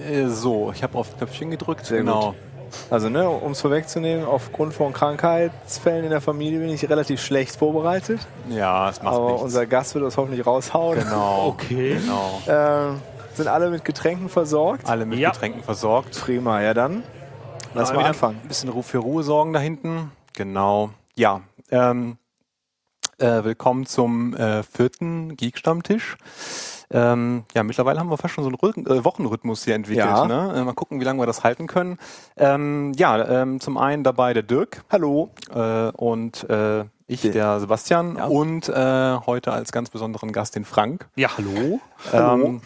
Äh, 0.00 0.26
so, 0.28 0.72
ich 0.74 0.82
habe 0.82 0.98
auf 0.98 1.16
Knöpfchen 1.16 1.50
gedrückt. 1.50 1.86
Sehr 1.86 1.98
genau. 1.98 2.28
gut. 2.32 2.36
Also, 2.90 3.08
ne, 3.08 3.28
um 3.28 3.52
es 3.52 3.60
vorwegzunehmen, 3.60 4.24
aufgrund 4.26 4.74
von 4.74 4.92
Krankheitsfällen 4.92 6.04
in 6.04 6.10
der 6.10 6.20
Familie 6.20 6.58
bin 6.58 6.68
ich 6.68 6.88
relativ 6.88 7.22
schlecht 7.22 7.56
vorbereitet. 7.56 8.20
Ja, 8.50 8.90
es 8.90 9.00
macht 9.02 9.14
aber 9.14 9.26
nichts. 9.28 9.42
unser 9.42 9.66
Gast 9.66 9.94
wird 9.94 10.04
das 10.04 10.16
hoffentlich 10.16 10.44
raushauen. 10.46 10.98
genau. 10.98 11.46
Okay. 11.46 11.96
Genau. 12.00 12.42
Ähm, 12.48 13.00
sind 13.34 13.48
alle 13.48 13.70
mit 13.70 13.84
Getränken 13.84 14.28
versorgt? 14.28 14.88
Alle 14.88 15.06
mit 15.06 15.18
Ja. 15.18 15.30
Getränken 15.30 15.62
versorgt. 15.62 16.20
Prima, 16.20 16.60
ja 16.60 16.74
dann. 16.74 17.02
Lass 17.74 17.90
Mal 17.92 18.00
mal 18.02 18.06
anfangen. 18.08 18.40
Ein 18.42 18.48
bisschen 18.48 18.68
Ruhe 18.70 18.82
für 18.82 18.98
Ruhe 18.98 19.22
sorgen 19.22 19.52
da 19.52 19.60
hinten. 19.60 20.10
Genau. 20.34 20.90
Ja. 21.14 21.42
Ähm, 21.70 22.16
äh, 23.18 23.44
willkommen 23.44 23.86
zum 23.86 24.34
äh, 24.34 24.62
vierten 24.62 25.36
Geek-Stammtisch. 25.36 26.16
Ähm, 26.90 27.44
ja, 27.54 27.62
mittlerweile 27.62 27.98
haben 28.00 28.10
wir 28.10 28.16
fast 28.16 28.34
schon 28.34 28.44
so 28.44 28.48
einen 28.50 28.56
Rhyth 28.56 28.76
äh, 28.88 29.04
Wochenrhythmus 29.04 29.64
hier 29.64 29.74
entwickelt. 29.74 30.06
Ja. 30.06 30.26
Ne? 30.26 30.52
Äh, 30.56 30.64
mal 30.64 30.74
gucken, 30.74 31.00
wie 31.00 31.04
lange 31.04 31.20
wir 31.20 31.26
das 31.26 31.42
halten 31.44 31.66
können. 31.66 31.98
Ähm, 32.36 32.92
ja, 32.96 33.42
ähm, 33.42 33.60
zum 33.60 33.76
einen 33.78 34.04
dabei 34.04 34.32
der 34.34 34.42
Dirk 34.42 34.84
Hallo. 34.90 35.30
äh, 35.54 35.88
und 35.90 36.48
äh, 36.48 36.84
ich, 37.08 37.22
Der- 37.22 37.60
Sebastian 37.60 38.16
Ja. 38.16 38.26
und 38.26 38.68
äh, 38.68 39.16
heute 39.26 39.52
als 39.52 39.70
ganz 39.72 39.90
besonderen 39.90 40.32
Gast 40.32 40.56
den 40.56 40.64
Frank. 40.64 41.08
Ja, 41.16 41.30
hallo. 41.36 41.80
Hallo. 42.12 42.44
Ähm, 42.46 42.60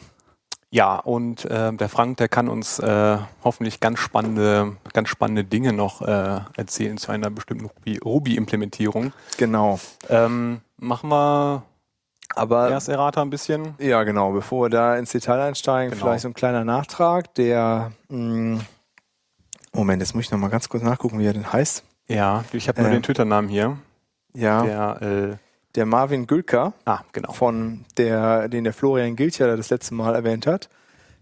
ja, 0.72 0.96
und 0.96 1.44
äh, 1.46 1.72
der 1.72 1.88
Frank, 1.88 2.18
der 2.18 2.28
kann 2.28 2.48
uns 2.48 2.78
äh, 2.78 3.18
hoffentlich 3.42 3.80
ganz 3.80 3.98
spannende, 3.98 4.76
ganz 4.92 5.08
spannende 5.08 5.42
Dinge 5.44 5.72
noch 5.72 6.00
äh, 6.02 6.40
erzählen 6.56 6.96
zu 6.96 7.10
einer 7.10 7.28
bestimmten 7.28 7.66
Ruby- 7.66 7.98
Ruby-Implementierung. 7.98 9.12
Genau. 9.36 9.80
Ähm, 10.08 10.60
machen 10.78 11.10
wir 11.10 11.64
Aber 12.36 12.70
erst 12.70 12.88
Errata 12.88 13.20
ein 13.22 13.30
bisschen. 13.30 13.74
ja, 13.78 14.02
genau, 14.04 14.32
bevor 14.32 14.66
wir 14.66 14.70
da 14.70 14.96
ins 14.96 15.10
Detail 15.12 15.40
einsteigen, 15.40 15.90
Genau. 15.92 16.04
vielleicht 16.06 16.22
so 16.22 16.28
ein 16.28 16.34
kleiner 16.34 16.64
Nachtrag, 16.64 17.34
der 17.34 17.92
mh, 18.08 18.60
Moment, 19.72 20.02
jetzt 20.02 20.14
muss 20.14 20.24
ich 20.24 20.30
noch 20.30 20.38
mal 20.38 20.48
ganz 20.50 20.68
kurz 20.68 20.82
nachgucken, 20.82 21.18
wie 21.18 21.26
er 21.26 21.32
denn 21.32 21.52
heißt. 21.52 21.84
Ja, 22.08 22.44
ich 22.52 22.68
habe 22.68 22.80
nur 22.80 22.88
Ähm, 22.90 22.96
den 22.96 23.02
Twitter-Namen 23.02 23.48
hier. 23.48 23.78
Ja, 24.34 24.62
Der, 24.62 25.02
äh, 25.02 25.36
der 25.76 25.86
Marvin 25.86 26.26
Gülker. 26.26 26.72
ah, 26.84 27.00
genau. 27.12 27.32
von 27.32 27.84
der, 27.96 28.48
den 28.48 28.64
der 28.64 28.72
Florian 28.72 29.14
Gilcher 29.16 29.56
das 29.56 29.70
letzte 29.70 29.94
Mal 29.94 30.14
erwähnt 30.14 30.46
hat, 30.46 30.68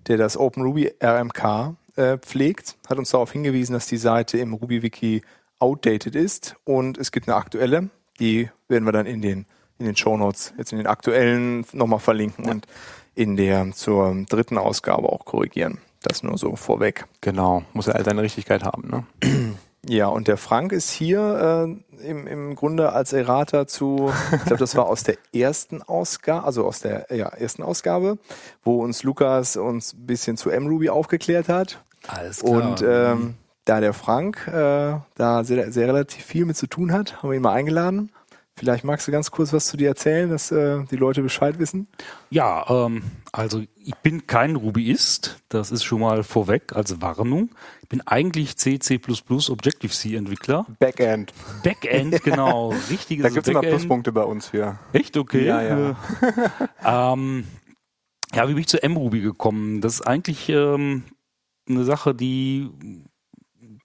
der 0.06 0.16
das 0.16 0.36
Open 0.38 0.62
Ruby 0.62 0.92
RMK 1.02 1.74
äh, 1.96 2.16
pflegt, 2.18 2.76
hat 2.88 2.98
uns 2.98 3.10
darauf 3.10 3.32
hingewiesen, 3.32 3.74
dass 3.74 3.86
die 3.86 3.96
Seite 3.98 4.38
im 4.38 4.54
Ruby 4.54 4.82
Wiki 4.82 5.22
outdated 5.58 6.14
ist 6.16 6.56
und 6.64 6.96
es 6.96 7.12
gibt 7.12 7.28
eine 7.28 7.36
aktuelle, 7.36 7.90
die 8.20 8.48
werden 8.68 8.84
wir 8.84 8.92
dann 8.92 9.06
in 9.06 9.20
den 9.20 9.46
in 9.78 9.86
den 9.86 9.96
Show 9.96 10.16
Notes 10.16 10.54
jetzt 10.58 10.72
in 10.72 10.78
den 10.78 10.86
aktuellen 10.86 11.64
nochmal 11.72 12.00
verlinken 12.00 12.48
und 12.48 12.66
in 13.14 13.36
der 13.36 13.72
zur 13.72 14.14
dritten 14.28 14.58
Ausgabe 14.58 15.08
auch 15.08 15.24
korrigieren. 15.24 15.78
Das 16.02 16.22
nur 16.22 16.38
so 16.38 16.54
vorweg. 16.56 17.06
Genau. 17.20 17.62
Muss 17.72 17.86
ja 17.86 17.94
all 17.94 18.04
seine 18.04 18.22
Richtigkeit 18.22 18.62
haben, 18.62 18.88
ne? 18.88 19.06
Ja, 19.86 20.08
und 20.08 20.28
der 20.28 20.36
Frank 20.36 20.72
ist 20.72 20.90
hier 20.90 21.70
äh, 22.02 22.06
im, 22.06 22.26
im 22.26 22.56
Grunde 22.56 22.92
als 22.92 23.12
Errater 23.12 23.66
zu, 23.66 24.12
ich 24.32 24.44
glaube, 24.44 24.58
das 24.58 24.76
war 24.76 24.86
aus 24.86 25.04
der 25.04 25.16
ersten 25.32 25.82
Ausgabe, 25.82 26.44
also 26.44 26.66
aus 26.66 26.80
der 26.80 27.06
ja, 27.14 27.28
ersten 27.28 27.62
Ausgabe, 27.62 28.18
wo 28.64 28.82
uns 28.82 29.04
Lukas 29.04 29.56
uns 29.56 29.94
ein 29.94 30.04
bisschen 30.04 30.36
zu 30.36 30.50
MRuby 30.50 30.90
aufgeklärt 30.90 31.48
hat. 31.48 31.80
Alles 32.06 32.42
Und 32.42 32.82
ähm, 32.86 33.34
da 33.64 33.80
der 33.80 33.92
Frank 33.92 34.46
äh, 34.48 34.96
da 35.14 35.44
sehr, 35.44 35.70
sehr 35.72 35.88
relativ 35.88 36.24
viel 36.24 36.44
mit 36.44 36.56
zu 36.56 36.66
tun 36.66 36.92
hat, 36.92 37.22
haben 37.22 37.30
wir 37.30 37.36
ihn 37.36 37.42
mal 37.42 37.54
eingeladen. 37.54 38.10
Vielleicht 38.58 38.82
magst 38.82 39.06
du 39.06 39.12
ganz 39.12 39.30
kurz 39.30 39.52
was 39.52 39.66
zu 39.66 39.76
dir 39.76 39.86
erzählen, 39.86 40.28
dass 40.28 40.50
äh, 40.50 40.82
die 40.90 40.96
Leute 40.96 41.22
Bescheid 41.22 41.60
wissen. 41.60 41.86
Ja, 42.28 42.68
ähm, 42.68 43.04
also 43.30 43.62
ich 43.76 43.94
bin 44.02 44.26
kein 44.26 44.56
Rubyist, 44.56 45.38
das 45.48 45.70
ist 45.70 45.84
schon 45.84 46.00
mal 46.00 46.24
vorweg 46.24 46.74
als 46.74 47.00
Warnung. 47.00 47.50
Ich 47.82 47.88
bin 47.88 48.00
eigentlich 48.04 48.56
C, 48.56 48.80
C++ 48.80 48.98
Objective-C-Entwickler. 48.98 50.66
Backend. 50.80 51.32
Backend, 51.62 52.20
genau, 52.24 52.74
richtiges 52.90 53.22
Da 53.22 53.30
gibt's 53.30 53.48
immer 53.48 53.60
Backend. 53.60 53.76
Pluspunkte 53.76 54.10
bei 54.10 54.24
uns 54.24 54.48
für. 54.48 54.76
Echt? 54.92 55.16
Okay. 55.16 55.46
Ja, 55.46 55.62
ja. 55.62 55.96
ähm, 57.12 57.44
ja, 58.34 58.48
wie 58.48 58.54
bin 58.54 58.60
ich 58.60 58.66
zu 58.66 58.78
MRuby 58.82 59.20
gekommen? 59.20 59.80
Das 59.80 59.94
ist 59.94 60.02
eigentlich 60.02 60.48
ähm, 60.48 61.04
eine 61.68 61.84
Sache, 61.84 62.12
die 62.12 62.70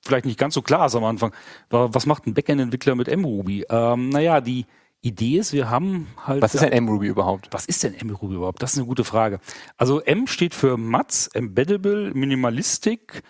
vielleicht 0.03 0.25
nicht 0.25 0.38
ganz 0.40 0.53
so 0.53 0.62
klar 0.62 0.86
ist 0.86 0.96
am 0.96 1.03
Anfang. 1.03 1.34
Wa- 1.69 1.90
Was 1.91 2.06
macht 2.06 2.28
ein 2.28 2.34
Backend-Entwickler 2.34 2.96
mit 2.96 3.08
MRuby? 3.16 3.66
Ähm, 3.69 4.09
naja, 4.09 4.41
die 4.41 4.66
Idee 5.02 5.38
ist, 5.38 5.52
wir 5.53 5.69
haben 5.69 6.08
halt... 6.25 6.41
Was 6.41 6.56
ist 6.56 6.62
denn 6.64 6.84
MRuby 6.86 7.08
überhaupt? 7.08 7.50
Was 7.52 7.66
ist 7.66 7.84
denn 7.84 7.94
MRuby 8.06 8.36
überhaupt? 8.36 8.62
Das 8.62 8.72
ist 8.74 8.78
eine 8.78 8.88
gute 8.88 9.03
Frage. 9.03 9.40
Also 9.78 10.00
M 10.02 10.28
steht 10.28 10.53
für 10.53 10.78
MATS, 10.78 11.28
Embeddable, 11.28 12.12
Minimalistic, 12.13 13.24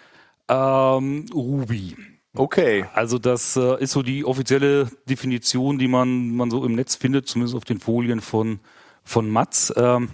ähm, 0.49 1.25
Ruby. 1.33 1.95
Okay. 2.35 2.85
Also 2.93 3.17
das 3.19 3.55
äh, 3.55 3.81
ist 3.81 3.91
so 3.91 4.03
die 4.03 4.25
offizielle 4.25 4.89
Definition, 5.09 5.77
die 5.79 5.87
man, 5.87 6.35
man 6.35 6.51
so 6.51 6.63
im 6.65 6.73
Netz 6.75 6.95
findet, 6.95 7.27
zumindest 7.27 7.55
auf 7.55 7.65
den 7.65 7.79
Folien 7.79 8.21
von, 8.21 8.59
von 9.03 9.29
Matz. 9.29 9.73
Ähm, 9.75 10.09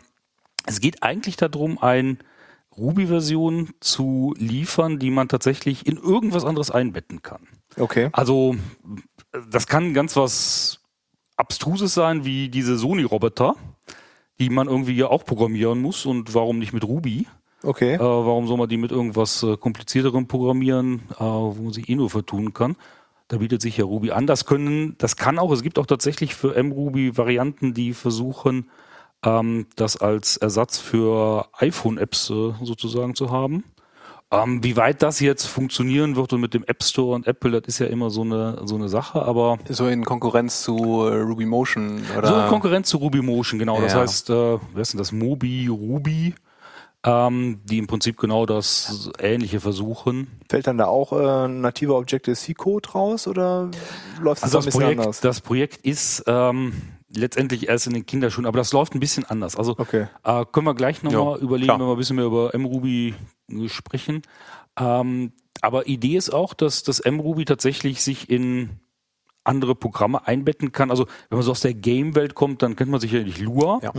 es 0.65 0.79
geht 0.81 1.03
eigentlich 1.03 1.35
darum, 1.37 1.77
ein 1.79 2.19
Ruby-Version 2.79 3.71
zu 3.79 4.33
liefern, 4.37 4.99
die 4.99 5.11
man 5.11 5.27
tatsächlich 5.27 5.85
in 5.85 5.97
irgendwas 5.97 6.45
anderes 6.45 6.71
einbetten 6.71 7.21
kann. 7.21 7.47
Okay. 7.77 8.09
Also 8.11 8.55
das 9.51 9.67
kann 9.67 9.93
ganz 9.93 10.15
was 10.15 10.79
Abstruses 11.37 11.93
sein, 11.93 12.25
wie 12.25 12.49
diese 12.49 12.77
Sony-Roboter, 12.77 13.55
die 14.39 14.49
man 14.49 14.67
irgendwie 14.67 14.95
ja 14.95 15.07
auch 15.07 15.25
programmieren 15.25 15.81
muss 15.81 16.05
und 16.05 16.33
warum 16.33 16.59
nicht 16.59 16.73
mit 16.73 16.83
Ruby? 16.83 17.27
Okay. 17.63 17.95
Äh, 17.95 17.99
warum 17.99 18.47
soll 18.47 18.57
man 18.57 18.69
die 18.69 18.77
mit 18.77 18.91
irgendwas 18.91 19.43
äh, 19.43 19.57
komplizierterem 19.57 20.27
programmieren, 20.27 21.01
äh, 21.11 21.23
wo 21.23 21.63
man 21.63 21.73
sich 21.73 21.89
eh 21.89 21.95
nur 21.95 22.09
vertun 22.09 22.53
kann? 22.53 22.75
Da 23.27 23.37
bietet 23.37 23.61
sich 23.61 23.77
ja 23.77 23.85
Ruby 23.85 24.11
an. 24.11 24.27
Das 24.27 24.45
können, 24.45 24.95
das 24.97 25.15
kann 25.15 25.37
auch, 25.37 25.51
es 25.51 25.61
gibt 25.61 25.77
auch 25.77 25.85
tatsächlich 25.85 26.35
für 26.35 26.61
MRuby 26.61 27.17
Varianten, 27.17 27.73
die 27.73 27.93
versuchen, 27.93 28.69
ähm, 29.23 29.67
das 29.75 29.97
als 29.97 30.37
Ersatz 30.37 30.77
für 30.79 31.47
iPhone-Apps 31.57 32.29
äh, 32.29 32.53
sozusagen 32.63 33.15
zu 33.15 33.31
haben. 33.31 33.63
Ähm, 34.31 34.63
wie 34.63 34.77
weit 34.77 35.01
das 35.01 35.19
jetzt 35.19 35.45
funktionieren 35.47 36.15
wird 36.15 36.33
und 36.33 36.41
mit 36.41 36.53
dem 36.53 36.63
App 36.65 36.83
Store 36.83 37.15
und 37.15 37.25
Apple, 37.25 37.49
das 37.59 37.67
ist 37.67 37.79
ja 37.79 37.87
immer 37.87 38.11
so 38.11 38.21
eine, 38.21 38.61
so 38.63 38.75
eine 38.75 38.87
Sache, 38.87 39.23
aber 39.23 39.57
So 39.67 39.87
in 39.87 40.05
Konkurrenz 40.05 40.61
zu 40.61 40.75
äh, 41.07 41.19
Ruby 41.21 41.47
Motion 41.47 42.03
oder? 42.15 42.27
so 42.27 42.39
in 42.39 42.47
Konkurrenz 42.47 42.89
zu 42.89 42.97
Ruby 42.97 43.23
Motion, 43.23 43.57
genau. 43.57 43.81
Das 43.81 43.93
Ja. 43.93 44.01
heißt, 44.01 44.29
äh, 44.29 44.33
wer 44.73 44.81
ist 44.81 44.93
denn 44.93 44.99
das? 44.99 45.11
Mobi, 45.11 45.65
Ruby, 45.67 46.35
ähm, 47.03 47.59
die 47.65 47.79
im 47.79 47.87
Prinzip 47.87 48.17
genau 48.17 48.45
das 48.45 49.09
Ähnliche 49.19 49.59
versuchen. 49.59 50.27
Fällt 50.47 50.67
dann 50.67 50.77
da 50.77 50.85
auch 50.85 51.11
äh, 51.11 51.45
ein 51.47 51.61
nativer 51.61 51.95
Objective-C-Code 51.97 52.89
raus 52.89 53.27
oder 53.27 53.71
läuft 54.21 54.43
das 54.43 54.53
Also 54.53 54.57
ein 54.59 54.59
das 54.59 54.65
bisschen 54.65 54.81
Projekt, 54.81 54.99
anders? 54.99 55.19
das 55.21 55.41
Projekt 55.41 55.77
ist 55.85 56.23
ähm, 56.27 56.73
letztendlich 57.15 57.67
erst 57.67 57.87
in 57.87 57.93
den 57.93 58.05
Kinderschuhen, 58.05 58.45
aber 58.45 58.57
das 58.57 58.71
läuft 58.73 58.93
ein 58.95 58.99
bisschen 58.99 59.25
anders. 59.25 59.55
Also 59.55 59.75
Okay. 59.77 60.07
äh, 60.23 60.45
können 60.51 60.65
wir 60.67 60.75
gleich 60.75 61.03
nochmal 61.03 61.37
Ja, 61.37 61.41
überlegen, 61.43 61.67
klar. 61.67 61.79
wenn 61.79 61.87
wir 61.87 61.91
ein 61.93 61.97
bisschen 61.97 62.15
mehr 62.15 62.25
über 62.25 62.51
MRuby 62.57 63.15
äh, 63.51 63.69
sprechen. 63.69 64.21
Ähm, 64.79 65.33
aber 65.61 65.87
Idee 65.87 66.15
ist 66.17 66.29
auch, 66.29 66.53
dass 66.53 66.83
das 66.83 67.03
MRuby 67.03 67.45
tatsächlich 67.45 68.01
sich 68.01 68.29
in 68.29 68.79
andere 69.49 69.75
Programme 69.75 70.25
einbetten 70.27 70.71
kann. 70.71 70.91
Also 70.91 71.05
wenn 71.29 71.37
man 71.37 71.43
so 71.43 71.51
aus 71.51 71.61
der 71.61 71.73
Game-Welt 71.73 72.35
kommt, 72.35 72.61
dann 72.61 72.75
kennt 72.75 72.91
man 72.91 72.99
sicherlich 72.99 73.39
Lua. 73.39 73.79
Ja. 73.81 73.91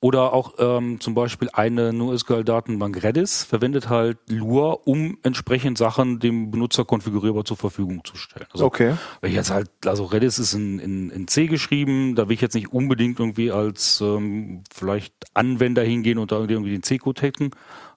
Oder 0.00 0.32
auch 0.32 0.54
ähm, 0.58 1.00
zum 1.00 1.14
Beispiel 1.14 1.48
eine 1.52 1.92
NoSQL-Datenbank 1.92 3.02
Redis 3.02 3.44
verwendet 3.44 3.88
halt 3.88 4.18
Lua, 4.28 4.72
um 4.84 5.18
entsprechend 5.22 5.78
Sachen 5.78 6.18
dem 6.18 6.50
Benutzer 6.50 6.84
konfigurierbar 6.84 7.44
zur 7.44 7.56
Verfügung 7.56 8.04
zu 8.04 8.16
stellen. 8.16 8.46
Also 8.52 8.66
Okay. 8.66 8.94
wenn 9.20 9.30
ich 9.30 9.36
jetzt 9.36 9.50
halt, 9.50 9.70
also 9.86 10.04
Redis 10.04 10.38
ist 10.38 10.54
in, 10.54 10.78
in, 10.78 11.10
in 11.10 11.28
C 11.28 11.46
geschrieben, 11.46 12.14
da 12.14 12.28
will 12.28 12.34
ich 12.34 12.40
jetzt 12.40 12.54
nicht 12.54 12.72
unbedingt 12.72 13.18
irgendwie 13.20 13.50
als 13.52 14.00
ähm, 14.00 14.62
vielleicht 14.74 15.14
Anwender 15.34 15.82
hingehen 15.82 16.18
und 16.18 16.32
da 16.32 16.40
irgendwie 16.40 16.72
den 16.72 16.82
C-Code 16.82 17.22
hacken. 17.22 17.50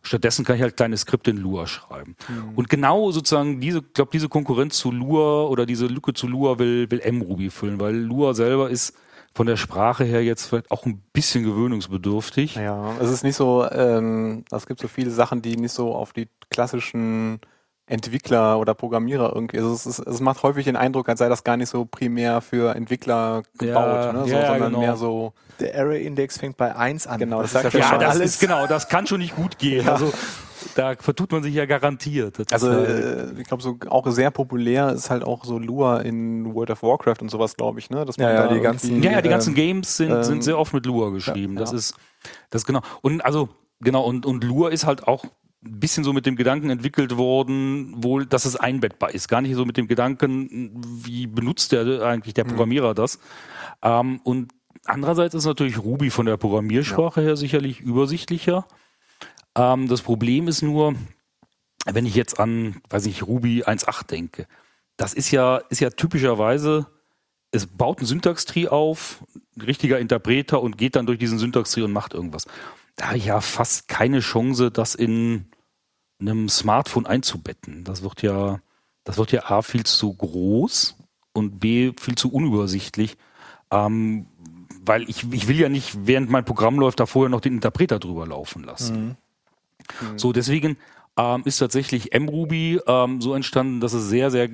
Stattdessen 0.06 0.46
kann 0.46 0.56
ich 0.56 0.62
halt 0.62 0.78
kleine 0.78 0.96
Skripte 0.98 1.32
in 1.32 1.38
Lua 1.38 1.66
schreiben. 1.68 2.16
Und 2.56 2.70
genau 2.70 3.12
sozusagen 3.12 3.59
diese, 3.59 3.82
glaube 3.82 4.12
diese 4.14 4.29
Konkurrenz 4.29 4.78
zu 4.78 4.91
Lua 4.91 5.44
oder 5.47 5.66
diese 5.66 5.88
Lücke 5.88 6.14
zu 6.14 6.28
Lua 6.28 6.59
will, 6.59 6.90
will 6.91 7.02
MRuby 7.12 7.50
füllen, 7.50 7.79
weil 7.79 7.96
Lua 7.96 8.34
selber 8.34 8.70
ist 8.70 8.96
von 9.34 9.47
der 9.47 9.58
Sprache 9.58 10.06
her 10.06 10.24
jetzt 10.24 10.46
vielleicht 10.46 10.72
auch 10.72 10.85
ein 10.85 11.02
bisschen 11.12 11.44
gewöhnungsbedürftig. 11.44 12.56
Ja, 12.56 12.96
es 13.02 13.09
ist 13.09 13.24
nicht 13.24 13.35
so, 13.35 13.70
ähm, 13.70 14.46
es 14.50 14.66
gibt 14.66 14.79
so 14.79 14.88
viele 14.88 15.12
Sachen, 15.12 15.41
die 15.41 15.58
nicht 15.58 15.74
so 15.74 15.94
auf 15.94 16.14
die 16.14 16.29
klassischen 16.50 17.41
Entwickler 17.87 18.58
oder 18.59 18.73
Programmierer 18.73 19.32
irgendwie, 19.35 19.58
also 19.59 19.72
es, 19.73 19.85
ist, 19.85 19.99
es 19.99 20.20
macht 20.20 20.41
häufig 20.41 20.66
den 20.66 20.76
Eindruck, 20.76 21.08
als 21.08 21.20
sei 21.20 21.29
das 21.29 21.43
gar 21.43 21.55
nicht 21.55 21.70
so 21.70 21.85
primär 21.85 22.41
für 22.41 22.76
Entwickler 22.76 23.43
gebaut, 23.59 23.76
Ja, 24.05 24.14
ne? 24.14 24.23
so, 24.26 24.29
ja, 24.34 24.47
sondern 24.47 24.70
genau. 24.72 24.79
mehr 24.79 24.96
so, 24.96 25.34
Der 25.59 25.78
Array-Index 25.79 26.40
fängt 26.40 26.58
bei 26.58 26.76
1 26.76 27.05
an. 27.05 27.20
Genau, 27.20 27.41
das 27.43 27.52
sagt 27.52 27.66
ist 27.66 27.73
ja 27.76 27.79
ja 27.91 27.97
das 27.99 28.16
alles. 28.16 28.32
ist 28.34 28.40
genau, 28.40 28.66
das 28.66 28.90
kann 28.90 29.05
schon 29.05 29.20
nicht 29.20 29.35
gut 29.35 29.59
gehen. 29.59 29.87
Also 29.87 30.11
da 30.73 30.96
vertut 30.99 31.32
man 31.32 31.43
sich 31.43 31.53
ja 31.53 31.67
garantiert. 31.67 32.40
Das 32.40 32.47
also 32.53 32.72
ist, 32.72 32.90
äh, 32.90 33.40
ich 33.40 33.47
glaube 33.47 33.61
so 33.61 33.78
auch 33.88 34.08
sehr 34.08 34.31
populär 34.31 34.91
ist 34.93 35.11
halt 35.11 35.23
auch 35.23 35.46
so 35.46 35.59
Lua 35.59 35.99
in 35.99 36.55
World 36.55 36.72
of 36.72 36.81
Warcraft 36.81 37.22
und 37.22 37.29
sowas, 37.29 37.55
glaube 37.55 37.78
ich, 37.78 37.91
ne? 37.91 38.03
Dass 38.03 38.16
Ja, 38.17 38.34
ja, 38.34 38.47
die 38.47 38.61
ganzen- 38.61 39.03
Ja, 39.03 39.11
ja, 39.11 39.22
die 39.22 39.29
ganzen 39.29 39.49
ähm, 39.52 39.55
Games 39.55 39.96
sind, 39.97 40.11
ähm, 40.11 40.23
sind 40.23 40.43
sehr 40.43 40.58
oft 40.58 40.73
mit 40.73 40.88
Lua 40.88 41.11
geschrieben. 41.11 41.53
ja. 41.53 41.59
Das 41.59 41.72
ist, 41.72 41.93
das 42.49 42.66
genau. 42.66 42.81
Und 43.03 43.23
also, 43.23 43.49
genau, 43.79 44.03
und, 44.05 44.26
und 44.26 44.43
Lua 44.43 44.70
ist 44.70 44.88
halt 44.88 45.08
auch 45.08 45.23
ein 45.66 45.79
bisschen 45.79 46.03
so 46.03 46.14
mit 46.14 46.26
dem 46.26 46.35
Gedanken 46.35 46.70
entwickelt 46.70 47.17
worden, 47.17 48.03
wohl, 48.03 48.26
dass 48.26 48.46
es 48.46 48.56
einbettbar 48.56 49.14
ist. 49.14 49.28
Gar 49.28 49.41
nicht 49.41 49.56
so 49.56 49.66
mit 49.66 49.78
dem 49.78 49.88
Gedanken, 49.88 50.72
wie 51.03 51.28
benutzt 51.28 51.72
der 51.72 52.03
eigentlich 52.03 52.34
der 52.34 52.44
Programmierer 52.44 52.94
das. 52.94 53.20
Ähm, 53.82 54.22
und 54.23 54.53
andererseits 54.85 55.35
ist 55.35 55.46
natürlich 55.46 55.79
Ruby 55.79 56.09
von 56.09 56.26
der 56.26 56.38
Programmiersprache 56.38 57.22
her 57.22 57.35
sicherlich 57.35 57.82
übersichtlicher. 57.82 58.67
Ähm, 59.56 59.88
das 59.88 60.02
Problem 60.02 60.47
ist 60.47 60.62
nur, 60.62 60.96
wenn 61.85 62.06
ich 62.06 62.16
jetzt 62.16 62.40
an, 62.40 62.82
weiß 62.90 63.06
nicht, 63.06 63.26
Ruby 63.26 63.64
1.8 63.64 64.08
denke, 64.08 64.47
das 64.97 65.14
ist 65.14 65.32
ja, 65.32 65.58
ist 65.70 65.82
ja 65.82 65.90
typischerweise, 65.90 66.88
es 67.52 67.67
baut 67.67 68.02
ein 68.02 68.06
Syntax-Tree 68.06 68.67
auf, 68.67 69.23
ein 69.56 69.62
richtiger 69.62 70.00
Interpreter 70.00 70.62
und 70.62 70.78
geht 70.78 70.96
dann 70.96 71.06
durch 71.06 71.20
diesen 71.20 71.40
Syntax-Tree 71.40 71.84
und 71.84 71.91
macht 71.91 72.14
irgendwas. 72.14 72.46
Da 72.96 73.08
habe 73.08 73.17
ich 73.17 73.26
ja 73.26 73.41
fast 73.41 73.88
keine 73.88 74.20
Chance, 74.20 74.72
das 74.72 74.96
in 74.96 75.47
einem 76.20 76.50
Smartphone 76.50 77.06
einzubetten. 77.06 77.84
Das 77.84 78.02
wird 78.02 78.22
ja, 78.22 78.59
das 79.03 79.17
wird 79.17 79.32
ja 79.32 79.50
A 79.50 79.62
viel 79.62 79.85
zu 79.85 80.14
groß 80.14 80.96
und 81.34 81.59
B 81.59 81.91
viel 82.00 82.16
zu 82.16 82.32
unübersichtlich. 82.32 83.17
Ähm, 83.72 84.28
weil 84.85 85.09
ich, 85.09 85.32
ich 85.32 85.47
will 85.47 85.59
ja 85.59 85.70
nicht, 85.70 86.08
während 86.08 86.29
mein 86.29 86.46
Programm 86.46 86.79
läuft, 86.79 87.00
da 87.00 87.06
vorher 87.06 87.29
noch 87.29 87.41
den 87.41 87.53
Interpreter 87.53 88.00
drüber 88.00 88.28
laufen 88.28 88.64
lassen. 88.64 89.17
Mhm. 90.02 90.17
So, 90.17 90.32
deswegen 90.32 90.78
ähm, 91.17 91.44
ist 91.46 91.58
tatsächlich 91.58 92.12
mRuby 92.14 92.82
ähm, 92.85 93.22
so 93.22 93.34
entstanden, 93.34 93.79
dass 93.79 93.94
es 93.94 94.08
sehr, 94.08 94.32
sehr 94.32 94.50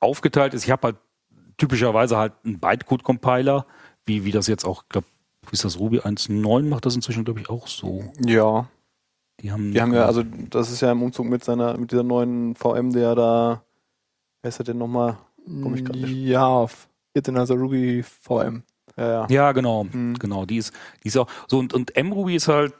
aufgeteilt 0.00 0.54
ist. 0.54 0.64
Ich 0.64 0.70
habe 0.70 0.88
halt 0.88 0.96
typischerweise 1.56 2.16
halt 2.16 2.32
einen 2.44 2.58
Bytecode-Compiler, 2.58 3.66
wie, 4.04 4.24
wie 4.24 4.32
das 4.32 4.46
jetzt 4.46 4.64
auch, 4.64 4.84
glaube, 4.88 5.06
wie 5.48 5.54
ist 5.54 5.64
das 5.64 5.78
Ruby 5.78 6.00
1.9 6.00 6.68
macht 6.68 6.86
das 6.86 6.94
inzwischen, 6.94 7.24
glaube 7.24 7.40
ich, 7.40 7.48
auch 7.48 7.68
so. 7.68 8.04
Ja. 8.24 8.68
Die 9.40 9.52
haben, 9.52 9.72
Die 9.72 9.80
haben 9.82 9.92
ja, 9.92 10.06
also 10.06 10.22
das 10.50 10.70
ist 10.70 10.80
ja 10.80 10.90
im 10.92 11.02
Umzug 11.02 11.26
mit 11.26 11.44
seiner, 11.44 11.76
mit 11.76 11.92
dieser 11.92 12.02
neuen 12.02 12.54
VM, 12.54 12.92
der 12.92 13.14
da, 13.14 13.62
wer 14.42 14.48
ist 14.48 14.58
das 14.58 14.66
denn 14.66 14.78
nochmal? 14.78 15.18
Komm 15.62 15.74
ich 15.74 15.84
grad 15.84 15.96
nicht. 15.96 16.12
Ja, 16.12 16.66
jetzt 17.14 17.28
in 17.28 17.36
also 17.36 17.54
Ruby 17.54 18.02
VM. 18.02 18.62
Ja, 18.96 19.06
ja. 19.08 19.26
Ja, 19.28 19.52
genau, 19.52 19.84
Mhm. 19.84 20.14
genau. 20.18 20.46
Die 20.46 20.56
ist, 20.56 20.72
die 21.04 21.08
ist 21.08 21.16
auch 21.18 21.28
so 21.48 21.58
und, 21.58 21.74
und 21.74 21.92
mRuby 21.96 22.34
ist 22.36 22.48
halt 22.48 22.72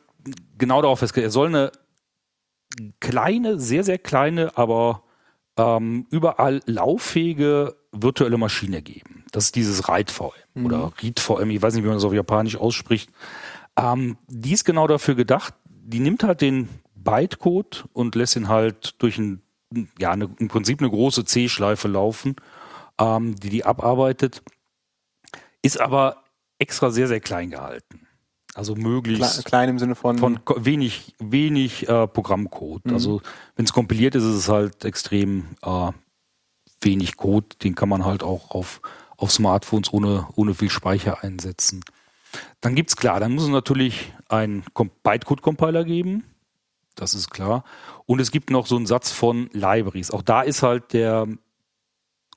genau 0.56 0.80
darauf 0.82 0.98
festgelegt. 1.00 1.28
Er 1.28 1.30
soll 1.32 1.48
eine 1.48 1.72
kleine, 3.00 3.58
sehr, 3.60 3.84
sehr 3.84 3.98
kleine, 3.98 4.56
aber 4.56 5.02
ähm, 5.56 6.06
überall 6.10 6.60
lauffähige 6.66 7.76
virtuelle 7.92 8.36
Maschine 8.38 8.82
geben. 8.82 9.24
Das 9.32 9.44
ist 9.44 9.56
dieses 9.56 9.88
RIDE-VM 9.88 10.32
Mhm. 10.54 10.66
oder 10.66 10.92
RID-VM, 11.02 11.50
ich 11.50 11.60
weiß 11.62 11.74
nicht, 11.74 11.84
wie 11.84 11.88
man 11.88 11.96
das 11.96 12.04
auf 12.04 12.12
Japanisch 12.14 12.56
ausspricht. 12.56 13.10
Ähm, 13.78 14.16
die 14.26 14.52
ist 14.52 14.64
genau 14.64 14.86
dafür 14.86 15.14
gedacht, 15.14 15.54
die 15.86 16.00
nimmt 16.00 16.24
halt 16.24 16.40
den 16.40 16.68
Bytecode 16.94 17.86
und 17.92 18.14
lässt 18.14 18.36
ihn 18.36 18.48
halt 18.48 18.94
durch 18.98 19.18
ein, 19.18 19.42
ja, 19.98 20.10
eine, 20.10 20.28
im 20.38 20.48
Prinzip 20.48 20.80
eine 20.80 20.90
große 20.90 21.24
C-Schleife 21.24 21.88
laufen, 21.88 22.36
ähm, 22.98 23.36
die 23.36 23.50
die 23.50 23.64
abarbeitet, 23.64 24.42
ist 25.62 25.80
aber 25.80 26.24
extra 26.58 26.90
sehr, 26.90 27.08
sehr 27.08 27.20
klein 27.20 27.50
gehalten. 27.50 28.06
Also 28.54 28.74
möglichst 28.74 29.34
Kle 29.34 29.42
klein 29.44 29.68
im 29.68 29.78
Sinne 29.78 29.94
von, 29.94 30.18
von 30.18 30.40
wenig, 30.56 31.14
wenig 31.18 31.88
äh, 31.88 32.06
Programmcode. 32.06 32.86
Mhm. 32.86 32.94
Also 32.94 33.20
wenn 33.54 33.66
es 33.66 33.72
kompiliert 33.72 34.14
ist, 34.14 34.24
ist 34.24 34.34
es 34.34 34.48
halt 34.48 34.84
extrem 34.84 35.44
äh, 35.62 35.92
wenig 36.80 37.16
Code. 37.16 37.48
Den 37.62 37.74
kann 37.74 37.90
man 37.90 38.06
halt 38.06 38.22
auch 38.22 38.50
auf, 38.50 38.80
auf 39.18 39.30
Smartphones 39.30 39.92
ohne, 39.92 40.26
ohne 40.36 40.54
viel 40.54 40.70
Speicher 40.70 41.22
einsetzen. 41.22 41.84
Dann 42.60 42.74
gibt's 42.74 42.96
klar, 42.96 43.20
dann 43.20 43.32
muss 43.32 43.44
es 43.44 43.48
natürlich 43.48 44.12
einen 44.28 44.64
Com- 44.74 44.90
Bytecode-Compiler 45.02 45.84
geben. 45.84 46.24
Das 46.94 47.14
ist 47.14 47.30
klar. 47.30 47.64
Und 48.06 48.20
es 48.20 48.30
gibt 48.30 48.50
noch 48.50 48.66
so 48.66 48.76
einen 48.76 48.86
Satz 48.86 49.12
von 49.12 49.50
Libraries. 49.52 50.10
Auch 50.10 50.22
da 50.22 50.42
ist 50.42 50.62
halt 50.62 50.92
der 50.92 51.26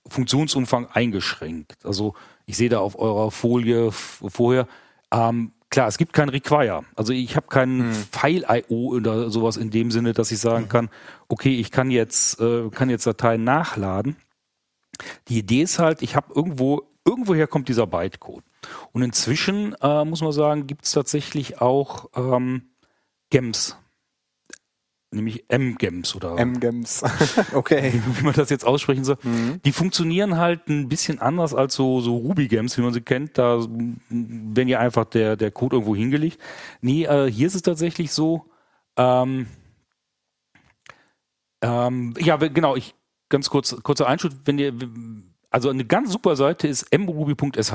Funktionsumfang 0.07 0.87
eingeschränkt. 0.87 1.77
Also 1.85 2.13
ich 2.45 2.57
sehe 2.57 2.69
da 2.69 2.79
auf 2.79 2.97
eurer 2.97 3.31
Folie 3.31 3.91
vorher, 3.91 4.67
ähm, 5.11 5.51
klar, 5.69 5.87
es 5.87 5.97
gibt 5.97 6.13
kein 6.13 6.29
Require. 6.29 6.83
Also 6.95 7.13
ich 7.13 7.35
habe 7.35 7.47
keinen 7.47 7.93
File-IO 7.93 8.95
oder 8.95 9.29
sowas 9.29 9.55
in 9.57 9.69
dem 9.69 9.91
Sinne, 9.91 10.13
dass 10.13 10.31
ich 10.31 10.39
sagen 10.39 10.67
kann, 10.67 10.89
okay, 11.27 11.55
ich 11.55 11.71
kann 11.71 11.91
jetzt, 11.91 12.39
äh, 12.41 12.69
kann 12.69 12.89
jetzt 12.89 13.05
Dateien 13.05 13.43
nachladen. 13.43 14.15
Die 15.27 15.37
Idee 15.37 15.61
ist 15.61 15.79
halt, 15.79 16.01
ich 16.01 16.15
habe 16.15 16.33
irgendwo, 16.33 16.83
irgendwoher 17.09 17.47
kommt 17.47 17.67
dieser 17.69 17.87
Bytecode. 17.87 18.43
Und 18.91 19.01
inzwischen, 19.01 19.75
äh, 19.81 20.05
muss 20.05 20.21
man 20.21 20.31
sagen, 20.31 20.67
gibt 20.67 20.85
es 20.85 20.91
tatsächlich 20.91 21.61
auch 21.61 22.09
ähm, 22.15 22.69
GEMS. 23.29 23.77
Nämlich 25.11 25.45
M-GEMS 25.47 26.15
oder 26.15 26.37
M-Games. 26.37 27.03
Okay. 27.53 27.99
wie 28.05 28.23
man 28.23 28.33
das 28.33 28.51
jetzt 28.51 28.63
aussprechen 28.65 29.03
soll. 29.03 29.17
Mhm. 29.23 29.59
Die 29.65 29.71
funktionieren 29.71 30.37
halt 30.37 30.67
ein 30.67 30.87
bisschen 30.87 31.19
anders 31.19 31.55
als 31.55 31.73
so, 31.73 31.99
so 31.99 32.15
Ruby-Games, 32.17 32.77
wie 32.77 32.81
man 32.83 32.93
sie 32.93 33.01
kennt. 33.01 33.39
Da 33.39 33.59
werden 34.09 34.67
ja 34.67 34.79
einfach 34.79 35.05
der, 35.05 35.35
der 35.35 35.49
Code 35.49 35.77
irgendwo 35.77 35.95
hingelegt. 35.95 36.39
Nee, 36.81 37.05
äh, 37.05 37.31
hier 37.31 37.47
ist 37.47 37.55
es 37.55 37.63
tatsächlich 37.63 38.11
so, 38.11 38.45
ähm, 38.97 39.47
ähm, 41.61 42.13
ja, 42.19 42.37
genau, 42.37 42.75
ich, 42.75 42.93
ganz 43.29 43.49
kurz, 43.49 43.75
kurzer 43.81 44.07
Einschub, 44.07 44.33
wenn 44.45 44.59
ihr, 44.59 44.73
also 45.49 45.69
eine 45.69 45.85
ganz 45.85 46.11
super 46.11 46.35
Seite 46.35 46.67
ist 46.67 46.87
mruby.sh. 46.97 47.73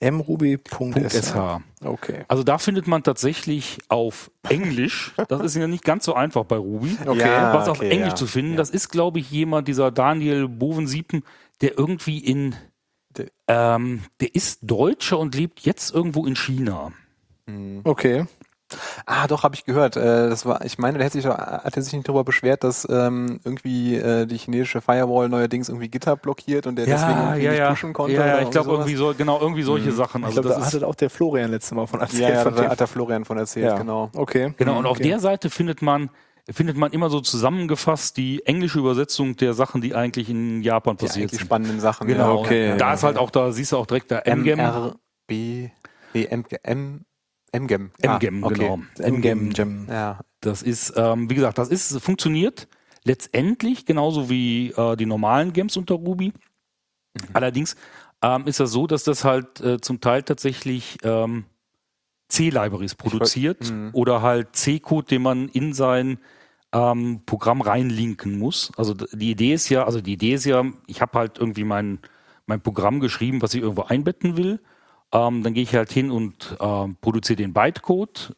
mruby.sh. 0.00 1.34
Okay. 1.82 2.24
Also 2.28 2.42
da 2.42 2.58
findet 2.58 2.86
man 2.86 3.02
tatsächlich 3.02 3.78
auf 3.88 4.30
Englisch, 4.48 5.12
das 5.28 5.40
ist 5.42 5.56
ja 5.56 5.66
nicht 5.66 5.84
ganz 5.84 6.04
so 6.04 6.14
einfach 6.14 6.44
bei 6.44 6.56
Ruby, 6.56 6.96
Okay. 7.06 7.20
Ja, 7.20 7.54
was 7.54 7.68
auf 7.68 7.78
okay, 7.78 7.90
Englisch 7.90 8.10
ja. 8.10 8.14
zu 8.16 8.26
finden. 8.26 8.52
Ja. 8.52 8.56
Das 8.58 8.70
ist, 8.70 8.88
glaube 8.90 9.18
ich, 9.18 9.30
jemand, 9.30 9.68
dieser 9.68 9.90
Daniel 9.90 10.48
Bovensiepen, 10.48 11.22
der 11.60 11.78
irgendwie 11.78 12.18
in, 12.18 12.54
Der- 13.16 13.28
ähm, 13.48 14.02
der 14.20 14.34
ist 14.34 14.60
Deutscher 14.62 15.18
und 15.18 15.34
lebt 15.34 15.60
jetzt 15.60 15.94
irgendwo 15.94 16.26
in 16.26 16.34
China. 16.36 16.92
Okay. 17.84 18.24
Ah, 19.06 19.26
doch, 19.26 19.42
habe 19.42 19.54
ich 19.54 19.64
gehört. 19.64 19.96
Äh, 19.96 20.28
das 20.28 20.46
war, 20.46 20.64
ich 20.64 20.78
meine, 20.78 20.98
der 20.98 21.06
hätte 21.06 21.20
sich, 21.20 21.26
hat 21.26 21.76
er 21.76 21.82
sich 21.82 21.92
nicht 21.92 22.08
darüber 22.08 22.24
beschwert, 22.24 22.64
dass 22.64 22.86
ähm, 22.90 23.40
irgendwie 23.44 23.96
äh, 23.96 24.26
die 24.26 24.36
chinesische 24.38 24.80
Firewall 24.80 25.28
neuerdings 25.28 25.68
irgendwie 25.68 25.88
GitHub 25.88 26.22
blockiert 26.22 26.66
und 26.66 26.76
der 26.76 26.86
deswegen 26.86 27.18
irgendwie 27.18 27.48
nicht 27.48 27.68
pushen 27.68 27.92
konnte. 27.92 28.14
ja, 28.14 28.26
ja, 28.26 28.40
ich 28.40 28.50
glaube 28.50 28.70
irgendwie 28.70 28.96
so, 28.96 29.14
genau, 29.16 29.40
irgendwie 29.40 29.62
solche 29.62 29.92
Sachen. 29.92 30.22
Ich 30.22 30.26
Also 30.26 30.42
glaube, 30.42 30.54
da 30.54 30.60
das 30.60 30.68
ist, 30.68 30.74
hatte 30.74 30.86
auch 30.86 30.94
der 30.94 31.10
Florian 31.10 31.50
letztes 31.50 31.72
Mal 31.72 31.86
von 31.86 32.00
erzählt. 32.00 32.22
Ja, 32.22 32.30
ja, 32.30 32.42
von 32.42 32.54
da 32.54 32.68
hat 32.70 32.80
der 32.80 32.86
Florian 32.86 33.24
von 33.24 33.38
erzählt, 33.38 33.66
ja. 33.66 33.78
genau. 33.78 34.10
Okay. 34.14 34.54
genau, 34.56 34.78
und 34.78 34.86
auf 34.86 34.98
okay. 34.98 35.08
der 35.08 35.20
Seite 35.20 35.50
findet 35.50 35.82
man, 35.82 36.10
findet 36.50 36.76
man 36.76 36.92
immer 36.92 37.10
so 37.10 37.20
zusammengefasst 37.20 38.16
die 38.16 38.44
englische 38.46 38.78
Übersetzung 38.78 39.36
der 39.36 39.54
Sachen, 39.54 39.80
die 39.80 39.94
eigentlich 39.94 40.28
in 40.28 40.62
Japan 40.62 40.96
Die 40.96 41.06
passiert 41.06 41.24
eigentlich 41.24 41.38
sind. 41.38 41.46
spannenden 41.46 41.80
Sachen. 41.80 42.06
Genau, 42.06 42.34
ja. 42.34 42.40
okay. 42.40 42.76
da 42.76 42.94
ist 42.94 43.02
halt 43.02 43.16
auch, 43.16 43.30
da 43.30 43.52
siehst 43.52 43.72
du 43.72 43.76
auch 43.78 43.86
direkt 43.86 44.10
der 44.10 44.26
MGM. 44.26 44.58
MRB, 44.58 45.70
nee, 46.12 46.24
M, 46.62 47.04
M, 47.54 47.64
MGM. 47.64 47.90
Ah, 48.06 48.16
MGM, 48.16 48.44
okay. 48.44 48.54
genau. 48.54 48.78
MGM 48.98 49.50
Gem. 49.50 49.86
Ja, 49.88 50.20
Das 50.40 50.62
ist, 50.62 50.92
ähm, 50.96 51.30
wie 51.30 51.34
gesagt, 51.34 51.58
das 51.58 51.68
ist 51.68 52.00
funktioniert 52.00 52.68
letztendlich 53.04 53.84
genauso 53.86 54.28
wie 54.30 54.70
äh, 54.70 54.96
die 54.96 55.06
normalen 55.06 55.52
Games 55.52 55.76
unter 55.76 55.94
Ruby. 55.94 56.32
Allerdings 57.32 57.76
ähm, 58.22 58.46
ist 58.46 58.60
das 58.60 58.70
so, 58.72 58.86
dass 58.86 59.04
das 59.04 59.24
halt 59.24 59.60
äh, 59.60 59.80
zum 59.80 60.00
Teil 60.00 60.22
tatsächlich 60.22 60.98
ähm, 61.02 61.44
C-Libraries 62.28 62.94
produziert 62.94 63.70
Mhm. 63.70 63.90
oder 63.92 64.22
halt 64.22 64.56
C-Code, 64.56 65.06
den 65.08 65.22
man 65.22 65.48
in 65.50 65.72
sein 65.74 66.18
ähm, 66.72 67.20
Programm 67.26 67.60
reinlinken 67.60 68.38
muss. 68.38 68.72
Also 68.76 68.94
die 68.94 69.30
Idee 69.30 69.52
ist 69.54 69.68
ja, 69.68 69.84
also 69.84 70.00
die 70.00 70.14
Idee 70.14 70.34
ist 70.34 70.44
ja, 70.44 70.64
ich 70.86 71.00
habe 71.00 71.18
halt 71.18 71.38
irgendwie 71.38 71.64
mein, 71.64 72.00
mein 72.46 72.60
Programm 72.60 72.98
geschrieben, 73.00 73.42
was 73.42 73.54
ich 73.54 73.62
irgendwo 73.62 73.82
einbetten 73.82 74.36
will. 74.36 74.60
Ähm, 75.14 75.42
dann 75.42 75.54
gehe 75.54 75.62
ich 75.62 75.74
halt 75.74 75.90
hin 75.92 76.10
und 76.10 76.56
ähm, 76.60 76.96
produziere 77.00 77.36
den 77.36 77.52
Bytecode. 77.54 78.34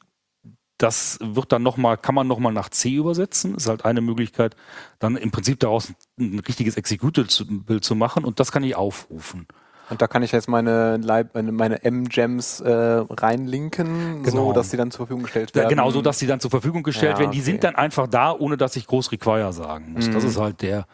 Das 0.78 1.18
wird 1.22 1.52
dann 1.52 1.62
nochmal, 1.62 1.96
kann 1.96 2.14
man 2.14 2.26
nochmal 2.28 2.52
nach 2.52 2.68
C 2.68 2.94
übersetzen. 2.96 3.54
Ist 3.54 3.66
halt 3.68 3.86
eine 3.86 4.02
Möglichkeit, 4.02 4.54
dann 4.98 5.16
im 5.16 5.30
Prinzip 5.30 5.58
daraus 5.58 5.94
ein 6.20 6.38
richtiges 6.40 6.76
Executable 6.76 7.80
zu 7.80 7.94
machen 7.94 8.24
und 8.24 8.40
das 8.40 8.52
kann 8.52 8.62
ich 8.62 8.76
aufrufen. 8.76 9.46
und 9.88 10.02
da 10.02 10.06
kann 10.08 10.22
ich 10.22 10.32
jetzt 10.32 10.48
meine, 10.48 10.96
Leib- 10.98 11.34
meine, 11.34 11.82
M-Gems 11.82 12.60
äh, 12.60 12.70
reinlinken, 13.08 14.22
Genau. 14.24 14.46
so 14.48 14.52
dass 14.52 14.68
die 14.70 14.76
dann 14.76 14.90
zur 14.90 15.06
Verfügung 15.06 15.22
gestellt 15.22 15.52
Ja, 15.54 15.62
werden. 15.62 15.70
genau, 15.70 15.90
so 15.90 16.02
dass 16.02 16.18
die 16.18 16.26
dann 16.26 16.40
zur 16.40 16.50
Verfügung 16.50 16.82
gestellt 16.82 17.12
Ja, 17.14 17.18
werden. 17.20 17.30
Die 17.30 17.38
okay. 17.38 17.44
sind 17.52 17.64
dann 17.64 17.76
einfach 17.76 18.06
da, 18.08 18.32
ohne 18.32 18.56
dass 18.58 18.76
ich 18.76 18.86
groß 18.86 19.12
Require 19.12 19.52
sagen 19.54 19.92
muss. 19.94 20.10
Das 20.10 20.24
Mhm. 20.24 20.28
ist 20.30 20.38
halt 20.38 20.60
der, 20.60 20.86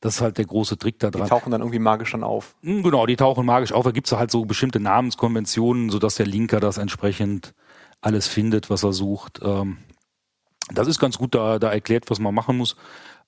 das 0.00 0.16
ist 0.16 0.20
halt 0.20 0.38
der 0.38 0.44
große 0.44 0.78
Trick 0.78 0.98
da 0.98 1.10
die 1.10 1.18
dran. 1.18 1.28
tauchen 1.28 1.50
dann 1.50 1.60
irgendwie 1.60 1.78
magisch 1.80 2.12
dann 2.12 2.22
auf. 2.24 2.54
Hm, 2.62 2.82
Genau, 2.82 3.06
die 3.06 3.16
tauchen 3.16 3.44
magisch 3.46 3.72
auf. 3.72 3.84
Da 3.84 3.90
gibt's 3.90 4.12
halt 4.12 4.30
so 4.30 4.44
bestimmte 4.44 4.80
Namenskonventionen, 4.80 5.90
sodass 5.90 6.14
der 6.16 6.26
Linker 6.26 6.60
das 6.60 6.78
entsprechend 6.78 7.54
alles 8.00 8.28
findet, 8.28 8.70
was 8.70 8.84
er 8.84 8.92
sucht. 8.92 9.40
Ähm, 9.42 9.78
das 10.72 10.86
ist 10.86 10.98
ganz 11.00 11.18
gut 11.18 11.34
da, 11.34 11.58
da 11.58 11.70
erklärt, 11.72 12.10
was 12.10 12.20
man 12.20 12.34
machen 12.34 12.56
muss. 12.56 12.76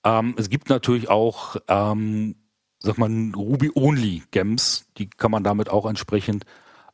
Ähm, 0.05 0.33
es 0.37 0.49
gibt 0.49 0.69
natürlich 0.69 1.09
auch, 1.09 1.57
ähm, 1.67 2.35
sag 2.79 2.97
mal, 2.97 3.09
Ruby-Only-Gems. 3.35 4.85
Die 4.97 5.09
kann 5.09 5.31
man 5.31 5.43
damit 5.43 5.69
auch 5.69 5.85
entsprechend 5.85 6.45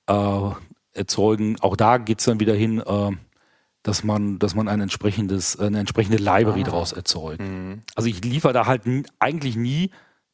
äh, 0.08 0.50
erzeugen. 0.94 1.58
Auch 1.62 1.76
da 1.76 1.98
geht's 1.98 2.26
dann 2.26 2.40
wieder 2.40 2.56
hin, 2.56 2.80
äh, 2.80 3.12
dass 3.88 4.04
man, 4.04 4.38
dass 4.38 4.54
man 4.54 4.68
ein 4.68 4.82
entsprechendes, 4.82 5.58
eine 5.58 5.80
entsprechende 5.80 6.18
Library 6.18 6.62
Ah. 6.62 6.66
daraus 6.66 6.92
erzeugt. 6.92 7.40
Mhm. 7.40 7.84
Also 7.96 8.10
ich 8.10 8.22
liefere 8.24 8.52
da 8.52 8.66
halt 8.66 8.82
eigentlich 9.20 9.56
nie 9.56 9.92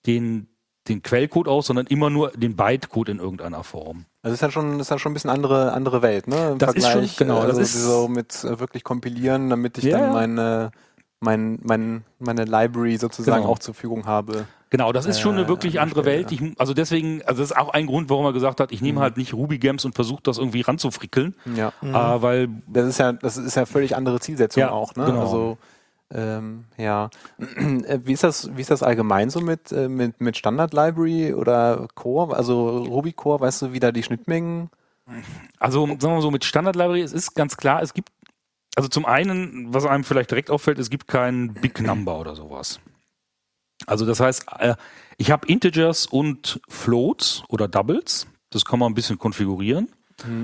den, 0.07 0.47
den 0.87 1.03
Quellcode 1.03 1.47
aus, 1.47 1.67
sondern 1.67 1.85
immer 1.85 2.09
nur 2.09 2.31
den 2.31 2.55
Bytecode 2.55 3.09
in 3.09 3.19
irgendeiner 3.19 3.63
Form. 3.63 4.05
Also 4.23 4.33
ist 4.33 4.41
ja 4.41 4.49
schon, 4.51 4.79
ist 4.79 4.89
ja 4.89 4.97
schon 4.97 5.11
ein 5.11 5.13
bisschen 5.13 5.29
andere, 5.29 5.71
andere 5.73 6.01
Welt, 6.01 6.27
ne? 6.27 6.51
Im 6.53 6.57
Das 6.57 6.73
ist 6.73 6.89
schon- 6.89 7.07
genau, 7.15 7.43
äh, 7.43 7.47
das 7.47 7.57
also 7.57 7.61
ist- 7.61 7.83
so 7.83 8.07
mit 8.07 8.43
äh, 8.43 8.59
wirklich 8.59 8.83
kompilieren, 8.83 9.49
damit 9.51 9.77
ich 9.77 9.83
Ja, 9.85 9.99
dann 9.99 10.13
meine, 10.13 10.71
mein, 11.23 11.59
mein, 11.63 12.03
meine 12.19 12.43
Library 12.45 12.97
sozusagen 12.97 13.41
Genau. 13.43 13.53
auch 13.53 13.59
zur 13.59 13.73
Verfügung 13.73 14.05
habe. 14.05 14.45
Genau, 14.69 14.91
das 14.91 15.05
ist 15.05 15.19
schon 15.19 15.33
eine 15.35 15.43
Äh, 15.43 15.47
wirklich 15.47 15.79
an 15.79 15.89
der 15.89 15.97
andere. 15.99 16.05
Welt. 16.05 16.31
Ich, 16.31 16.41
also 16.59 16.73
deswegen, 16.73 17.21
also 17.23 17.41
das 17.41 17.51
ist 17.51 17.57
auch 17.57 17.69
ein 17.69 17.85
Grund, 17.85 18.09
warum 18.09 18.25
er 18.25 18.33
gesagt 18.33 18.59
hat, 18.59 18.71
ich 18.71 18.81
nehme 18.81 18.99
Mhm. 18.99 19.03
halt 19.03 19.17
nicht 19.17 19.33
Ruby 19.33 19.59
Gems 19.59 19.85
und 19.85 19.93
versuche 19.95 20.21
das 20.23 20.37
irgendwie 20.39 20.61
ranzufrickeln, 20.61 21.35
Ja. 21.55 21.69
äh, 21.81 22.21
weil 22.21 22.49
Das 22.67 22.87
ist 22.87 22.97
ja, 22.97 23.13
das 23.13 23.37
ist 23.37 23.55
ja 23.55 23.65
völlig 23.65 23.95
andere 23.95 24.19
Zielsetzung 24.19 24.61
Ja, 24.61 24.71
auch, 24.71 24.95
ne? 24.95 25.05
genau. 25.05 25.19
Also 25.21 25.57
ähm, 26.13 26.65
ja. 26.77 27.09
Äh, 27.57 27.99
Wie 28.03 28.13
ist 28.13 28.23
das, 28.23 28.49
wie 28.55 28.61
ist 28.61 28.69
das 28.71 28.83
allgemein 28.83 29.29
so 29.29 29.41
mit, 29.41 29.71
äh, 29.71 29.87
mit, 29.89 30.21
mit 30.21 30.37
Standard 30.37 30.73
Library 30.73 31.33
oder 31.33 31.87
Core? 31.95 32.35
Also 32.35 32.77
Ruby 32.83 33.13
Core, 33.13 33.39
weißt 33.41 33.61
du, 33.63 33.73
wie 33.73 33.79
da 33.79 33.91
die 33.91 34.03
Schnittmengen? 34.03 34.69
Also 35.59 35.85
sagen 35.85 36.01
wir 36.01 36.09
mal 36.09 36.21
so, 36.21 36.31
mit 36.31 36.45
Standard 36.45 36.75
Library, 36.75 37.01
es 37.01 37.13
ist 37.13 37.35
ganz 37.35 37.57
klar, 37.57 37.81
es 37.81 37.93
gibt, 37.93 38.09
also 38.75 38.89
zum 38.89 39.05
einen, 39.05 39.73
was 39.73 39.85
einem 39.85 40.03
vielleicht 40.03 40.31
direkt 40.31 40.49
auffällt, 40.49 40.79
es 40.79 40.89
gibt 40.89 41.07
kein 41.07 41.53
Big 41.53 41.81
Number 41.81 42.19
oder 42.19 42.35
sowas. 42.35 42.79
Also 43.85 44.05
das 44.05 44.19
heißt, 44.19 44.45
äh, 44.59 44.75
ich 45.17 45.31
habe 45.31 45.47
Integers 45.47 46.05
und 46.05 46.61
Floats 46.67 47.43
oder 47.49 47.67
Doubles, 47.67 48.27
das 48.49 48.65
kann 48.65 48.79
man 48.79 48.91
ein 48.91 48.95
bisschen 48.95 49.19
konfigurieren. 49.19 49.89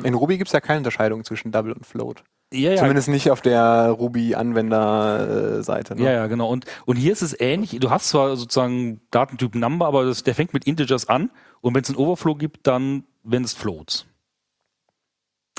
In 0.03 0.13
Ruby 0.13 0.37
gibt 0.37 0.49
es 0.49 0.53
ja 0.53 0.61
keine 0.61 0.79
Unterscheidung 0.79 1.23
zwischen 1.23 1.51
Double 1.51 1.73
und 1.73 1.85
Float. 1.85 2.23
Ja, 2.51 2.75
Zumindest 2.75 3.07
nicht 3.07 3.29
auf 3.29 3.41
der 3.41 3.91
Ruby-Anwender-Seite. 3.91 5.95
Ne? 5.95 6.03
Ja, 6.03 6.11
ja, 6.11 6.27
genau. 6.27 6.49
Und, 6.49 6.65
und 6.85 6.95
hier 6.95 7.13
ist 7.13 7.21
es 7.21 7.39
ähnlich. 7.39 7.77
Du 7.79 7.91
hast 7.91 8.09
zwar 8.09 8.35
sozusagen 8.35 9.01
Datentyp 9.11 9.53
Number, 9.53 9.85
aber 9.85 10.05
das, 10.05 10.23
der 10.23 10.33
fängt 10.33 10.53
mit 10.53 10.65
Integers 10.65 11.07
an. 11.07 11.29
Und 11.61 11.75
wenn 11.75 11.83
es 11.83 11.89
einen 11.89 11.99
Overflow 11.99 12.35
gibt, 12.35 12.65
dann 12.65 13.03
wenn 13.23 13.43
es 13.43 13.53
Floats. 13.53 14.07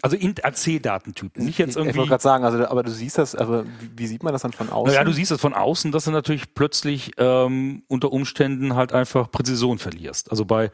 Also 0.03 0.17
int 0.17 0.45
AC-Datentyp. 0.45 1.37
Nicht 1.39 1.59
jetzt 1.59 1.71
ich 1.71 1.77
wollte 1.77 1.91
irgendwie. 1.91 2.09
gerade 2.09 2.23
sagen, 2.23 2.45
also, 2.45 2.67
aber 2.67 2.83
du 2.83 2.91
siehst 2.91 3.19
das, 3.19 3.35
aber 3.35 3.65
wie, 3.97 4.07
sieht 4.07 4.23
man 4.23 4.33
das 4.33 4.43
dann 4.43 4.53
von 4.53 4.71
außen? 4.71 4.93
Naja, 4.95 5.05
du 5.05 5.13
siehst 5.13 5.31
das 5.31 5.41
von 5.41 5.53
außen, 5.55 5.93
dass 5.93 6.05
du 6.05 6.11
natürlich 6.11 6.55
plötzlich 6.55 7.13
ähm, 7.19 7.83
unter 7.89 8.13
Umständen 8.13 8.75
halt 8.77 8.93
einfach 8.93 9.31
Präzision 9.31 9.79
verlierst. 9.79 10.31
Also 10.31 10.45
bei, 10.47 10.71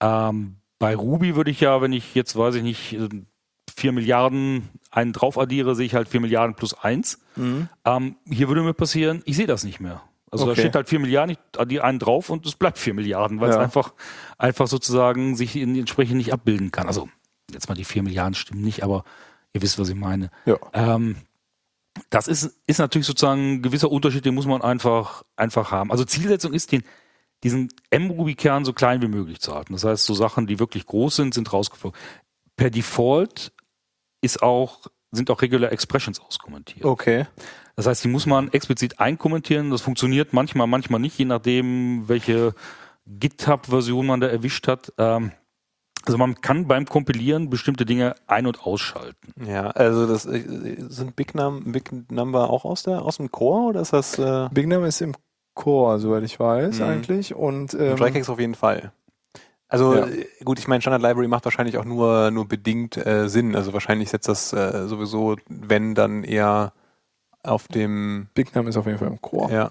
ähm, 0.00 0.56
bei 0.78 0.94
Ruby 0.96 1.36
würde 1.36 1.50
ich 1.50 1.60
ja, 1.60 1.80
wenn 1.80 1.92
ich 1.92 2.14
jetzt, 2.14 2.36
weiß 2.36 2.56
ich 2.56 2.62
nicht, 2.62 2.92
äh, 2.94 3.08
4 3.76 3.92
Milliarden 3.92 4.68
einen 4.90 5.12
drauf 5.12 5.38
addiere, 5.38 5.74
sehe 5.74 5.86
ich 5.86 5.94
halt 5.94 6.08
4 6.08 6.20
Milliarden 6.20 6.54
plus 6.56 6.74
eins. 6.74 7.20
Mhm. 7.36 7.68
Ähm, 7.84 8.16
hier 8.28 8.48
würde 8.48 8.62
mir 8.62 8.74
passieren, 8.74 9.22
ich 9.26 9.36
sehe 9.36 9.46
das 9.46 9.64
nicht 9.64 9.80
mehr. 9.80 10.02
Also 10.30 10.44
da 10.46 10.52
Okay. 10.52 10.62
steht 10.62 10.74
halt 10.74 10.88
4 10.88 10.98
Milliarden, 10.98 11.36
ich 11.36 11.60
addiere 11.60 11.84
einen 11.84 11.98
drauf 11.98 12.30
und 12.30 12.46
es 12.46 12.54
bleibt 12.56 12.78
4 12.78 12.94
Milliarden, 12.94 13.40
weil 13.40 13.50
es 13.50 13.56
Ja. 13.56 13.62
einfach, 13.62 13.92
einfach 14.38 14.66
sozusagen 14.66 15.36
sich 15.36 15.54
in, 15.56 15.76
entsprechend 15.76 16.16
nicht 16.16 16.32
abbilden 16.32 16.72
kann. 16.72 16.86
Also 16.88 17.08
jetzt 17.56 17.68
mal 17.68 17.74
die 17.74 17.84
4 17.84 18.02
Milliarden 18.02 18.34
stimmen 18.34 18.62
nicht, 18.62 18.82
aber 18.82 19.04
ihr 19.52 19.62
wisst, 19.62 19.78
was 19.78 19.88
ich 19.88 19.94
meine. 19.94 20.30
Ja. 20.44 20.58
Ähm, 20.72 21.16
das 22.10 22.28
ist, 22.28 22.58
ist 22.66 22.78
natürlich 22.78 23.06
sozusagen 23.06 23.54
ein 23.54 23.62
gewisser 23.62 23.90
Unterschied, 23.90 24.24
den 24.24 24.34
muss 24.34 24.46
man 24.46 24.62
einfach, 24.62 25.24
einfach 25.36 25.70
haben. 25.70 25.90
Also 25.90 26.04
Zielsetzung 26.04 26.52
ist, 26.52 26.72
den, 26.72 26.84
diesen 27.42 27.68
M-Ruby-Kern 27.90 28.64
so 28.64 28.72
klein 28.72 29.02
wie 29.02 29.08
möglich 29.08 29.40
zu 29.40 29.54
halten. 29.54 29.72
Das 29.72 29.84
heißt, 29.84 30.04
so 30.04 30.14
Sachen, 30.14 30.46
die 30.46 30.58
wirklich 30.58 30.86
groß 30.86 31.16
sind, 31.16 31.34
sind 31.34 31.52
rausgeflogen. 31.52 31.98
Per 32.56 32.70
Default 32.70 33.52
ist 34.20 34.42
auch, 34.42 34.86
sind 35.10 35.30
auch 35.30 35.42
Regular 35.42 35.72
Expressions 35.72 36.20
auskommentiert. 36.20 36.84
Okay. 36.84 37.26
Das 37.76 37.86
heißt, 37.86 38.04
die 38.04 38.08
muss 38.08 38.26
man 38.26 38.52
explizit 38.52 39.00
einkommentieren. 39.00 39.70
Das 39.70 39.82
funktioniert 39.82 40.32
manchmal, 40.32 40.66
manchmal 40.66 41.00
nicht, 41.00 41.18
je 41.18 41.26
nachdem, 41.26 42.08
welche 42.08 42.54
GitHub-Version 43.06 44.06
man 44.06 44.20
da 44.20 44.28
erwischt 44.28 44.66
hat. 44.66 44.92
Ähm, 44.98 45.32
also 46.06 46.16
man 46.18 46.40
kann 46.40 46.66
beim 46.68 46.86
Kompilieren 46.86 47.50
bestimmte 47.50 47.84
Dinge 47.84 48.14
ein- 48.26 48.46
und 48.46 48.64
ausschalten. 48.66 49.34
Ja, 49.46 49.70
also 49.70 50.06
das 50.06 50.24
äh, 50.26 50.44
sind 50.88 51.16
Big, 51.16 51.34
Num 51.34 51.72
Big 51.72 51.90
Number 52.10 52.50
auch 52.50 52.64
aus 52.64 52.84
der 52.84 53.02
aus 53.02 53.16
dem 53.18 53.30
Core 53.30 53.68
oder 53.70 53.80
ist 53.80 53.92
das 53.92 54.18
äh, 54.18 54.48
Big 54.52 54.66
Name 54.68 54.86
ist 54.86 55.00
im 55.02 55.14
Core, 55.54 55.98
soweit 55.98 56.22
ich 56.24 56.38
weiß, 56.38 56.78
Mhm. 56.80 56.84
eigentlich. 56.84 57.34
Und 57.34 57.74
ähm, 57.74 57.96
Drykex 57.96 58.28
auf 58.28 58.38
jeden 58.40 58.54
Fall. 58.54 58.92
Also 59.68 59.94
Ja. 59.96 60.06
äh, 60.06 60.26
gut, 60.44 60.58
ich 60.58 60.68
meine, 60.68 60.80
Standard 60.80 61.02
Library 61.02 61.28
macht 61.28 61.44
wahrscheinlich 61.44 61.76
auch 61.78 61.84
nur 61.84 62.30
nur 62.30 62.46
bedingt 62.46 62.96
äh, 62.96 63.28
Sinn. 63.28 63.56
Also 63.56 63.72
wahrscheinlich 63.72 64.10
setzt 64.10 64.28
das 64.28 64.52
äh, 64.52 64.86
sowieso, 64.86 65.36
wenn 65.48 65.94
dann 65.94 66.22
eher 66.24 66.72
auf 67.42 67.68
dem 67.68 68.28
Big 68.34 68.54
Name 68.54 68.68
ist 68.68 68.76
auf 68.76 68.86
jeden 68.86 68.98
Fall 68.98 69.08
im 69.08 69.20
Core. 69.20 69.52
ja. 69.52 69.70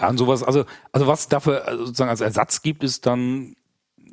Ja, 0.00 0.08
und 0.08 0.18
sowas, 0.18 0.42
also, 0.42 0.64
also 0.90 1.06
was 1.06 1.28
dafür 1.28 1.68
äh, 1.68 1.76
sozusagen 1.76 2.10
als 2.10 2.20
Ersatz 2.20 2.62
gibt, 2.62 2.82
ist 2.82 3.06
dann, 3.06 3.54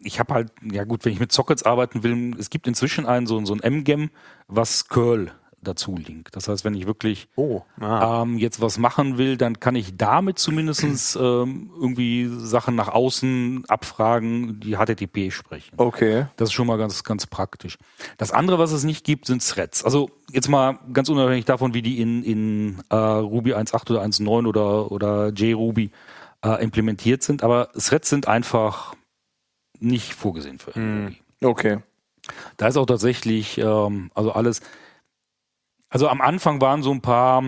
ich 0.03 0.19
habe 0.19 0.33
halt, 0.33 0.51
ja 0.63 0.83
gut, 0.83 1.05
wenn 1.05 1.13
ich 1.13 1.19
mit 1.19 1.31
Sockets 1.31 1.63
arbeiten 1.63 2.03
will, 2.03 2.35
es 2.39 2.49
gibt 2.49 2.67
inzwischen 2.67 3.05
einen 3.05 3.27
so, 3.27 3.43
so 3.45 3.53
ein 3.53 3.61
M-Gem, 3.61 4.09
was 4.47 4.87
Curl 4.87 5.31
dazu 5.61 5.95
linkt. 5.97 6.35
Das 6.35 6.47
heißt, 6.47 6.63
wenn 6.63 6.73
ich 6.73 6.85
wirklich 6.85 7.27
Oh, 7.35 7.61
ah. 7.79 8.23
ähm, 8.23 8.37
jetzt 8.37 8.61
was 8.61 8.77
machen 8.77 9.17
will, 9.17 9.37
dann 9.37 9.59
kann 9.59 9.75
ich 9.75 9.97
damit 9.97 10.39
zumindestens 10.39 11.15
ähm, 11.21 11.71
irgendwie 11.79 12.29
Sachen 12.29 12.75
nach 12.75 12.87
außen 12.87 13.65
abfragen, 13.67 14.59
die 14.59 14.77
HTTP 14.77 15.31
sprechen. 15.31 15.73
Okay. 15.77 16.27
Das 16.37 16.49
ist 16.49 16.53
schon 16.53 16.67
mal 16.67 16.77
ganz, 16.77 17.03
ganz 17.03 17.27
praktisch. 17.27 17.77
Das 18.17 18.31
andere, 18.31 18.59
was 18.59 18.71
es 18.71 18.83
nicht 18.83 19.05
gibt, 19.05 19.25
sind 19.25 19.45
Threads. 19.45 19.83
Also 19.83 20.09
jetzt 20.31 20.47
mal 20.47 20.79
ganz 20.93 21.09
unabhängig 21.09 21.45
davon, 21.45 21.73
wie 21.73 21.81
die 21.81 21.99
in, 22.01 22.23
in 22.23 22.77
äh, 22.89 22.95
Ruby 22.95 23.53
1.8 23.53 23.91
oder 23.91 24.03
1.9 24.03 24.47
oder, 24.47 24.91
oder 24.91 25.29
JRuby 25.33 25.91
äh, 26.43 26.63
implementiert 26.63 27.23
sind. 27.23 27.43
Aber 27.43 27.69
Threads 27.73 28.09
sind 28.09 28.27
einfach 28.27 28.95
nicht 29.79 30.13
vorgesehen 30.13 30.59
für 30.59 30.71
Ruby. 30.71 31.17
Okay. 31.43 31.79
Da 32.57 32.67
ist 32.67 32.77
auch 32.77 32.85
tatsächlich, 32.85 33.57
ähm, 33.57 34.11
also 34.13 34.31
alles, 34.31 34.61
also 35.89 36.07
am 36.07 36.21
Anfang 36.21 36.61
waren 36.61 36.83
so 36.83 36.91
ein 36.91 37.01
paar 37.01 37.43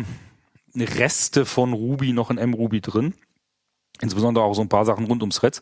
Reste 0.75 1.45
von 1.45 1.73
Ruby 1.73 2.13
noch 2.13 2.31
in 2.31 2.37
M-Ruby 2.37 2.81
drin. 2.81 3.13
Insbesondere 4.01 4.43
auch 4.43 4.53
so 4.53 4.61
ein 4.61 4.69
paar 4.69 4.85
Sachen 4.85 5.05
rund 5.05 5.21
ums 5.21 5.35
Threads. 5.35 5.61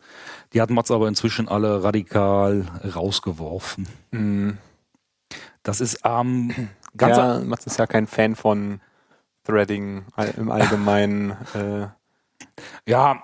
Die 0.54 0.62
hat 0.62 0.70
Mats 0.70 0.92
aber 0.92 1.08
inzwischen 1.08 1.50
alle 1.50 1.84
radikal 1.84 2.66
rausgeworfen. 2.96 3.88
Mhm. 4.12 4.58
Das 5.64 5.82
ist 5.82 6.00
ähm, 6.06 6.70
ganz 6.96 7.18
ja, 7.18 7.40
Mats 7.40 7.66
ist 7.66 7.78
ja 7.80 7.88
kein 7.88 8.08
Fan 8.08 8.36
von 8.36 8.80
Threading 9.44 10.06
im 10.38 10.52
Allgemeinen. 10.52 11.32
äh, 11.54 11.88
Ja, 12.86 13.24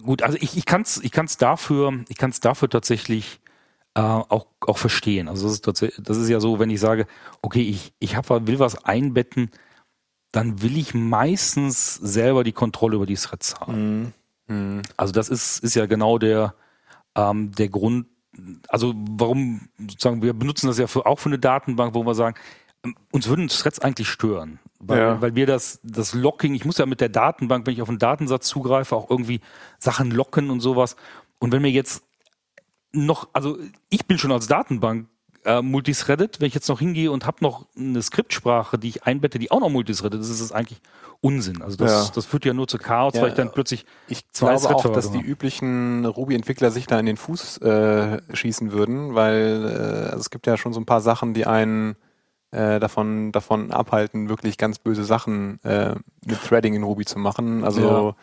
gut, 0.00 0.22
also 0.22 0.38
ich, 0.40 0.56
ich 0.56 0.64
kann 0.64 0.82
es 0.82 0.98
ich 1.02 1.10
kann's 1.10 1.36
dafür, 1.36 2.04
ich 2.08 2.16
kann's 2.16 2.40
dafür 2.40 2.70
tatsächlich 2.70 3.40
äh, 3.94 4.00
auch, 4.00 4.46
auch 4.60 4.78
verstehen. 4.78 5.28
Also 5.28 5.44
das 5.44 5.54
ist, 5.54 5.64
tatsächlich, 5.64 6.04
das 6.04 6.16
ist 6.16 6.28
ja 6.28 6.40
so, 6.40 6.58
wenn 6.58 6.70
ich 6.70 6.80
sage, 6.80 7.06
okay, 7.42 7.62
ich, 7.62 7.92
ich 7.98 8.16
hab, 8.16 8.28
will 8.30 8.58
was 8.58 8.84
einbetten, 8.84 9.50
dann 10.30 10.62
will 10.62 10.78
ich 10.78 10.94
meistens 10.94 11.96
selber 11.96 12.42
die 12.42 12.52
Kontrolle 12.52 12.96
über 12.96 13.06
die 13.06 13.16
Threads 13.16 13.60
haben. 13.60 14.00
Mhm. 14.00 14.12
hm. 14.48 14.82
Also 14.96 15.12
das 15.12 15.28
ist, 15.28 15.58
ist 15.58 15.74
ja 15.74 15.86
genau 15.86 16.18
der, 16.18 16.54
ähm, 17.14 17.52
der 17.52 17.68
Grund, 17.68 18.06
also 18.68 18.94
warum 18.96 19.68
sozusagen, 19.78 20.22
wir 20.22 20.32
benutzen 20.32 20.68
das 20.68 20.78
ja 20.78 20.86
für, 20.86 21.04
auch 21.04 21.18
für 21.18 21.28
eine 21.28 21.38
Datenbank, 21.38 21.94
wo 21.94 22.02
wir 22.02 22.14
sagen, 22.14 22.38
uns 23.12 23.28
würden 23.28 23.48
Threads 23.48 23.78
eigentlich 23.78 24.08
stören, 24.08 24.58
weil, 24.80 24.98
Ja. 24.98 25.20
weil 25.22 25.34
wir 25.36 25.46
das, 25.46 25.78
das 25.84 26.14
Locking, 26.14 26.54
ich 26.54 26.64
muss 26.64 26.78
ja 26.78 26.86
mit 26.86 27.00
der 27.00 27.08
Datenbank, 27.08 27.66
wenn 27.66 27.74
ich 27.74 27.82
auf 27.82 27.88
einen 27.88 27.98
Datensatz 27.98 28.48
zugreife, 28.48 28.96
auch 28.96 29.08
irgendwie 29.08 29.40
Sachen 29.78 30.10
locken 30.10 30.50
und 30.50 30.60
sowas. 30.60 30.96
Und 31.38 31.52
wenn 31.52 31.62
mir 31.62 31.70
jetzt 31.70 32.02
noch, 32.92 33.28
also 33.32 33.56
ich 33.88 34.06
bin 34.06 34.18
schon 34.18 34.32
als 34.32 34.48
Datenbank 34.48 35.06
äh, 35.44 35.62
multithreaded, 35.62 36.40
wenn 36.40 36.46
ich 36.48 36.54
jetzt 36.54 36.68
noch 36.68 36.78
hingehe 36.78 37.10
und 37.10 37.26
habe 37.26 37.38
noch 37.40 37.66
eine 37.76 38.00
Skriptsprache, 38.02 38.78
die 38.78 38.88
ich 38.88 39.04
einbette, 39.04 39.38
die 39.38 39.50
auch 39.50 39.60
noch 39.60 39.70
multithreaded 39.70 40.20
ist, 40.20 40.28
ist 40.28 40.40
das 40.40 40.52
eigentlich 40.52 40.80
Unsinn. 41.20 41.62
Also 41.62 41.76
das, 41.76 42.08
Ja. 42.08 42.12
das 42.14 42.26
führt 42.26 42.44
ja 42.44 42.52
nur 42.52 42.66
zu 42.68 42.78
Chaos, 42.78 43.14
Ja, 43.14 43.22
weil 43.22 43.28
ich 43.30 43.34
dann 43.34 43.52
plötzlich 43.52 43.84
Ich 44.08 44.28
Zwei 44.32 44.56
glaube 44.56 44.74
auch, 44.76 44.92
dass 44.92 45.10
die 45.12 45.20
üblichen 45.20 46.04
Ruby-Entwickler 46.04 46.70
sich 46.72 46.86
da 46.86 46.98
in 46.98 47.06
den 47.06 47.16
Fuß 47.16 47.58
äh, 47.58 48.20
schießen 48.34 48.72
würden, 48.72 49.14
weil 49.14 49.64
äh, 49.64 50.10
also 50.10 50.18
es 50.18 50.30
gibt 50.30 50.46
ja 50.48 50.56
schon 50.56 50.72
so 50.72 50.80
ein 50.80 50.86
paar 50.86 51.00
Sachen, 51.00 51.32
die 51.34 51.46
einen 51.46 51.96
äh, 52.52 52.78
davon, 52.78 53.32
davon 53.32 53.72
abhalten, 53.72 54.28
wirklich 54.28 54.58
ganz 54.58 54.78
böse 54.78 55.04
Sachen 55.04 55.58
äh, 55.64 55.94
mit 56.24 56.42
Threading 56.42 56.74
in 56.74 56.82
Ruby 56.82 57.04
zu 57.04 57.18
machen. 57.18 57.64
Also 57.64 58.14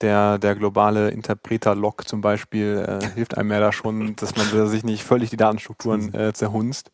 der, 0.00 0.38
der 0.38 0.54
globale 0.56 1.10
Interpreter-Log 1.10 2.06
zum 2.08 2.20
Beispiel 2.20 2.84
äh, 2.86 3.06
hilft 3.14 3.38
einem 3.38 3.52
ja 3.52 3.60
da 3.60 3.72
schon, 3.72 4.16
dass 4.16 4.36
man 4.36 4.68
sich 4.68 4.84
nicht 4.84 5.04
völlig 5.04 5.30
die 5.30 5.36
Datenstrukturen 5.36 6.12
äh, 6.14 6.32
zerhunzt. 6.32 6.90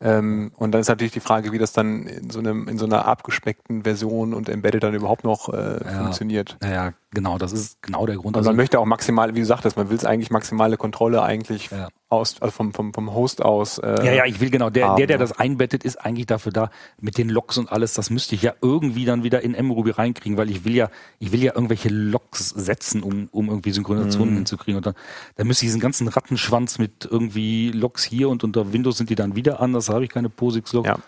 Ähm, 0.00 0.52
und 0.56 0.72
dann 0.72 0.80
ist 0.80 0.88
natürlich 0.88 1.12
die 1.12 1.20
Frage, 1.20 1.52
wie 1.52 1.58
das 1.58 1.72
dann 1.72 2.06
in 2.06 2.28
so, 2.28 2.40
einem, 2.40 2.68
in 2.68 2.78
so 2.78 2.84
einer 2.84 3.06
abgespeckten 3.06 3.84
Version 3.84 4.34
und 4.34 4.48
Embedded 4.48 4.82
dann 4.82 4.94
überhaupt 4.94 5.24
noch 5.24 5.48
äh, 5.48 5.80
Ja. 5.84 5.90
funktioniert. 6.02 6.58
Naja, 6.60 6.92
genau, 7.12 7.38
das 7.38 7.52
ist 7.52 7.80
genau 7.80 8.04
der 8.04 8.16
Grund. 8.16 8.36
Und 8.36 8.40
Also, 8.40 8.50
man 8.50 8.56
möchte 8.56 8.78
auch 8.80 8.84
maximal, 8.84 9.34
wie 9.34 9.40
du 9.40 9.46
sagtest, 9.46 9.76
man 9.76 9.88
will 9.88 9.96
es 9.96 10.04
eigentlich 10.04 10.30
maximale 10.30 10.76
Kontrolle 10.76 11.22
eigentlich 11.22 11.70
Ja. 11.70 11.88
Aus, 12.14 12.40
also 12.40 12.52
vom, 12.52 12.72
vom, 12.72 12.94
vom 12.94 13.14
Host 13.14 13.42
aus. 13.42 13.78
Äh, 13.78 14.04
ja, 14.04 14.12
ja, 14.12 14.24
ich 14.24 14.40
will 14.40 14.50
genau. 14.50 14.70
Der, 14.70 14.88
haben, 14.88 14.96
der, 14.96 15.06
der 15.06 15.18
das 15.18 15.38
einbettet, 15.38 15.84
ist 15.84 15.96
eigentlich 15.96 16.26
dafür 16.26 16.52
da, 16.52 16.70
mit 17.00 17.18
den 17.18 17.28
Logs 17.28 17.58
und 17.58 17.70
alles, 17.70 17.94
das 17.94 18.10
müsste 18.10 18.34
ich 18.34 18.42
ja 18.42 18.54
irgendwie 18.60 19.04
dann 19.04 19.24
wieder 19.24 19.42
in 19.42 19.52
mRuby 19.52 19.90
reinkriegen, 19.90 20.38
weil 20.38 20.50
ich 20.50 20.64
will 20.64 20.74
ja, 20.74 20.90
ich 21.18 21.32
will 21.32 21.42
ja 21.42 21.54
irgendwelche 21.54 21.88
Logs 21.88 22.50
setzen, 22.50 23.02
um, 23.02 23.28
um 23.32 23.48
irgendwie 23.48 23.70
Synchronisationen 23.70 24.34
mhm. 24.34 24.38
hinzukriegen. 24.38 24.76
Und 24.76 24.86
dann, 24.86 24.94
dann 25.36 25.46
müsste 25.46 25.64
ich 25.64 25.68
diesen 25.68 25.80
ganzen 25.80 26.08
Rattenschwanz 26.08 26.78
mit 26.78 27.08
irgendwie 27.10 27.70
Logs 27.70 28.04
hier 28.04 28.28
und 28.28 28.44
unter 28.44 28.72
Windows 28.72 28.98
sind 28.98 29.10
die 29.10 29.14
dann 29.14 29.36
wieder 29.36 29.60
anders, 29.60 29.88
habe 29.88 30.04
ich 30.04 30.10
keine 30.10 30.28
POSIX-Logs. 30.28 30.88
Ja. 30.88 30.98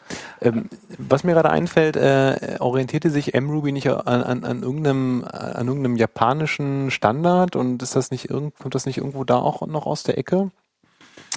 Ähm, 0.41 0.69
was 0.99 1.25
mir 1.25 1.33
gerade 1.33 1.51
einfällt, 1.51 1.97
äh, 1.97 2.57
orientierte 2.61 3.11
sich 3.11 3.35
mRuby 3.35 3.73
nicht 3.73 3.89
an, 3.89 4.23
an, 4.23 4.45
an, 4.45 4.63
irgendeinem, 4.63 5.25
an 5.25 5.67
irgendeinem 5.67 5.97
japanischen 5.97 6.91
Standard 6.91 7.57
und 7.57 7.83
ist 7.83 7.97
das 7.97 8.11
nicht 8.11 8.31
irgend, 8.31 8.57
kommt 8.59 8.75
das 8.75 8.87
nicht 8.87 8.99
irgendwo 8.99 9.25
da 9.25 9.37
auch 9.37 9.67
noch 9.67 9.87
aus 9.87 10.03
der 10.03 10.19
Ecke? 10.19 10.51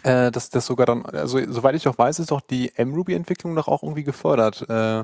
Äh, 0.04 0.32
dass 0.32 0.50
das 0.50 0.66
sogar 0.66 0.86
dann, 0.86 1.06
also 1.06 1.40
soweit 1.52 1.76
ich 1.76 1.88
auch 1.88 1.98
weiß, 1.98 2.20
ist 2.20 2.32
doch 2.32 2.42
die 2.42 2.72
mRuby-Entwicklung 2.78 3.56
doch 3.56 3.68
auch 3.68 3.84
irgendwie 3.84 4.04
gefördert. 4.04 4.66
Äh, 4.70 5.04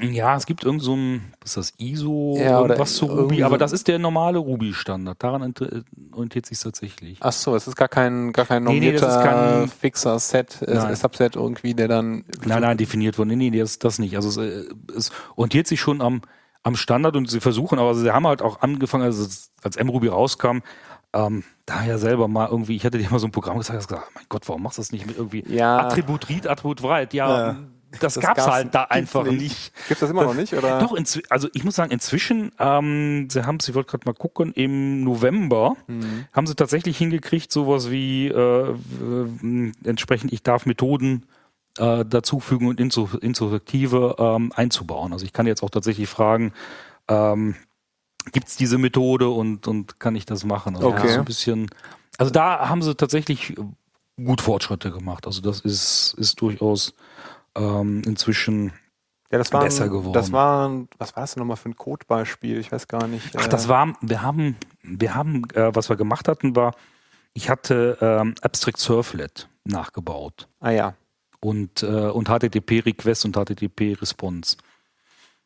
ja, 0.00 0.34
es 0.36 0.46
gibt 0.46 0.64
irgend 0.64 0.82
so 0.82 0.96
ein, 0.96 1.32
was 1.40 1.56
ist 1.56 1.56
das, 1.56 1.72
ISO, 1.78 2.36
ja, 2.36 2.60
irgendwas 2.60 2.96
zu 2.96 3.06
Ruby, 3.06 3.44
aber 3.44 3.58
das 3.58 3.72
ist 3.72 3.86
der 3.86 4.00
normale 4.00 4.38
Ruby-Standard. 4.38 5.22
Daran 5.22 5.54
orientiert 6.12 6.46
sich 6.46 6.58
tatsächlich. 6.58 7.18
Ach 7.20 7.32
so, 7.32 7.54
es 7.54 7.68
ist 7.68 7.76
gar 7.76 7.86
kein, 7.86 8.32
gar 8.32 8.44
kein 8.44 8.64
normierter, 8.64 9.06
nee, 9.06 9.16
nee, 9.16 9.60
kein, 9.60 9.68
fixer 9.68 10.18
Set, 10.18 10.62
äh, 10.62 10.96
Subset 10.96 11.36
irgendwie, 11.36 11.74
der 11.74 11.86
dann... 11.86 12.24
Nein, 12.44 12.62
nein, 12.62 12.76
definiert 12.76 13.18
wurde. 13.18 13.36
Nee, 13.36 13.50
nee, 13.50 13.58
das, 13.58 13.78
das 13.78 14.00
nicht. 14.00 14.16
Also 14.16 14.28
es, 14.30 14.36
äh, 14.36 14.64
es 14.96 15.12
orientiert 15.36 15.68
sich 15.68 15.80
schon 15.80 16.00
am, 16.00 16.22
am 16.64 16.74
Standard 16.74 17.14
und 17.14 17.30
sie 17.30 17.40
versuchen, 17.40 17.78
aber 17.78 17.94
sie 17.94 18.10
haben 18.10 18.26
halt 18.26 18.42
auch 18.42 18.62
angefangen, 18.62 19.04
also 19.04 19.28
als 19.62 19.78
mRuby 19.78 20.08
rauskam, 20.08 20.58
ähm, 21.14 21.44
da 21.64 21.84
ja 21.84 21.96
selber 21.98 22.28
mal 22.28 22.48
irgendwie, 22.48 22.76
ich 22.76 22.84
hatte 22.84 22.98
dir 22.98 23.08
mal 23.10 23.18
so 23.18 23.26
ein 23.26 23.32
Programm 23.32 23.56
gesagt, 23.56 23.78
hast 23.78 23.88
gesagt, 23.88 24.14
mein 24.14 24.24
Gott, 24.28 24.46
warum 24.48 24.62
machst 24.62 24.78
du 24.78 24.82
das 24.82 24.92
nicht 24.92 25.06
mit 25.06 25.16
irgendwie 25.16 25.44
ja. 25.46 25.78
Attribut 25.78 26.28
Read, 26.28 26.46
Attribut 26.46 26.82
Write? 26.82 27.16
Ja, 27.16 27.46
ja. 27.46 27.56
Das, 28.00 28.14
das 28.14 28.22
gab's, 28.24 28.38
gab's 28.38 28.52
halt 28.52 28.74
da 28.74 28.82
einfach 28.84 29.24
nicht. 29.24 29.40
nicht. 29.40 29.72
Gibt 29.88 30.02
das 30.02 30.10
immer 30.10 30.24
noch 30.24 30.34
nicht, 30.34 30.52
oder? 30.52 30.80
Doch, 30.80 30.96
also 31.30 31.48
ich 31.52 31.62
muss 31.62 31.76
sagen, 31.76 31.92
inzwischen, 31.92 32.50
ähm, 32.58 33.28
sie 33.30 33.46
haben, 33.46 33.60
sie 33.60 33.74
wollte 33.76 33.90
gerade 33.90 34.04
mal 34.06 34.14
gucken, 34.14 34.52
im 34.52 35.04
November 35.04 35.76
mhm. 35.86 36.26
haben 36.32 36.48
sie 36.48 36.56
tatsächlich 36.56 36.98
hingekriegt, 36.98 37.52
sowas 37.52 37.92
wie 37.92 38.26
äh, 38.26 38.74
entsprechend, 39.84 40.32
ich 40.32 40.42
darf 40.42 40.66
Methoden 40.66 41.26
äh, 41.78 42.04
dazufügen 42.04 42.66
und 42.66 42.80
Insurrektive 42.80 44.16
ähm, 44.18 44.52
einzubauen. 44.56 45.12
Also 45.12 45.24
ich 45.24 45.32
kann 45.32 45.46
jetzt 45.46 45.62
auch 45.62 45.70
tatsächlich 45.70 46.08
fragen, 46.08 46.52
ähm, 47.08 47.54
gibt 48.32 48.48
es 48.48 48.56
diese 48.56 48.78
Methode 48.78 49.28
und, 49.28 49.66
und 49.66 50.00
kann 50.00 50.16
ich 50.16 50.26
das 50.26 50.44
machen? 50.44 50.76
Also 50.76 50.88
okay. 50.88 51.08
So 51.08 51.18
ein 51.20 51.24
bisschen, 51.24 51.70
also 52.18 52.32
da 52.32 52.68
haben 52.68 52.82
sie 52.82 52.94
tatsächlich 52.94 53.54
gut 54.16 54.40
Fortschritte 54.40 54.90
gemacht. 54.90 55.26
Also 55.26 55.40
das 55.40 55.60
ist, 55.60 56.14
ist 56.18 56.40
durchaus 56.40 56.94
ähm, 57.56 58.02
inzwischen 58.04 58.72
ja, 59.30 59.38
das 59.38 59.52
war 59.52 59.64
besser 59.64 59.88
geworden. 59.88 60.12
Das 60.12 60.30
war, 60.30 60.70
was 60.98 61.16
war 61.16 61.22
das 61.22 61.34
denn 61.34 61.40
nochmal 61.40 61.56
für 61.56 61.68
ein 61.68 61.76
Codebeispiel? 61.76 62.58
Ich 62.58 62.70
weiß 62.70 62.86
gar 62.86 63.08
nicht. 63.08 63.36
Ach, 63.36 63.48
das 63.48 63.66
äh, 63.66 63.68
war, 63.68 63.94
wir 64.00 64.22
haben, 64.22 64.56
wir 64.82 65.14
haben, 65.14 65.42
äh, 65.54 65.74
was 65.74 65.88
wir 65.88 65.96
gemacht 65.96 66.28
hatten, 66.28 66.54
war, 66.54 66.74
ich 67.32 67.50
hatte 67.50 67.98
ähm, 68.00 68.36
Abstract 68.42 68.78
Surflet 68.78 69.48
nachgebaut. 69.64 70.48
Ah 70.60 70.70
ja. 70.70 70.94
Und, 71.40 71.82
äh, 71.82 71.86
und 71.86 72.28
HTTP 72.28 72.84
Request 72.86 73.24
und 73.24 73.36
HTTP 73.36 74.00
Response. 74.00 74.56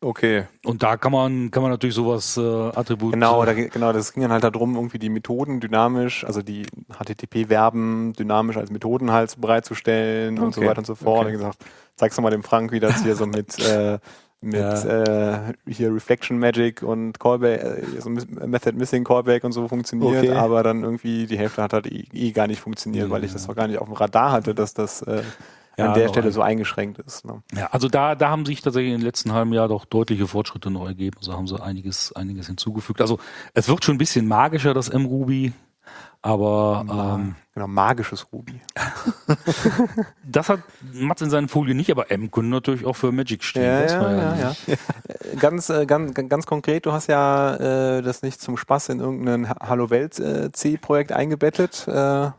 Okay. 0.01 0.45
Und 0.65 0.83
da 0.83 0.97
kann 0.97 1.11
man, 1.11 1.51
kann 1.51 1.63
man 1.63 1.73
natürlich 1.73 1.97
sowas 1.97 2.37
äh, 2.37 2.41
Attribut. 2.41 3.15
Genau, 3.15 3.45
da, 3.45 3.53
genau, 3.53 3.93
das 3.93 4.13
ging 4.13 4.23
dann 4.23 4.31
halt 4.31 4.45
darum, 4.45 4.77
irgendwie 4.77 4.99
die 4.99 5.09
Methoden 5.09 5.59
dynamisch, 5.59 6.25
also 6.25 6.41
die 6.41 6.67
HTTP-Verben 6.89 8.13
dynamisch 8.13 8.57
als 8.57 8.71
Methoden 8.71 9.11
halt 9.11 9.41
bereitzustellen 9.41 10.39
okay. 10.39 10.47
und 10.47 10.55
so 10.55 10.61
weiter 10.63 10.79
und 10.79 10.87
so 10.87 10.95
fort. 10.95 11.23
Okay. 11.23 11.35
Und 11.35 11.39
gesagt, 11.39 11.65
zeigst 11.97 12.17
du 12.17 12.23
mal 12.23 12.31
dem 12.31 12.45
Frank, 12.45 12.71
wie 12.71 12.81
das 12.81 13.03
hier 13.03 13.17
so 13.17 13.27
mit 13.27 13.59
äh, 13.69 13.99
mit 14.41 14.61
ja. 14.61 15.49
äh, 15.49 15.55
hier 15.67 15.93
Reflection 15.93 16.39
Magic 16.39 16.83
und 16.83 17.19
Callback, 17.19 17.61
äh, 17.61 18.01
so 18.01 18.09
Method 18.09 18.77
Missing 18.77 19.03
Callback 19.03 19.43
und 19.43 19.51
so 19.51 19.67
funktioniert, 19.67 20.25
okay. 20.25 20.33
aber 20.33 20.63
dann 20.63 20.85
irgendwie 20.85 21.27
die 21.27 21.37
Hälfte 21.37 21.61
hat 21.63 21.73
halt 21.73 21.87
eh, 21.91 22.05
eh 22.13 22.31
gar 22.31 22.47
nicht 22.47 22.61
funktioniert, 22.61 23.07
ja. 23.07 23.11
weil 23.11 23.25
ich 23.25 23.33
das 23.33 23.49
auch 23.49 23.57
gar 23.57 23.67
nicht 23.67 23.79
auf 23.79 23.89
dem 23.89 23.95
Radar 23.95 24.31
hatte, 24.31 24.55
dass 24.55 24.75
das 24.75 25.03
äh, 25.03 25.23
ja, 25.79 25.87
an 25.87 25.95
der 25.95 26.09
Stelle 26.09 26.33
so 26.33 26.43
eingeschränkt 26.43 26.99
ist. 26.99 27.25
Ne? 27.25 27.43
Ja, 27.55 27.69
also 27.69 27.89
da, 27.89 28.15
da 28.15 28.31
haben 28.31 28.45
sich 28.45 28.61
tatsächlich 28.61 28.93
in 28.93 28.99
den 28.99 29.05
letzten 29.05 29.33
halben 29.33 29.53
Jahr 29.53 29.69
doch 29.69 29.85
deutliche 29.85 30.27
Fortschritte 30.27 30.71
neu 30.71 30.87
ergeben. 30.87 31.17
Also 31.19 31.33
haben 31.33 31.47
sie 31.47 31.61
einiges, 31.63 32.13
einiges 32.13 32.49
hinzugefügt. 32.49 33.01
Also 33.01 33.19
es 33.55 33.69
wird 33.69 33.85
schon 33.85 33.95
ein 33.95 33.99
bisschen 33.99 34.27
magischer, 34.27 34.75
das 34.75 34.89
M-Ruby. 34.89 35.53
Aber 36.21 36.85
ähm, 36.91 37.37
genau, 37.55 37.69
magisches 37.69 38.27
Ruby. 38.33 38.61
das 40.25 40.49
hat 40.49 40.61
Mats 40.93 41.23
in 41.23 41.31
seinen 41.31 41.49
Folien 41.49 41.77
nicht, 41.77 41.93
aber 41.93 42.11
M 42.11 42.31
können 42.33 42.49
natürlich 42.49 42.85
auch 42.85 42.97
für 42.97 43.13
Magic 43.13 43.45
stehen. 43.45 43.63
Ja, 43.63 43.87
ja, 43.87 44.13
ja, 44.13 44.37
ja, 44.37 44.57
ja. 44.67 44.77
ganz, 45.39 45.71
äh, 45.71 45.87
ganz, 45.87 46.13
ganz 46.15 46.47
konkret, 46.47 46.87
du 46.87 46.93
hast 46.93 47.07
ja 47.07 47.55
äh, 47.99 48.03
das 48.03 48.23
nicht 48.23 48.41
zum 48.41 48.57
Spaß 48.57 48.89
in 48.89 48.99
irgendein 48.99 49.49
Hallo 49.49 49.91
Welt 49.91 50.19
äh, 50.19 50.51
C-Projekt 50.51 51.13
eingebettet. 51.13 51.87
Äh, 51.87 52.31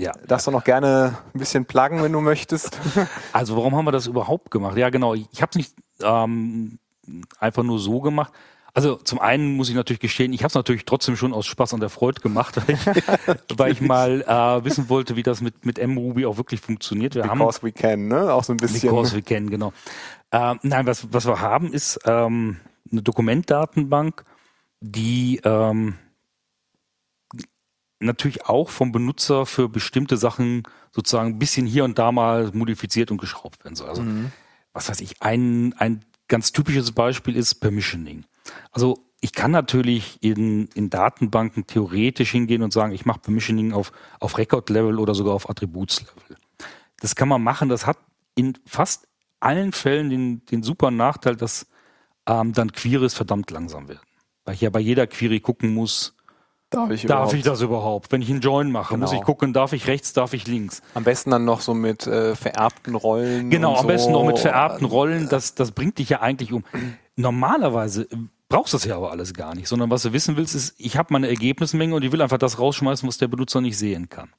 ja. 0.00 0.12
Darfst 0.26 0.46
du 0.46 0.50
noch 0.50 0.64
gerne 0.64 1.18
ein 1.34 1.38
bisschen 1.38 1.64
pluggen, 1.66 2.02
wenn 2.02 2.12
du 2.12 2.20
möchtest. 2.20 2.78
Also 3.32 3.56
warum 3.56 3.76
haben 3.76 3.84
wir 3.84 3.92
das 3.92 4.06
überhaupt 4.06 4.50
gemacht? 4.50 4.76
Ja, 4.76 4.90
genau. 4.90 5.14
Ich 5.14 5.40
habe 5.40 5.50
es 5.50 5.56
nicht 5.56 5.74
ähm, 6.02 6.78
einfach 7.38 7.62
nur 7.62 7.78
so 7.78 8.00
gemacht. 8.00 8.32
Also 8.72 8.96
zum 8.96 9.18
einen 9.18 9.56
muss 9.56 9.68
ich 9.68 9.74
natürlich 9.74 10.00
gestehen, 10.00 10.32
ich 10.32 10.40
habe 10.40 10.48
es 10.48 10.54
natürlich 10.54 10.84
trotzdem 10.84 11.16
schon 11.16 11.32
aus 11.32 11.46
Spaß 11.46 11.74
an 11.74 11.80
der 11.80 11.88
Freude 11.88 12.20
gemacht, 12.20 12.56
weil 12.56 12.74
ich, 12.74 12.86
weil 13.58 13.72
ich 13.72 13.80
mal 13.80 14.22
äh, 14.22 14.64
wissen 14.64 14.88
wollte, 14.88 15.16
wie 15.16 15.22
das 15.22 15.40
mit, 15.40 15.66
mit 15.66 15.84
mRuby 15.84 16.26
auch 16.26 16.36
wirklich 16.36 16.60
funktioniert. 16.60 17.14
Wir 17.14 17.22
because 17.22 17.60
haben, 17.60 17.66
we 17.66 17.72
can, 17.72 18.08
ne? 18.08 18.32
Auch 18.32 18.44
so 18.44 18.52
ein 18.52 18.58
bisschen. 18.58 18.90
Because 18.90 19.16
we 19.16 19.22
can, 19.22 19.50
genau. 19.50 19.72
Äh, 20.30 20.54
nein, 20.62 20.86
was, 20.86 21.12
was 21.12 21.26
wir 21.26 21.40
haben, 21.40 21.72
ist 21.72 21.98
ähm, 22.04 22.58
eine 22.90 23.02
Dokumentdatenbank, 23.02 24.24
die 24.80 25.40
ähm, 25.44 25.94
natürlich 28.00 28.46
auch 28.46 28.70
vom 28.70 28.92
Benutzer 28.92 29.46
für 29.46 29.68
bestimmte 29.68 30.16
Sachen 30.16 30.64
sozusagen 30.90 31.30
ein 31.30 31.38
bisschen 31.38 31.66
hier 31.66 31.84
und 31.84 31.98
da 31.98 32.12
mal 32.12 32.50
modifiziert 32.52 33.10
und 33.10 33.20
geschraubt 33.20 33.64
werden 33.64 33.76
soll. 33.76 33.88
Also, 33.88 34.02
mhm. 34.02 34.32
was 34.72 34.88
weiß 34.88 35.00
ich, 35.00 35.22
ein, 35.22 35.74
ein 35.78 36.04
ganz 36.28 36.52
typisches 36.52 36.92
Beispiel 36.92 37.36
ist 37.36 37.56
Permissioning. 37.56 38.24
Also 38.72 39.04
ich 39.20 39.32
kann 39.32 39.50
natürlich 39.50 40.18
in, 40.22 40.68
in 40.68 40.88
Datenbanken 40.88 41.66
theoretisch 41.66 42.30
hingehen 42.30 42.62
und 42.62 42.72
sagen, 42.72 42.92
ich 42.92 43.04
mache 43.04 43.20
Permissioning 43.20 43.72
auf, 43.72 43.92
auf 44.18 44.38
Record-Level 44.38 44.98
oder 44.98 45.14
sogar 45.14 45.34
auf 45.34 45.50
Attributslevel. 45.50 46.36
Das 47.00 47.14
kann 47.14 47.28
man 47.28 47.42
machen, 47.42 47.68
das 47.68 47.86
hat 47.86 47.98
in 48.34 48.58
fast 48.64 49.08
allen 49.40 49.72
Fällen 49.72 50.08
den, 50.08 50.44
den 50.46 50.62
super 50.62 50.90
Nachteil, 50.90 51.36
dass 51.36 51.66
ähm, 52.26 52.52
dann 52.52 52.72
Queries 52.72 53.14
verdammt 53.14 53.50
langsam 53.50 53.88
werden. 53.88 54.00
Weil 54.44 54.54
ich 54.54 54.60
ja 54.62 54.70
bei 54.70 54.80
jeder 54.80 55.06
Query 55.06 55.40
gucken 55.40 55.74
muss, 55.74 56.16
Darf 56.70 56.90
ich, 56.90 57.04
darf 57.04 57.34
ich 57.34 57.42
das 57.42 57.62
überhaupt? 57.62 58.12
Wenn 58.12 58.22
ich 58.22 58.30
einen 58.30 58.40
Join 58.40 58.70
mache, 58.70 58.94
genau. 58.94 59.06
muss 59.06 59.12
ich 59.12 59.22
gucken, 59.22 59.52
darf 59.52 59.72
ich 59.72 59.88
rechts, 59.88 60.12
darf 60.12 60.34
ich 60.34 60.46
links? 60.46 60.82
Am 60.94 61.02
besten 61.02 61.32
dann 61.32 61.44
noch 61.44 61.62
so 61.62 61.74
mit 61.74 62.06
äh, 62.06 62.36
vererbten 62.36 62.94
Rollen. 62.94 63.50
Genau, 63.50 63.74
am 63.74 63.82
so. 63.82 63.86
besten 63.88 64.12
noch 64.12 64.24
mit 64.24 64.38
vererbten 64.38 64.84
Rollen. 64.84 65.28
Das, 65.28 65.56
das 65.56 65.72
bringt 65.72 65.98
dich 65.98 66.10
ja 66.10 66.20
eigentlich 66.20 66.52
um. 66.52 66.64
Normalerweise 67.16 68.06
brauchst 68.48 68.72
du 68.72 68.76
das 68.76 68.84
ja 68.84 68.96
aber 68.96 69.10
alles 69.10 69.34
gar 69.34 69.56
nicht, 69.56 69.66
sondern 69.66 69.90
was 69.90 70.02
du 70.02 70.12
wissen 70.12 70.36
willst, 70.36 70.54
ist, 70.54 70.74
ich 70.78 70.96
habe 70.96 71.12
meine 71.12 71.28
Ergebnismenge 71.28 71.94
und 71.94 72.04
ich 72.04 72.12
will 72.12 72.22
einfach 72.22 72.38
das 72.38 72.60
rausschmeißen, 72.60 73.08
was 73.08 73.18
der 73.18 73.28
Benutzer 73.28 73.60
nicht 73.60 73.76
sehen 73.76 74.08
kann. 74.08 74.30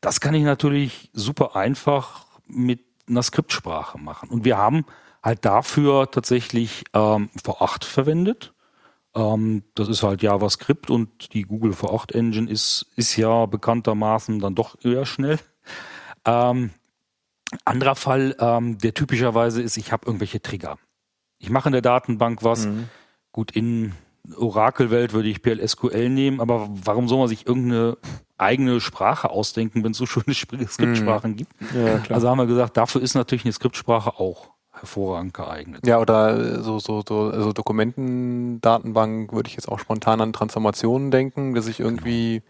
Das 0.00 0.20
kann 0.20 0.34
ich 0.34 0.44
natürlich 0.44 1.10
super 1.12 1.56
einfach 1.56 2.26
mit 2.46 2.80
einer 3.08 3.22
Skriptsprache 3.22 3.98
machen. 3.98 4.28
Und 4.28 4.44
wir 4.44 4.56
haben 4.56 4.84
halt 5.22 5.44
dafür 5.44 6.10
tatsächlich 6.10 6.84
ähm, 6.94 7.30
V8 7.42 7.84
verwendet 7.84 8.51
ähm, 9.14 9.62
das 9.74 9.88
ist 9.88 10.02
halt 10.02 10.22
JavaScript 10.22 10.90
und 10.90 11.34
die 11.34 11.42
Google 11.42 11.72
V8 11.72 12.14
Engine 12.14 12.50
ist, 12.50 12.86
ist 12.96 13.16
ja 13.16 13.46
bekanntermaßen 13.46 14.38
dann 14.38 14.54
doch 14.54 14.76
eher 14.82 15.04
schnell. 15.04 15.38
Ähm, 16.24 16.70
anderer 17.64 17.94
Fall, 17.94 18.36
ähm, 18.38 18.78
der 18.78 18.94
typischerweise 18.94 19.60
ist, 19.62 19.76
ich 19.76 19.92
habe 19.92 20.06
irgendwelche 20.06 20.40
Trigger. 20.40 20.78
Ich 21.38 21.50
mache 21.50 21.68
in 21.68 21.72
der 21.72 21.82
Datenbank 21.82 22.42
was. 22.42 22.66
Mhm. 22.66 22.88
Gut, 23.32 23.50
in 23.50 23.92
Oracle-Welt 24.36 25.12
würde 25.12 25.28
ich 25.28 25.42
PLSQL 25.42 26.08
nehmen, 26.08 26.40
aber 26.40 26.68
warum 26.70 27.08
soll 27.08 27.18
man 27.18 27.28
sich 27.28 27.46
irgendeine 27.46 27.98
eigene 28.38 28.80
Sprache 28.80 29.30
ausdenken, 29.30 29.84
wenn 29.84 29.92
es 29.92 29.98
so 29.98 30.06
schöne 30.06 30.34
Skriptsprachen 30.34 31.32
mhm. 31.32 31.36
gibt? 31.36 31.52
Ja, 31.74 32.02
also 32.14 32.28
haben 32.28 32.38
wir 32.38 32.46
gesagt, 32.46 32.76
dafür 32.76 33.02
ist 33.02 33.14
natürlich 33.14 33.44
eine 33.44 33.52
Skriptsprache 33.52 34.18
auch 34.18 34.52
hervorragend 34.82 35.32
geeignet. 35.34 35.86
Ja, 35.86 35.98
oder 36.00 36.62
so, 36.62 36.78
so, 36.78 37.02
so 37.08 37.30
also 37.30 37.52
Dokumentendatenbank 37.52 39.32
würde 39.32 39.48
ich 39.48 39.54
jetzt 39.54 39.68
auch 39.68 39.78
spontan 39.78 40.20
an 40.20 40.32
Transformationen 40.32 41.10
denken, 41.10 41.54
dass 41.54 41.66
ich 41.66 41.80
irgendwie 41.80 42.40
genau. 42.40 42.46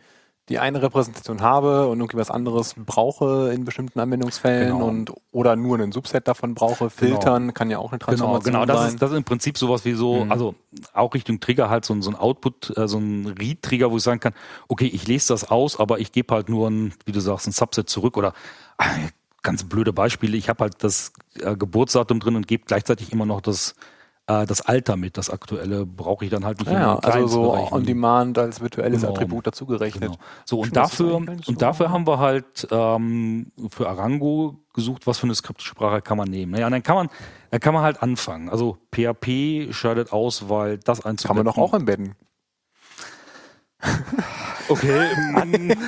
die 0.49 0.59
eine 0.59 0.83
Repräsentation 0.83 1.41
habe 1.41 1.87
und 1.87 2.01
irgendwie 2.01 2.17
was 2.17 2.31
anderes 2.31 2.75
brauche 2.77 3.53
in 3.53 3.65
bestimmten 3.65 4.01
Anwendungsfällen 4.01 4.73
Genau. 4.73 4.87
und 4.89 5.13
oder 5.31 5.55
nur 5.57 5.79
einen 5.79 5.93
Subset 5.93 6.27
davon 6.27 6.55
brauche, 6.55 6.91
filtern 6.91 7.55
kann 7.55 7.71
ja 7.71 7.79
auch 7.79 7.93
eine 7.93 7.99
Genau, 7.99 8.07
Transformation 8.17 8.53
genau. 8.55 8.65
Das 8.67 8.81
sein. 8.81 8.89
ist, 8.95 9.03
das 9.03 9.11
ist 9.13 9.17
im 9.19 9.25
Prinzip 9.25 9.57
sowas 9.57 9.85
wie 9.85 9.93
so, 9.93 10.25
Mhm. 10.25 10.33
also 10.33 10.55
auch 10.95 11.15
Richtung 11.15 11.39
Trigger 11.39 11.71
halt 11.71 11.85
so, 11.85 11.95
ein- 11.95 12.03
so 12.03 12.11
ein 12.11 12.17
Output, 12.17 12.77
äh, 12.77 12.89
so 12.89 12.99
ein 12.99 13.27
Read-Trigger, 13.39 13.91
wo 13.93 13.97
ich 13.99 14.03
sagen 14.03 14.21
kann, 14.21 14.35
okay, 14.69 14.87
ich 14.87 15.07
lese 15.07 15.29
das 15.33 15.49
aus, 15.51 15.79
aber 15.79 16.01
ich 16.01 16.11
gebe 16.13 16.35
halt 16.35 16.49
nur 16.49 16.69
ein, 16.69 16.93
wie 17.07 17.13
du 17.13 17.21
sagst, 17.21 17.47
ein 17.47 17.53
Subset 17.53 17.89
zurück 17.89 18.17
oder 18.17 18.35
äh, 18.79 18.85
ganz 19.43 19.65
blöde 19.65 19.93
Beispiele. 19.93 20.37
Ich 20.37 20.49
habe 20.49 20.65
halt 20.65 20.83
das 20.85 21.13
äh, 21.41 21.57
Geburtsdatum 21.57 22.21
drin 22.21 22.37
und 22.37 22.47
gebe 22.49 22.65
gleichzeitig 22.67 23.13
immer 23.13 23.27
noch 23.27 23.41
das 23.41 23.75
äh, 24.29 24.47
das 24.47 24.61
Alter 24.63 24.97
mit, 24.97 25.17
das 25.17 25.31
aktuelle 25.31 25.85
brauche 25.85 26.25
ich 26.25 26.31
dann 26.31 26.45
halt 26.45 26.61
nicht 26.61 26.71
ja, 26.71 26.97
also 26.99 27.27
so 27.27 27.43
Kleinstbereichen. 27.51 27.73
on 27.77 27.85
demand 27.85 28.39
als 28.39 28.61
virtuelles 28.61 29.01
Genau. 29.01 29.13
Attribut 29.13 29.47
dazugerechnet. 29.49 30.03
Genau. 30.13 30.17
So, 30.45 30.61
und 30.61 30.77
dafür, 30.77 31.17
und 31.17 31.61
dafür 31.63 31.91
haben 31.91 32.07
wir 32.07 32.19
halt 32.19 32.69
ähm, 32.71 33.51
für 33.69 33.89
Arango 33.89 34.61
gesucht, 34.75 35.07
was 35.09 35.19
für 35.19 35.25
eine 35.27 35.35
Skriptsprache 35.35 36.03
kann 36.03 36.17
man 36.19 36.29
nehmen. 36.31 36.53
Naja, 36.53 36.67
und 36.67 36.73
dann 36.73 36.83
kann 36.85 36.95
man, 36.97 37.09
dann 37.51 37.61
kann 37.61 37.75
man 37.75 37.83
halt 37.83 38.01
anfangen. 38.03 38.49
Also 38.49 38.79
PHP 38.95 39.73
scheidet 39.73 40.13
aus, 40.13 40.49
weil 40.49 40.79
das 40.79 41.03
Kann 41.03 41.11
einzubetten. 41.11 41.37
man 41.39 41.45
doch 41.47 41.59
auch 41.59 41.75
embedden. 41.75 42.15
Okay. 44.69 45.09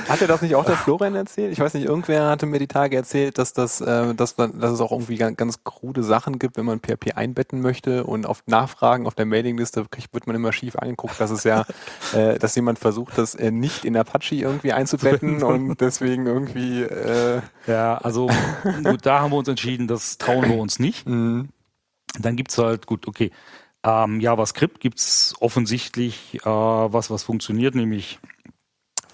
Hat 0.08 0.20
er 0.20 0.26
das 0.26 0.42
nicht 0.42 0.54
auch 0.56 0.64
der 0.64 0.76
Florian 0.76 1.14
erzählt? 1.14 1.52
Ich 1.52 1.60
weiß 1.60 1.74
nicht, 1.74 1.84
irgendwer 1.86 2.28
hatte 2.28 2.44
mir 2.44 2.58
die 2.58 2.66
Tage 2.66 2.96
erzählt, 2.96 3.38
dass 3.38 3.52
das, 3.52 3.80
äh, 3.80 4.14
dass, 4.14 4.36
man- 4.36 4.58
dass 4.60 4.72
es 4.72 4.80
auch 4.80 4.90
irgendwie 4.90 5.16
ganz, 5.16 5.36
ganz 5.36 5.64
krude 5.64 6.02
Sachen 6.02 6.38
gibt, 6.38 6.56
wenn 6.56 6.66
man 6.66 6.80
PHP 6.80 7.12
einbetten 7.14 7.60
möchte 7.62 8.04
und 8.04 8.26
auf 8.26 8.42
Nachfragen 8.46 9.06
auf 9.06 9.14
der 9.14 9.26
Mailingliste 9.26 9.84
kriegt, 9.90 10.12
wird 10.12 10.26
man 10.26 10.36
immer 10.36 10.52
schief 10.52 10.76
angeguckt, 10.76 11.18
dass 11.20 11.30
es 11.30 11.44
ja, 11.44 11.64
äh, 12.12 12.38
dass 12.38 12.54
jemand 12.56 12.78
versucht, 12.78 13.16
das 13.16 13.34
äh, 13.36 13.50
nicht 13.50 13.84
in 13.84 13.96
Apache 13.96 14.34
irgendwie 14.34 14.72
einzubetten 14.72 15.42
und 15.42 15.80
deswegen 15.80 16.26
irgendwie 16.26 16.82
äh, 16.82 17.40
ja, 17.66 17.96
also 17.98 18.28
gut, 18.82 19.06
da 19.06 19.20
haben 19.20 19.30
wir 19.32 19.36
uns 19.38 19.48
entschieden, 19.48 19.86
das 19.86 20.18
trauen 20.18 20.48
wir 20.50 20.58
uns 20.58 20.78
nicht. 20.78 21.06
mh, 21.08 21.44
Dann 22.18 22.36
gibt's 22.36 22.58
halt, 22.58 22.86
gut, 22.86 23.06
okay. 23.06 23.30
Ähm, 23.84 24.20
JavaScript 24.20 24.80
gibt's 24.80 25.34
offensichtlich 25.40 26.40
äh, 26.42 26.48
was, 26.48 27.10
was 27.10 27.22
funktioniert, 27.22 27.74
nämlich 27.74 28.18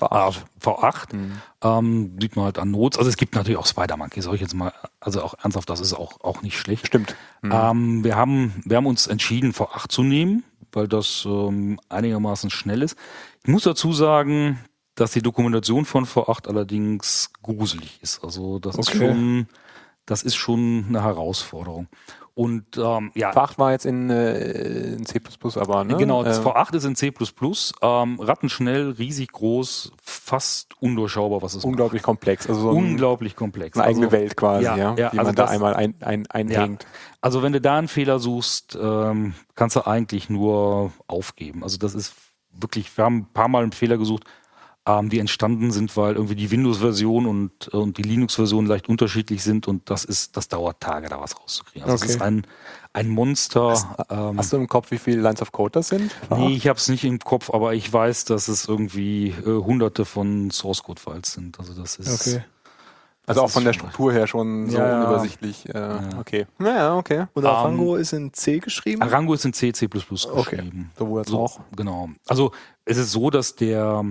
Ah, 0.03 0.31
V8. 0.61 1.15
Mhm. 1.15 1.33
Ähm, 1.63 2.17
sieht 2.21 2.37
man 2.37 2.47
halt 2.47 2.59
an 2.59 2.71
Notes. 2.71 2.99
Also 2.99 3.11
es 3.11 3.17
gibt 3.17 3.35
natürlich 3.35 3.59
auch 3.59 3.67
Spider-Monkey, 3.67 4.23
soll 4.23 4.35
ich 4.35 4.41
jetzt 4.41 4.55
mal, 4.55 4.73
also 4.99 5.23
auch 5.23 5.35
ernsthaft, 5.43 5.69
das 5.69 5.81
ist 5.81 5.93
auch, 5.93 6.21
auch 6.23 6.43
nicht 6.43 6.59
schlecht. 6.59 6.87
Stimmt. 6.87 7.17
Mhm. 7.43 7.53
Ähm, 7.53 8.05
wir, 8.05 8.17
haben, 8.17 8.63
wir 8.65 8.77
haben 8.79 8.87
uns 8.87 9.07
entschieden, 9.07 9.53
V8 9.53 9.89
zu 9.89 10.03
nehmen, 10.03 10.45
weil 10.73 10.89
das 10.89 11.25
ähm, 11.27 11.79
einigermaßen 11.89 12.51
schnell 12.51 12.83
ist. 12.83 12.97
Ich 13.43 13.51
muss 13.51 13.65
dazu 13.65 13.93
sagen, 13.93 14.59
dass 14.95 15.13
die 15.13 15.23
Dokumentation 15.23 15.85
von 15.85 16.07
V8 16.07 16.49
allerdings 16.49 17.31
gruselig 17.43 17.99
ist. 18.03 18.25
Also 18.25 18.59
das 18.59 18.77
ist 18.77 18.89
Okay. 18.89 18.99
schon, 18.99 19.49
das 20.07 20.23
ist 20.23 20.37
schon 20.37 20.87
eine 20.89 21.03
Herausforderung. 21.03 21.89
Und 22.35 22.77
ähm, 22.79 23.11
ja, 23.15 23.33
V8 23.33 23.59
war 23.59 23.73
jetzt 23.73 23.85
in, 23.87 24.09
äh, 24.09 24.95
in 24.95 25.05
C++, 25.05 25.21
aber 25.57 25.85
ne? 25.85 25.97
Genau, 25.97 26.25
Äh, 26.25 26.31
V8 26.31 26.75
ist 26.77 26.85
in 26.85 26.95
C++, 26.97 27.13
ähm, 27.83 28.21
rattenschnell, 28.21 28.91
riesig 28.93 29.33
groß, 29.33 29.93
fast 30.03 30.81
undurchschaubar, 30.81 31.43
was 31.43 31.55
es 31.55 31.65
unglaublich 31.65 32.03
komplex. 32.03 32.49
Also 32.49 32.61
so 32.63 32.67
macht. 32.69 32.77
ein, 32.79 32.91
Unglaublich 32.93 33.37
komplex. 33.37 33.77
eine 33.77 33.87
eigene 33.89 34.07
Also, 34.07 34.17
Welt 34.17 34.37
quasi, 34.37 34.65
ja, 34.65 34.77
ja, 34.77 34.95
ja, 34.95 35.11
die 35.11 35.19
also 35.19 35.29
man 35.29 35.35
da 35.35 35.43
das- 35.43 35.51
einmal 35.51 35.75
ein, 35.75 35.95
ein, 36.01 36.27
einhängt. 36.29 36.87
Also 37.21 37.43
wenn 37.43 37.53
du 37.53 37.61
da 37.61 37.77
einen 37.79 37.89
Fehler 37.89 38.19
suchst, 38.19 38.79
ähm, 38.81 39.35
kannst 39.57 39.77
du 39.77 39.87
eigentlich 39.87 40.31
nur 40.31 40.93
aufgeben. 41.09 41.63
Also 41.63 41.77
das 41.79 41.95
ist 41.95 42.15
wirklich, 42.53 42.97
wir 42.97 43.05
haben 43.05 43.19
ein 43.19 43.33
paar 43.33 43.49
Mal 43.49 43.63
einen 43.65 43.73
Fehler 43.73 43.99
gesucht, 43.99 44.25
ähm, 44.87 45.11
die 45.11 45.19
entstanden 45.19 45.71
sind, 45.73 45.97
weil 45.97 46.15
irgendwie 46.15 46.35
die 46.35 46.51
Windows-Version 46.51 47.27
und, 47.27 47.69
und 47.69 47.99
die 47.99 48.03
Linux-Version 48.03 48.67
leicht 48.67 48.89
unterschiedlich 48.89 49.43
sind 49.43 49.69
und 49.69 49.91
das 49.91 50.05
ist, 50.05 50.37
das 50.37 50.49
dauert 50.49 50.81
Tage, 50.81 51.09
da 51.09 51.21
was 51.21 51.39
rauszukriegen. 51.39 51.83
Also 51.89 51.97
es 51.97 52.03
Okay. 52.03 52.13
ist 52.17 52.23
ein, 52.23 52.47
ein 52.93 53.09
Monster. 53.09 54.07
ähm, 54.09 54.39
Hast 54.39 54.53
du 54.53 54.57
im 54.57 54.67
Kopf, 54.69 54.91
wie 54.91 54.99
viele 54.99 55.21
Lines 55.21 55.43
of 55.43 55.53
Code 55.53 55.73
das 55.73 55.89
sind? 55.89 56.13
Nee, 56.31 56.55
ich 56.55 56.67
habe 56.67 56.79
es 56.79 56.89
nicht 56.89 57.05
im 57.05 57.19
Kopf, 57.19 57.51
aber 57.51 57.75
ich 57.75 57.93
weiß, 57.93 58.25
dass 58.25 58.49
es 58.49 58.67
irgendwie 58.69 59.29
äh, 59.29 59.45
hunderte 59.45 60.05
von 60.05 60.51
Source 60.51 60.83
Code 60.83 61.01
Files 61.01 61.33
sind. 61.35 61.59
Also 61.59 61.75
das 61.75 61.97
ist 61.97 62.09
Okay. 62.27 62.43
Also 63.27 63.43
das 63.43 63.51
auch 63.51 63.53
von 63.53 63.65
der 63.65 63.75
Struktur 63.75 64.13
her 64.13 64.27
schon 64.27 64.69
so 64.71 64.79
Ja, 64.79 64.89
ja. 64.89 64.97
unübersichtlich. 65.05 65.69
Äh, 65.69 66.01
Okay. 66.19 66.47
Naja, 66.59 66.97
okay. 66.97 67.27
Und 67.35 67.45
Ähm, 67.45 67.51
Arango 67.51 67.95
ist 67.97 68.13
in 68.13 68.33
C 68.33 68.59
geschrieben? 68.59 69.03
Arango 69.03 69.35
ist 69.35 69.45
in 69.45 69.53
C, 69.53 69.73
C++ 69.73 69.87
Okay. 69.87 70.57
geschrieben. 70.57 70.91
Sowohl 70.99 71.21
als 71.21 71.29
So, 71.29 71.39
auch. 71.39 71.61
Genau. 71.77 72.09
Also 72.27 72.51
es 72.87 72.97
ist 72.97 73.13
so, 73.13 73.31
dass 73.31 73.55
der 73.55 74.05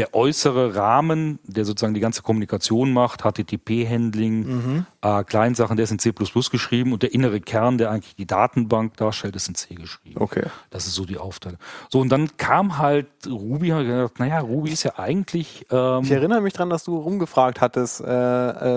der 0.00 0.14
äußere 0.14 0.74
Rahmen, 0.74 1.38
der 1.44 1.66
sozusagen 1.66 1.92
die 1.92 2.00
ganze 2.00 2.22
Kommunikation 2.22 2.90
macht, 2.92 3.22
HTTP-Handling, 3.22 4.46
Mhm. 4.46 4.86
Äh, 5.02 5.24
Kleinsachen, 5.24 5.76
der 5.76 5.84
ist 5.84 5.90
in 5.92 5.98
C++ 5.98 6.12
geschrieben 6.12 6.92
und 6.92 7.02
der 7.02 7.14
innere 7.14 7.40
Kern, 7.40 7.78
der 7.78 7.90
eigentlich 7.90 8.16
die 8.16 8.26
Datenbank 8.26 8.96
darstellt, 8.98 9.34
ist 9.34 9.48
in 9.48 9.54
C 9.54 9.74
geschrieben. 9.74 10.20
Okay. 10.20 10.42
Das 10.68 10.86
ist 10.86 10.94
so 10.94 11.06
die 11.06 11.16
Aufteilung. 11.16 11.58
So, 11.88 12.00
und 12.00 12.10
dann 12.10 12.36
kam 12.36 12.76
halt 12.78 13.06
Ruby, 13.26 13.68
hat 13.68 13.86
gedacht, 13.86 14.18
naja, 14.18 14.40
Ruby 14.40 14.70
ist 14.70 14.82
ja 14.82 14.98
eigentlich 14.98 15.64
ähm, 15.70 16.00
Ich 16.02 16.10
erinnere 16.10 16.42
mich 16.42 16.52
dran, 16.52 16.68
dass 16.68 16.84
du 16.84 16.98
rumgefragt 16.98 17.60
hattest, 17.62 18.02
äh, 18.02 18.04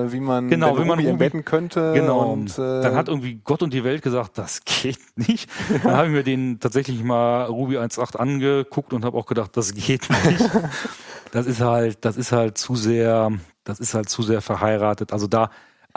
äh, 0.04 0.12
wie 0.14 0.22
man, 0.22 0.48
Genau, 0.50 0.78
wie 0.78 0.86
man 0.86 0.92
Ruby 0.92 1.02
Ruby- 1.02 1.10
embedden 1.10 1.44
könnte. 1.46 1.92
Genau. 1.94 2.32
Und, 2.32 2.52
äh, 2.58 2.82
dann 2.82 2.96
hat 2.96 3.10
irgendwie 3.10 3.42
Gott 3.44 3.62
und 3.62 3.74
die 3.74 3.84
Welt 3.84 4.02
gesagt, 4.02 4.38
das 4.38 4.62
geht 4.64 5.00
nicht. 5.16 5.50
Dann 5.84 5.94
habe 5.96 6.08
ich 6.08 6.14
mir 6.14 6.24
den 6.24 6.60
tatsächlich 6.60 7.04
mal 7.04 7.46
Ruby 7.46 7.78
1.8 7.78 8.16
angeguckt 8.18 8.94
und 8.94 9.04
habe 9.04 9.18
auch 9.18 9.26
gedacht, 9.26 9.56
das 9.58 9.74
geht 9.74 10.08
nicht. 10.10 10.50
Das 11.32 11.48
ist 11.48 11.62
halt, 11.62 12.06
das 12.06 12.16
ist 12.16 12.32
halt 12.32 12.60
zu 12.60 12.76
sehr, 12.76 13.32
das 13.64 13.80
ist 13.80 13.96
halt 13.96 14.08
zu 14.08 14.22
sehr 14.22 14.40
verheiratet. 14.40 15.12
Also 15.12 15.26
da, 15.26 15.50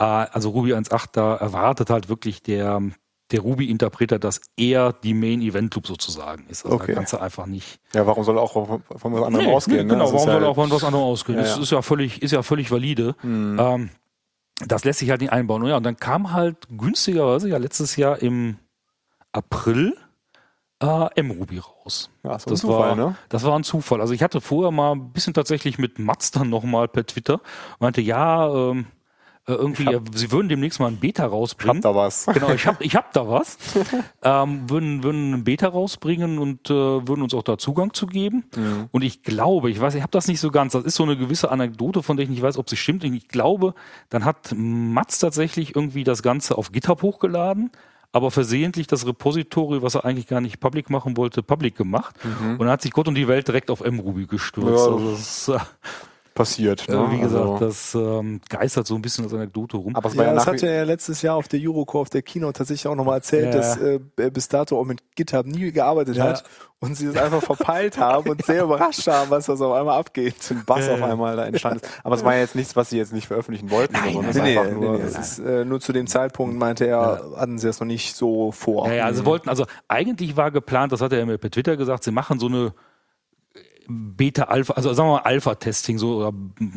also 0.05 0.49
Ruby 0.51 0.73
1.8, 0.73 1.09
da 1.13 1.35
erwartet 1.35 1.89
halt 1.89 2.07
wirklich 2.09 2.43
der, 2.43 2.81
der 3.31 3.39
Ruby-Interpreter, 3.41 4.19
dass 4.19 4.41
er 4.55 4.93
die 4.93 5.13
Main-Event-Loop 5.13 5.87
sozusagen 5.87 6.45
ist. 6.47 6.65
Also 6.65 6.75
Okay. 6.77 6.87
da 6.87 6.93
kannst 6.93 7.13
du 7.13 7.17
einfach 7.17 7.45
nicht. 7.45 7.79
ja, 7.93 8.05
warum 8.07 8.23
soll 8.23 8.37
auch 8.37 8.53
von, 8.53 8.81
was 8.87 9.03
anderem 9.23 9.45
Nee, 9.45 9.51
ausgehen? 9.53 9.77
nee, 9.77 9.83
ne? 9.83 9.89
Genau, 9.93 10.05
Das 10.05 10.09
ist 10.09 10.13
warum 10.15 10.27
ja, 10.29 10.33
soll 10.39 10.45
auch 10.49 10.55
von 10.55 10.71
was 10.71 10.83
anderem 10.83 11.05
ausgehen? 11.05 11.37
Ja, 11.39 11.43
Das 11.43 11.55
ja. 11.57 11.61
ist 11.63 11.71
ja 11.71 11.81
völlig, 11.81 12.21
ist 12.21 12.31
ja 12.31 12.41
völlig 12.43 12.71
valide. 12.71 13.15
Hm. 13.21 13.57
Ähm, 13.59 13.89
das 14.65 14.83
lässt 14.85 14.99
sich 14.99 15.09
halt 15.09 15.21
nicht 15.21 15.31
einbauen. 15.33 15.61
Und 15.63 15.69
ja, 15.69 15.77
und 15.77 15.83
dann 15.83 15.97
kam 15.97 16.31
halt 16.33 16.57
günstigerweise 16.75 17.49
ja 17.49 17.57
letztes 17.57 17.95
Jahr 17.95 18.21
im 18.21 18.57
April 19.31 19.95
äh, 20.81 21.21
MRuby 21.23 21.59
raus. 21.59 22.09
Ja, 22.23 22.31
ein 22.33 22.39
Das 22.45 22.61
Zufall, 22.61 22.89
war, 22.89 22.95
ne? 22.95 23.15
das 23.29 23.43
war 23.43 23.57
ein 23.57 23.63
Zufall. 23.63 23.99
Also 24.01 24.13
ich 24.13 24.21
hatte 24.23 24.41
vorher 24.41 24.71
mal 24.71 24.91
ein 24.93 25.11
bisschen 25.11 25.33
tatsächlich 25.33 25.77
mit 25.77 25.99
Mats 25.99 26.31
dann 26.31 26.49
nochmal 26.49 26.87
per 26.87 27.05
Twitter, 27.05 27.41
meinte, 27.79 28.01
ja, 28.01 28.47
ähm, 28.71 28.85
äh, 29.47 29.53
irgendwie, 29.53 29.85
hab- 29.87 30.13
sie 30.13 30.31
würden 30.31 30.49
demnächst 30.49 30.79
mal 30.79 30.87
ein 30.87 30.97
Beta 30.97 31.23
Ich 31.23 31.25
hab 31.25 31.31
rausbringen. 31.31 31.81
da 31.81 31.95
was. 31.95 32.25
Genau, 32.25 32.49
ich 32.51 32.67
hab, 32.67 32.81
ich 32.81 32.95
hab 32.95 33.13
da 33.13 33.27
was. 33.27 33.57
ähm, 34.23 34.69
würden, 34.69 35.03
würden 35.03 35.33
ein 35.33 35.43
Beta 35.43 35.67
rausbringen 35.69 36.37
und 36.37 36.69
äh, 36.69 36.73
würden 36.73 37.21
uns 37.21 37.33
auch 37.33 37.43
da 37.43 37.57
Zugang 37.57 37.93
zu 37.93 38.07
geben. 38.07 38.43
Mhm. 38.55 38.89
Und 38.91 39.01
ich 39.03 39.23
glaube, 39.23 39.69
ich 39.71 39.79
weiß, 39.79 39.95
ich 39.95 40.01
habe 40.01 40.11
das 40.11 40.27
nicht 40.27 40.39
so 40.39 40.51
ganz, 40.51 40.73
das 40.73 40.83
ist 40.83 40.95
so 40.95 41.03
eine 41.03 41.17
gewisse 41.17 41.49
Anekdote, 41.51 42.03
von 42.03 42.17
der 42.17 42.25
ich 42.25 42.29
nicht 42.29 42.41
weiß, 42.41 42.57
ob 42.57 42.69
sie 42.69 42.77
stimmt. 42.77 43.03
Ich 43.03 43.27
glaube, 43.29 43.73
dann 44.09 44.25
hat 44.25 44.53
Mats 44.55 45.19
tatsächlich 45.19 45.75
irgendwie 45.75 46.03
das 46.03 46.21
Ganze 46.23 46.57
auf 46.57 46.71
GitHub 46.71 47.01
hochgeladen, 47.01 47.71
aber 48.11 48.31
versehentlich 48.31 48.87
das 48.87 49.05
Repository, 49.05 49.81
was 49.81 49.95
er 49.95 50.05
eigentlich 50.05 50.27
gar 50.27 50.41
nicht 50.41 50.59
public 50.59 50.89
machen 50.89 51.17
wollte, 51.17 51.43
public 51.43 51.75
gemacht. 51.75 52.15
Und 52.23 52.59
dann 52.59 52.69
hat 52.69 52.81
sich 52.81 52.91
Gott 52.91 53.07
und 53.07 53.15
die 53.15 53.27
Welt 53.27 53.47
direkt 53.47 53.69
auf 53.69 53.81
MRuby 53.81 54.25
gestürzt. 54.27 54.87
Ja, 54.87 54.97
das 55.11 55.19
ist, 55.19 55.47
äh, 55.49 55.59
Passiert. 56.37 56.87
Ne? 56.87 57.07
wie 57.11 57.19
gesagt, 57.19 57.43
also, 57.43 57.57
das 57.59 57.95
ähm, 57.95 58.39
geistert 58.49 58.87
so 58.87 58.95
ein 58.95 59.01
bisschen 59.01 59.23
als 59.25 59.33
Anekdote 59.33 59.77
rum. 59.77 59.95
aber 59.95 60.07
es 60.09 60.15
war 60.15 60.23
Ja, 60.25 60.29
ja, 60.31 60.35
das 60.35 60.47
hat 60.47 60.61
er 60.63 60.73
ja 60.75 60.83
letztes 60.83 61.21
Jahr 61.21 61.35
auf 61.35 61.47
der 61.47 61.59
Eurocore, 61.61 62.01
auf 62.01 62.09
der 62.09 62.21
Keynote 62.21 62.53
tatsächlich 62.59 62.87
auch 62.87 62.95
nochmal 62.95 63.15
erzählt, 63.15 63.45
Ja. 63.53 63.59
dass 63.59 63.77
äh, 63.77 63.99
er 64.17 64.29
bis 64.29 64.47
dato 64.47 64.79
auch 64.79 64.85
mit 64.85 65.01
GitHub 65.15 65.45
nie 65.45 65.71
gearbeitet 65.71 66.15
Ja. 66.17 66.25
hat 66.25 66.43
und 66.79 66.95
sie 66.95 67.07
das 67.07 67.17
einfach 67.17 67.41
verpeilt 67.41 67.97
haben 67.97 68.29
und 68.29 68.45
sehr 68.45 68.63
überrascht 68.63 69.07
haben, 69.07 69.31
was 69.31 69.47
das 69.47 69.59
auf 69.61 69.73
einmal 69.73 69.97
abgeht. 69.97 70.35
ein 70.51 70.63
Bass 70.65 70.87
auf 70.89 71.01
einmal 71.01 71.35
da 71.35 71.45
entstanden 71.45 71.79
ist. 71.83 71.91
Aber 72.03 72.15
es 72.15 72.23
war 72.23 72.35
ja 72.35 72.41
jetzt 72.41 72.55
nichts, 72.55 72.75
was 72.75 72.91
sie 72.91 72.97
jetzt 72.97 73.13
nicht 73.13 73.27
veröffentlichen 73.27 73.71
wollten. 73.71 73.93
Nein, 73.93 74.13
sondern 74.13 74.29
es 74.29 74.35
Nee, 74.37 74.41
ist 74.41 74.43
nee, 74.45 74.57
einfach 74.59 74.79
nee, 74.79 74.85
nur, 74.85 74.97
nee, 74.99 75.03
es 75.03 75.17
ist 75.17 75.39
äh, 75.39 75.65
nur 75.65 75.79
zu 75.79 75.91
dem 75.91 76.05
Zeitpunkt, 76.05 76.55
meinte 76.57 76.85
er, 76.85 77.21
hatten 77.35 77.57
sie 77.57 77.65
das 77.65 77.79
noch 77.79 77.87
nicht 77.87 78.15
so 78.15 78.51
vor. 78.51 78.87
Ja, 78.89 78.93
ja, 78.93 79.05
also 79.05 79.25
wollten, 79.25 79.49
also 79.49 79.65
eigentlich 79.87 80.37
war 80.37 80.51
geplant, 80.51 80.91
das 80.91 81.01
hat 81.01 81.13
er 81.13 81.25
mir 81.25 81.39
per 81.39 81.49
Twitter 81.49 81.77
gesagt, 81.77 82.03
sie 82.03 82.11
machen 82.11 82.39
so 82.39 82.45
eine 82.45 82.73
Beta-Alpha, 83.87 84.73
also 84.73 84.93
sagen 84.93 85.09
wir 85.09 85.13
mal 85.13 85.21
Alpha-Testing, 85.21 85.97
so 85.97 86.17
oder 86.17 86.33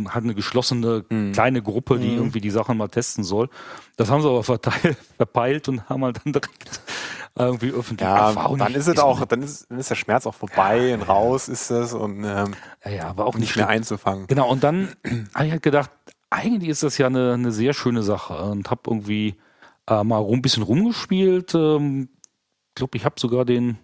hat 0.09 0.23
eine 0.23 0.35
geschlossene 0.35 1.05
kleine 1.33 1.63
Gruppe, 1.63 1.99
die 1.99 2.15
irgendwie 2.15 2.41
die 2.41 2.51
Sachen 2.51 2.77
mal 2.77 2.89
testen 2.89 3.25
soll. 3.25 3.49
Das 3.97 4.11
haben 4.11 4.23
sie 4.23 4.29
aber 4.29 4.45
verteilt, 4.45 4.97
verpeilt 5.17 5.69
und 5.69 5.89
haben 5.89 6.05
halt 6.05 6.21
dann 6.25 6.33
direkt 6.33 6.81
irgendwie 7.37 7.71
öffentlich. 7.71 8.09
ja, 8.09 8.29
auch 8.37 8.57
dann 8.57 8.75
ist 8.75 8.87
es 8.87 8.99
auch, 8.99 9.25
dann 9.25 9.43
ist, 9.43 9.71
dann 9.71 9.79
ist 9.79 9.91
der 9.91 9.95
Schmerz 9.95 10.27
auch 10.27 10.35
vorbei 10.35 10.95
und 10.95 11.03
raus 11.03 11.49
ist 11.49 11.71
es 11.71 11.93
und 11.93 12.25
ähm, 12.25 12.55
Ja, 12.85 12.91
ja, 12.91 13.17
war 13.17 13.27
auch 13.27 13.37
nicht 13.37 13.57
mehr 13.57 13.69
einzufangen. 13.69 14.27
Genau, 14.27 14.49
und 14.51 14.63
dann 14.65 14.91
habe 15.35 15.47
ich 15.47 15.53
halt 15.53 15.63
gedacht, 15.63 15.91
eigentlich 16.31 16.71
ist 16.71 16.83
das 16.83 16.99
ja 16.99 17.07
eine, 17.07 17.35
eine 17.35 17.53
sehr 17.53 17.73
schöne 17.73 18.03
Sache 18.03 18.35
und 18.43 18.71
habe 18.71 18.83
irgendwie 18.87 19.37
äh, 19.89 20.05
mal 20.05 20.19
rum, 20.19 20.39
ein 20.39 20.43
bisschen 20.43 20.63
rumgespielt. 20.63 21.55
Ähm, 21.55 22.09
ich 22.69 22.75
glaube, 22.77 22.97
ich 22.97 23.05
habe 23.05 23.17
sogar 23.19 23.45
den, 23.45 23.79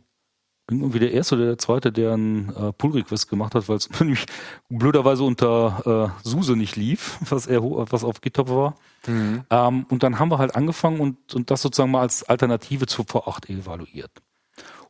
bin 0.67 0.81
irgendwie 0.81 0.99
der 0.99 1.13
Erste 1.13 1.37
oder 1.37 1.47
der 1.47 1.59
Zweite, 1.59 1.93
der 1.93 2.15
einen 2.15 2.55
äh, 2.55 2.73
Pull-Request 2.73 3.29
gemacht 3.29 3.55
hat, 3.55 3.69
weil 3.69 3.77
es 3.77 3.89
nämlich 4.01 4.27
blöderweise 4.69 5.23
unter 5.23 6.13
äh, 6.25 6.29
SUSE 6.29 6.57
nicht 6.57 6.77
lief, 6.77 7.19
was, 7.29 7.47
er, 7.47 7.63
was 7.63 8.05
auf 8.05 8.21
GitHub 8.21 8.49
war. 8.49 8.77
Mhm. 9.07 9.45
Ähm, 9.51 9.87
und 9.89 10.03
dann 10.03 10.19
haben 10.19 10.31
wir 10.31 10.39
halt 10.39 10.57
angefangen 10.57 11.01
und, 11.01 11.35
und 11.35 11.51
das 11.51 11.63
sozusagen 11.63 11.91
mal 11.91 12.01
als 12.01 12.25
Alternative 12.25 12.87
zu 12.87 13.03
V8 13.03 13.49
evaluiert. 13.49 14.11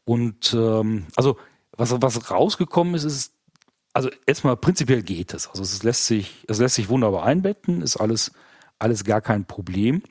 Und 0.04 0.54
ähm, 0.54 1.06
also 1.16 1.36
was, 1.76 1.94
was 2.00 2.30
rausgekommen 2.30 2.94
ist, 2.94 3.04
ist, 3.04 3.32
also 3.92 4.08
erstmal 4.24 4.56
prinzipiell 4.56 5.02
geht 5.02 5.34
es. 5.34 5.48
Also 5.48 5.62
es 5.62 5.82
lässt 5.82 6.06
sich, 6.06 6.44
es 6.48 6.58
lässt 6.58 6.76
sich 6.76 6.88
wunderbar 6.88 7.24
einbetten, 7.24 7.82
ist 7.82 7.96
alles, 7.96 8.32
alles 8.78 9.04
gar 9.04 9.20
kein 9.20 9.44
Problem. 9.44 10.02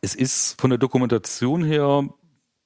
Es 0.00 0.14
ist 0.14 0.60
von 0.60 0.70
der 0.70 0.78
Dokumentation 0.78 1.64
her 1.64 2.08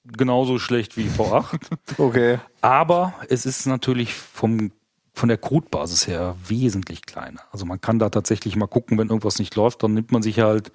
genauso 0.04 0.58
schlecht 0.58 0.96
wie 0.96 1.08
V8. 1.08 1.58
Okay. 1.98 2.38
Aber 2.60 3.14
es 3.28 3.46
ist 3.46 3.66
natürlich 3.66 4.14
vom, 4.14 4.72
von 5.12 5.28
der 5.28 5.38
Codebasis 5.38 6.06
her 6.06 6.34
wesentlich 6.46 7.02
kleiner. 7.02 7.40
Also 7.52 7.66
man 7.66 7.80
kann 7.80 7.98
da 7.98 8.10
tatsächlich 8.10 8.56
mal 8.56 8.66
gucken, 8.66 8.98
wenn 8.98 9.08
irgendwas 9.08 9.38
nicht 9.38 9.54
läuft, 9.54 9.82
dann 9.82 9.94
nimmt 9.94 10.12
man 10.12 10.22
sich 10.22 10.40
halt 10.40 10.72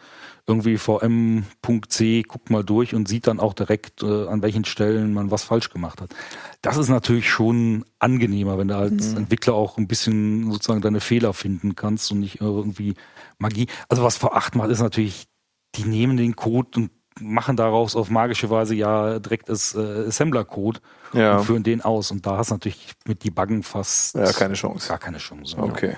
irgendwie 0.48 0.78
vm.c, 0.78 2.24
guckt 2.24 2.50
mal 2.50 2.64
durch 2.64 2.96
und 2.96 3.08
sieht 3.08 3.28
dann 3.28 3.40
auch 3.40 3.54
direkt, 3.54 4.02
äh, 4.02 4.28
an 4.28 4.42
welchen 4.42 4.66
Stellen 4.66 5.14
man 5.14 5.30
was 5.30 5.44
falsch 5.44 5.70
gemacht 5.70 6.02
hat. 6.02 6.16
Das 6.62 6.78
ist 6.78 6.90
natürlich 6.90 7.30
schon 7.30 7.86
angenehmer, 8.00 8.58
wenn 8.58 8.70
du 8.70 8.78
als 8.78 9.12
mhm. 9.12 9.18
Entwickler 9.18 9.54
auch 9.54 9.78
ein 9.78 9.88
bisschen 9.88 10.52
sozusagen 10.52 10.82
deine 10.82 11.02
Fehler 11.02 11.34
finden 11.34 11.76
kannst 11.76 12.12
und 12.12 12.20
nicht 12.20 12.42
irgendwie 12.42 12.96
Magie. 13.38 13.68
Also 13.90 14.04
was 14.04 14.20
V8 14.20 14.58
macht, 14.58 14.70
ist 14.70 14.82
natürlich, 14.82 15.28
die 15.76 15.84
nehmen 15.84 16.18
den 16.18 16.36
Code 16.36 16.80
und 16.80 16.92
machen 17.20 17.56
daraus 17.56 17.96
auf 17.96 18.10
magische 18.10 18.50
Weise 18.50 18.76
ja 18.76 19.20
direkt 19.20 19.50
das 19.50 19.76
äh, 19.76 20.08
Assembler-Code 20.08 20.80
ja. 21.14 21.38
und 21.38 21.46
führen 21.46 21.64
den 21.64 21.82
aus. 21.82 22.12
Und 22.12 22.26
da 22.26 22.38
hast 22.38 22.52
du 22.52 22.56
natürlich 22.56 22.94
mit 23.06 23.24
Debuggen 23.24 23.64
fast 23.64 24.16
ja, 24.16 24.32
keine 24.32 24.54
Chance. 24.54 24.88
Gar 24.88 24.98
keine 24.98 25.18
Chance. 25.18 25.58
Okay. 25.58 25.92
Ja. 25.92 25.98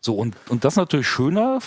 So, 0.00 0.14
und, 0.14 0.36
und 0.48 0.64
das 0.64 0.74
ist 0.74 0.78
natürlich 0.78 1.08
schöner. 1.08 1.60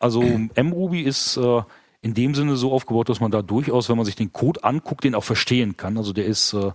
Also 0.00 0.22
mRuby 0.22 1.02
ist 1.02 1.36
äh, 1.36 1.62
in 2.02 2.14
dem 2.14 2.34
Sinne 2.34 2.56
so 2.56 2.72
aufgebaut, 2.72 3.08
dass 3.08 3.20
man 3.20 3.30
da 3.30 3.42
durchaus, 3.42 3.88
wenn 3.88 3.96
man 3.96 4.06
sich 4.06 4.16
den 4.16 4.32
Code 4.32 4.64
anguckt, 4.64 5.04
den 5.04 5.14
auch 5.14 5.24
verstehen 5.24 5.76
kann. 5.76 5.96
Also 5.96 6.12
der 6.12 6.26
ist 6.26 6.52
äh, 6.52 6.72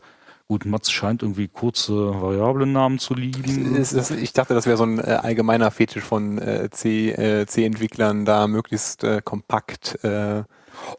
Gut, 0.47 0.63
Mats 0.63 0.91
scheint 0.91 1.23
irgendwie 1.23 1.47
kurze 1.47 1.93
Variablennamen 2.21 2.99
zu 2.99 3.15
lieben. 3.15 3.75
Ich 3.81 4.33
dachte, 4.33 4.53
das 4.53 4.67
wäre 4.67 4.77
so 4.77 4.83
ein 4.83 4.99
äh, 4.99 5.19
allgemeiner 5.23 5.71
Fetisch 5.71 6.03
von 6.03 6.37
äh, 6.37 6.69
C-Entwicklern, 6.69 8.21
äh, 8.21 8.25
da 8.25 8.47
möglichst 8.47 9.03
kompakt 9.23 9.97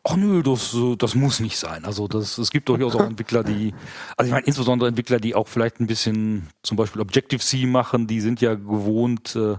Ach 0.05 0.17
nö, 0.17 0.43
das, 0.43 0.75
äh, 0.75 0.97
das 0.97 1.15
muss 1.15 1.41
nicht 1.41 1.59
sein. 1.59 1.85
Also 1.85 2.09
das, 2.09 2.39
es 2.39 2.51
gibt 2.51 2.69
durchaus 2.69 2.95
auch 2.95 3.01
Entwickler, 3.07 3.45
die, 3.45 3.75
also 4.17 4.29
ich 4.29 4.33
meine 4.33 4.47
insbesondere 4.47 4.89
Entwickler, 4.89 5.19
die 5.19 5.35
auch 5.35 5.49
vielleicht 5.49 5.81
ein 5.81 5.87
bisschen 5.87 6.49
zum 6.63 6.77
Beispiel 6.77 7.03
Objective-C 7.03 7.67
machen, 7.67 8.07
die 8.07 8.21
sind 8.21 8.41
ja 8.41 8.55
gewohnt, 8.55 9.37
äh, 9.37 9.57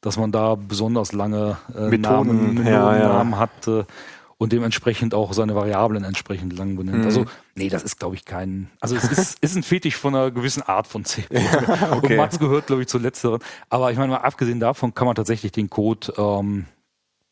dass 0.00 0.16
man 0.16 0.32
da 0.32 0.54
besonders 0.54 1.12
lange 1.12 1.58
äh, 1.74 1.88
Methoden, 1.88 2.54
Namen, 2.54 2.66
ja, 2.66 3.08
Namen 3.08 3.32
ja. 3.32 3.38
hat 3.38 3.66
äh, 3.66 3.84
und 4.38 4.52
dementsprechend 4.52 5.14
auch 5.14 5.32
seine 5.32 5.56
Variablen 5.56 6.04
entsprechend 6.04 6.56
lang 6.56 6.76
benennt. 6.76 7.00
Mhm. 7.00 7.04
Also 7.04 7.24
nee, 7.56 7.68
das 7.68 7.82
ist 7.82 7.98
glaube 7.98 8.14
ich 8.14 8.24
kein, 8.24 8.70
also 8.80 8.94
es 8.94 9.04
ist, 9.04 9.38
ist 9.42 9.56
ein 9.56 9.64
Fetisch 9.64 9.96
von 9.96 10.14
einer 10.14 10.30
gewissen 10.30 10.62
Art 10.62 10.86
von 10.86 11.04
C. 11.04 11.24
Ja, 11.30 11.92
okay. 11.92 12.12
Und 12.12 12.16
Mats 12.16 12.38
gehört 12.38 12.68
glaube 12.68 12.82
ich 12.82 12.88
zur 12.88 13.00
letzteren. 13.00 13.40
Aber 13.68 13.90
ich 13.90 13.98
meine 13.98 14.12
mal 14.12 14.18
abgesehen 14.18 14.60
davon 14.60 14.94
kann 14.94 15.06
man 15.06 15.16
tatsächlich 15.16 15.50
den 15.50 15.68
Code 15.68 16.12
ähm, 16.16 16.66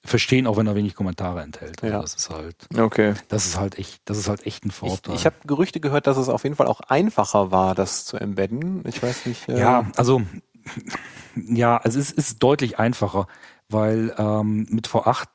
verstehen, 0.07 0.47
auch 0.47 0.57
wenn 0.57 0.67
er 0.67 0.75
wenig 0.75 0.95
Kommentare 0.95 1.43
enthält. 1.43 1.83
Also 1.83 1.95
ja. 1.95 2.01
Das 2.01 2.15
ist 2.15 2.31
halt, 2.31 2.57
okay. 2.77 3.15
das 3.29 3.47
ist 3.47 3.59
halt 3.59 3.79
echt, 3.79 4.01
das 4.05 4.19
ist 4.19 4.29
halt 4.29 4.47
echt 4.47 4.65
ein 4.65 4.71
Vorteil. 4.71 5.15
Ich, 5.15 5.21
ich 5.21 5.27
habe 5.27 5.37
Gerüchte 5.47 5.81
gehört, 5.81 6.07
dass 6.07 6.17
es 6.17 6.29
auf 6.29 6.45
jeden 6.45 6.57
Fall 6.57 6.67
auch 6.67 6.81
einfacher 6.81 7.51
war, 7.51 7.75
das 7.75 8.05
zu 8.05 8.17
embedden. 8.17 8.83
Ich 8.87 9.03
weiß 9.03 9.27
nicht. 9.27 9.49
Äh 9.49 9.61
ja, 9.61 9.91
also 9.97 10.23
ja, 11.37 11.77
also 11.77 11.99
es 11.99 12.11
ist 12.11 12.43
deutlich 12.43 12.79
einfacher, 12.79 13.27
weil 13.69 14.15
ähm, 14.19 14.67
mit 14.71 14.89
V8, 14.89 15.27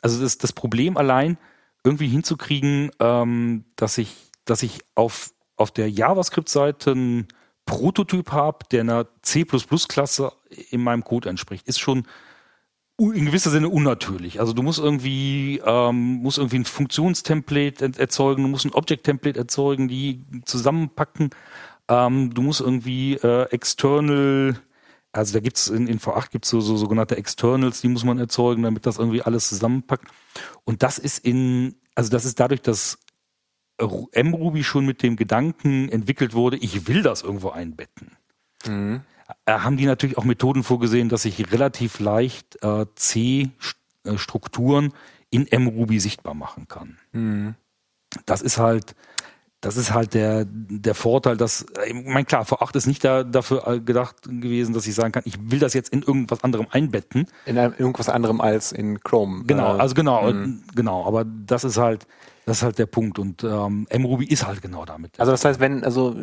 also 0.00 0.20
das, 0.20 0.38
das 0.38 0.52
Problem 0.52 0.96
allein 0.96 1.38
irgendwie 1.84 2.08
hinzukriegen, 2.08 2.90
ähm, 3.00 3.64
dass 3.76 3.98
ich, 3.98 4.30
dass 4.44 4.62
ich 4.62 4.80
auf 4.94 5.32
auf 5.62 5.70
der 5.70 5.90
JavaScript-Seite 5.90 6.90
einen 6.90 7.28
Prototyp 7.64 8.32
habe, 8.32 8.66
der 8.70 8.80
einer 8.80 9.06
C++-Klasse 9.22 10.32
in 10.70 10.82
meinem 10.82 11.04
Code 11.04 11.28
entspricht, 11.28 11.68
ist 11.68 11.80
schon 11.80 12.06
in 12.98 13.26
gewisser 13.26 13.50
Sinne 13.50 13.68
unnatürlich. 13.68 14.40
Also 14.40 14.52
du 14.52 14.62
musst 14.62 14.78
irgendwie, 14.78 15.60
ähm, 15.64 16.22
musst 16.22 16.38
irgendwie 16.38 16.58
ein 16.58 16.64
Funktionstemplate 16.64 17.92
erzeugen, 17.98 18.42
du 18.42 18.48
musst 18.48 18.64
ein 18.64 18.74
Object-Template 18.74 19.38
erzeugen, 19.38 19.88
die 19.88 20.24
zusammenpacken. 20.44 21.30
Ähm, 21.88 22.32
du 22.32 22.42
musst 22.42 22.60
irgendwie 22.60 23.14
äh, 23.14 23.50
external, 23.50 24.56
also 25.10 25.32
da 25.34 25.40
gibt's 25.40 25.68
in, 25.68 25.88
in 25.88 25.98
V8 25.98 26.30
gibt's 26.30 26.50
so, 26.50 26.60
so 26.60 26.76
sogenannte 26.76 27.16
Externals, 27.16 27.80
die 27.80 27.88
muss 27.88 28.04
man 28.04 28.18
erzeugen, 28.18 28.62
damit 28.62 28.86
das 28.86 28.98
irgendwie 28.98 29.22
alles 29.22 29.48
zusammenpackt. 29.48 30.08
Und 30.64 30.82
das 30.82 30.98
ist 30.98 31.24
in, 31.24 31.74
also 31.94 32.10
das 32.10 32.24
ist 32.24 32.38
dadurch, 32.38 32.62
dass 32.62 32.98
mRuby 33.80 34.62
schon 34.62 34.86
mit 34.86 35.02
dem 35.02 35.16
Gedanken 35.16 35.88
entwickelt 35.88 36.34
wurde, 36.34 36.56
ich 36.56 36.86
will 36.86 37.02
das 37.02 37.22
irgendwo 37.22 37.50
einbetten. 37.50 38.16
Mhm. 38.66 39.00
Äh, 39.46 39.52
haben 39.52 39.76
die 39.76 39.86
natürlich 39.86 40.18
auch 40.18 40.24
Methoden 40.24 40.62
vorgesehen, 40.62 41.08
dass 41.08 41.24
ich 41.24 41.52
relativ 41.52 42.00
leicht 42.00 42.62
äh, 42.62 42.86
C-Strukturen 42.94 44.92
in 45.30 45.48
mRuby 45.50 45.98
sichtbar 46.00 46.34
machen 46.34 46.68
kann. 46.68 46.98
Mhm. 47.12 47.54
Das 48.26 48.42
ist 48.42 48.58
halt, 48.58 48.94
das 49.62 49.76
ist 49.76 49.94
halt 49.94 50.12
der, 50.12 50.44
der 50.44 50.94
Vorteil, 50.94 51.36
dass, 51.36 51.64
ich 51.86 51.94
meine, 51.94 52.24
klar, 52.24 52.42
V8 52.42 52.76
ist 52.76 52.86
nicht 52.86 53.04
da, 53.04 53.22
dafür 53.22 53.80
gedacht 53.80 54.16
gewesen, 54.24 54.74
dass 54.74 54.88
ich 54.88 54.94
sagen 54.94 55.12
kann, 55.12 55.22
ich 55.24 55.38
will 55.40 55.60
das 55.60 55.72
jetzt 55.72 55.90
in 55.90 56.02
irgendwas 56.02 56.42
anderem 56.42 56.66
einbetten. 56.68 57.28
In 57.46 57.56
einem, 57.56 57.72
irgendwas 57.78 58.08
anderem 58.08 58.40
als 58.40 58.72
in 58.72 58.98
Chrome. 59.00 59.44
Genau, 59.44 59.76
äh, 59.76 59.80
also 59.80 59.94
genau, 59.94 60.32
mhm. 60.32 60.64
genau, 60.74 61.06
aber 61.06 61.24
das 61.24 61.62
ist 61.62 61.78
halt, 61.78 62.08
das 62.44 62.58
ist 62.58 62.62
halt 62.64 62.78
der 62.80 62.86
Punkt 62.86 63.20
und 63.20 63.44
ähm, 63.44 63.86
mRuby 63.96 64.24
ist 64.26 64.44
halt 64.44 64.62
genau 64.62 64.84
damit. 64.84 65.20
Also 65.20 65.30
das 65.30 65.44
heißt, 65.44 65.60
wenn, 65.60 65.84
also 65.84 66.16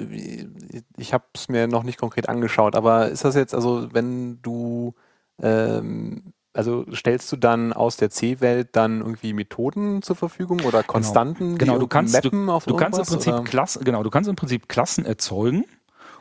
ich 0.97 1.13
habe 1.13 1.23
es 1.33 1.47
mir 1.47 1.67
noch 1.67 1.83
nicht 1.83 1.97
konkret 1.97 2.27
angeschaut, 2.27 2.75
aber 2.75 3.07
ist 3.07 3.23
das 3.23 3.35
jetzt, 3.35 3.55
also 3.55 3.87
wenn 3.93 4.41
du, 4.41 4.95
ähm, 5.41 6.33
also 6.59 6.85
stellst 6.93 7.31
du 7.31 7.37
dann 7.37 7.71
aus 7.71 7.95
der 7.95 8.09
C-Welt 8.09 8.69
dann 8.73 8.99
irgendwie 8.99 9.31
Methoden 9.31 10.01
zur 10.01 10.17
Verfügung 10.17 10.59
oder 10.59 10.81
genau. 10.81 10.91
Konstanten, 10.91 11.57
genau, 11.57 11.73
genau 11.73 11.79
du 11.79 11.87
kannst, 11.87 12.13
mappen 12.13 12.47
du, 12.47 12.51
auf 12.51 12.65
du 12.65 12.75
kannst 12.75 12.99
im 12.99 13.05
Prinzip 13.05 13.45
Klassen, 13.45 13.85
genau, 13.85 14.03
du 14.03 14.09
kannst 14.09 14.29
im 14.29 14.35
Prinzip 14.35 14.67
Klassen 14.67 15.05
erzeugen 15.05 15.63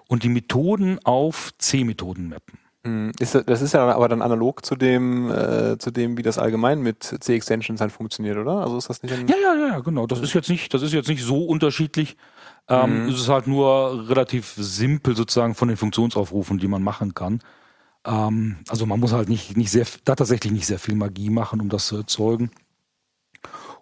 und 0.07 0.22
die 0.22 0.29
Methoden 0.29 1.01
auf 1.03 1.51
C-Methoden 1.59 2.29
mappen. 2.29 2.57
Hm, 2.85 3.11
ist, 3.18 3.35
das 3.35 3.62
ist 3.62 3.74
ja 3.74 3.85
aber 3.85 4.09
dann 4.09 4.22
analog 4.22 4.64
zu 4.64 4.77
dem, 4.77 5.29
äh, 5.29 5.77
zu 5.79 5.90
dem, 5.90 6.16
wie 6.16 6.22
das 6.22 6.38
allgemein 6.38 6.83
mit 6.83 7.03
C-Extensions 7.03 7.81
halt 7.81 7.90
funktioniert, 7.90 8.37
oder? 8.37 8.59
Also 8.59 8.79
ist 8.79 8.88
das 8.88 9.03
nicht 9.03 9.11
Ja, 9.29 9.35
ja, 9.42 9.66
ja, 9.66 9.81
genau. 9.81 10.07
Das 10.07 10.20
ist 10.20 10.35
jetzt 10.35 10.48
nicht, 10.48 10.72
das 10.72 10.83
ist 10.83 10.92
jetzt 10.92 11.09
nicht 11.09 11.24
so 11.24 11.46
unterschiedlich. 11.46 12.16
Ähm, 12.68 13.07
mhm. 13.07 13.09
Es 13.09 13.20
ist 13.20 13.29
halt 13.29 13.48
nur 13.48 14.09
relativ 14.09 14.55
simpel 14.57 15.16
sozusagen 15.16 15.57
von 15.57 15.66
den 15.66 15.77
Funktionsaufrufen, 15.77 16.59
die 16.59 16.68
man 16.68 16.85
machen 16.85 17.14
kann. 17.14 17.40
Ähm, 18.09 18.57
also 18.68 18.87
man 18.87 18.99
muss 18.99 19.12
halt 19.12 19.29
nicht, 19.29 19.57
nicht 19.57 19.71
sehr, 19.71 19.87
da 20.05 20.14
tatsächlich 20.14 20.53
nicht 20.53 20.66
sehr 20.66 20.79
viel 20.79 20.94
Magie 20.94 21.31
machen, 21.31 21.61
um 21.61 21.68
das 21.68 21.87
zu 21.87 21.97
erzeugen. 21.97 22.51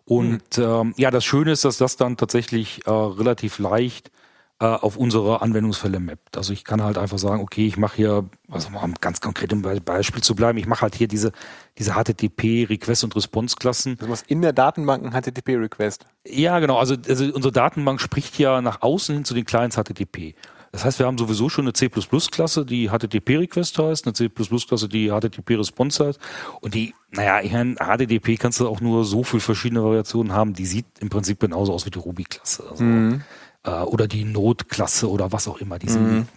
Und 0.05 0.59
mhm. 0.59 0.65
ähm, 0.65 0.95
ja, 0.97 1.11
das 1.11 1.25
Schöne 1.25 1.53
ist, 1.53 1.65
dass 1.65 1.79
das 1.79 1.97
dann 1.97 2.17
tatsächlich 2.17 2.87
äh, 2.87 2.91
relativ 2.91 3.59
leicht 3.59 4.11
äh, 4.59 4.65
auf 4.65 4.97
unsere 4.97 5.43
Anwendungsfälle 5.43 6.01
mappt. 6.01 6.37
Also 6.37 6.53
ich 6.53 6.65
kann 6.65 6.83
halt 6.83 6.97
einfach 6.97 7.19
sagen, 7.19 7.43
okay, 7.43 7.67
ich 7.67 7.77
mache 7.77 7.97
hier, 7.97 8.25
also 8.49 8.71
mal 8.71 8.83
um 8.83 8.95
ganz 8.95 9.21
konkret 9.21 9.53
im 9.53 9.63
Beispiel 9.63 10.23
zu 10.23 10.35
bleiben, 10.35 10.59
ich 10.59 10.67
mache 10.67 10.83
halt 10.83 10.95
hier 10.95 11.09
diese, 11.09 11.33
diese 11.79 11.93
HTTP 11.93 12.67
Request 12.69 13.05
und 13.05 13.17
Response 13.17 13.57
Klassen. 13.57 13.97
Du 13.99 14.07
machst 14.07 14.27
in 14.29 14.43
der 14.43 14.53
Datenbank 14.53 15.05
ein 15.05 15.11
HTTP 15.13 15.57
Request. 15.57 16.07
Ja, 16.25 16.59
genau. 16.61 16.79
Also, 16.79 16.95
also 17.09 17.25
unsere 17.33 17.53
Datenbank 17.53 18.01
spricht 18.01 18.39
ja 18.39 18.61
nach 18.61 18.83
außen 18.83 19.15
hin 19.15 19.25
zu 19.25 19.35
den 19.35 19.45
Clients 19.45 19.77
HTTP. 19.77 20.35
Das 20.77 20.85
heißt, 20.85 20.99
wir 20.99 21.07
haben 21.07 21.17
sowieso 21.17 21.49
schon 21.49 21.65
eine 21.65 21.73
C++-Klasse, 21.73 22.67
die 22.67 22.91
HTTP-Request 22.91 23.79
heißt, 23.79 24.07
eine 24.07 24.13
C++-Klasse, 24.13 24.89
die 24.89 25.09
HTTP-Response 25.11 26.07
heißt. 26.07 26.21
Und 26.61 26.75
die, 26.75 26.95
naja, 27.11 27.41
ich 27.41 27.53
meine, 27.53 27.77
HTTP 27.77 28.39
kannst 28.39 28.61
du 28.61 28.69
auch 28.69 28.81
nur 28.81 29.05
so 29.05 29.23
viele 29.23 29.41
verschiedene 29.41 29.83
Variationen 29.83 30.33
haben. 30.33 30.53
Die 30.53 30.67
sieht 30.67 30.87
im 31.01 31.09
Prinzip 31.09 31.41
genauso 31.41 31.73
aus 31.73 31.87
wie 31.87 31.91
die 31.91 31.99
Ruby-Klasse. 31.99 32.65
Also, 32.71 32.85
mhm 32.85 33.23
äh, 33.67 33.71
oder 33.71 34.07
die 34.07 34.25
Notklasse 34.25 35.11
oder 35.11 35.33
was 35.33 35.49
auch 35.49 35.59
immer. 35.59 35.79
Die 35.79 35.89
sind, 35.89 36.11
mhm. 36.11 36.29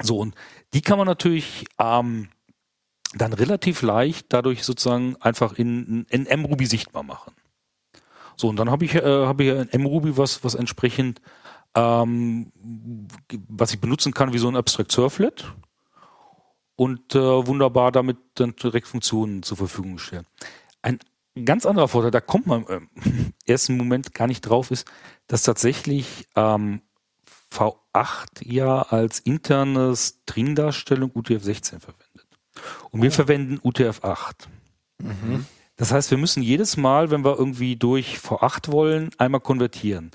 So, 0.00 0.18
und 0.18 0.34
die 0.74 0.82
kann 0.82 0.98
man 0.98 1.06
natürlich 1.06 1.66
ähm, 1.78 2.28
dann 3.14 3.32
relativ 3.32 3.82
leicht 3.82 4.26
dadurch 4.30 4.64
sozusagen 4.64 5.16
einfach 5.20 5.54
in, 5.54 6.06
in 6.08 6.24
mRuby 6.24 6.66
sichtbar 6.66 7.02
machen. 7.02 7.32
So, 8.36 8.48
und 8.48 8.56
dann 8.56 8.70
habe 8.70 8.84
ich, 8.84 8.94
äh, 8.94 9.26
hab 9.26 9.40
ich 9.40 9.48
in 9.48 9.82
mRuby 9.82 10.16
was, 10.16 10.44
was 10.44 10.54
entsprechend, 10.54 11.20
ähm, 11.74 12.52
was 13.48 13.72
ich 13.72 13.80
benutzen 13.80 14.12
kann 14.12 14.32
wie 14.32 14.38
so 14.38 14.48
ein 14.48 14.56
Abstract 14.56 14.92
Surflet 14.92 15.52
und 16.76 17.14
äh, 17.14 17.46
wunderbar 17.46 17.92
damit 17.92 18.18
dann 18.34 18.54
direkt 18.56 18.88
Funktionen 18.88 19.42
zur 19.42 19.56
Verfügung 19.56 19.98
stellen. 19.98 20.26
Ein 20.82 20.98
ganz 21.44 21.66
anderer 21.66 21.88
Vorteil, 21.88 22.10
da 22.10 22.20
kommt 22.20 22.46
man 22.46 22.64
im 23.04 23.32
ersten 23.46 23.76
Moment 23.76 24.14
gar 24.14 24.26
nicht 24.26 24.42
drauf, 24.42 24.70
ist, 24.70 24.90
dass 25.26 25.42
tatsächlich 25.42 26.28
ähm, 26.36 26.82
V8 27.52 28.44
ja 28.44 28.82
als 28.82 29.20
interne 29.20 29.94
String-Darstellung 29.94 31.10
UTF-16 31.12 31.80
verwendet. 31.80 32.26
Und 32.90 33.02
wir 33.02 33.12
verwenden 33.12 33.58
UTF-8. 33.58 34.46
Das 35.76 35.92
heißt, 35.92 36.10
wir 36.10 36.18
müssen 36.18 36.42
jedes 36.42 36.76
Mal, 36.76 37.10
wenn 37.10 37.24
wir 37.24 37.38
irgendwie 37.38 37.76
durch 37.76 38.18
V8 38.18 38.70
wollen, 38.70 39.10
einmal 39.18 39.40
konvertieren. 39.40 40.10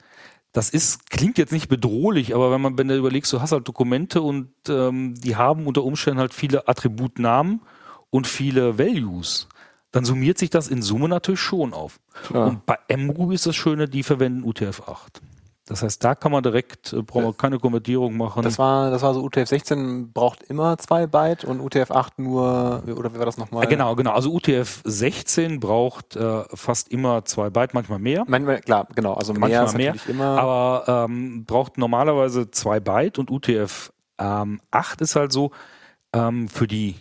Das 0.53 0.69
ist, 0.69 1.09
klingt 1.09 1.37
jetzt 1.37 1.51
nicht 1.51 1.67
bedrohlich, 1.67 2.33
aber 2.33 2.51
wenn 2.51 2.61
man, 2.61 2.77
wenn 2.77 2.87
du 2.87 2.95
überlegst, 2.95 3.31
du 3.33 3.41
hast 3.41 3.51
halt 3.51 3.67
Dokumente 3.67 4.21
und 4.21 4.49
ähm, 4.69 5.13
die 5.15 5.35
haben 5.35 5.67
unter 5.67 5.83
Umständen 5.83 6.19
halt 6.19 6.33
viele 6.33 6.67
Attributnamen 6.67 7.61
und 8.09 8.27
viele 8.27 8.79
Values, 8.79 9.47
dann 9.91 10.05
summiert 10.05 10.37
sich 10.37 10.49
das 10.49 10.67
in 10.67 10.81
Summe 10.81 11.09
natürlich 11.09 11.39
schon 11.39 11.73
auf. 11.73 11.99
Klar. 12.23 12.47
Und 12.47 12.65
bei 12.65 12.77
MRuby 12.95 13.35
ist 13.35 13.45
das 13.45 13.55
Schöne, 13.55 13.87
die 13.87 14.03
verwenden 14.03 14.43
UTF-8. 14.43 15.21
Das 15.67 15.83
heißt, 15.83 16.01
da 16.03 16.15
kann 16.15 16.31
man 16.31 16.41
direkt, 16.43 16.93
äh, 16.93 17.01
braucht 17.01 17.23
man 17.23 17.35
keine 17.37 17.59
Konvertierung 17.59 18.15
machen. 18.15 18.41
Das 18.43 18.57
war, 18.57 18.89
das 18.89 19.01
war 19.01 19.13
so 19.13 19.21
UTF-16 19.25 20.13
braucht 20.13 20.43
immer 20.43 20.77
zwei 20.77 21.07
Byte 21.07 21.43
und 21.43 21.59
UTF-8 21.59 22.11
nur, 22.17 22.83
oder 22.95 23.13
wie 23.13 23.19
war 23.19 23.25
das 23.25 23.37
nochmal? 23.37 23.65
Äh, 23.65 23.67
genau, 23.67 23.93
genau. 23.95 24.11
Also 24.11 24.31
UTF-16 24.31 25.59
braucht 25.59 26.15
äh, 26.15 26.43
fast 26.53 26.89
immer 26.89 27.25
zwei 27.25 27.49
Byte, 27.49 27.73
manchmal 27.73 27.99
mehr. 27.99 28.23
Manchmal, 28.27 28.61
klar, 28.61 28.87
genau, 28.95 29.13
also 29.13 29.33
mehr 29.33 29.41
manchmal 29.41 29.73
mehr, 29.73 29.91
natürlich 29.93 30.09
immer. 30.15 30.39
aber 30.39 31.05
ähm, 31.09 31.45
braucht 31.45 31.77
normalerweise 31.77 32.49
zwei 32.51 32.79
Byte 32.79 33.19
und 33.19 33.29
UTF 33.29 33.91
ähm, 34.19 34.61
8 34.71 35.01
ist 35.01 35.15
halt 35.15 35.31
so 35.31 35.51
ähm, 36.13 36.47
für 36.47 36.67
die 36.67 36.95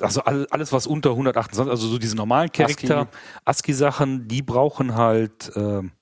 also 0.00 0.20
all- 0.22 0.46
alles 0.50 0.72
was 0.74 0.86
unter 0.86 1.10
128, 1.10 1.70
also 1.70 1.86
so 1.88 1.96
diese 1.98 2.16
normalen 2.16 2.52
Charakter, 2.52 3.08
ASCII-Sachen, 3.46 4.28
die 4.28 4.42
brauchen 4.42 4.94
halt 4.94 5.50
ähm, 5.56 5.92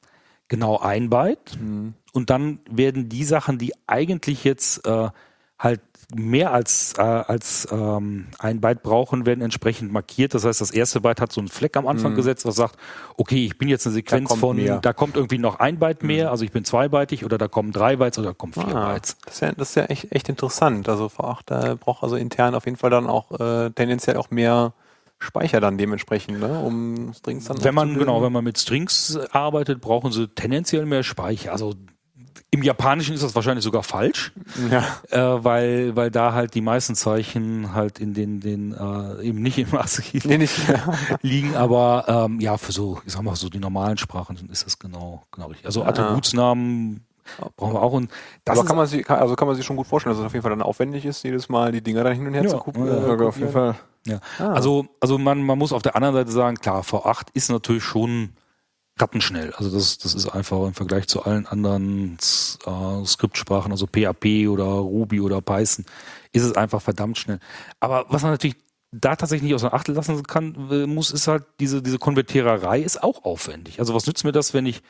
genau 0.54 0.78
ein 0.78 1.10
Byte 1.10 1.52
Hm. 1.58 1.94
und 2.12 2.30
dann 2.30 2.58
werden 2.70 3.08
die 3.08 3.24
Sachen, 3.24 3.58
die 3.58 3.72
eigentlich 3.86 4.44
jetzt 4.44 4.86
äh, 4.86 5.08
halt 5.58 5.80
mehr 6.14 6.52
als, 6.52 6.92
äh, 6.98 7.00
als 7.02 7.66
ähm, 7.72 8.26
ein 8.38 8.60
Byte 8.60 8.82
brauchen, 8.82 9.24
werden 9.24 9.40
entsprechend 9.40 9.90
markiert. 9.90 10.34
Das 10.34 10.44
heißt, 10.44 10.60
das 10.60 10.70
erste 10.70 11.00
Byte 11.00 11.20
hat 11.22 11.32
so 11.32 11.40
einen 11.40 11.48
Fleck 11.48 11.76
am 11.78 11.86
Anfang 11.86 12.12
Mhm. 12.12 12.16
gesetzt, 12.16 12.44
was 12.44 12.56
sagt, 12.56 12.76
okay, 13.16 13.46
ich 13.46 13.56
bin 13.56 13.68
jetzt 13.68 13.86
eine 13.86 13.94
Sequenz 13.94 14.28
kommt 14.28 14.40
von, 14.40 14.56
mehr. 14.56 14.80
da 14.80 14.92
kommt 14.92 15.16
irgendwie 15.16 15.38
noch 15.38 15.60
ein 15.60 15.78
Byte 15.78 16.02
mehr, 16.02 16.30
also 16.30 16.44
ich 16.44 16.52
bin 16.52 16.64
zweibytig 16.64 17.24
oder 17.24 17.38
da 17.38 17.48
kommen 17.48 17.72
drei 17.72 17.96
Bytes 17.96 18.18
oder 18.18 18.28
da 18.28 18.34
kommen 18.34 18.52
vier 18.52 18.76
Ah, 18.76 18.92
Bytes. 18.92 19.16
das 19.24 19.34
ist 19.34 19.40
ja, 19.40 19.52
das 19.52 19.68
ist 19.70 19.74
ja 19.76 19.84
echt, 19.84 20.12
echt 20.12 20.28
interessant. 20.28 20.88
Also 20.88 21.06
V8 21.06 21.40
da 21.46 21.74
braucht 21.74 22.02
also 22.04 22.16
intern 22.16 22.54
auf 22.54 22.66
jeden 22.66 22.76
Fall 22.76 22.90
dann 22.90 23.06
auch 23.08 23.32
äh, 23.40 23.70
tendenziell 23.70 24.18
auch 24.18 24.30
mehr 24.30 24.74
Speicher 25.24 25.60
dann 25.60 25.78
dementsprechend, 25.78 26.38
ne, 26.40 26.58
um 26.60 27.12
Strings 27.14 27.46
dann 27.46 27.62
Wenn 27.64 27.74
man, 27.74 27.98
genau, 27.98 28.22
wenn 28.22 28.32
man 28.32 28.44
mit 28.44 28.58
Strings 28.58 29.18
arbeitet, 29.32 29.80
brauchen 29.80 30.12
sie 30.12 30.28
tendenziell 30.28 30.86
mehr 30.86 31.02
Speicher. 31.02 31.52
Also 31.52 31.74
im 32.50 32.62
Japanischen 32.62 33.14
ist 33.14 33.24
das 33.24 33.34
wahrscheinlich 33.34 33.64
sogar 33.64 33.82
falsch, 33.82 34.32
ja. 34.70 34.84
äh, 35.10 35.44
weil, 35.44 35.96
weil 35.96 36.12
da 36.12 36.34
halt 36.34 36.54
die 36.54 36.60
meisten 36.60 36.94
Zeichen 36.94 37.74
halt 37.74 37.98
in 37.98 38.14
den, 38.14 38.38
den 38.40 38.72
äh, 38.72 39.22
eben 39.24 39.42
nicht 39.42 39.58
im 39.58 39.74
ASCII 39.74 40.20
Nee, 40.24 40.38
nicht. 40.38 40.54
liegen, 41.22 41.56
aber 41.56 42.04
ähm, 42.06 42.38
ja, 42.38 42.56
für 42.56 42.70
so, 42.70 43.00
ich 43.04 43.12
sag 43.12 43.22
mal, 43.22 43.34
so 43.34 43.48
die 43.48 43.58
normalen 43.58 43.98
Sprachen 43.98 44.38
ist 44.52 44.64
das 44.66 44.78
genau, 44.78 45.24
genau 45.32 45.48
richtig. 45.48 45.66
Also 45.66 45.82
Ah. 45.82 45.88
Attributsnamen 45.88 47.04
brauchen 47.56 47.72
wir 47.74 47.82
auch 47.82 47.92
und 47.92 48.10
das 48.44 48.58
Aber 48.58 48.66
kann 48.68 48.76
man 48.76 48.86
sich, 48.86 49.08
also 49.10 49.34
kann 49.34 49.48
man 49.48 49.56
sich 49.56 49.64
schon 49.66 49.76
gut 49.76 49.86
vorstellen, 49.88 50.14
dass 50.14 50.20
es 50.20 50.26
auf 50.26 50.32
jeden 50.32 50.42
Fall 50.42 50.50
dann 50.50 50.62
aufwendig 50.62 51.04
ist, 51.04 51.24
jedes 51.24 51.48
Mal 51.48 51.72
die 51.72 51.82
Dinger 51.82 52.04
dann 52.04 52.14
hin 52.14 52.26
und 52.26 52.34
her 52.34 52.44
Ja, 52.44 52.50
zu 52.50 52.58
gucken. 52.58 52.86
ja, 52.86 53.14
Ja, 53.16 53.26
auf 53.26 53.36
jeden 53.38 53.50
Fall. 53.50 53.74
Ja. 54.06 54.20
Ah. 54.38 54.52
Also, 54.52 54.86
also 55.00 55.18
man, 55.18 55.42
man 55.42 55.58
muss 55.58 55.72
auf 55.72 55.82
der 55.82 55.96
anderen 55.96 56.14
Seite 56.14 56.30
sagen, 56.30 56.56
klar, 56.56 56.82
V8 56.82 57.28
ist 57.34 57.50
natürlich 57.50 57.84
schon 57.84 58.34
rattenschnell. 58.98 59.52
Also 59.54 59.70
das, 59.70 59.98
das 59.98 60.14
ist 60.14 60.28
einfach 60.28 60.66
im 60.66 60.74
Vergleich 60.74 61.08
zu 61.08 61.24
allen 61.24 61.46
anderen 61.46 62.16
äh, 62.66 63.04
Skriptsprachen, 63.04 63.72
also 63.72 63.86
PHP 63.86 64.48
oder 64.48 64.64
Ruby 64.64 65.20
oder 65.20 65.40
Python, 65.40 65.84
ist 66.32 66.44
es 66.44 66.52
einfach 66.52 66.80
verdammt 66.80 67.18
schnell. 67.18 67.40
Aber 67.80 68.06
was 68.08 68.22
man 68.22 68.30
natürlich 68.32 68.56
da 68.92 69.16
tatsächlich 69.16 69.42
nicht 69.42 69.54
außer 69.54 69.74
Acht 69.74 69.88
lassen 69.88 70.22
kann, 70.22 70.70
äh, 70.70 70.86
muss, 70.86 71.10
ist 71.10 71.26
halt 71.26 71.44
diese, 71.58 71.82
diese 71.82 71.98
Konvertiererei 71.98 72.80
ist 72.80 73.02
auch 73.02 73.24
aufwendig. 73.24 73.80
Also 73.80 73.94
was 73.94 74.06
nützt 74.06 74.24
mir 74.24 74.32
das, 74.32 74.54
wenn 74.54 74.66
ich 74.66 74.82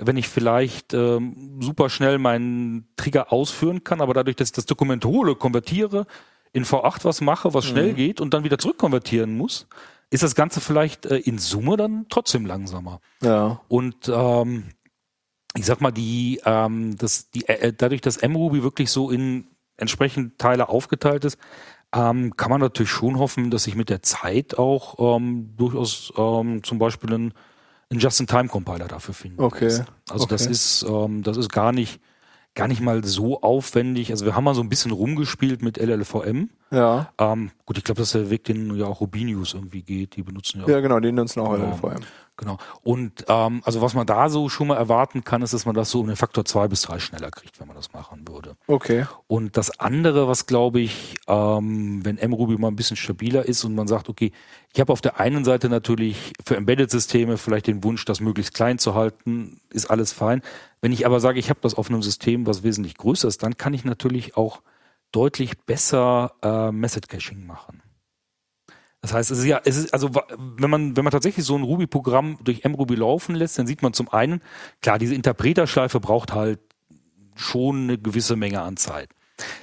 wenn 0.00 0.16
ich 0.16 0.28
vielleicht 0.28 0.94
ähm, 0.94 1.58
super 1.60 1.90
schnell 1.90 2.18
meinen 2.18 2.86
Trigger 2.96 3.32
ausführen 3.32 3.82
kann, 3.82 4.00
aber 4.00 4.14
dadurch, 4.14 4.36
dass 4.36 4.50
ich 4.50 4.52
das 4.52 4.66
Dokument 4.66 5.04
hole, 5.04 5.34
konvertiere, 5.34 6.06
in 6.52 6.64
V8 6.64 7.04
was 7.04 7.20
mache, 7.20 7.54
was 7.54 7.64
schnell 7.66 7.94
geht 7.94 8.20
und 8.20 8.34
dann 8.34 8.44
wieder 8.44 8.58
zurückkonvertieren 8.58 9.36
muss, 9.36 9.66
ist 10.10 10.22
das 10.22 10.34
Ganze 10.34 10.60
vielleicht 10.60 11.06
äh, 11.06 11.18
in 11.18 11.38
Summe 11.38 11.76
dann 11.76 12.06
trotzdem 12.08 12.46
langsamer. 12.46 13.00
Ja. 13.22 13.60
Und 13.68 14.10
ähm, 14.12 14.64
ich 15.56 15.66
sag 15.66 15.80
mal, 15.80 15.90
die, 15.90 16.40
ähm, 16.44 16.96
das, 16.96 17.30
die, 17.30 17.46
äh, 17.48 17.72
dadurch, 17.76 18.00
dass 18.00 18.22
MRuby 18.22 18.62
wirklich 18.62 18.90
so 18.90 19.10
in 19.10 19.48
entsprechend 19.76 20.38
Teile 20.38 20.68
aufgeteilt 20.68 21.24
ist, 21.24 21.38
ähm, 21.94 22.36
kann 22.36 22.50
man 22.50 22.60
natürlich 22.60 22.90
schon 22.90 23.18
hoffen, 23.18 23.50
dass 23.50 23.64
sich 23.64 23.74
mit 23.74 23.88
der 23.88 24.02
Zeit 24.02 24.58
auch 24.58 25.16
ähm, 25.16 25.54
durchaus 25.56 26.12
ähm, 26.16 26.62
zum 26.62 26.78
Beispiel 26.78 27.12
ein, 27.14 27.34
ein 27.90 27.98
Just-in-Time-Compiler 27.98 28.88
dafür 28.88 29.14
finden 29.14 29.40
Okay. 29.40 29.64
lässt. 29.64 29.84
Also 30.10 30.26
das 30.26 30.42
Okay. 30.42 30.52
ist, 30.52 30.84
ähm, 30.88 31.22
das 31.22 31.36
ist 31.38 31.50
gar 31.50 31.72
nicht, 31.72 32.00
gar 32.54 32.68
nicht 32.68 32.80
mal 32.80 33.04
so 33.04 33.40
aufwendig. 33.40 34.10
Also 34.10 34.24
wir 34.24 34.34
haben 34.34 34.44
mal 34.44 34.54
so 34.54 34.62
ein 34.62 34.68
bisschen 34.68 34.90
rumgespielt 34.90 35.62
mit 35.62 35.78
LLVM. 35.78 36.50
Ja. 36.70 37.12
Ähm, 37.18 37.50
gut, 37.66 37.78
ich 37.78 37.84
glaube, 37.84 38.00
das 38.00 38.08
ist 38.08 38.14
der 38.14 38.30
Weg, 38.30 38.44
den 38.44 38.74
ja 38.76 38.86
auch 38.86 39.00
Rubinius 39.00 39.54
irgendwie 39.54 39.82
geht. 39.82 40.16
Die 40.16 40.22
benutzen 40.22 40.58
ja 40.58 40.64
auch 40.64 40.68
Ja, 40.68 40.80
genau, 40.80 41.00
den 41.00 41.14
nutzen 41.14 41.40
auch 41.40 41.50
alle 41.50 41.64
Ja. 41.64 42.06
Genau. 42.38 42.56
Und 42.82 43.24
ähm, 43.26 43.62
also 43.64 43.82
was 43.82 43.94
man 43.94 44.06
da 44.06 44.28
so 44.28 44.48
schon 44.48 44.68
mal 44.68 44.76
erwarten 44.76 45.24
kann, 45.24 45.42
ist, 45.42 45.52
dass 45.52 45.66
man 45.66 45.74
das 45.74 45.90
so 45.90 46.00
um 46.00 46.06
den 46.06 46.14
Faktor 46.14 46.44
zwei 46.44 46.68
bis 46.68 46.82
drei 46.82 47.00
schneller 47.00 47.32
kriegt, 47.32 47.58
wenn 47.58 47.66
man 47.66 47.76
das 47.76 47.92
machen 47.92 48.26
würde. 48.28 48.56
Okay. 48.68 49.06
Und 49.26 49.56
das 49.56 49.80
andere, 49.80 50.28
was 50.28 50.46
glaube 50.46 50.78
ich, 50.78 51.16
ähm, 51.26 52.04
wenn 52.04 52.14
MRuby 52.16 52.56
mal 52.56 52.68
ein 52.68 52.76
bisschen 52.76 52.96
stabiler 52.96 53.44
ist 53.44 53.64
und 53.64 53.74
man 53.74 53.88
sagt, 53.88 54.08
okay, 54.08 54.30
ich 54.72 54.78
habe 54.78 54.92
auf 54.92 55.00
der 55.00 55.18
einen 55.18 55.44
Seite 55.44 55.68
natürlich 55.68 56.32
für 56.44 56.56
Embedded-Systeme 56.56 57.38
vielleicht 57.38 57.66
den 57.66 57.82
Wunsch, 57.82 58.04
das 58.04 58.20
möglichst 58.20 58.54
klein 58.54 58.78
zu 58.78 58.94
halten, 58.94 59.60
ist 59.70 59.90
alles 59.90 60.12
fein. 60.12 60.40
Wenn 60.80 60.92
ich 60.92 61.06
aber 61.06 61.18
sage, 61.18 61.40
ich 61.40 61.50
habe 61.50 61.60
das 61.60 61.74
auf 61.74 61.90
einem 61.90 62.02
System, 62.02 62.46
was 62.46 62.62
wesentlich 62.62 62.96
größer 62.96 63.26
ist, 63.26 63.42
dann 63.42 63.56
kann 63.56 63.74
ich 63.74 63.84
natürlich 63.84 64.36
auch 64.36 64.62
deutlich 65.10 65.58
besser 65.58 66.34
äh, 66.42 66.70
Method 66.70 67.08
Caching 67.08 67.44
machen. 67.46 67.82
Das 69.00 69.12
heißt, 69.12 69.30
es 69.30 69.38
ist 69.38 69.44
ja, 69.44 69.60
es 69.64 69.76
ist, 69.76 69.94
also 69.94 70.10
wenn 70.36 70.70
man, 70.70 70.96
wenn 70.96 71.04
man 71.04 71.12
tatsächlich 71.12 71.44
so 71.44 71.56
ein 71.56 71.62
Ruby-Programm 71.62 72.38
durch 72.42 72.64
mRuby 72.64 72.96
laufen 72.96 73.34
lässt, 73.34 73.58
dann 73.58 73.66
sieht 73.66 73.82
man 73.82 73.92
zum 73.92 74.08
einen, 74.08 74.42
klar, 74.82 74.98
diese 74.98 75.14
Interpreterschleife 75.14 76.00
braucht 76.00 76.32
halt 76.32 76.58
schon 77.36 77.84
eine 77.84 77.98
gewisse 77.98 78.34
Menge 78.34 78.60
an 78.62 78.76
Zeit. 78.76 79.10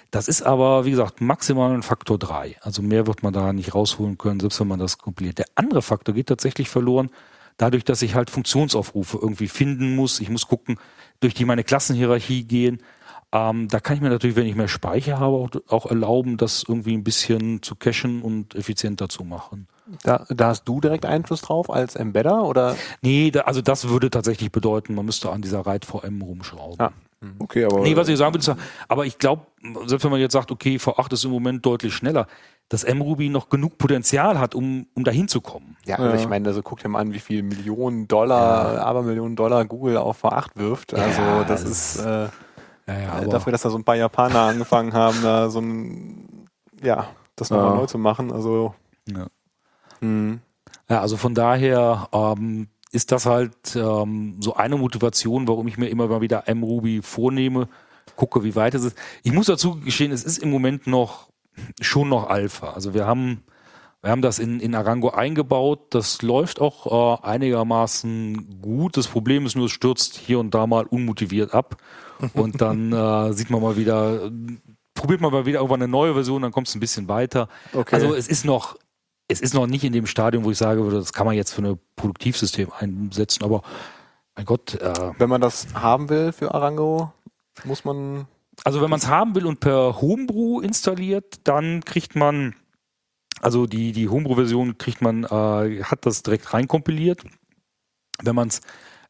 Das 0.10 0.30
ist 0.30 0.42
aber, 0.42 0.86
wie 0.86 0.92
gesagt, 0.92 1.20
maximal 1.20 1.74
ein 1.74 1.84
Faktor 1.84 2.18
drei. 2.18 2.56
Also 2.62 2.82
mehr 2.82 3.08
wird 3.08 3.24
man 3.24 3.34
da 3.34 3.52
nicht 3.52 3.76
rausholen 3.76 4.18
können, 4.18 4.40
selbst 4.40 4.60
wenn 4.62 4.70
man 4.70 4.80
das 4.80 4.98
kompiliert. 4.98 5.40
Der 5.40 5.48
andere 5.56 5.82
Faktor 5.82 6.16
geht 6.16 6.28
tatsächlich 6.28 6.70
verloren, 6.70 7.10
dadurch, 7.58 7.84
dass 7.84 8.02
ich 8.02 8.16
halt 8.16 8.30
Funktionsaufrufe 8.30 9.20
irgendwie 9.22 9.50
finden 9.50 9.96
muss. 9.96 10.22
Ich 10.22 10.30
muss 10.30 10.48
gucken, 10.48 10.78
durch 11.20 11.34
die 11.34 11.44
meine 11.44 11.66
Klassenhierarchie 11.66 12.46
gehen. 12.46 12.82
Ähm, 13.36 13.68
da 13.68 13.82
kann 13.82 13.98
ich 13.98 14.02
mir 14.02 14.10
natürlich, 14.10 14.38
wenn 14.38 14.46
ich 14.46 14.56
mehr 14.56 14.70
Speicher 14.70 15.20
habe, 15.20 15.36
auch, 15.36 15.50
auch 15.68 15.86
erlauben, 15.88 16.38
das 16.38 16.64
irgendwie 16.66 16.94
ein 16.96 17.04
bisschen 17.04 17.62
zu 17.62 17.76
cachen 17.76 18.22
und 18.22 18.56
effizienter 18.56 19.10
zu 19.10 19.26
machen. 19.26 19.68
Da, 20.04 20.26
da 20.30 20.48
hast 20.48 20.64
du 20.64 20.80
direkt 20.80 21.06
Einfluss 21.06 21.42
drauf 21.42 21.70
als 21.70 21.96
Embedder 21.98 22.44
oder? 22.44 22.76
Nee, 23.02 23.32
da, 23.32 23.42
also 23.42 23.62
das 23.62 23.90
würde 23.90 24.10
tatsächlich 24.10 24.52
bedeuten, 24.54 24.96
man 24.96 25.06
müsste 25.06 25.32
an 25.32 25.42
dieser 25.42 25.66
RAID 25.66 25.84
VM 25.84 26.22
rumschrauben. 26.22 26.78
Ja. 26.80 26.92
Okay, 27.40 27.66
aber. 27.66 27.82
Nee, 27.82 27.96
was 27.96 28.08
ich 28.08 28.18
sagen 28.18 28.34
will, 28.34 28.40
ist, 28.40 28.54
aber 28.88 29.06
ich 29.06 29.18
glaube, 29.18 29.48
selbst 29.86 30.04
wenn 30.04 30.12
man 30.12 30.20
jetzt 30.20 30.34
sagt, 30.34 30.52
okay, 30.52 30.78
V8 30.78 31.14
ist 31.14 31.26
im 31.26 31.32
Moment 31.32 31.66
deutlich 31.66 31.94
schneller, 31.94 32.28
dass 32.70 32.86
mRuby 32.88 33.30
noch 33.30 33.50
genug 33.50 33.78
Potenzial 33.78 34.40
hat, 34.40 34.56
um, 34.56 34.88
um 34.94 35.04
dahin 35.04 35.28
zu 35.28 35.42
kommen. 35.42 35.76
Ja, 35.86 35.98
also 35.98 36.10
Ja. 36.10 36.16
ich 36.22 36.28
meine, 36.30 36.48
also 36.48 36.62
guck 36.62 36.80
dir 36.80 36.90
mal 36.90 37.00
an, 37.00 37.14
wie 37.14 37.20
viel 37.20 37.44
Millionen 37.44 38.08
Dollar, 38.08 38.80
Abermillionen 38.86 39.36
Dollar 39.36 39.66
Google 39.66 39.98
auf 39.98 40.24
V8 40.24 40.50
wirft. 40.56 40.94
Also 40.94 41.22
Ja, 41.22 41.44
das 41.44 41.64
das 41.64 41.72
ist 41.98 42.06
äh, 42.06 42.28
Ja, 42.88 43.22
äh, 43.22 43.28
dafür, 43.30 43.52
dass 43.52 43.64
da 43.64 43.70
so 43.70 43.78
ein 43.78 43.84
paar 43.84 43.96
Japaner 43.96 44.42
angefangen 44.42 44.94
haben, 44.94 45.22
da 45.24 45.50
so 45.50 45.60
ein, 45.60 46.48
ja, 46.84 47.08
das 47.36 47.50
nochmal 47.50 47.72
Ja. 47.72 47.76
neu 47.76 47.86
zu 47.88 47.98
machen. 47.98 48.32
Also 48.32 48.76
ja. 49.10 49.28
hm. 50.00 50.40
Ja, 50.90 51.02
also 51.02 51.18
von 51.18 51.34
daher 51.34 52.10
ähm, 52.12 52.68
ist 52.92 53.12
das 53.12 53.26
halt 53.26 53.76
ähm, 53.76 54.38
so 54.40 54.56
eine 54.56 54.78
Motivation, 54.78 55.48
warum 55.48 55.68
ich 55.68 55.78
mir 55.78 55.88
immer 55.88 56.08
mal 56.08 56.22
wieder 56.22 56.44
mRuby 56.54 57.02
vornehme, 57.02 57.68
gucke, 58.16 58.44
wie 58.44 58.56
weit 58.56 58.76
es 58.76 58.84
ist. 58.84 58.98
Ich 59.24 59.34
muss 59.34 59.48
dazu 59.48 59.80
gestehen, 59.80 60.12
es 60.12 60.24
ist 60.24 60.38
im 60.38 60.52
Moment 60.52 60.86
noch 60.86 61.30
schon 61.82 62.10
noch 62.10 62.30
Alpha. 62.30 62.72
Also 62.72 62.94
wir 62.94 63.08
haben 63.08 63.44
wir 64.06 64.12
haben 64.12 64.22
das 64.22 64.38
in, 64.38 64.60
in 64.60 64.76
Arango 64.76 65.10
eingebaut. 65.10 65.88
Das 65.90 66.22
läuft 66.22 66.62
auch 66.62 67.22
äh, 67.24 67.26
einigermaßen 67.26 68.62
gut. 68.62 68.98
Das 68.98 69.08
Problem 69.08 69.48
ist 69.48 69.56
nur, 69.56 69.66
es 69.66 69.72
stürzt 69.72 70.16
hier 70.16 70.38
und 70.38 70.54
da 70.54 70.68
mal 70.68 70.86
unmotiviert 70.86 71.56
ab. 71.56 71.78
Und 72.34 72.62
dann 72.62 72.94
äh, 72.94 73.34
sieht 73.34 73.50
man 73.50 73.62
mal 73.62 73.76
wieder, 73.76 74.32
probiert 74.94 75.20
man 75.20 75.34
mal 75.34 75.46
wieder 75.46 75.58
irgendwann 75.58 75.82
eine 75.82 75.92
neue 75.92 76.14
Version, 76.14 76.44
dann 76.44 76.54
kommt 76.54 76.70
es 76.70 76.76
ein 76.76 76.80
bisschen 76.80 77.10
weiter. 77.10 77.50
Okay. 77.74 77.94
Also 77.94 78.16
es 78.16 78.30
ist 78.30 78.46
noch, 78.46 78.78
es 79.28 79.42
ist 79.42 79.54
noch 79.54 79.68
nicht 79.68 79.84
in 79.84 79.92
dem 79.92 80.06
Stadium, 80.06 80.46
wo 80.46 80.52
ich 80.52 80.58
sage 80.58 80.82
würde, 80.82 80.96
das 80.96 81.12
kann 81.12 81.26
man 81.26 81.36
jetzt 81.36 81.52
für 81.52 81.62
ein 81.62 81.78
Produktivsystem 81.98 82.70
einsetzen, 82.80 83.44
aber 83.44 83.64
mein 84.38 84.46
Gott, 84.46 84.76
äh, 84.76 85.12
wenn 85.18 85.28
man 85.28 85.42
das 85.42 85.68
haben 85.74 86.08
will 86.08 86.32
für 86.32 86.54
Arango, 86.54 87.12
muss 87.66 87.84
man 87.84 88.28
Also 88.64 88.82
wenn 88.82 88.90
man 88.90 89.00
es 89.00 89.08
haben 89.08 89.36
will 89.36 89.46
und 89.46 89.60
per 89.60 90.00
Homebrew 90.00 90.62
installiert, 90.62 91.42
dann 91.44 91.84
kriegt 91.84 92.16
man, 92.16 92.56
also 93.46 93.68
die, 93.68 93.92
die 93.92 94.10
Homebrew-Version 94.10 94.80
kriegt 94.80 95.02
man, 95.02 95.24
äh, 95.24 95.84
hat 95.84 96.08
das 96.08 96.24
direkt 96.24 96.52
reinkompiliert. 96.52 97.24
Wenn 98.24 98.34
man 98.34 98.48
es 98.48 98.62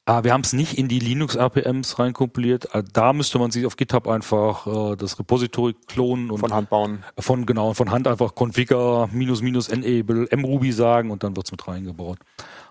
äh, 0.06 0.24
wir 0.24 0.34
haben 0.34 0.42
es 0.42 0.52
nicht 0.52 0.78
in 0.78 0.90
die 0.90 1.00
Linux-APMs 1.00 2.00
reinkompiliert. 2.00 2.76
Äh, 2.76 2.84
da 2.92 3.14
müsste 3.14 3.40
man 3.40 3.52
sich 3.52 3.66
auf 3.66 3.78
GitHub 3.78 4.08
einfach 4.10 4.68
äh, 4.68 4.96
das 4.98 5.18
Repository 5.18 5.74
klonen 5.88 6.32
und 6.32 6.40
Von 6.40 6.54
Hand 6.54 6.70
bauen. 6.70 7.04
von 7.18 7.46
genau 7.46 7.74
von 7.74 7.92
Hand 7.92 8.08
einfach 8.08 8.36
configure 8.36 9.08
minus 9.14 9.42
minus 9.42 9.70
enable 9.70 10.28
mruby 10.36 10.74
sagen 10.74 11.12
und 11.12 11.24
dann 11.24 11.36
wird's 11.36 11.52
mit 11.52 11.66
reingebaut. 11.66 12.20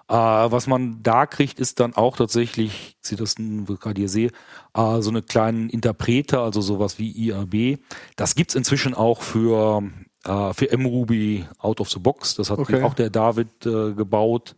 Äh, 0.09 0.15
was 0.15 0.67
man 0.67 1.03
da 1.03 1.25
kriegt, 1.25 1.59
ist 1.59 1.81
dann 1.81 1.95
auch 1.95 2.17
tatsächlich, 2.17 2.97
ich 3.01 3.09
sehe 3.09 3.17
das 3.19 3.37
gerade 3.37 3.99
hier 3.99 4.11
sehe, 4.11 4.31
äh, 4.75 5.01
so 5.01 5.09
eine 5.09 5.23
kleinen 5.23 5.71
Interpreter, 5.71 6.43
also 6.43 6.61
sowas 6.61 6.99
wie 6.99 7.11
IAB. 7.11 7.79
Das 8.17 8.35
gibt's 8.35 8.55
inzwischen 8.55 8.95
auch 8.95 9.23
für 9.23 9.83
äh, 10.25 10.53
für 10.55 10.77
mruby 10.77 11.47
out 11.59 11.81
of 11.81 11.91
the 11.91 11.99
box. 11.99 12.35
Das 12.37 12.51
hat 12.51 12.59
Okay. 12.59 12.83
auch 12.83 12.95
der 12.95 13.11
David 13.11 13.49
äh, 13.67 13.93
gebaut. 13.93 14.57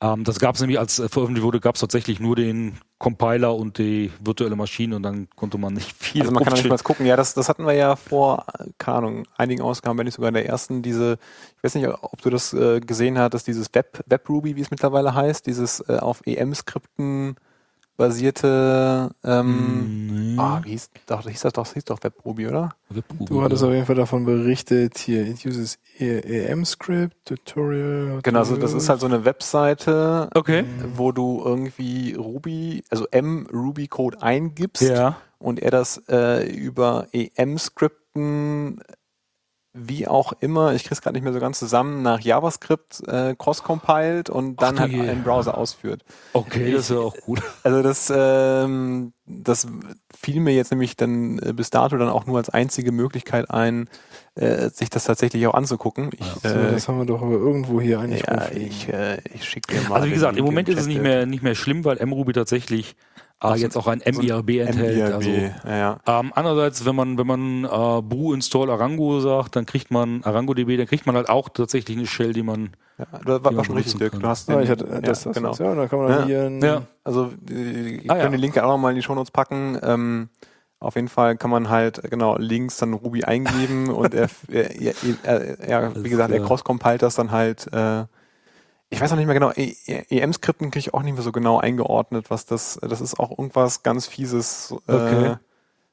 Ähm, 0.00 0.24
das 0.24 0.38
gab's 0.38 0.60
nämlich, 0.60 0.78
als 0.78 0.98
äh, 0.98 1.08
veröffentlicht 1.08 1.44
wurde, 1.44 1.60
gab's 1.60 1.80
tatsächlich 1.80 2.20
nur 2.20 2.36
den 2.36 2.78
Compiler 2.98 3.54
und 3.54 3.78
die 3.78 4.10
virtuelle 4.20 4.56
Maschine 4.56 4.96
und 4.96 5.02
dann 5.02 5.28
konnte 5.36 5.56
man 5.58 5.74
nicht 5.74 5.92
viel 5.96 6.22
Also 6.22 6.32
man 6.32 6.44
kann 6.44 6.52
nicht 6.54 6.68
mal 6.68 6.78
gucken. 6.78 7.06
Ja, 7.06 7.16
das, 7.16 7.34
das 7.34 7.48
hatten 7.48 7.66
wir 7.66 7.72
ja 7.72 7.96
vor, 7.96 8.44
äh, 8.58 8.66
keine 8.78 8.98
Ahnung, 8.98 9.26
einigen 9.36 9.62
Ausgaben, 9.62 9.98
wenn 9.98 10.04
nicht 10.06 10.14
sogar 10.14 10.28
in 10.28 10.34
der 10.34 10.46
ersten, 10.46 10.82
diese, 10.82 11.18
ich 11.56 11.64
weiß 11.64 11.74
nicht, 11.74 11.88
ob 11.88 12.20
du 12.22 12.30
das 12.30 12.52
äh, 12.52 12.80
gesehen 12.80 13.18
hattest, 13.18 13.46
dieses 13.46 13.68
Web, 13.74 14.02
Web 14.06 14.28
Ruby, 14.28 14.56
wie 14.56 14.60
es 14.60 14.70
mittlerweile 14.70 15.14
heißt, 15.14 15.46
dieses 15.46 15.80
äh, 15.88 15.98
auf 15.98 16.20
EM-Skripten 16.26 17.36
basierte, 18.00 19.10
ähm, 19.24 20.34
Nee. 20.34 20.38
ah, 20.38 20.60
wie 20.64 20.70
hieß, 20.70 20.90
doch, 21.06 21.28
hieß 21.28 21.40
das 21.42 21.52
doch, 21.52 21.72
hieß 21.72 21.84
doch 21.84 22.02
Web 22.02 22.14
Ruby, 22.24 22.48
oder? 22.48 22.70
Webruby, 22.88 23.24
Du 23.26 23.42
hattest 23.42 23.62
ja. 23.62 23.68
auf 23.68 23.74
jeden 23.74 23.86
Fall 23.86 23.94
davon 23.96 24.24
berichtet, 24.24 24.98
hier, 24.98 25.26
it 25.26 25.44
uses 25.44 25.78
E- 25.98 26.18
EM-Script, 26.20 27.14
Tutorial. 27.26 28.20
Genau, 28.22 28.38
also 28.40 28.56
das 28.56 28.72
ist 28.72 28.88
halt 28.88 29.00
so 29.00 29.06
eine 29.06 29.24
Webseite, 29.24 30.30
Okay. 30.34 30.64
wo 30.96 31.12
du 31.12 31.42
irgendwie 31.44 32.14
Ruby, 32.14 32.82
also 32.90 33.06
M-Ruby-Code 33.10 34.22
eingibst 34.22 34.82
Ja. 34.82 35.18
und 35.38 35.60
er 35.60 35.70
das 35.70 36.02
äh, 36.08 36.48
über 36.50 37.06
EM-Skripten 37.12 38.80
wie 39.72 40.08
auch 40.08 40.32
immer, 40.40 40.74
ich 40.74 40.82
krieg's 40.84 41.00
gerade 41.00 41.14
nicht 41.14 41.22
mehr 41.22 41.32
so 41.32 41.38
ganz 41.38 41.58
zusammen, 41.60 42.02
nach 42.02 42.20
JavaScript 42.20 43.06
äh, 43.06 43.36
cross-compiled 43.36 44.28
und 44.28 44.60
dann 44.60 44.74
du 44.74 44.80
halt 44.82 44.92
je. 44.92 45.08
im 45.08 45.22
Browser 45.22 45.56
ausführt. 45.56 46.04
Okay, 46.32 46.72
das 46.72 46.82
ist 46.82 46.90
ja 46.90 46.98
auch 46.98 47.16
gut. 47.18 47.40
Also 47.62 47.82
das, 47.82 48.12
ähm, 48.14 49.12
das 49.26 49.66
fiel 50.18 50.40
mir 50.40 50.54
jetzt 50.54 50.70
nämlich 50.70 50.96
dann 50.96 51.38
äh, 51.38 51.52
bis 51.52 51.70
dato 51.70 51.96
dann 51.98 52.08
auch 52.08 52.26
nur 52.26 52.38
als 52.38 52.48
einzige 52.48 52.90
Möglichkeit 52.90 53.50
ein, 53.50 53.88
äh, 54.34 54.70
sich 54.70 54.90
das 54.90 55.04
tatsächlich 55.04 55.46
auch 55.46 55.54
anzugucken. 55.54 56.10
Ich, 56.18 56.26
So, 56.42 56.48
äh, 56.48 56.72
das 56.72 56.88
haben 56.88 56.98
wir 56.98 57.04
doch 57.04 57.22
aber 57.22 57.34
irgendwo 57.34 57.80
hier 57.80 58.00
eigentlich 58.00 58.24
ja, 58.26 58.50
ich, 58.50 58.88
äh, 58.88 59.18
ich 59.34 59.44
schicke 59.44 59.74
dir 59.74 59.88
mal. 59.88 59.96
Also 59.96 60.08
wie 60.08 60.12
gesagt, 60.12 60.36
im 60.36 60.44
Moment 60.44 60.68
ist 60.68 60.80
es 60.80 60.86
nicht 60.86 61.02
mehr, 61.02 61.26
nicht 61.26 61.42
mehr 61.42 61.54
schlimm, 61.54 61.84
weil 61.84 62.04
mruby 62.04 62.32
tatsächlich 62.32 62.96
äh, 63.42 63.46
Ach 63.46 63.56
so, 63.56 63.62
jetzt 63.62 63.76
auch 63.76 63.86
ein 63.86 64.00
so 64.00 64.20
ein 64.20 64.26
MIRB 64.26 64.50
enthält. 64.66 64.96
MIRB, 64.98 65.14
Also, 65.14 65.30
ja, 65.30 65.52
ja. 65.66 65.98
ähm, 66.06 66.32
andererseits, 66.34 66.84
wenn 66.84 66.94
man, 66.94 67.16
wenn 67.18 67.26
man 67.26 67.64
äh, 67.64 68.02
brew 68.02 68.34
install 68.34 68.70
Arango 68.70 69.20
sagt, 69.20 69.56
dann 69.56 69.64
kriegt 69.66 69.90
man 69.90 70.22
ArangoDB, 70.24 70.76
dann 70.76 70.86
kriegt 70.86 71.06
man 71.06 71.16
halt 71.16 71.28
auch 71.30 71.48
tatsächlich 71.48 71.96
eine 71.96 72.06
Shell, 72.06 72.32
die 72.34 72.42
man 72.42 72.70
ja. 72.98 73.06
Du 73.24 73.42
war, 73.42 73.56
war 73.56 73.64
schon 73.64 73.76
richtig, 73.76 73.94
Dirk. 73.96 74.20
Du 74.20 74.26
hast 74.28 74.50
Ah, 74.50 74.56
den, 74.56 74.64
ich 74.64 74.68
hatte 74.70 74.84
äh, 74.86 75.00
das, 75.00 75.24
ja, 75.24 75.30
das, 75.30 75.36
genau. 75.36 75.48
das, 75.50 75.58
ja, 75.58 75.74
dann 75.74 75.88
kann 75.88 75.98
man 76.00 76.08
dann 76.08 76.20
Ja. 76.20 76.26
hier 76.26 76.42
ein, 76.42 76.62
Ja. 76.62 76.82
Also 77.02 77.30
die, 77.40 78.00
ich 78.04 78.10
Ah, 78.10 78.14
kann 78.16 78.24
ja. 78.24 78.28
den 78.28 78.40
Link 78.40 78.58
auch 78.58 78.68
noch 78.68 78.76
mal 78.78 78.90
in 78.90 78.96
die 78.96 79.02
Shownotes 79.02 79.30
packen. 79.30 79.78
Ähm, 79.82 80.28
auf 80.80 80.96
jeden 80.96 81.08
Fall 81.08 81.36
kann 81.38 81.50
man 81.50 81.70
halt 81.70 82.02
genau 82.10 82.36
links 82.36 82.76
dann 82.76 82.92
Ruby 82.92 83.24
eingeben 83.24 83.88
und 83.90 84.12
er, 84.14 84.28
er, 84.48 84.70
er, 84.76 84.94
er, 85.24 85.58
er 85.60 86.04
wie 86.04 86.10
gesagt, 86.10 86.30
er 86.30 86.40
cross-compiled 86.40 87.00
das 87.00 87.14
dann 87.14 87.30
halt. 87.30 87.72
Äh, 87.72 88.04
ich 88.90 89.00
weiß 89.00 89.10
noch 89.10 89.16
nicht 89.18 89.26
mehr 89.26 89.34
genau. 89.34 89.52
E- 89.52 89.74
E- 89.86 90.04
EM-Skripten 90.18 90.70
kriege 90.70 90.80
ich 90.80 90.94
auch 90.94 91.02
nicht 91.02 91.14
mehr 91.14 91.22
so 91.22 91.32
genau 91.32 91.58
eingeordnet, 91.58 92.30
was 92.30 92.44
das. 92.46 92.78
Das 92.82 93.00
ist 93.00 93.18
auch 93.18 93.30
irgendwas 93.30 93.82
ganz 93.82 94.06
fieses. 94.06 94.74
Äh, 94.86 94.92
Okay. 94.92 95.36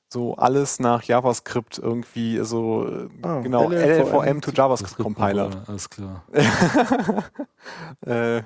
So 0.09 0.35
alles 0.37 0.79
nach 0.79 1.03
JavaScript 1.03 1.79
irgendwie 1.79 2.39
so 2.43 2.87
äh, 2.87 3.09
Ah, 3.23 3.41
genau 3.41 3.69
LLVM 3.69 4.07
LLVM 4.23 4.39
to 4.41 4.51
JavaScript 4.51 4.95
Compiler. 5.03 5.63
Alles 5.67 5.89
klar. 5.89 6.23
Äh, 8.05 8.41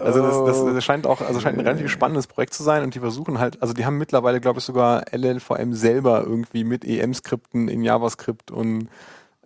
also 0.00 0.22
das, 0.22 0.34
Oh. 0.36 0.46
das, 0.46 0.74
das 0.74 0.84
scheint 0.84 1.06
auch, 1.06 1.20
also 1.22 1.40
scheint 1.40 1.58
ein 1.58 1.64
relativ 1.66 1.90
spannendes 1.90 2.26
Projekt 2.26 2.52
zu 2.54 2.62
sein 2.62 2.82
und 2.82 2.94
die 2.94 3.00
versuchen 3.00 3.38
halt, 3.38 3.60
also 3.62 3.72
die 3.74 3.84
haben 3.86 3.96
mittlerweile, 3.98 4.40
glaube 4.40 4.58
ich, 4.58 4.64
sogar 4.64 5.04
LLVM 5.12 5.72
selber 5.72 6.22
irgendwie 6.22 6.64
mit 6.64 6.84
EM-Skripten 6.84 7.68
in 7.68 7.82
JavaScript 7.82 8.50
und 8.50 8.88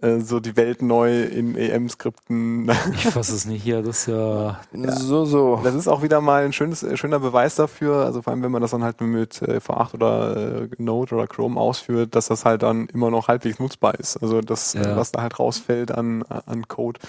äh, 0.03 0.21
so 0.21 0.41
die 0.41 0.57
Welt 0.57 0.83
neu 0.83 1.23
in 1.25 1.57
EM-Skripten. 1.57 2.71
Ich 2.93 3.05
fasse 3.07 3.35
es 3.35 3.47
nicht 3.47 3.63
hier, 3.63 3.83
das 3.83 4.01
ist 4.01 4.07
ja. 4.09 4.61
So, 4.73 5.25
so. 5.25 5.61
Das 5.65 5.75
ist 5.75 5.89
auch 5.89 6.03
wieder 6.03 6.21
mal 6.21 6.45
ein 6.45 6.53
schönes, 6.53 6.83
äh, 6.83 6.97
schöner 6.97 7.19
Beweis 7.19 7.55
dafür, 7.55 8.05
also 8.05 8.23
vor 8.23 8.33
allem 8.33 8.43
wenn 8.43 8.51
man 8.53 8.63
das 8.63 8.73
dann 8.73 8.85
halt 8.85 9.01
mit 9.01 9.41
äh, 9.43 9.57
V8 9.59 9.95
oder 9.95 10.63
äh, 10.63 10.69
Node 10.79 11.15
oder 11.15 11.27
Chrome 11.27 11.59
ausführt, 11.61 12.15
dass 12.15 12.27
das 12.29 12.45
halt 12.45 12.63
dann 12.63 12.87
immer 12.93 13.11
noch 13.11 13.29
halbwegs 13.29 13.59
nutzbar 13.59 13.95
ist. 13.99 14.17
Also 14.19 14.41
das, 14.41 14.75
Ja. 14.75 14.97
was 14.97 15.13
da 15.13 15.23
halt 15.23 15.39
rausfällt 15.39 15.91
an, 15.93 16.23
an 16.25 16.69
Code. 16.69 17.01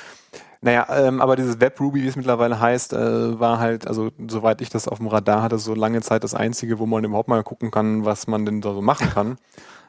Naja, 0.62 0.88
ähm, 0.90 1.22
aber 1.22 1.36
dieses 1.36 1.60
Web 1.60 1.80
Ruby, 1.80 2.02
wie 2.02 2.08
es 2.08 2.16
mittlerweile 2.16 2.60
heißt, 2.60 2.94
äh, 2.94 3.40
war 3.40 3.60
halt, 3.60 3.86
also 3.88 4.10
soweit 4.28 4.60
ich 4.62 4.70
das 4.70 4.88
auf 4.88 4.98
dem 4.98 5.08
Radar 5.08 5.44
hatte, 5.44 5.60
so 5.60 5.76
lange 5.76 6.02
Zeit 6.02 6.24
das 6.24 6.34
einzige, 6.34 6.80
wo 6.80 6.88
man 6.88 7.04
überhaupt 7.04 7.30
mal 7.30 7.44
gucken 7.44 7.70
kann, 7.70 8.06
was 8.06 8.26
man 8.28 8.46
denn 8.46 8.62
da 8.62 8.74
so 8.74 8.82
machen 8.82 9.10
kann. 9.12 9.38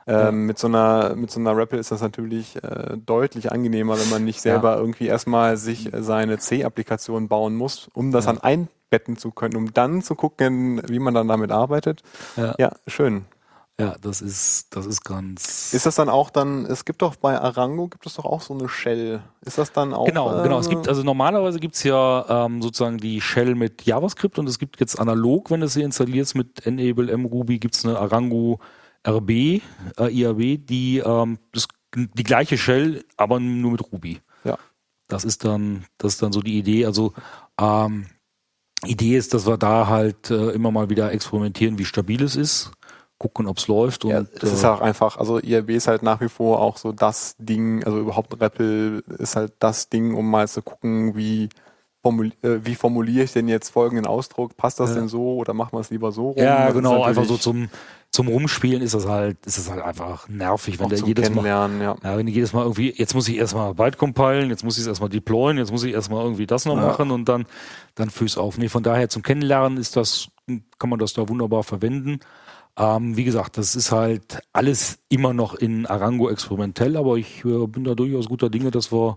Ähm, 0.08 0.46
mit 0.46 0.58
so 0.58 0.66
einer 0.68 1.14
mit 1.16 1.30
so 1.30 1.38
einer 1.40 1.56
REPL 1.56 1.76
ist 1.78 1.90
das 1.90 2.00
natürlich 2.00 2.56
äh, 2.62 2.96
deutlich 2.96 3.52
angenehmer, 3.52 3.98
wenn 4.00 4.08
man 4.08 4.24
nicht 4.24 4.40
selber 4.40 4.76
irgendwie 4.78 5.06
erstmal 5.06 5.56
sich 5.56 5.92
äh, 5.92 6.02
seine 6.02 6.38
C-Applikation 6.38 7.28
bauen 7.28 7.54
muss, 7.56 7.88
um 7.92 8.10
das 8.10 8.24
Ja. 8.24 8.32
dann 8.32 8.40
einbetten 8.42 9.16
zu 9.18 9.30
können, 9.30 9.56
um 9.56 9.74
dann 9.74 10.02
zu 10.02 10.14
gucken, 10.14 10.80
wie 10.88 10.98
man 10.98 11.14
dann 11.14 11.28
damit 11.28 11.52
arbeitet. 11.52 12.02
Ja, 12.36 12.54
Ja, 12.58 12.72
schön. 12.86 13.26
ja 13.78 13.96
das 14.00 14.22
ist, 14.22 14.74
das 14.74 14.86
ist 14.86 15.04
ganz. 15.04 15.74
Ist 15.74 15.84
das 15.84 15.96
dann 15.96 16.08
auch 16.08 16.30
dann, 16.30 16.64
es 16.66 16.84
gibt 16.86 17.02
doch 17.02 17.16
bei 17.16 17.38
Arango, 17.38 17.88
gibt 17.88 18.06
es 18.06 18.14
doch 18.14 18.24
auch 18.24 18.40
so 18.40 18.54
eine 18.54 18.68
Shell. 18.68 19.20
Ist 19.44 19.58
das 19.58 19.72
dann 19.72 19.92
auch? 19.92 20.06
Genau, 20.06 20.42
genau. 20.42 20.58
Es 20.58 20.66
äh, 20.68 20.70
gibt 20.70 20.88
also 20.88 21.02
normalerweise 21.02 21.60
gibt's 21.60 21.82
ja 21.84 22.46
ähm, 22.46 22.62
sozusagen 22.62 22.96
die 22.98 23.20
Shell 23.20 23.54
mit 23.54 23.84
JavaScript 23.84 24.38
und 24.38 24.48
es 24.48 24.58
gibt 24.58 24.80
jetzt 24.80 24.98
analog, 24.98 25.50
wenn 25.50 25.60
du 25.60 25.68
sie 25.68 25.82
installierst 25.82 26.34
mit 26.34 26.66
Enable 26.66 27.14
mruby, 27.18 27.58
gibt's 27.58 27.84
eine 27.84 27.98
Arango 27.98 28.58
RB, 29.06 29.30
äh, 29.30 29.60
IAB, 29.98 30.66
die 30.66 30.98
ähm, 30.98 31.38
das, 31.52 31.68
die 31.94 32.24
gleiche 32.24 32.58
Shell, 32.58 33.04
aber 33.16 33.40
nur 33.40 33.72
mit 33.72 33.92
Ruby. 33.92 34.20
Ja. 34.44 34.58
Das 35.08 35.24
ist 35.24 35.44
dann, 35.44 35.84
das 35.96 36.14
ist 36.14 36.22
dann 36.22 36.32
so 36.32 36.42
die 36.42 36.58
Idee. 36.58 36.86
Also 36.86 37.14
ähm, 37.60 38.06
Idee 38.84 39.16
ist, 39.16 39.34
dass 39.34 39.46
wir 39.46 39.56
da 39.56 39.88
halt 39.88 40.30
äh, 40.30 40.50
immer 40.50 40.70
mal 40.70 40.90
wieder 40.90 41.12
experimentieren, 41.12 41.78
wie 41.78 41.84
stabil 41.84 42.22
es 42.22 42.36
ist, 42.36 42.70
gucken, 43.18 43.46
ob's 43.46 43.66
läuft 43.66 44.04
und 44.04 44.10
Ja, 44.10 44.22
das 44.22 44.52
ist 44.52 44.62
äh, 44.62 44.68
auch 44.68 44.80
einfach, 44.80 45.16
also 45.16 45.38
IRB 45.38 45.70
ist 45.70 45.88
halt 45.88 46.02
nach 46.02 46.20
wie 46.20 46.28
vor 46.28 46.60
auch 46.60 46.76
so 46.76 46.92
das 46.92 47.34
Ding, 47.38 47.82
also 47.84 47.98
überhaupt 47.98 48.40
REPL 48.40 49.02
ist 49.18 49.34
halt 49.34 49.54
das 49.58 49.88
Ding, 49.88 50.14
um 50.14 50.30
mal 50.30 50.46
zu 50.46 50.62
gucken, 50.62 51.16
wie, 51.16 51.48
formul 52.08 52.32
äh, 52.42 52.58
wie 52.64 52.74
formuliere 52.74 53.24
ich 53.24 53.32
denn 53.32 53.48
jetzt 53.48 53.70
folgenden 53.70 54.06
Ausdruck, 54.06 54.56
passt 54.56 54.80
das 54.80 54.90
Ja. 54.90 54.96
denn 54.96 55.08
so 55.08 55.36
oder 55.36 55.52
machen 55.54 55.72
wir 55.72 55.80
es 55.80 55.90
lieber 55.90 56.10
so 56.12 56.30
rum? 56.30 56.42
ja, 56.42 56.68
ist 56.68 56.74
genau, 56.74 57.02
einfach 57.02 57.24
so 57.24 57.36
zum 57.36 57.68
zum 58.10 58.28
Rumspielen 58.28 58.80
ist 58.80 58.94
das 58.94 59.06
halt, 59.06 59.36
ist 59.44 59.58
das 59.58 59.70
halt 59.70 59.82
einfach 59.82 60.28
nervig, 60.30 60.80
wenn 60.80 60.88
der 60.88 60.98
jedes 61.00 61.28
Mal 61.30 61.46
ja. 61.46 61.68
Ja, 62.02 62.16
wenn 62.16 62.26
jedes 62.26 62.54
Mal 62.54 62.62
irgendwie, 62.62 62.90
jetzt 62.96 63.14
muss 63.14 63.28
ich 63.28 63.36
erstmal 63.36 63.74
Byte 63.74 63.98
compilen, 63.98 64.48
jetzt 64.48 64.64
muss 64.64 64.76
ich 64.76 64.82
es 64.82 64.86
erstmal 64.86 65.10
deployen, 65.10 65.58
jetzt 65.58 65.70
muss 65.70 65.84
ich 65.84 65.92
erstmal 65.92 66.24
irgendwie 66.24 66.46
das 66.46 66.64
noch 66.64 66.76
Ja. 66.76 66.86
machen 66.86 67.10
und 67.10 67.28
dann, 67.28 67.44
dann 67.96 68.08
füß 68.08 68.38
auf. 68.38 68.56
Nee, 68.56 68.70
von 68.70 68.82
daher 68.82 69.10
zum 69.10 69.22
Kennenlernen 69.22 69.76
ist 69.76 69.94
das, 69.94 70.28
kann 70.78 70.88
man 70.88 70.98
das 70.98 71.12
da 71.12 71.28
wunderbar 71.28 71.64
verwenden. 71.64 72.20
Ähm, 72.78 73.14
wie 73.18 73.24
gesagt, 73.24 73.58
das 73.58 73.76
ist 73.76 73.92
halt 73.92 74.40
alles 74.54 75.00
immer 75.10 75.34
noch 75.34 75.54
in 75.54 75.84
Arango 75.84 76.30
experimentell, 76.30 76.96
aber 76.96 77.16
ich 77.16 77.44
äh, 77.44 77.66
bin 77.66 77.84
da 77.84 77.94
durchaus 77.94 78.28
guter 78.28 78.48
Dinge, 78.48 78.70
dass 78.70 78.90
wir 78.90 79.16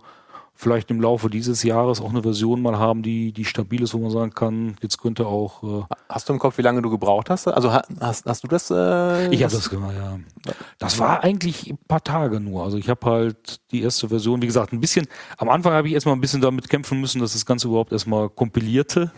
vielleicht 0.61 0.91
im 0.91 1.01
Laufe 1.01 1.27
dieses 1.31 1.63
Jahres 1.63 1.99
auch 2.01 2.11
eine 2.11 2.21
Version 2.21 2.61
mal 2.61 2.77
haben, 2.77 3.01
die, 3.01 3.31
die 3.31 3.45
stabil 3.45 3.81
ist, 3.81 3.95
wo 3.95 3.97
man 3.97 4.11
sagen 4.11 4.31
kann, 4.35 4.75
jetzt 4.83 4.99
könnte 5.01 5.25
auch, 5.25 5.63
äh, 5.63 5.83
Hast 6.07 6.29
du 6.29 6.33
im 6.33 6.39
Kopf, 6.39 6.59
wie 6.59 6.61
lange 6.61 6.83
du 6.83 6.89
gebraucht 6.91 7.31
hast? 7.31 7.47
Also 7.47 7.73
ha- 7.73 7.81
hast, 7.99 8.27
hast 8.27 8.43
du 8.43 8.47
das? 8.47 8.69
Äh, 8.69 9.33
Ich 9.33 9.41
habe 9.43 9.51
das 9.53 9.69
gemacht, 9.71 9.95
ja. 9.97 10.19
Das 10.77 10.99
war 10.99 11.23
eigentlich 11.23 11.67
ein 11.71 11.79
paar 11.87 12.03
Tage 12.03 12.39
nur. 12.39 12.63
Also 12.63 12.77
ich 12.77 12.89
habe 12.89 13.03
halt 13.09 13.59
die 13.71 13.81
erste 13.81 14.09
Version, 14.09 14.41
wie 14.43 14.45
gesagt, 14.47 14.71
ein 14.71 14.79
bisschen, 14.79 15.07
am 15.37 15.49
Anfang 15.49 15.73
habe 15.73 15.87
ich 15.87 15.95
erstmal 15.95 16.15
ein 16.15 16.21
bisschen 16.21 16.41
damit 16.41 16.69
kämpfen 16.69 17.01
müssen, 17.01 17.19
dass 17.21 17.33
das 17.33 17.45
Ganze 17.45 17.67
überhaupt 17.67 17.91
erstmal 17.91 18.29
kompilierte. 18.29 19.11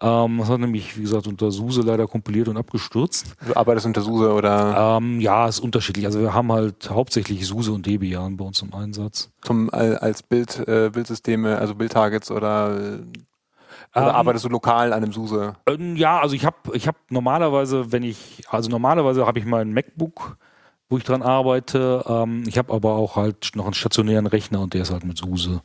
Ähm, 0.00 0.38
das 0.38 0.48
hat 0.48 0.60
nämlich, 0.60 0.96
wie 0.98 1.02
gesagt, 1.02 1.26
unter 1.26 1.50
SUSE 1.50 1.82
leider 1.82 2.06
kompiliert 2.06 2.48
und 2.48 2.56
abgestürzt. 2.56 3.34
Du 3.46 3.54
arbeitest 3.56 3.86
unter 3.86 4.00
SUSE 4.02 4.32
oder 4.32 4.96
Ähm, 4.98 5.20
ja, 5.20 5.46
ist 5.46 5.60
unterschiedlich. 5.60 6.04
Also 6.06 6.20
wir 6.20 6.34
haben 6.34 6.50
halt 6.52 6.90
hauptsächlich 6.90 7.46
SUSE 7.46 7.72
und 7.72 7.86
Debian 7.86 8.36
bei 8.36 8.44
uns 8.44 8.60
im 8.62 8.74
Einsatz. 8.74 9.30
zum, 9.42 9.70
al- 9.72 9.98
als 9.98 10.22
Bild, 10.22 10.58
äh, 10.68 10.90
Bildsysteme, 10.92 11.58
also 11.58 11.74
Bildtargets 11.74 12.30
oder 12.30 12.76
äh, 12.76 12.98
Oder 13.96 14.08
Ähm, 14.10 14.14
arbeitest 14.16 14.44
du 14.44 14.48
lokal 14.48 14.92
an 14.92 15.02
einem 15.04 15.12
SUSE? 15.12 15.54
Ähm, 15.68 15.96
Ja, 15.96 16.18
also 16.20 16.34
ich 16.34 16.44
habe 16.44 16.56
ich 16.72 16.88
hab 16.88 16.96
normalerweise, 17.10 17.92
wenn 17.92 18.02
ich, 18.02 18.42
also 18.50 18.68
normalerweise 18.68 19.24
habe 19.26 19.38
ich 19.38 19.44
mein 19.44 19.72
MacBook, 19.72 20.36
wo 20.88 20.98
ich 20.98 21.04
dran 21.04 21.22
arbeite. 21.22 22.04
Ähm, 22.06 22.42
ich 22.46 22.58
habe 22.58 22.72
aber 22.72 22.94
auch 22.96 23.14
halt 23.16 23.52
noch 23.54 23.64
einen 23.64 23.74
stationären 23.74 24.26
Rechner 24.26 24.60
und 24.60 24.74
der 24.74 24.82
ist 24.82 24.90
halt 24.90 25.04
mit 25.04 25.18
SUSE. 25.18 25.62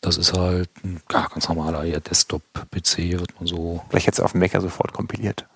Das 0.00 0.16
ist 0.16 0.32
halt 0.32 0.70
ein 0.84 1.00
ja, 1.12 1.26
ganz 1.26 1.48
normaler 1.48 1.84
eher 1.84 2.00
Desktop-PC, 2.00 3.18
wird 3.18 3.34
man 3.38 3.46
so. 3.46 3.82
Vielleicht 3.88 4.06
hättest 4.06 4.20
du 4.20 4.24
auf 4.24 4.32
dem 4.32 4.40
Mac 4.40 4.52
ja 4.52 4.60
sofort 4.60 4.92
kompiliert. 4.92 5.46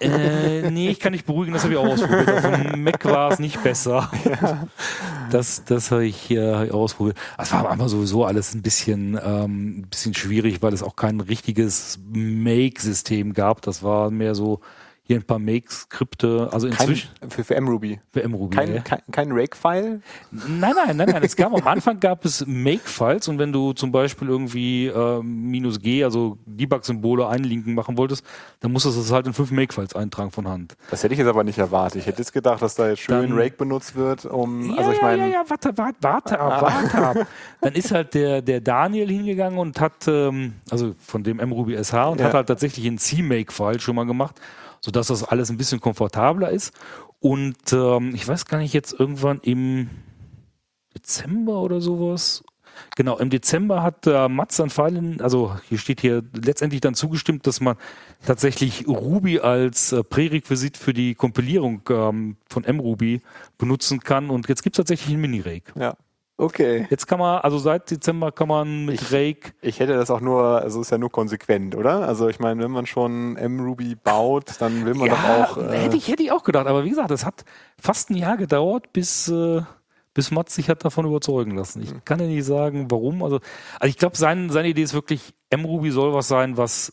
Äh, 0.00 0.70
nee, 0.70 0.88
ich 0.88 1.00
kann 1.00 1.12
nicht 1.12 1.26
beruhigen, 1.26 1.52
das 1.52 1.62
habe 1.62 1.74
ich 1.74 1.78
auch 1.78 1.86
ausprobiert. 1.86 2.30
Auf 2.30 2.72
dem 2.72 2.82
Mac 2.82 3.04
war 3.04 3.30
es 3.30 3.38
nicht 3.38 3.62
besser. 3.62 4.10
Das, 5.30 5.64
das 5.64 5.90
habe 5.90 6.06
ich 6.06 6.16
hier 6.16 6.68
ausprobiert. 6.72 7.16
Es 7.36 7.50
war 7.50 7.68
einfach 7.68 7.88
sowieso 7.88 8.24
alles 8.24 8.54
ein 8.54 8.62
bisschen, 8.62 9.18
ähm, 9.22 9.80
ein 9.80 9.88
bisschen 9.88 10.14
schwierig, 10.14 10.62
weil 10.62 10.72
es 10.72 10.84
auch 10.84 10.94
kein 10.94 11.20
richtiges 11.20 11.98
Make-System 12.12 13.32
gab. 13.32 13.60
Das 13.62 13.82
war 13.82 14.12
mehr 14.12 14.36
so 14.36 14.60
hier 15.06 15.16
ein 15.16 15.22
paar 15.22 15.38
Make-Skripte. 15.38 16.48
Also 16.52 16.68
Kein, 16.68 16.88
inzwischen 16.88 17.10
für, 17.28 17.44
für 17.44 17.60
mRuby. 17.60 18.00
für 18.12 18.28
mRuby. 18.28 18.56
Kein, 18.56 18.74
ja. 18.74 18.80
kein, 18.80 19.00
kein 19.12 19.32
Rake-File? 19.32 20.00
Nein, 20.32 20.74
nein, 20.74 20.96
nein, 20.96 21.08
nein. 21.10 21.22
Es 21.22 21.36
gab 21.36 21.52
am 21.54 21.66
Anfang 21.66 22.00
gab 22.00 22.24
es 22.24 22.44
Make-Files 22.46 23.28
und 23.28 23.38
wenn 23.38 23.52
du 23.52 23.72
zum 23.72 23.92
Beispiel 23.92 24.28
irgendwie 24.28 24.86
äh, 24.86 25.22
minus 25.22 25.80
G, 25.80 26.02
also 26.02 26.38
Debug-Symbole 26.46 27.28
einlinken 27.28 27.74
machen 27.74 27.96
wolltest, 27.96 28.24
dann 28.60 28.72
musstest 28.72 28.96
du 28.96 29.00
es 29.02 29.12
halt 29.12 29.26
in 29.26 29.32
fünf 29.32 29.50
Make-Files 29.52 29.94
eintragen 29.94 30.30
von 30.32 30.48
Hand. 30.48 30.76
Das 30.90 31.02
hätte 31.04 31.14
ich 31.14 31.18
jetzt 31.18 31.28
aber 31.28 31.44
nicht 31.44 31.58
erwartet. 31.58 32.00
Ich 32.00 32.06
hätte 32.06 32.18
jetzt 32.18 32.32
gedacht, 32.32 32.60
dass 32.60 32.74
da 32.74 32.88
jetzt 32.88 33.00
schön 33.02 33.30
Dann- 33.30 33.38
Rake 33.38 33.56
benutzt 33.56 33.94
wird, 33.94 34.24
um, 34.24 34.70
Ja, 34.70 34.76
also 34.78 34.90
ich 34.90 34.98
ja, 34.98 35.04
meine, 35.04 35.22
ja, 35.28 35.28
ja, 35.34 35.44
warte, 35.46 35.76
warte, 35.78 35.96
warte 36.00 36.40
ab, 36.40 36.62
warte 36.62 36.98
ab. 37.20 37.26
Dann 37.60 37.72
ist 37.74 37.92
halt 37.92 38.14
der, 38.14 38.42
der 38.42 38.60
Daniel 38.60 39.08
hingegangen 39.08 39.58
und 39.58 39.80
hat, 39.80 40.08
ähm, 40.08 40.54
also 40.70 40.94
von 40.98 41.22
dem 41.22 41.36
mRuby 41.36 41.76
SH 41.82 41.94
und 42.10 42.20
Ja. 42.20 42.26
hat 42.26 42.34
halt 42.34 42.48
tatsächlich 42.48 42.86
einen 42.86 42.98
CMake-File 42.98 43.78
schon 43.80 43.94
mal 43.94 44.04
gemacht, 44.06 44.40
sodass 44.80 45.08
das 45.08 45.24
alles 45.24 45.50
ein 45.50 45.56
bisschen 45.56 45.80
komfortabler 45.80 46.50
ist. 46.50 46.72
Und 47.20 47.72
ähm, 47.72 48.14
ich 48.14 48.26
weiß 48.26 48.44
gar 48.44 48.58
nicht, 48.58 48.72
jetzt 48.72 48.98
irgendwann 48.98 49.40
im 49.40 49.90
Dezember 50.94 51.60
oder 51.60 51.80
sowas. 51.80 52.44
Genau, 52.94 53.16
im 53.18 53.30
Dezember 53.30 53.82
hat 53.82 54.06
äh, 54.06 54.28
Mats 54.28 54.60
an 54.60 54.70
Pfeilen, 54.70 55.20
also 55.20 55.56
hier 55.68 55.78
steht 55.78 56.00
hier 56.00 56.22
letztendlich 56.34 56.80
dann 56.80 56.94
zugestimmt, 56.94 57.46
dass 57.46 57.60
man 57.60 57.76
tatsächlich 58.24 58.86
Ruby 58.86 59.40
als 59.40 59.92
äh, 59.92 60.04
Prärequisit 60.04 60.76
für 60.76 60.92
die 60.92 61.14
Kompilierung 61.14 61.82
ähm, 61.88 62.36
von 62.48 62.64
mRuby 62.64 63.22
benutzen 63.58 64.00
kann. 64.00 64.30
Und 64.30 64.48
jetzt 64.48 64.62
gibt 64.62 64.76
es 64.76 64.78
tatsächlich 64.78 65.14
einen 65.14 65.22
Mini-Rake. 65.22 65.72
ja. 65.78 65.96
Okay. 66.38 66.86
Jetzt 66.90 67.06
kann 67.06 67.18
man, 67.18 67.40
also 67.40 67.58
seit 67.58 67.90
Dezember 67.90 68.30
kann 68.30 68.48
man 68.48 68.84
mit 68.84 69.00
Ich- 69.00 69.12
Rake, 69.12 69.54
Ich 69.62 69.80
hätte 69.80 69.94
das 69.94 70.10
auch 70.10 70.20
nur, 70.20 70.60
also 70.60 70.82
ist 70.82 70.90
ja 70.90 70.98
nur 70.98 71.10
konsequent, 71.10 71.74
oder? 71.74 72.06
Also 72.06 72.28
ich 72.28 72.38
meine, 72.38 72.62
wenn 72.62 72.70
man 72.70 72.84
schon 72.86 73.32
mRuby 73.34 73.94
baut, 73.94 74.52
dann 74.60 74.84
will 74.84 74.94
man 74.94 75.08
doch 75.08 75.24
auch. 75.24 75.56
Äh, 75.56 75.78
hätte, 75.78 75.96
ich, 75.96 76.08
hätte 76.08 76.22
ich 76.22 76.32
auch 76.32 76.44
gedacht. 76.44 76.66
Aber 76.66 76.84
wie 76.84 76.90
gesagt, 76.90 77.10
es 77.10 77.24
hat 77.24 77.44
fast 77.80 78.10
ein 78.10 78.16
Jahr 78.16 78.36
gedauert, 78.36 78.92
bis, 78.92 79.28
äh, 79.28 79.62
bis 80.12 80.30
Mats 80.30 80.54
sich 80.54 80.68
hat 80.68 80.84
davon 80.84 81.06
überzeugen 81.06 81.56
lassen. 81.56 81.82
Hm. 81.82 81.96
Ich 81.96 82.04
kann 82.04 82.20
ja 82.20 82.26
nicht 82.26 82.44
sagen, 82.44 82.90
warum. 82.90 83.22
Also, 83.22 83.36
also 83.80 83.88
ich 83.88 83.96
glaube, 83.96 84.16
sein, 84.18 84.50
seine 84.50 84.68
Idee 84.68 84.82
ist 84.82 84.92
wirklich, 84.94 85.32
mRuby 85.56 85.90
soll 85.90 86.12
was 86.12 86.28
sein, 86.28 86.58
was 86.58 86.92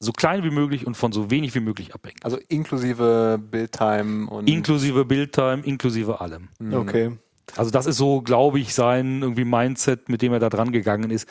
so 0.00 0.12
klein 0.12 0.44
wie 0.44 0.50
möglich 0.50 0.86
und 0.86 0.96
von 0.96 1.10
so 1.10 1.28
wenig 1.32 1.52
wie 1.56 1.60
möglich 1.60 1.92
abhängt. 1.94 2.24
also 2.24 2.38
inklusive 2.48 3.40
Buildtime 3.40 4.30
und 4.30 4.48
Inklusive 4.48 5.04
Buildtime, 5.04 5.62
inklusive 5.64 6.20
allem. 6.20 6.48
Mhm. 6.60 6.74
Okay. 6.74 7.12
Also 7.56 7.70
das 7.70 7.86
ist 7.86 7.96
so, 7.96 8.20
glaube 8.22 8.58
ich, 8.60 8.74
sein 8.74 9.22
irgendwie 9.22 9.44
Mindset, 9.44 10.08
mit 10.08 10.22
dem 10.22 10.32
er 10.32 10.38
da 10.38 10.48
dran 10.48 10.72
gegangen 10.72 11.10
ist. 11.10 11.28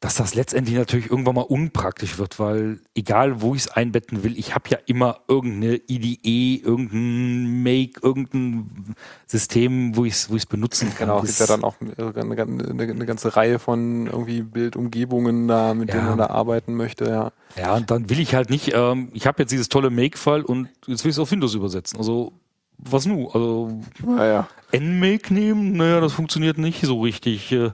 Dass 0.00 0.16
das 0.16 0.34
letztendlich 0.34 0.76
natürlich 0.76 1.08
irgendwann 1.10 1.36
mal 1.36 1.42
unpraktisch 1.42 2.18
wird, 2.18 2.38
weil 2.38 2.78
egal 2.94 3.40
wo 3.40 3.54
ich 3.54 3.62
es 3.62 3.68
einbetten 3.70 4.22
will, 4.22 4.36
ich 4.38 4.54
habe 4.54 4.68
ja 4.68 4.76
immer 4.84 5.20
irgendeine 5.28 5.80
IDE, 5.88 6.62
irgendein 6.62 7.62
Make, 7.62 8.00
irgendein 8.02 8.94
System, 9.26 9.96
wo 9.96 10.04
ich 10.04 10.12
es 10.12 10.30
wo 10.30 10.36
ich's 10.36 10.44
benutzen 10.44 10.88
kann. 10.94 11.08
Genau, 11.08 11.20
es 11.22 11.38
gibt 11.38 11.40
ja 11.40 11.46
dann 11.46 11.64
auch 11.64 11.76
eine, 11.80 12.14
eine, 12.14 12.82
eine 12.82 13.06
ganze 13.06 13.34
Reihe 13.34 13.58
von 13.58 14.06
irgendwie 14.06 14.42
Bildumgebungen 14.42 15.48
da, 15.48 15.72
mit 15.72 15.88
denen 15.88 16.02
Ja. 16.02 16.08
man 16.10 16.18
da 16.18 16.26
arbeiten 16.26 16.74
möchte, 16.74 17.06
ja. 17.06 17.32
Ja, 17.56 17.74
und 17.74 17.90
dann 17.90 18.10
will 18.10 18.20
ich 18.20 18.34
halt 18.34 18.50
nicht, 18.50 18.72
ähm, 18.74 19.08
ich 19.14 19.26
habe 19.26 19.42
jetzt 19.42 19.52
dieses 19.52 19.70
tolle 19.70 19.88
Make-File 19.88 20.44
und 20.44 20.68
jetzt 20.86 21.04
will 21.04 21.10
ich 21.10 21.16
es 21.16 21.18
auf 21.18 21.30
Windows 21.30 21.54
übersetzen. 21.54 21.96
Also, 21.98 22.32
was 22.78 23.06
nu? 23.06 23.28
Also, 23.28 23.80
Naja, 24.04 24.48
Nmake 24.72 25.32
nehmen, 25.32 25.72
naja, 25.76 26.00
das 26.00 26.12
funktioniert 26.12 26.58
nicht 26.58 26.84
so 26.84 27.00
richtig. 27.00 27.52
Äh, 27.52 27.70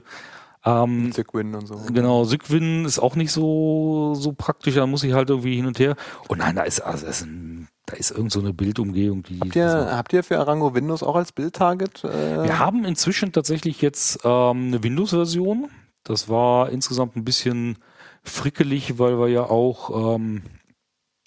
ähm, 0.63 1.11
Zygwin 1.11 1.55
und 1.55 1.67
so. 1.67 1.81
Genau, 1.91 2.23
Sigwin 2.23 2.85
ist 2.85 2.99
auch 2.99 3.15
nicht 3.15 3.31
so, 3.31 4.13
so 4.13 4.33
praktisch, 4.33 4.75
da 4.75 4.85
muss 4.85 5.03
ich 5.03 5.13
halt 5.13 5.29
irgendwie 5.29 5.55
hin 5.55 5.65
und 5.65 5.79
her. 5.79 5.95
Und 6.27 6.37
nein, 6.37 6.55
da 6.55 6.63
ist, 6.63 6.81
also 6.81 7.07
ist 7.07 7.23
ein, 7.23 7.67
da 7.87 7.95
ist 7.95 8.11
irgend 8.11 8.31
so 8.31 8.39
eine 8.39 8.53
Bildumgehung, 8.53 9.23
die. 9.23 9.39
Habt 9.39 9.55
ihr, 9.55 9.89
habt 9.91 10.13
ihr 10.13 10.23
für 10.23 10.39
Arango 10.39 10.75
Windows 10.75 11.01
auch 11.01 11.15
als 11.15 11.31
Bildtarget? 11.31 12.03
Äh, 12.03 12.43
Wir 12.43 12.59
haben 12.59 12.85
inzwischen 12.85 13.31
tatsächlich 13.31 13.81
jetzt 13.81 14.19
ähm, 14.23 14.67
eine 14.67 14.83
Windows-Version. 14.83 15.69
Das 16.03 16.29
war 16.29 16.69
insgesamt 16.69 17.15
ein 17.15 17.25
bisschen 17.25 17.79
frickelig, 18.23 18.99
weil 18.99 19.17
wir 19.19 19.29
ja 19.29 19.43
auch 19.43 20.15
ähm, 20.15 20.43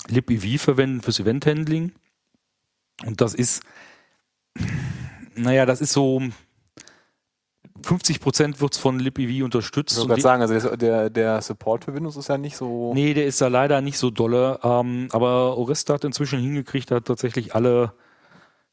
libev 0.08 0.62
verwenden 0.62 1.00
fürs 1.00 1.18
Event-Handling. 1.18 1.92
Und 3.04 3.20
das 3.20 3.34
ist, 3.34 3.62
naja, 5.34 5.66
das 5.66 5.80
ist 5.80 5.92
so 5.92 6.22
50 7.82 8.20
Prozent 8.20 8.60
wird 8.60 8.72
es 8.74 8.78
von 8.78 8.98
libev 8.98 9.44
unterstützt. 9.44 9.98
Ich 9.98 10.14
die- 10.14 10.20
sagen, 10.20 10.42
also 10.42 10.76
der- 10.76 11.10
der, 11.10 11.42
Support 11.42 11.84
für 11.84 11.94
Windows 11.94 12.16
ist 12.16 12.28
ja 12.28 12.38
nicht 12.38 12.56
so. 12.56 12.94
Nee, 12.94 13.14
der 13.14 13.26
ist 13.26 13.40
da 13.40 13.48
leider 13.48 13.80
nicht 13.80 13.98
so 13.98 14.10
dolle. 14.10 14.58
Ähm, 14.62 15.08
aber 15.12 15.56
Oresta 15.58 15.94
hat 15.94 16.04
inzwischen 16.04 16.40
hingekriegt, 16.40 16.90
hat 16.90 17.04
tatsächlich 17.06 17.54
alle 17.54 17.92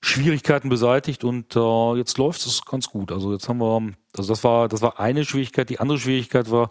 Schwierigkeiten 0.04 0.70
beseitigt 0.70 1.24
und 1.24 1.56
äh, 1.56 1.94
jetzt 1.98 2.18
läuft 2.18 2.46
es 2.46 2.64
ganz 2.66 2.88
gut. 2.90 3.12
Also 3.12 3.34
jetzt 3.34 3.50
haben 3.50 3.60
wir, 3.60 3.94
also 4.18 4.32
das 4.32 4.44
war, 4.44 4.68
das 4.68 4.82
war 4.82 5.00
eine 5.00 5.26
Schwierigkeit. 5.26 5.70
Die 5.70 5.80
andere 5.80 6.00
Schwierigkeit 6.00 6.50
war, 6.50 6.70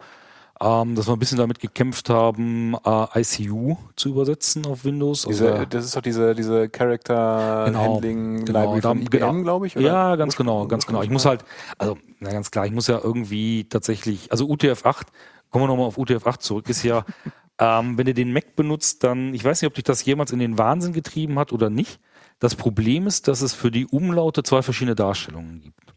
ähm, 0.62 0.94
dass 0.94 1.08
wir 1.08 1.14
ein 1.14 1.18
bisschen 1.18 1.38
damit 1.38 1.58
gekämpft 1.58 2.10
haben, 2.10 2.76
äh, 2.84 3.20
ICU 3.20 3.76
zu 3.96 4.10
übersetzen 4.10 4.66
auf 4.66 4.84
Windows. 4.84 5.26
Also 5.26 5.46
Diese, 5.46 5.66
das 5.66 5.84
ist 5.86 5.96
doch 5.96 6.02
diese, 6.02 6.34
diese 6.34 6.68
Character 6.68 7.64
Genau, 7.66 7.94
Handling 7.94 8.44
genau, 8.44 8.74
Library 8.74 8.82
von 8.82 9.04
genau. 9.06 9.42
glaube 9.42 9.66
ich. 9.66 9.76
oder? 9.76 9.86
Ja, 9.86 10.16
ganz 10.16 10.36
genau, 10.36 10.66
ganz 10.66 10.86
genau. 10.86 11.02
Ich 11.02 11.10
muss 11.10 11.24
halt, 11.24 11.44
also, 11.78 11.96
na 12.18 12.30
ganz 12.30 12.50
klar, 12.50 12.66
ich 12.66 12.72
muss 12.72 12.88
ja 12.88 13.00
irgendwie 13.02 13.64
tatsächlich, 13.64 14.30
also 14.30 14.46
UTF-8, 14.46 15.06
kommen 15.50 15.64
wir 15.64 15.68
nochmal 15.68 15.86
auf 15.86 15.96
UTF-8 15.96 16.40
zurück, 16.40 16.68
ist 16.68 16.82
ja, 16.82 17.06
ähm, 17.58 17.96
wenn 17.96 18.06
du 18.06 18.12
den 18.12 18.32
Mac 18.32 18.54
benutzt, 18.54 19.02
dann, 19.02 19.32
ich 19.32 19.42
weiß 19.42 19.62
nicht, 19.62 19.68
ob 19.68 19.74
dich 19.74 19.84
das 19.84 20.04
jemals 20.04 20.30
in 20.30 20.40
den 20.40 20.58
Wahnsinn 20.58 20.92
getrieben 20.92 21.38
hat 21.38 21.52
oder 21.52 21.70
nicht. 21.70 22.00
Das 22.38 22.54
Problem 22.54 23.06
ist, 23.06 23.28
dass 23.28 23.40
es 23.40 23.54
für 23.54 23.70
die 23.70 23.86
Umlaute 23.86 24.42
zwei 24.42 24.62
verschiedene 24.62 24.94
Darstellungen 24.94 25.60
gibt. 25.60 25.94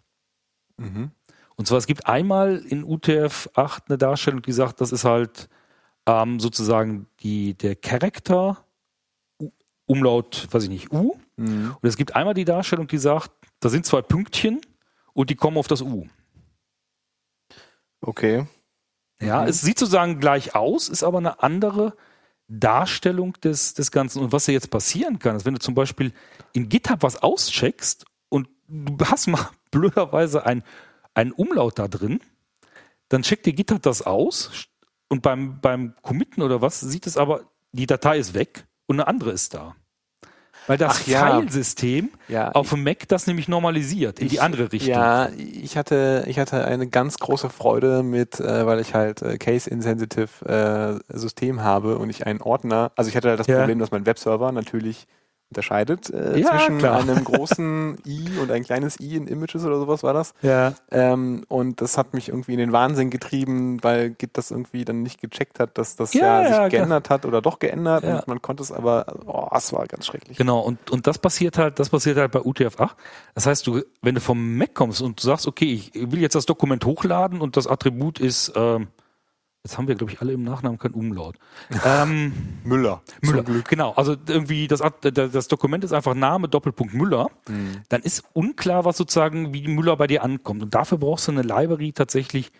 Mhm. 0.77 1.11
Und 1.55 1.67
zwar, 1.67 1.77
es 1.77 1.87
gibt 1.87 2.07
einmal 2.07 2.57
in 2.57 2.83
UTF-8 2.83 3.81
eine 3.87 3.97
Darstellung, 3.97 4.41
die 4.41 4.51
sagt, 4.51 4.81
das 4.81 4.91
ist 4.91 5.05
halt 5.05 5.49
ähm, 6.05 6.39
sozusagen 6.39 7.07
die, 7.21 7.53
der 7.55 7.75
Charakter, 7.75 8.63
Umlaut, 9.85 10.47
weiß 10.51 10.63
ich 10.63 10.69
nicht, 10.69 10.91
U, 10.93 11.15
Mhm. 11.35 11.75
und 11.81 11.89
es 11.89 11.97
gibt 11.97 12.15
einmal 12.15 12.35
die 12.35 12.45
Darstellung, 12.45 12.87
die 12.87 12.99
sagt, 12.99 13.31
da 13.59 13.69
sind 13.69 13.85
zwei 13.87 14.01
Pünktchen 14.03 14.61
und 15.13 15.29
die 15.31 15.35
kommen 15.35 15.57
auf 15.57 15.67
das 15.67 15.81
U. 15.81 16.05
Okay. 18.01 18.45
Ja, 19.21 19.41
Mhm. 19.41 19.47
es 19.47 19.61
sieht 19.61 19.79
sozusagen 19.79 20.19
gleich 20.19 20.55
aus, 20.55 20.89
ist 20.89 21.03
aber 21.03 21.17
eine 21.19 21.41
andere 21.41 21.95
Darstellung 22.47 23.33
des, 23.41 23.73
des 23.73 23.91
Ganzen. 23.91 24.21
Und 24.21 24.31
was 24.31 24.47
ja 24.47 24.53
jetzt 24.53 24.69
passieren 24.69 25.17
kann, 25.19 25.35
ist, 25.35 25.45
wenn 25.45 25.53
du 25.53 25.59
zum 25.59 25.73
Beispiel 25.75 26.13
in 26.51 26.69
GitHub 26.69 27.01
was 27.01 27.21
auscheckst 27.23 28.05
und 28.29 28.47
du 28.67 29.05
hast 29.05 29.27
mal 29.27 29.49
blöderweise 29.71 30.45
ein, 30.45 30.63
ein 31.13 31.31
Umlaut 31.31 31.79
da 31.79 31.87
drin, 31.87 32.19
dann 33.09 33.21
checkt 33.23 33.45
dir 33.45 33.53
GitHub 33.53 33.81
das 33.81 34.01
aus 34.01 34.51
und 35.09 35.21
beim, 35.21 35.59
beim 35.61 35.93
Committen 36.01 36.41
oder 36.41 36.61
was 36.61 36.79
sieht 36.79 37.05
es 37.07 37.17
aber, 37.17 37.41
die 37.71 37.85
Datei 37.85 38.17
ist 38.17 38.33
weg 38.33 38.65
und 38.87 38.99
eine 38.99 39.07
andere 39.07 39.31
ist 39.31 39.53
da. 39.53 39.75
Weil 40.65 40.77
das 40.77 41.01
Ach 41.01 41.07
ja. 41.07 41.39
Filesystem 41.41 42.09
Ja, 42.29 42.51
auf 42.53 42.69
dem 42.69 42.83
Mac 42.83 43.05
das 43.09 43.27
nämlich 43.27 43.49
normalisiert 43.49 44.19
in 44.19 44.29
die 44.29 44.35
Ich- 44.35 44.41
andere 44.41 44.71
Richtung. 44.71 44.91
Ja, 44.93 45.27
ich 45.35 45.75
hatte, 45.75 46.23
ich 46.27 46.39
hatte 46.39 46.63
eine 46.63 46.87
ganz 46.87 47.17
große 47.17 47.49
Freude 47.49 48.01
mit, 48.01 48.39
äh, 48.39 48.65
weil 48.65 48.79
ich 48.79 48.93
halt 48.93 49.21
äh, 49.21 49.37
Case-Insensitive 49.37 51.01
äh, 51.09 51.17
System 51.17 51.63
habe 51.63 51.97
und 51.97 52.09
ich 52.09 52.25
einen 52.25 52.41
Ordner, 52.41 52.93
also 52.95 53.09
ich 53.09 53.17
hatte 53.17 53.27
halt 53.29 53.39
das 53.41 53.47
Ja. 53.47 53.57
Problem, 53.59 53.79
dass 53.79 53.91
mein 53.91 54.05
Webserver 54.05 54.53
natürlich 54.53 55.05
unterscheidet 55.53 56.09
äh, 56.09 56.39
Ja, 56.39 56.49
zwischen 56.49 56.79
klar. 56.79 56.99
einem 56.99 57.23
großen 57.23 57.97
i 58.05 58.37
und 58.41 58.51
ein 58.51 58.63
kleines 58.63 58.99
i 58.99 59.15
in 59.15 59.27
Images 59.27 59.63
oder 59.63 59.77
sowas 59.79 60.01
war 60.03 60.13
das. 60.13 60.33
Ja. 60.41 60.73
Ähm, 60.91 61.45
und 61.47 61.79
das 61.81 61.97
hat 61.97 62.13
mich 62.15 62.29
irgendwie 62.29 62.53
in 62.53 62.57
den 62.59 62.71
Wahnsinn 62.71 63.11
getrieben, 63.11 63.83
weil 63.83 64.09
Git 64.09 64.31
das 64.37 64.49
irgendwie 64.51 64.83
dann 64.83 65.03
nicht 65.03 65.21
gecheckt 65.21 65.59
hat, 65.59 65.77
dass 65.77 65.95
das 65.95 66.13
Ja, 66.13 66.41
ja, 66.41 66.41
sich 66.41 66.49
ja, 66.51 66.55
klar. 66.57 66.69
geändert 66.69 67.09
hat 67.11 67.25
oder 67.25 67.41
doch 67.41 67.59
geändert 67.59 68.03
Ja. 68.03 68.17
und 68.19 68.27
man 68.27 68.41
konnte 68.41 68.63
es 68.63 68.71
aber, 68.71 69.05
oh, 69.25 69.47
es 69.55 69.71
war 69.71 69.85
ganz 69.85 70.07
schrecklich. 70.07 70.37
Genau, 70.37 70.59
und, 70.59 70.89
und 70.89 71.05
das 71.05 71.19
passiert 71.19 71.57
halt, 71.57 71.77
das 71.79 71.89
passiert 71.89 72.17
halt 72.17 72.31
bei 72.31 72.39
UTF-8. 72.39 72.89
Das 73.35 73.45
heißt, 73.45 73.67
du, 73.67 73.81
wenn 74.01 74.15
du 74.15 74.21
vom 74.21 74.57
Mac 74.57 74.73
kommst 74.73 75.01
und 75.01 75.21
du 75.21 75.25
sagst, 75.27 75.47
okay, 75.47 75.71
ich 75.73 75.91
will 76.11 76.19
jetzt 76.21 76.33
das 76.35 76.45
Dokument 76.47 76.83
hochladen 76.85 77.41
und 77.41 77.55
das 77.57 77.67
Attribut 77.67 78.19
ist, 78.19 78.51
ähm, 78.55 78.87
Jetzt 79.63 79.77
haben 79.77 79.87
wir, 79.87 79.95
glaube 79.95 80.11
ich, 80.11 80.19
alle 80.19 80.33
im 80.33 80.43
Nachnamen 80.43 80.77
kein 80.77 80.91
Umlaut. 80.91 81.37
ähm, 81.85 82.33
Müller. 82.65 83.01
Müller. 83.21 83.43
Genau, 83.69 83.93
also 83.93 84.17
irgendwie 84.27 84.67
das, 84.67 84.81
das 85.01 85.47
Dokument 85.47 85.85
ist 85.85 85.93
einfach 85.93 86.13
Name 86.15 86.49
Doppelpunkt 86.49 86.93
Müller. 86.93 87.29
Mhm. 87.47 87.81
Dann 87.87 88.01
ist 88.01 88.25
unklar, 88.33 88.83
was 88.83 88.97
sozusagen 88.97 89.53
wie 89.53 89.65
Müller 89.69 89.95
bei 89.95 90.07
dir 90.07 90.21
ankommt. 90.21 90.63
Und 90.63 90.75
dafür 90.75 90.97
brauchst 90.97 91.29
du 91.29 91.31
eine 91.31 91.43
Library 91.43 91.93
tatsächlich, 91.93 92.51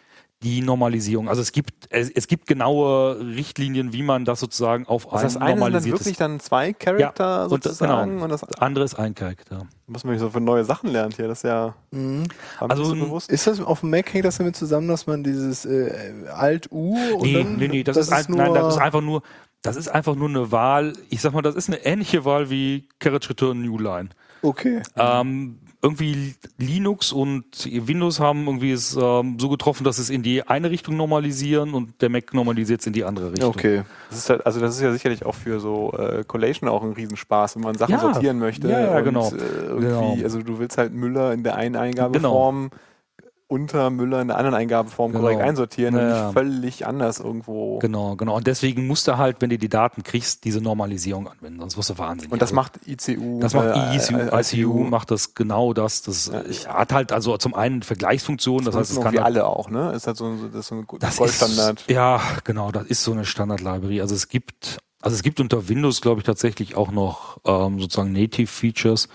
die 0.43 0.61
Normalisierung. 0.61 1.29
Also 1.29 1.41
es 1.41 1.51
gibt 1.51 1.71
es, 1.89 2.09
es 2.09 2.27
gibt 2.27 2.47
genaue 2.47 3.19
Richtlinien, 3.19 3.93
wie 3.93 4.03
man 4.03 4.25
das 4.25 4.39
sozusagen 4.39 4.85
auf 4.85 5.11
also 5.11 5.23
das 5.23 5.37
ein 5.37 5.57
normalisiertes... 5.57 5.99
Das 5.99 6.07
eine 6.07 6.15
wirklich 6.15 6.17
dann 6.17 6.39
zwei 6.39 6.73
Charakter 6.73 7.23
ja, 7.23 7.49
sozusagen? 7.49 8.01
Und, 8.01 8.09
genau. 8.09 8.23
und 8.25 8.31
das 8.31 8.43
andere 8.59 8.85
ist 8.85 8.95
ein 8.95 9.15
Charakter. 9.15 9.65
Was 9.87 10.03
man 10.03 10.19
so 10.19 10.29
für 10.29 10.41
neue 10.41 10.65
Sachen 10.65 10.89
lernt 10.91 11.15
hier, 11.15 11.27
das 11.27 11.39
ist 11.39 11.43
ja 11.43 11.73
mhm. 11.91 12.25
also 12.59 12.83
so 12.83 12.95
bewusst. 12.95 13.31
Ist 13.31 13.47
das 13.47 13.61
auf 13.61 13.79
dem 13.79 13.89
Mac 13.89 14.13
hängt 14.13 14.25
das 14.25 14.37
damit 14.37 14.55
zusammen, 14.55 14.87
dass 14.87 15.07
man 15.07 15.23
dieses 15.23 15.65
äh, 15.65 16.11
Alt-U 16.33 16.97
Nee, 17.21 17.43
nee, 17.43 17.67
nee, 17.67 17.83
das, 17.83 17.95
das 17.95 18.07
ist, 18.07 18.19
ist 18.19 18.29
ein, 18.29 18.35
nein, 18.35 18.53
das 18.53 18.75
ist 18.75 18.81
einfach 18.81 19.01
nur 19.01 19.23
das 19.61 19.77
ist 19.77 19.87
einfach 19.87 20.15
nur 20.15 20.27
eine 20.27 20.51
Wahl. 20.51 20.91
Ich 21.09 21.21
sag 21.21 21.33
mal, 21.33 21.41
das 21.41 21.55
ist 21.55 21.69
eine 21.69 21.85
ähnliche 21.85 22.25
Wahl 22.25 22.49
wie 22.49 22.89
Carriage 22.99 23.29
Return 23.29 23.61
New 23.61 23.79
Line. 23.79 24.09
Okay. 24.41 24.81
Ähm, 24.97 25.57
irgendwie 25.83 26.35
Linux 26.57 27.11
und 27.11 27.43
Windows 27.65 28.21
haben 28.21 28.45
irgendwie 28.45 28.71
es 28.71 28.97
ähm, 28.99 29.37
so 29.37 29.49
getroffen, 29.49 29.83
dass 29.83 29.99
es 29.99 30.09
in 30.09 30.23
die 30.23 30.47
eine 30.47 30.71
Richtung 30.71 30.95
normalisieren 30.95 31.73
und 31.73 32.01
der 32.01 32.07
Mac 32.07 32.33
normalisiert 32.33 32.79
es 32.79 32.87
in 32.87 32.93
die 32.93 33.03
andere 33.03 33.33
Richtung. 33.33 33.49
Okay. 33.49 33.83
Das 34.09 34.19
ist 34.19 34.29
halt, 34.29 34.45
also 34.45 34.61
das 34.61 34.75
ist 34.75 34.81
ja 34.81 34.93
sicherlich 34.93 35.25
auch 35.25 35.35
für 35.35 35.59
so 35.59 35.91
äh, 35.97 36.23
Collation 36.25 36.69
auch 36.69 36.83
ein 36.83 36.93
Riesenspaß, 36.93 37.57
wenn 37.57 37.63
man 37.63 37.75
Sachen 37.75 37.91
ja. 37.91 37.99
sortieren 37.99 38.39
möchte. 38.39 38.69
Ja, 38.69 38.79
ja 38.79 38.97
und, 38.97 39.03
genau. 39.03 39.29
Äh, 39.29 39.35
irgendwie, 39.35 39.85
genau. 39.87 40.17
Also 40.23 40.41
du 40.41 40.57
willst 40.57 40.77
halt 40.77 40.93
Müller 40.93 41.33
in 41.33 41.43
der 41.43 41.55
einen 41.55 41.75
Eingabeform 41.75 42.69
genau 42.69 42.79
unter 43.53 43.91
Müller 43.91 44.19
in 44.19 44.29
der 44.29 44.37
anderen 44.37 44.55
Eingabeform 44.55 45.11
genau. 45.11 45.21
korrekt 45.21 45.41
einsortieren 45.41 45.95
ja, 45.95 46.01
und 46.01 46.07
nicht 46.07 46.33
völlig 46.33 46.87
anders 46.87 47.19
irgendwo. 47.19 47.77
Genau, 47.77 48.15
genau. 48.15 48.35
Und 48.35 48.47
deswegen 48.47 48.87
musst 48.87 49.07
du 49.07 49.17
halt, 49.17 49.41
wenn 49.41 49.51
du 49.51 49.59
die 49.59 49.69
Daten 49.69 50.01
kriegst, 50.01 50.43
diese 50.43 50.59
Normalisierung 50.59 51.27
anwenden, 51.27 51.59
sonst 51.59 51.77
wirst 51.77 51.91
du 51.91 51.97
wahnsinnig. 51.99 52.31
Und 52.31 52.41
das 52.41 52.49
also, 52.49 52.55
macht 52.55 52.79
ICU. 52.87 53.39
Das 53.39 53.53
macht 53.53 53.75
äh, 53.75 53.95
ICU, 53.95 54.17
äh, 54.17 54.41
ICU, 54.41 54.79
macht 54.85 55.11
das 55.11 55.35
genau 55.35 55.73
das. 55.73 56.01
Das 56.01 56.31
ja. 56.63 56.73
hat 56.73 56.93
halt 56.93 57.11
also 57.11 57.37
zum 57.37 57.53
einen 57.53 57.83
Vergleichsfunktion, 57.83 58.65
das, 58.65 58.73
das 58.73 58.89
heißt, 58.89 58.97
es 58.97 59.03
kann. 59.03 59.13
Wie 59.13 59.19
alle 59.19 59.45
auch, 59.45 59.69
ne? 59.69 59.91
Ist 59.91 60.07
halt 60.07 60.17
so, 60.17 60.35
das 60.47 60.61
ist 60.61 60.67
so 60.69 60.75
ein 60.75 60.87
Goldstandard. 60.87 61.85
ja, 61.87 62.21
genau, 62.43 62.71
das 62.71 62.87
ist 62.87 63.03
so 63.03 63.11
eine 63.11 63.25
Standard-Library. 63.25 64.01
Also 64.01 64.15
es 64.15 64.29
gibt, 64.29 64.79
also 64.99 65.13
es 65.13 65.21
gibt 65.21 65.39
unter 65.39 65.69
Windows, 65.69 66.01
glaube 66.01 66.21
ich, 66.21 66.25
tatsächlich 66.25 66.75
auch 66.75 66.91
noch 66.91 67.37
ähm, 67.45 67.79
sozusagen 67.79 68.13
Native 68.13 68.47
Features 68.47 69.09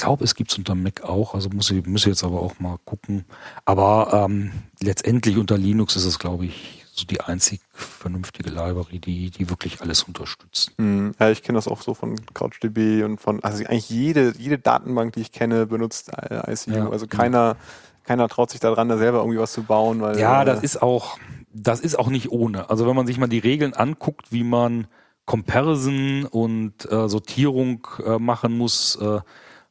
glaube, 0.00 0.24
es 0.24 0.34
gibt 0.34 0.50
es 0.50 0.58
unter 0.58 0.74
Mac 0.74 1.02
auch, 1.02 1.34
also 1.34 1.48
muss 1.50 1.70
ich, 1.70 1.86
muss 1.86 2.02
ich 2.02 2.08
jetzt 2.08 2.24
aber 2.24 2.40
auch 2.40 2.58
mal 2.58 2.78
gucken. 2.84 3.24
Aber 3.64 4.26
ähm, 4.28 4.52
letztendlich 4.80 5.36
unter 5.36 5.58
Linux 5.58 5.96
ist 5.96 6.04
es, 6.04 6.18
glaube 6.18 6.46
ich, 6.46 6.84
so 6.98 7.06
die 7.06 7.20
einzig 7.20 7.60
vernünftige 7.72 8.50
Library, 8.50 8.98
die, 8.98 9.30
die 9.30 9.48
wirklich 9.48 9.80
alles 9.80 10.02
unterstützt. 10.02 10.72
Mhm. 10.78 11.14
Ja, 11.18 11.30
ich 11.30 11.42
kenne 11.42 11.56
das 11.56 11.68
auch 11.68 11.80
so 11.80 11.94
von 11.94 12.16
CouchDB 12.34 13.04
und 13.04 13.20
von, 13.20 13.42
also 13.42 13.64
eigentlich 13.64 13.88
jede, 13.88 14.34
jede 14.36 14.58
Datenbank, 14.58 15.14
die 15.14 15.20
ich 15.20 15.32
kenne, 15.32 15.66
benutzt 15.66 16.10
ICU. 16.10 16.70
Ja, 16.70 16.90
also 16.90 17.06
keiner, 17.06 17.38
ja. 17.38 17.56
keiner 18.04 18.28
traut 18.28 18.50
sich 18.50 18.60
daran, 18.60 18.88
da 18.88 18.98
selber 18.98 19.18
irgendwie 19.18 19.38
was 19.38 19.52
zu 19.52 19.62
bauen. 19.62 20.00
Weil, 20.00 20.18
ja, 20.18 20.42
äh, 20.42 20.44
das 20.44 20.62
ist 20.62 20.82
auch, 20.82 21.18
das 21.52 21.80
ist 21.80 21.98
auch 21.98 22.08
nicht 22.08 22.30
ohne. 22.30 22.68
Also 22.68 22.86
wenn 22.86 22.96
man 22.96 23.06
sich 23.06 23.18
mal 23.18 23.28
die 23.28 23.38
Regeln 23.38 23.74
anguckt, 23.74 24.32
wie 24.32 24.44
man 24.44 24.88
Comparison 25.24 26.24
und 26.24 26.90
äh, 26.90 27.08
Sortierung 27.08 27.86
äh, 28.04 28.18
machen 28.18 28.56
muss, 28.56 28.96
äh, 28.96 29.20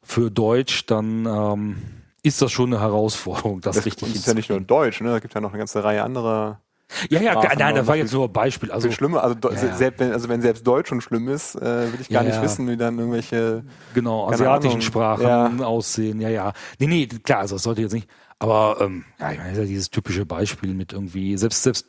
für 0.07 0.31
Deutsch, 0.31 0.85
dann 0.85 1.25
ähm, 1.25 1.77
ist 2.23 2.41
das 2.41 2.51
schon 2.51 2.73
eine 2.73 2.81
Herausforderung, 2.81 3.61
das, 3.61 3.75
das 3.75 3.85
richtig 3.85 4.15
ist 4.15 4.27
ja 4.27 4.33
nicht 4.33 4.49
nur 4.49 4.59
Deutsch, 4.61 5.01
ne? 5.01 5.11
Da 5.11 5.19
gibt 5.19 5.33
ja 5.33 5.41
noch 5.41 5.49
eine 5.49 5.59
ganze 5.59 5.83
Reihe 5.83 6.03
anderer. 6.03 6.61
Ja, 7.09 7.19
ja, 7.19 7.33
Sprachen 7.33 7.59
nein, 7.59 7.75
das 7.75 7.85
war 7.85 7.97
jetzt 7.97 8.13
nur 8.13 8.25
ein 8.25 8.31
Beispiel. 8.31 8.71
Also 8.71 8.89
schlimme, 8.91 9.21
also, 9.21 9.35
ja, 9.49 9.75
selbst, 9.75 9.99
wenn, 9.99 10.13
also 10.13 10.29
wenn 10.29 10.41
selbst 10.41 10.65
Deutsch 10.65 10.87
schon 10.87 11.01
schlimm 11.01 11.27
ist, 11.27 11.55
äh, 11.55 11.91
will 11.91 11.99
ich 11.99 12.07
gar 12.07 12.23
ja, 12.23 12.29
nicht 12.29 12.41
wissen, 12.41 12.67
wie 12.69 12.77
dann 12.77 12.97
irgendwelche 12.97 13.63
genau 13.93 14.29
asiatischen 14.29 14.71
Ahnung, 14.71 14.81
Sprachen 14.81 15.59
ja. 15.59 15.65
aussehen. 15.65 16.21
Ja, 16.21 16.29
ja. 16.29 16.53
Nee, 16.79 16.87
nee, 16.87 17.07
klar, 17.07 17.39
also 17.39 17.55
das 17.55 17.63
sollte 17.63 17.81
jetzt 17.81 17.93
nicht. 17.93 18.07
Aber 18.39 18.77
ähm, 18.79 19.03
ja, 19.19 19.33
ich 19.33 19.37
meine, 19.37 19.49
das 19.49 19.57
ist 19.57 19.63
ja 19.63 19.67
dieses 19.67 19.89
typische 19.89 20.25
Beispiel 20.25 20.73
mit 20.73 20.93
irgendwie 20.93 21.37
selbst 21.37 21.63
selbst 21.63 21.87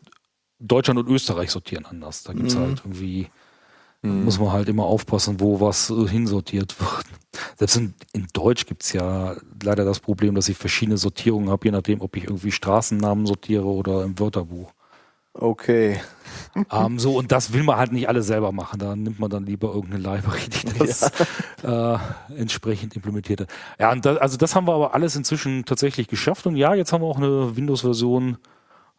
Deutschland 0.59 0.99
und 0.99 1.09
Österreich 1.09 1.53
sortieren 1.53 1.87
anders. 1.87 2.25
Da 2.25 2.33
gibt's 2.33 2.57
mhm. 2.57 2.61
halt 2.61 2.83
irgendwie 2.85 3.29
Mhm. 4.03 4.25
Muss 4.25 4.39
man 4.39 4.53
halt 4.53 4.69
immer 4.69 4.85
aufpassen, 4.85 5.41
wo 5.41 5.61
was 5.61 5.91
äh, 5.91 6.07
hinsortiert 6.07 6.79
wird. 6.81 7.05
Selbst 7.57 7.77
in, 7.77 7.95
in 8.13 8.27
Deutsch 8.33 8.67
gibt's 8.67 8.93
ja 8.93 9.37
leider 9.63 9.85
das 9.85 10.01
Problem, 10.01 10.35
dass 10.35 10.49
ich 10.49 10.57
verschiedene 10.57 10.99
Sortierungen 10.99 11.51
habe, 11.51 11.67
je 11.67 11.73
nachdem, 11.73 12.01
ob 12.01 12.17
ich 12.17 12.25
irgendwie 12.25 12.53
Straßennamen 12.53 13.27
sortiere 13.27 13.67
oder 13.67 14.05
im 14.05 14.19
Wörterbuch. 14.19 14.73
Okay. 15.35 16.01
Ähm, 16.73 16.99
so, 16.99 17.17
und 17.17 17.31
das 17.31 17.53
will 17.53 17.63
man 17.63 17.77
halt 17.77 17.93
nicht 17.93 18.09
alles 18.09 18.27
selber 18.27 18.51
machen. 18.51 18.81
Da 18.81 18.97
nimmt 18.97 19.21
man 19.21 19.31
dann 19.31 19.47
lieber 19.47 19.73
irgendeine 19.73 20.03
Library, 20.03 20.49
die 20.49 20.79
das 20.79 21.13
ja. 21.63 21.95
äh, 21.95 21.99
entsprechend 22.37 22.97
implementiert 22.97 23.43
hat. 23.43 23.49
Ja, 23.79 23.93
und 23.93 24.05
das, 24.05 24.19
also 24.19 24.37
das 24.37 24.57
haben 24.57 24.67
wir 24.67 24.75
aber 24.75 24.93
alles 24.93 25.15
inzwischen 25.15 25.65
tatsächlich 25.65 26.09
geschafft. 26.09 26.47
Und 26.47 26.57
ja, 26.57 26.75
jetzt 26.75 26.93
haben 26.93 27.03
wir 27.03 27.07
auch 27.07 27.19
eine 27.19 27.57
Windows-Version 27.57 28.39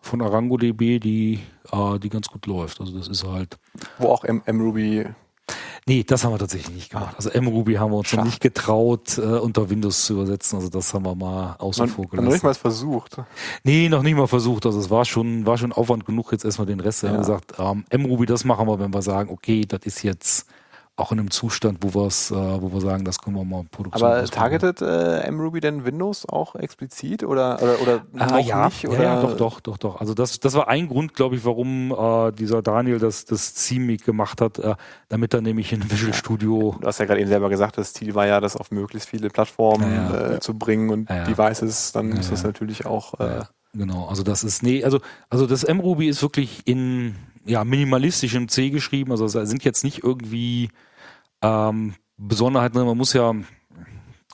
von 0.01 0.21
ArangoDB, 0.21 0.99
die, 0.99 1.39
äh, 1.71 1.99
die 1.99 2.09
ganz 2.09 2.27
gut 2.27 2.45
läuft. 2.45 2.79
Also 2.79 2.97
das 2.97 3.07
ist 3.07 3.25
halt. 3.25 3.57
Wo 3.97 4.09
auch 4.09 4.23
MRuby. 4.23 5.07
Nee, 5.87 6.03
das 6.03 6.23
haben 6.23 6.33
wir 6.33 6.37
tatsächlich 6.37 6.75
nicht 6.75 6.91
gemacht. 6.91 7.15
Also 7.15 7.31
MRuby 7.41 7.73
haben 7.75 7.91
wir 7.91 7.97
uns 7.97 8.13
noch 8.13 8.23
nicht 8.23 8.41
getraut, 8.41 9.17
äh, 9.17 9.21
unter 9.21 9.69
Windows 9.69 10.05
zu 10.05 10.13
übersetzen. 10.13 10.57
Also 10.57 10.69
das 10.69 10.93
haben 10.93 11.03
wir 11.03 11.15
mal 11.15 11.55
außen 11.57 11.87
vor 11.87 12.07
gelassen. 12.07 12.25
Noch 12.25 12.33
nicht 12.33 12.43
mal 12.43 12.53
versucht. 12.53 13.17
Nee, 13.63 13.89
noch 13.89 14.03
nicht 14.03 14.15
mal 14.15 14.27
versucht. 14.27 14.67
Also 14.67 14.79
es 14.79 14.89
war 14.91 15.03
schon, 15.05 15.47
war 15.47 15.57
schon 15.57 15.71
Aufwand 15.71 16.05
genug, 16.05 16.31
jetzt 16.31 16.45
erstmal 16.45 16.67
den 16.67 16.79
Rest. 16.79 17.01
Wir 17.01 17.09
ja. 17.09 17.15
haben 17.15 17.21
gesagt, 17.21 17.53
ähm, 17.57 17.85
MRuby, 17.91 18.27
das 18.27 18.45
machen 18.45 18.67
wir, 18.67 18.79
wenn 18.79 18.93
wir 18.93 19.01
sagen, 19.01 19.31
okay, 19.31 19.65
das 19.67 19.81
ist 19.83 20.03
jetzt 20.03 20.47
auch 20.99 21.11
in 21.11 21.19
einem 21.19 21.31
Zustand, 21.31 21.79
wo, 21.81 21.93
wir's, 21.93 22.31
äh, 22.31 22.35
wo 22.35 22.71
wir 22.71 22.81
sagen, 22.81 23.05
das 23.05 23.19
können 23.19 23.35
wir 23.35 23.45
mal 23.45 23.63
Produktion 23.71 24.09
Aber 24.09 24.25
targetet 24.25 24.81
äh, 24.81 25.29
MRuby 25.31 25.59
denn 25.59 25.85
Windows 25.85 26.27
auch 26.27 26.55
explizit 26.55 27.23
oder, 27.23 27.61
oder, 27.61 27.81
oder 27.81 28.05
ah, 28.17 28.25
noch 28.27 28.39
ja, 28.39 28.65
nicht? 28.65 28.87
Oder? 28.87 29.03
Ja, 29.03 29.21
doch, 29.21 29.37
doch, 29.37 29.59
doch, 29.59 29.77
doch. 29.77 29.99
Also 29.99 30.13
das, 30.13 30.39
das 30.39 30.53
war 30.53 30.67
ein 30.67 30.87
Grund, 30.87 31.13
glaube 31.13 31.35
ich, 31.35 31.45
warum 31.45 31.91
äh, 31.91 32.31
dieser 32.31 32.61
Daniel 32.61 32.99
das, 32.99 33.25
das 33.25 33.53
Theme 33.53 33.97
gemacht 33.97 34.41
hat, 34.41 34.59
äh, 34.59 34.75
damit 35.07 35.33
er 35.33 35.41
nämlich 35.41 35.73
in 35.73 35.89
Visual 35.89 36.13
Studio... 36.13 36.75
Du 36.79 36.87
hast 36.87 36.99
ja 36.99 37.05
gerade 37.05 37.21
eben 37.21 37.29
selber 37.29 37.49
gesagt, 37.49 37.77
das 37.77 37.93
Ziel 37.93 38.15
war 38.15 38.27
ja, 38.27 38.41
das 38.41 38.55
auf 38.55 38.71
möglichst 38.71 39.09
viele 39.09 39.29
Plattformen 39.29 39.93
ja, 39.93 40.35
äh, 40.35 40.39
zu 40.39 40.57
bringen 40.57 40.89
und 40.89 41.09
Devices, 41.09 41.91
dann 41.91 42.11
ist 42.11 42.31
das 42.31 42.43
natürlich 42.43 42.85
auch... 42.85 43.19
Äh, 43.19 43.41
Genau, 43.73 44.07
also 44.07 44.23
das 44.23 44.43
ist, 44.43 44.63
nee, 44.63 44.83
also, 44.83 44.99
also 45.29 45.45
das 45.45 45.67
MRuby 45.67 46.09
ist 46.09 46.23
wirklich 46.23 46.63
in 46.65 47.15
ja, 47.45 47.63
minimalistischem 47.63 48.47
C 48.47 48.69
geschrieben, 48.69 49.11
also 49.11 49.27
sind 49.27 49.63
jetzt 49.63 49.83
nicht 49.83 50.03
irgendwie 50.03 50.69
ähm, 51.41 51.95
Besonderheit, 52.17 52.73
ne, 52.73 52.83
man 52.83 52.97
muss 52.97 53.13
ja, 53.13 53.33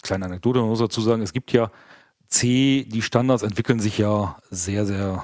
kleine 0.02 0.26
Anekdote, 0.26 0.60
man 0.60 0.70
muss 0.70 0.80
dazu 0.80 1.02
sagen, 1.02 1.22
es 1.22 1.34
gibt 1.34 1.52
ja 1.52 1.72
C, 2.28 2.86
die 2.88 3.02
Standards 3.02 3.44
entwickeln 3.44 3.80
sich 3.80 3.98
ja 3.98 4.38
sehr, 4.50 4.86
sehr 4.86 5.24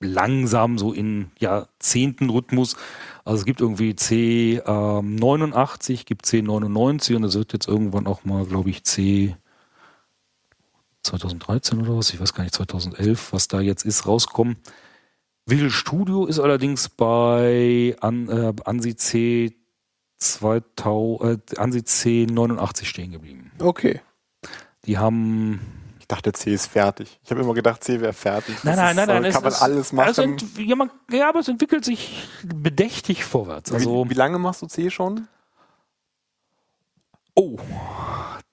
langsam, 0.00 0.78
so 0.78 0.92
in 0.92 1.30
Jahrzehnten-Rhythmus. 1.38 2.76
Also 3.24 3.40
es 3.40 3.44
gibt 3.44 3.60
irgendwie 3.60 3.96
C 3.96 4.62
ähm, 4.64 5.16
89, 5.16 6.06
gibt 6.06 6.26
C 6.26 6.42
99 6.42 7.16
und 7.16 7.24
es 7.24 7.34
wird 7.34 7.52
jetzt 7.52 7.68
irgendwann 7.68 8.06
auch 8.06 8.24
mal, 8.24 8.46
glaube 8.46 8.70
ich, 8.70 8.84
C 8.84 9.36
2013 11.02 11.80
oder 11.80 11.96
was, 11.96 12.12
ich 12.12 12.20
weiß 12.20 12.34
gar 12.34 12.44
nicht, 12.44 12.54
2011, 12.54 13.32
was 13.32 13.48
da 13.48 13.60
jetzt 13.60 13.84
ist, 13.84 14.06
rauskommen. 14.06 14.56
Visual 15.46 15.70
Studio 15.70 16.26
ist 16.26 16.38
allerdings 16.38 16.88
bei 16.90 17.96
An, 18.00 18.28
äh, 18.28 18.52
ANSI 18.64 18.96
C 18.96 19.56
2000, 20.18 21.52
äh, 21.52 21.56
ANSI 21.58 21.78
C89 21.78 22.84
stehen 22.84 23.12
geblieben. 23.12 23.52
Okay. 23.58 24.00
Die 24.84 24.98
haben. 24.98 25.60
Ich 26.00 26.08
dachte, 26.08 26.32
C 26.32 26.54
ist 26.54 26.66
fertig. 26.66 27.20
Ich 27.22 27.30
habe 27.30 27.42
immer 27.42 27.52
gedacht, 27.54 27.84
C 27.84 28.00
wäre 28.00 28.14
fertig. 28.14 28.56
Nein, 28.64 28.76
nein, 28.76 28.96
nein, 28.96 29.22
nein. 29.22 29.32
Kann 29.32 29.42
man 29.42 29.52
alles 29.52 29.92
machen. 29.92 30.08
Also, 30.08 30.22
ja, 30.56 30.74
man, 30.74 30.90
ja, 31.10 31.28
aber 31.28 31.40
es 31.40 31.48
entwickelt 31.48 31.84
sich 31.84 32.26
bedächtig 32.42 33.24
vorwärts. 33.24 33.72
Also, 33.72 34.06
wie, 34.06 34.10
wie 34.10 34.14
lange 34.14 34.38
machst 34.38 34.62
du 34.62 34.66
C 34.66 34.90
schon? 34.90 35.28
Oh, 37.34 37.58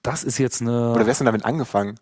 das 0.02 0.22
ist 0.22 0.38
jetzt 0.38 0.60
eine. 0.60 0.92
Oder 0.92 1.06
wer 1.06 1.12
ist 1.12 1.18
denn 1.18 1.26
damit 1.26 1.44
angefangen? 1.44 1.98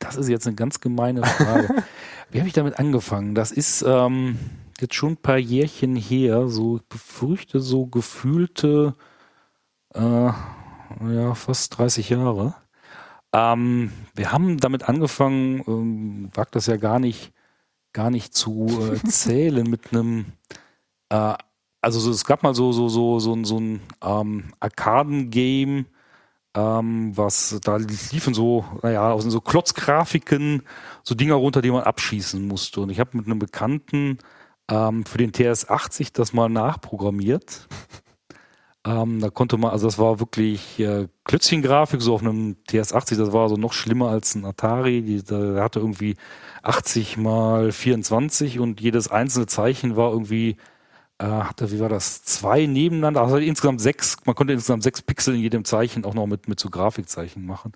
Das 0.00 0.16
ist 0.16 0.28
jetzt 0.28 0.46
eine 0.46 0.56
ganz 0.56 0.80
gemeine 0.80 1.24
Frage. 1.24 1.84
wie 2.30 2.40
habe 2.40 2.48
ich 2.48 2.54
damit 2.54 2.78
angefangen? 2.78 3.34
Das 3.34 3.52
ist. 3.52 3.82
Ähm, 3.86 4.38
jetzt 4.80 4.94
schon 4.94 5.12
ein 5.12 5.16
paar 5.16 5.38
Jährchen 5.38 5.96
her, 5.96 6.48
so 6.48 6.76
ich 6.76 6.82
befürchte 6.84 7.60
so 7.60 7.86
gefühlte 7.86 8.94
äh, 9.94 10.00
ja, 10.00 11.34
fast 11.34 11.78
30 11.78 12.10
Jahre. 12.10 12.54
Ähm, 13.32 13.92
wir 14.14 14.32
haben 14.32 14.58
damit 14.58 14.88
angefangen, 14.88 15.62
ähm, 15.66 16.30
wagt 16.34 16.54
das 16.54 16.66
ja 16.66 16.76
gar 16.76 16.98
nicht, 16.98 17.32
gar 17.92 18.10
nicht 18.10 18.34
zu 18.34 18.66
äh, 18.92 19.08
zählen 19.08 19.68
mit 19.68 19.92
einem, 19.92 20.26
äh, 21.08 21.34
also 21.80 22.00
so, 22.00 22.10
es 22.10 22.24
gab 22.24 22.42
mal 22.42 22.54
so, 22.54 22.72
so, 22.72 22.88
so, 22.88 23.18
so, 23.18 23.44
so 23.44 23.58
ein 23.58 23.80
ähm, 24.02 24.52
Arkaden-Game, 24.60 25.86
ähm, 26.56 27.16
was 27.16 27.58
da 27.62 27.76
liefen 27.76 28.34
so, 28.34 28.64
naja, 28.82 29.10
aus 29.10 29.24
so 29.24 29.40
Klotzgrafiken, 29.40 30.62
so 31.02 31.14
Dinger 31.14 31.34
runter, 31.34 31.60
die 31.60 31.70
man 31.70 31.82
abschießen 31.82 32.46
musste. 32.46 32.80
Und 32.80 32.90
ich 32.90 33.00
habe 33.00 33.16
mit 33.16 33.26
einem 33.26 33.40
Bekannten 33.40 34.18
ähm, 34.70 35.04
für 35.04 35.18
den 35.18 35.32
TS80 35.32 36.12
das 36.12 36.32
mal 36.32 36.48
nachprogrammiert. 36.48 37.68
Ähm, 38.86 39.18
da 39.18 39.30
konnte 39.30 39.56
man, 39.56 39.70
also 39.70 39.86
das 39.86 39.98
war 39.98 40.20
wirklich 40.20 40.78
äh, 40.78 41.08
Klötzchengrafik, 41.24 42.02
so 42.02 42.12
auf 42.12 42.20
einem 42.20 42.56
TS80, 42.68 43.16
das 43.16 43.32
war 43.32 43.48
so 43.48 43.56
noch 43.56 43.72
schlimmer 43.72 44.10
als 44.10 44.34
ein 44.34 44.44
Atari. 44.44 45.00
Die, 45.00 45.22
der 45.22 45.62
hatte 45.62 45.80
irgendwie 45.80 46.16
80 46.62 47.16
mal 47.16 47.72
24 47.72 48.58
und 48.60 48.82
jedes 48.82 49.08
einzelne 49.08 49.46
Zeichen 49.46 49.96
war 49.96 50.12
irgendwie 50.12 50.58
äh, 51.18 51.24
hatte, 51.24 51.70
wie 51.70 51.80
war 51.80 51.88
das, 51.88 52.24
zwei 52.24 52.66
nebeneinander, 52.66 53.22
also 53.22 53.36
insgesamt 53.36 53.80
sechs, 53.80 54.16
man 54.24 54.34
konnte 54.34 54.52
insgesamt 54.52 54.82
sechs 54.82 55.00
Pixel 55.00 55.34
in 55.34 55.40
jedem 55.40 55.64
Zeichen 55.64 56.04
auch 56.04 56.14
noch 56.14 56.26
mit, 56.26 56.48
mit 56.48 56.60
so 56.60 56.70
Grafikzeichen 56.70 57.46
machen. 57.46 57.72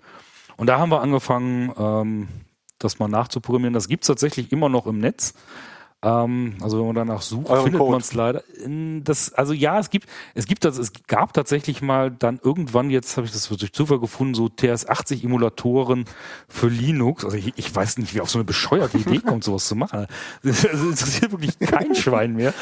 Und 0.57 0.67
da 0.67 0.77
haben 0.77 0.91
wir 0.91 1.01
angefangen, 1.01 1.73
ähm, 1.77 2.27
das 2.79 2.99
mal 2.99 3.07
nachzuprogrammieren. 3.07 3.73
Das 3.73 3.87
gibt's 3.87 4.07
tatsächlich 4.07 4.51
immer 4.51 4.69
noch 4.69 4.87
im 4.87 4.99
Netz. 4.99 5.33
Ähm, 6.01 6.55
also 6.61 6.79
wenn 6.79 6.85
man 6.85 6.95
danach 6.95 7.21
sucht, 7.21 7.49
Euren 7.49 7.63
findet 7.71 7.89
man 7.89 7.99
es 7.99 8.13
leider. 8.13 8.43
In 8.63 9.03
Das, 9.03 9.33
also 9.33 9.51
ja, 9.51 9.79
es 9.79 9.89
gibt, 9.89 10.07
es 10.33 10.45
gibt 10.45 10.63
das, 10.63 10.77
es 10.77 10.93
gab 11.07 11.33
tatsächlich 11.33 11.81
mal 11.81 12.09
dann 12.09 12.39
irgendwann, 12.41 12.89
jetzt 12.89 13.17
habe 13.17 13.27
ich 13.27 13.33
das 13.33 13.49
durch 13.49 13.73
Zufall 13.73 13.99
gefunden, 13.99 14.33
so 14.33 14.45
TS80-Emulatoren 14.45 16.05
für 16.47 16.67
Linux. 16.69 17.25
Also 17.25 17.35
ich, 17.35 17.53
ich 17.57 17.75
weiß 17.75 17.97
nicht, 17.97 18.15
wie 18.15 18.21
auf 18.21 18.29
so 18.29 18.39
eine 18.39 18.45
bescheuerte 18.45 18.97
Idee 18.97 19.17
kommt, 19.25 19.43
sowas 19.43 19.67
zu 19.67 19.75
machen. 19.75 20.07
Das 20.41 20.63
interessiert 20.63 21.31
wirklich 21.31 21.59
kein 21.59 21.93
Schwein 21.95 22.33
mehr. 22.33 22.53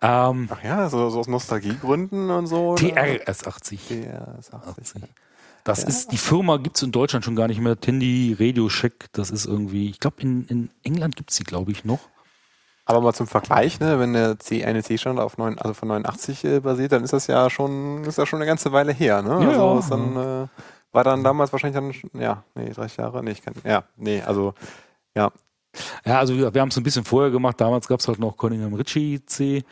Ähm, 0.00 0.48
Ach 0.52 0.62
ja, 0.62 0.88
so, 0.88 1.10
so 1.10 1.18
aus 1.18 1.26
Nostalgiegründen 1.26 2.30
und 2.30 2.46
so. 2.46 2.70
oder? 2.70 2.82
TRS80. 2.82 3.78
TRS80. 3.90 5.02
Das 5.64 5.82
ist, 5.82 6.12
die 6.12 6.16
Firma 6.16 6.56
gibt's 6.58 6.82
in 6.82 6.92
Deutschland 6.92 7.24
schon 7.24 7.34
gar 7.34 7.48
nicht 7.48 7.60
mehr. 7.60 7.78
Tandy 7.78 8.36
Radio 8.38 8.68
Shack, 8.68 9.06
das 9.12 9.30
ist 9.30 9.44
irgendwie, 9.44 9.90
ich 9.90 9.98
glaube 9.98 10.22
in, 10.22 10.46
in 10.46 10.70
England 10.84 11.16
gibt's 11.16 11.36
die, 11.36 11.44
glaube 11.44 11.72
ich, 11.72 11.84
noch. 11.84 11.98
Aber 12.88 13.00
mal 13.02 13.12
zum 13.12 13.26
Vergleich, 13.26 13.78
ne, 13.80 14.00
wenn 14.00 14.14
der 14.14 14.38
C, 14.38 14.64
eine 14.64 14.82
C-Standard 14.82 15.24
auf 15.24 15.36
9, 15.38 15.58
also 15.58 15.74
von 15.74 15.88
89 15.88 16.44
äh, 16.44 16.60
basiert, 16.60 16.92
dann 16.92 17.04
ist 17.04 17.12
das 17.12 17.26
ja 17.26 17.48
schon, 17.50 18.02
ist 18.04 18.18
das 18.18 18.28
schon 18.28 18.38
eine 18.38 18.46
ganze 18.46 18.72
Weile 18.72 18.92
her, 18.92 19.22
ne? 19.22 19.40
Ja, 19.42 19.50
also 19.50 19.78
ist 19.78 19.90
dann, 19.90 20.16
äh, 20.16 20.46
war 20.92 21.04
dann 21.04 21.22
damals 21.22 21.52
wahrscheinlich 21.52 22.02
dann, 22.02 22.20
ja, 22.20 22.42
nee, 22.54 22.70
30 22.70 22.96
Jahre, 22.96 23.22
nee, 23.22 23.32
ich 23.32 23.42
kann, 23.42 23.54
ja, 23.62 23.84
nee, 23.96 24.22
also, 24.22 24.54
ja, 25.14 25.30
Ja, 26.04 26.18
also 26.18 26.34
wir, 26.34 26.52
wir 26.54 26.60
haben 26.62 26.70
es 26.70 26.76
ein 26.78 26.82
bisschen 26.82 27.04
vorher 27.04 27.30
gemacht. 27.30 27.60
Damals 27.60 27.86
gab's 27.88 28.08
halt 28.08 28.18
noch 28.18 28.36
Cunningham 28.38 28.72
Ritchie 28.74 29.20
C. 29.26 29.64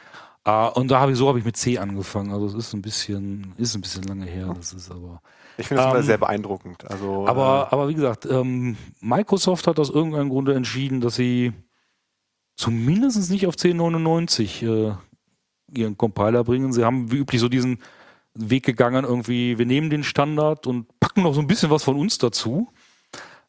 Ah, 0.45 0.67
und 0.69 0.91
da 0.91 1.01
habe 1.01 1.12
ich 1.12 1.19
so 1.19 1.27
habe 1.27 1.39
ich 1.39 1.45
mit 1.45 1.57
C 1.57 1.79
angefangen. 1.79 2.33
Also 2.33 2.47
es 2.47 2.55
ist 2.55 2.75
ein 2.75 2.83
bisschen, 2.83 3.55
ist 3.57 3.75
ein 3.75 3.81
bisschen 3.81 4.03
lange 4.05 4.27
her. 4.27 4.53
Das 4.57 4.73
ist 4.75 4.91
aber. 4.91 5.21
ich 5.57 5.67
finde 5.67 5.83
das 5.83 5.91
Ähm, 5.91 5.97
immer 5.97 6.05
sehr 6.05 6.19
beeindruckend. 6.19 6.89
Also, 6.89 7.27
Aber, 7.27 7.73
aber 7.73 7.89
wie 7.89 7.95
gesagt, 7.95 8.27
ähm, 8.27 8.77
Microsoft 9.01 9.67
hat 9.67 9.81
aus 9.81 9.91
irgendeinem 9.91 10.29
Grunde 10.29 10.55
entschieden, 10.55 11.01
dass 11.01 11.17
sie 11.17 11.53
zumindest 12.57 13.31
nicht 13.31 13.47
auf 13.47 13.55
1099 13.55 14.63
äh, 14.63 14.93
ihren 15.75 15.97
Compiler 15.97 16.45
bringen. 16.45 16.73
Sie 16.73 16.85
haben 16.85 17.11
wie 17.13 17.17
üblich 17.17 17.41
so 17.41 17.49
diesen 17.49 17.79
Weg 18.35 18.65
gegangen, 18.65 19.05
irgendwie, 19.05 19.59
wir 19.59 19.67
nehmen 19.67 19.91
den 19.91 20.05
Standard 20.05 20.67
und 20.67 20.87
packen 21.01 21.23
noch 21.23 21.35
so 21.35 21.41
ein 21.41 21.47
bisschen 21.47 21.71
was 21.71 21.85
von 21.85 21.97
uns 21.97 22.19
dazu. 22.19 22.69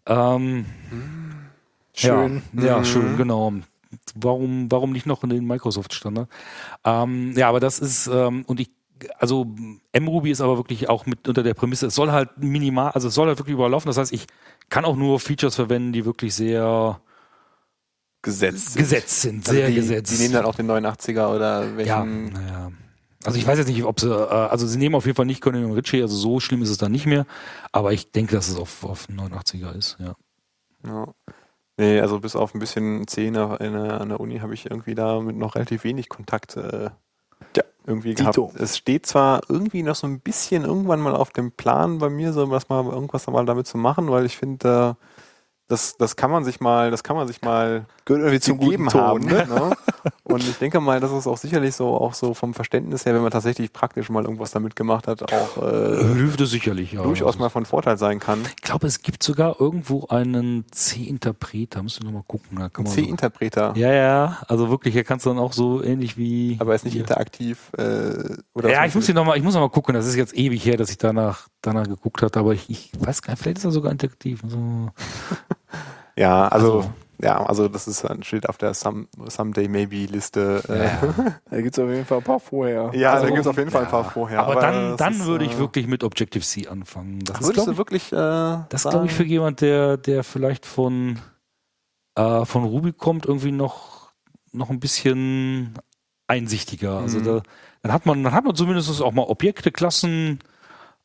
Ähm, 0.06 0.66
Schön. 1.94 2.44
Ja, 2.54 2.64
ja 2.66 2.80
Mhm. 2.80 2.84
schön, 2.86 3.18
genau. 3.18 3.54
Warum, 4.16 4.70
warum 4.72 4.92
nicht 4.92 5.06
noch 5.06 5.24
in 5.24 5.30
den 5.30 5.46
Microsoft-Standard? 5.46 6.30
Ähm, 6.84 7.34
ja, 7.36 7.50
aber 7.50 7.60
das 7.60 7.80
ist, 7.80 8.08
ähm, 8.08 8.44
und 8.46 8.60
ich, 8.60 8.70
also 9.18 9.48
mRuby 9.98 10.30
ist 10.32 10.42
aber 10.42 10.58
wirklich 10.58 10.90
auch 10.90 11.06
mit 11.06 11.28
unter 11.28 11.42
der 11.44 11.54
Prämisse, 11.54 11.88
es 11.88 11.96
soll 11.96 12.12
halt 12.12 12.38
minimal, 12.38 12.92
also 12.92 13.08
es 13.08 13.14
soll 13.14 13.28
halt 13.28 13.40
wirklich 13.40 13.54
überlaufen. 13.56 13.88
Das 13.90 13.98
heißt, 13.98 14.14
ich 14.14 14.28
kann 14.70 14.86
auch 14.86 14.96
nur 14.96 15.20
Features 15.20 15.56
verwenden, 15.56 15.94
die 15.94 16.06
wirklich 16.06 16.36
sehr 16.36 17.00
gesetzt. 18.28 18.74
sind. 18.74 18.82
gesetzt 18.82 19.22
sind, 19.22 19.48
Also 19.48 19.58
sehr 19.60 19.68
die, 19.70 19.76
gesetzt. 19.76 20.12
Die 20.12 20.22
nehmen 20.22 20.34
dann 20.34 20.46
auch 20.46 20.56
den 20.56 20.70
89er 20.70 21.34
oder 21.36 21.66
ja, 21.66 21.78
welchen. 21.78 22.34
naja. 22.34 22.72
Also 23.26 23.40
ich 23.40 23.48
weiß 23.48 23.58
jetzt 23.58 23.68
nicht, 23.68 23.84
ob 23.84 24.00
sie, 24.00 24.10
äh, 24.10 24.32
also 24.34 24.68
sie 24.68 24.78
nehmen 24.78 24.96
auf 24.96 25.06
jeden 25.06 25.16
Fall 25.16 25.26
nicht 25.26 25.42
Conan 25.42 25.72
Ritchie, 25.72 26.02
also 26.02 26.16
so 26.16 26.40
schlimm 26.40 26.62
ist 26.62 26.70
es 26.70 26.78
dann 26.78 26.92
nicht 26.92 27.06
mehr. 27.08 27.26
Aber 27.72 27.92
ich 27.92 28.12
denke, 28.12 28.36
dass 28.36 28.48
es 28.48 28.58
auf, 28.58 28.84
auf 28.84 29.08
89er 29.10 29.76
ist, 29.76 29.98
ja. 30.00 30.14
Ja. 30.86 31.08
Nee, 31.78 32.00
also 32.00 32.20
bis 32.20 32.36
auf 32.36 32.54
ein 32.56 32.60
bisschen 32.60 33.06
der, 33.74 34.02
an 34.02 34.10
der 34.10 34.20
Uni 34.20 34.40
habe 34.40 34.54
ich 34.54 34.70
irgendwie 34.70 34.96
damit 34.96 35.36
noch 35.36 35.56
relativ 35.56 35.84
wenig 35.84 36.10
Kontakt 36.10 36.56
äh, 36.58 36.90
Ja, 37.56 37.64
irgendwie 37.86 38.16
Dito. 38.16 38.48
gehabt. 38.48 38.60
Es 38.62 38.78
steht 38.78 39.06
zwar 39.06 39.42
irgendwie 39.50 39.84
noch 39.84 39.96
so 39.96 40.08
ein 40.08 40.20
bisschen 40.20 40.64
irgendwann 40.64 41.02
mal 41.02 41.16
auf 41.16 41.32
dem 41.32 41.52
Plan 41.52 41.98
bei 42.00 42.10
mir, 42.10 42.34
so 42.34 42.50
was 42.50 42.70
mal 42.70 42.86
irgendwas 42.86 43.28
mal 43.28 43.46
damit 43.46 43.68
zu 43.68 43.78
machen, 43.78 44.10
weil 44.10 44.26
ich 44.26 44.38
finde, 44.38 44.96
äh, 44.98 45.04
das, 45.68 45.98
das 45.98 46.16
kann 46.16 46.32
man 46.32 46.46
sich 46.46 46.60
mal, 46.62 46.92
das 46.92 47.04
kann 47.04 47.16
man 47.16 47.28
sich 47.28 47.42
mal 47.42 47.86
Gehört 48.08 48.24
irgendwie 48.24 48.40
zum 48.40 48.58
guten 48.58 48.88
Ton. 48.88 49.02
haben. 49.02 49.26
Ne? 49.26 49.76
Und 50.24 50.42
ich 50.42 50.58
denke 50.58 50.80
mal, 50.80 51.00
das 51.02 51.12
ist 51.12 51.28
auch 51.28 51.36
sicherlich 51.38 51.76
so, 51.76 51.90
auch 51.90 52.14
so 52.14 52.34
vom 52.34 52.54
Verständnis 52.54 53.06
her, 53.06 53.14
wenn 53.14 53.22
man 53.22 53.32
tatsächlich 53.32 53.74
praktisch 53.74 54.10
mal 54.10 54.24
irgendwas 54.24 54.52
damit 54.52 54.76
gemacht 54.78 55.08
hat, 55.08 55.32
auch 55.34 55.58
äh, 55.62 56.04
Hilft 56.16 56.40
es 56.40 56.50
sicherlich, 56.52 56.94
ja. 56.94 57.02
durchaus 57.04 57.28
Also 57.36 57.40
mal 57.40 57.50
von 57.50 57.66
Vorteil 57.66 57.98
sein 57.98 58.20
kann. 58.20 58.40
Ich 58.56 58.62
glaube, 58.62 58.88
es 58.88 59.02
gibt 59.02 59.24
sogar 59.24 59.60
irgendwo 59.60 60.08
einen 60.08 60.66
C-Interpreter. 60.72 61.84
Müssen 61.84 62.04
wir 62.04 62.06
nochmal 62.08 62.24
gucken. 62.28 62.58
Man 62.58 62.72
so, 62.76 62.84
C-Interpreter. 62.94 63.74
ja, 63.76 63.92
ja, 63.92 64.38
also 64.48 64.70
wirklich, 64.70 64.94
hier 64.94 65.04
kannst 65.04 65.26
du 65.26 65.30
dann 65.30 65.40
auch 65.40 65.52
so 65.52 65.84
ähnlich 65.84 66.18
wie. 66.18 66.56
Aber 66.60 66.72
er 66.72 66.76
ist 66.76 66.86
nicht 66.86 66.94
hier. 66.94 67.02
interaktiv. 67.02 67.72
Äh, 67.78 68.38
oder 68.54 68.70
Ja, 68.72 68.86
ich 68.86 68.96
muss 68.96 69.06
hier 69.06 69.16
noch 69.16 69.26
mal, 69.26 69.38
ich 69.38 69.44
muss 69.44 69.54
noch 69.54 69.62
mal 69.62 69.70
gucken. 69.70 69.94
Das 69.96 70.08
ist 70.08 70.16
jetzt 70.16 70.34
ewig 70.38 70.66
her, 70.66 70.78
dass 70.78 70.90
ich 70.90 70.98
danach, 70.98 71.48
danach 71.62 71.84
geguckt 71.88 72.22
hatte, 72.22 72.40
aber 72.40 72.54
ich, 72.54 72.70
ich 72.70 72.92
weiß 72.98 73.22
gar 73.22 73.34
nicht, 73.34 73.42
vielleicht 73.44 73.58
ist 73.58 73.66
er 73.66 73.72
sogar 73.72 73.92
interaktiv. 73.92 74.42
So. 74.48 74.90
Ja, 76.16 76.48
also, 76.48 76.78
Also- 76.80 76.90
ja, 77.22 77.44
also 77.46 77.68
das 77.68 77.88
ist 77.88 78.06
ein 78.06 78.24
Schild 78.24 78.48
auf 78.50 78.58
der 78.58 78.74
Some, 78.74 79.08
Someday 79.28 79.68
Maybe 79.68 80.06
Liste. 80.06 80.64
Äh, 80.68 81.32
Da 81.50 81.62
gibt 81.62 81.78
es 81.78 81.84
auf 81.84 81.90
jeden 81.90 82.06
Fall 82.06 82.20
ein 82.20 82.24
paar 82.24 82.40
vorher. 82.40 82.92
ja, 82.94 83.14
Also, 83.14 83.26
da 83.26 83.30
gibt 83.30 83.42
es 83.42 83.48
auf 83.48 83.58
jeden 83.58 83.72
Fall 83.72 83.84
ein 83.86 83.90
paar 83.90 84.04
ja. 84.04 84.10
vorher. 84.10 84.40
aber, 84.44 84.56
dann, 84.62 84.92
das 84.92 84.98
dann 84.98 85.14
ist, 85.14 85.26
würde 85.26 85.46
ich 85.46 85.54
äh, 85.54 85.58
wirklich 85.60 85.88
mit 85.88 86.04
Objective-C 86.04 86.68
anfangen. 86.68 87.20
Das 87.26 87.38
ist, 87.40 87.48
Würdest 87.48 87.54
glaube 87.56 87.68
du 87.68 87.72
ich, 87.74 87.78
wirklich 87.78 88.12
äh, 88.12 88.16
das 88.70 88.86
ist, 88.86 88.90
glaube 88.92 89.06
ich, 89.08 89.14
für 89.14 89.24
jemand, 89.24 89.62
der, 89.62 89.98
der 89.98 90.24
vielleicht 90.24 90.66
von, 90.66 91.20
äh, 92.16 92.46
von 92.46 92.64
Ruby 92.64 92.94
kommt, 92.94 93.26
irgendwie 93.26 93.52
noch, 93.52 94.12
noch 94.52 94.70
ein 94.70 94.80
bisschen 94.80 95.74
einsichtiger. 96.28 96.98
Also 97.00 97.20
Mhm. 97.20 97.24
da, 97.24 97.42
dann 97.84 97.94
hat 97.94 98.06
man, 98.06 98.24
dann 98.24 98.34
hat 98.34 98.44
man 98.46 98.56
zumindest 98.56 99.02
auch 99.02 99.14
mal 99.14 99.24
Objekte, 99.24 99.72
Klassen, 99.72 100.40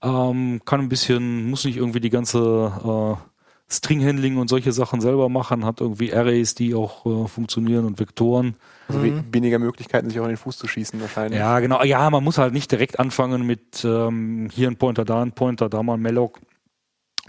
ähm, 0.02 0.60
kann 0.64 0.80
ein 0.80 0.88
bisschen, 0.88 1.48
muss 1.48 1.64
nicht 1.64 1.76
irgendwie 1.76 2.00
die 2.00 2.10
ganze 2.10 2.72
äh, 3.18 3.31
String-Handling 3.72 4.36
und 4.36 4.48
solche 4.48 4.72
Sachen 4.72 5.00
selber 5.00 5.28
machen, 5.28 5.64
hat 5.64 5.80
irgendwie 5.80 6.12
Arrays, 6.12 6.54
die 6.54 6.74
auch 6.74 7.06
äh, 7.06 7.28
funktionieren 7.28 7.84
und 7.84 7.98
Vektoren. 7.98 8.56
also 8.88 9.02
we 9.02 9.24
weniger 9.32 9.58
Möglichkeiten, 9.58 10.10
sich 10.10 10.20
auch 10.20 10.24
in 10.24 10.30
den 10.30 10.36
Fuß 10.36 10.58
zu 10.58 10.68
schießen 10.68 11.00
wahrscheinlich. 11.00 11.38
Ja, 11.38 11.58
genau. 11.60 11.82
Ja, 11.82 12.08
man 12.10 12.22
muss 12.22 12.38
halt 12.38 12.52
nicht 12.52 12.70
direkt 12.70 13.00
anfangen 13.00 13.46
mit 13.46 13.84
ähm, 13.84 14.48
hier 14.52 14.68
ein 14.68 14.76
Pointer, 14.76 15.04
da 15.04 15.22
ein 15.22 15.32
Pointer, 15.32 15.68
da 15.68 15.82
mal 15.82 15.94
ein 15.94 16.02
Malloc, 16.02 16.38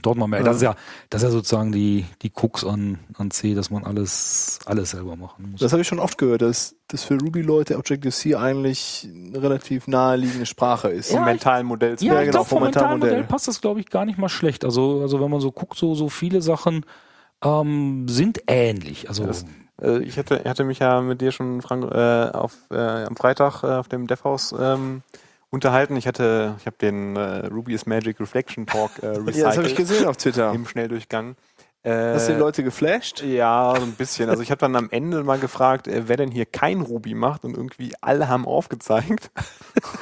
dort 0.02 0.18
mal 0.18 0.28
Malloc. 0.28 0.46
Das 0.46 0.56
ist 0.58 0.62
ja, 0.64 0.76
das 1.10 1.22
ist 1.22 1.28
ja 1.28 1.32
sozusagen 1.32 1.72
die, 1.72 2.06
die 2.22 2.30
Krux 2.30 2.64
an, 2.66 3.00
an 3.18 3.32
C, 3.32 3.54
dass 3.54 3.70
man 3.70 3.84
alles, 3.86 4.60
alles 4.66 4.92
selber 4.92 5.16
machen 5.16 5.52
muss. 5.52 5.62
Das 5.62 5.72
habe 5.72 5.82
ich 5.82 5.88
schon 5.88 6.00
oft 6.00 6.18
gehört, 6.18 6.42
dass, 6.42 6.76
dass 6.88 7.04
für 7.04 7.18
Ruby-Leute 7.20 7.78
Objective-C 7.78 8.36
eigentlich 8.36 9.08
eine 9.14 9.42
relativ 9.42 9.88
naheliegende 9.88 10.46
Sprache 10.46 10.90
ist. 10.90 11.10
Vom 11.12 11.18
Ja, 11.18 11.22
ich- 11.28 11.34
mentalen 11.34 11.66
Modell 11.68 11.98
zu 11.98 12.06
ja, 12.06 12.14
Ja, 12.16 12.20
genau, 12.22 12.32
glaube, 12.32 12.50
vom 12.50 12.58
vom 12.60 12.64
mentalen 12.66 12.86
Modell 12.92 13.00
Mentalmodell. 13.12 13.28
passt 13.30 13.48
das, 13.48 13.62
glaube 13.62 13.80
ich, 13.80 13.90
gar 13.90 14.06
nicht 14.06 14.18
mal 14.18 14.30
schlecht. 14.30 14.66
Also, 14.66 15.02
also 15.02 15.22
wenn 15.22 15.30
man 15.30 15.40
so 15.42 15.52
guckt, 15.52 15.78
so, 15.78 15.94
so 15.96 16.10
viele 16.10 16.42
Sachen 16.42 16.86
ähm, 17.44 18.08
sind 18.08 18.42
ähnlich. 18.48 19.10
Also, 19.10 19.26
Das- 19.26 19.46
Äh, 19.82 20.04
ich 20.04 20.18
hatte, 20.20 20.40
ich 20.44 20.48
hatte 20.50 20.64
mich 20.66 20.80
ja 20.80 21.02
mit 21.02 21.20
dir 21.20 21.32
schon, 21.32 21.62
Frank, 21.64 21.92
äh, 21.92 22.30
auf, 22.32 22.54
äh, 22.72 22.78
am 22.78 23.16
Freitag 23.16 23.64
äh, 23.64 23.68
auf 23.68 23.88
dem 23.88 24.06
DevHouse 24.06 24.54
ähm, 24.58 25.02
unterhalten. 25.54 25.96
Ich 25.96 26.08
hatte, 26.08 26.56
ich 26.60 26.66
habe 26.66 26.76
den 26.82 27.16
äh, 27.16 27.46
Ruby 27.48 27.74
is 27.74 27.86
Magic 27.86 28.20
Reflection 28.20 28.66
Talk 28.66 28.92
äh, 29.02 29.14
Ja, 29.32 29.46
das 29.48 29.58
habe 29.58 29.68
ich 29.68 29.74
recycelt 29.74 29.78
gesehen 29.78 30.08
auf 30.08 30.18
Twitter. 30.18 30.52
im 30.52 30.66
Schnelldurchgang. 30.68 31.36
Hast 31.86 32.30
du 32.30 32.32
die 32.32 32.38
Äh, 32.38 32.40
Leute 32.40 32.64
geflasht? 32.64 33.24
Ja, 33.24 33.74
so 33.78 33.82
ein 33.84 33.92
bisschen. 33.92 34.30
Also 34.30 34.42
ich 34.42 34.52
habe 34.52 34.60
dann 34.60 34.74
am 34.78 34.88
Ende 34.90 35.22
mal 35.24 35.38
gefragt, 35.38 35.90
äh, 35.90 36.04
wer 36.08 36.16
denn 36.16 36.32
hier 36.32 36.46
kein 36.46 36.80
Ruby 36.80 37.14
macht 37.14 37.44
und 37.44 37.58
irgendwie 37.58 37.94
alle 38.00 38.30
haben 38.30 38.46
aufgezeigt. 38.48 39.32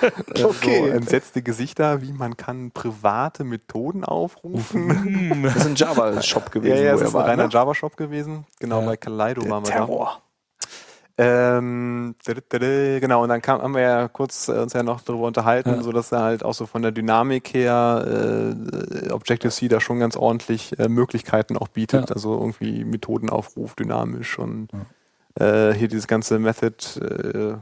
Äh, 0.02 0.12
Okay. 0.44 0.80
So 0.82 0.88
entsetzte 0.90 1.42
Gesichter, 1.42 2.02
wie 2.04 2.12
man 2.14 2.38
kann 2.38 2.70
private 2.72 3.44
Methoden 3.44 4.04
aufrufen. 4.06 5.42
Das 5.44 5.56
ist 5.56 5.66
ein 5.66 5.76
Java-Shop 5.76 6.52
gewesen, 6.52 6.76
ja, 6.76 6.82
ja, 6.84 6.90
er 6.90 6.96
ist 7.02 7.16
ein 7.16 7.22
reiner 7.22 7.44
Ne? 7.46 7.50
Java-Shop 7.52 7.98
gewesen. 7.98 8.46
Genau, 8.60 8.82
Ja. 8.82 8.86
bei 8.86 8.98
Kaleido 8.98 9.50
waren 9.50 9.66
wir 9.66 9.74
da. 9.74 10.22
Ähm, 11.22 12.16
genau, 13.00 13.22
und 13.24 13.30
dann 13.30 13.42
kam, 13.42 13.62
haben 13.62 13.76
wir 13.76 13.82
ja 13.82 14.08
kurz 14.08 14.48
äh, 14.48 14.54
uns 14.54 14.74
ja 14.74 14.82
noch 14.82 15.02
darüber 15.02 15.28
unterhalten, 15.28 15.70
Ja. 15.70 15.84
so 15.84 15.92
dass 15.92 16.12
er 16.12 16.22
halt 16.24 16.44
auch 16.44 16.54
so 16.56 16.66
von 16.66 16.82
der 16.82 16.92
Dynamik 16.92 17.54
her 17.54 18.54
äh, 19.08 19.12
Objective-C 19.12 19.68
da 19.68 19.80
schon 19.80 20.00
ganz 20.00 20.16
ordentlich 20.16 20.78
äh, 20.80 20.90
Möglichkeiten 20.90 21.58
auch 21.58 21.68
bietet. 21.68 22.10
Ja. 22.10 22.16
Also 22.16 22.34
irgendwie 22.40 22.84
Methodenaufruf 22.86 23.76
dynamisch 23.76 24.40
und 24.40 24.70
äh, 25.40 25.74
hier 25.74 25.88
dieses 25.88 26.08
ganze 26.08 26.40
Method 26.40 26.76
äh, 27.00 27.56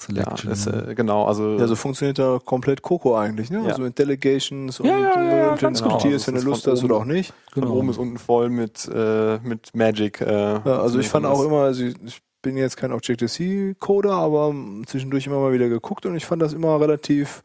Selection. 0.00 0.50
das, 0.50 0.66
äh, 0.66 0.94
genau, 0.94 1.24
also, 1.26 1.58
Ja, 1.58 1.66
so 1.66 1.76
funktioniert 1.76 2.18
da 2.18 2.38
komplett 2.44 2.82
Coco 2.82 3.16
eigentlich, 3.16 3.50
ne? 3.50 3.58
Ja. 3.62 3.70
Also 3.70 3.82
mit 3.82 3.98
Delegations 3.98 4.80
und 4.80 4.86
Ja, 4.86 4.98
ja, 4.98 5.22
ja, 5.22 5.36
ja, 5.36 5.54
äh, 5.54 5.58
ganz 5.58 5.82
genau. 5.82 5.94
diskutierst, 5.96 6.26
wenn 6.26 6.34
du 6.34 6.40
ist 6.40 6.46
Lust 6.46 6.64
von 6.64 6.72
hast 6.72 6.84
oder 6.84 6.96
auch 6.96 7.04
nicht. 7.04 7.32
von 7.52 7.62
genau. 7.64 7.74
oben 7.74 7.88
bis 7.88 7.98
unten 7.98 8.18
voll 8.18 8.48
mit, 8.48 8.88
äh, 8.92 9.38
mit 9.42 9.74
Magic. 9.74 10.20
Äh, 10.20 10.54
Ja, 10.64 10.80
also 10.82 10.98
ich 10.98 11.08
fand 11.08 11.26
auch 11.26 11.44
immer, 11.44 11.62
also 11.62 11.84
ich 11.84 11.94
ich 12.04 12.20
bin 12.42 12.56
jetzt 12.56 12.76
kein 12.76 12.92
Objective-C-Coder, 12.92 14.12
aber 14.12 14.54
zwischendurch 14.86 15.26
immer 15.26 15.40
mal 15.40 15.52
wieder 15.52 15.68
geguckt 15.68 16.04
und 16.06 16.16
ich 16.16 16.26
fand 16.26 16.42
das 16.42 16.52
immer 16.52 16.80
relativ 16.80 17.42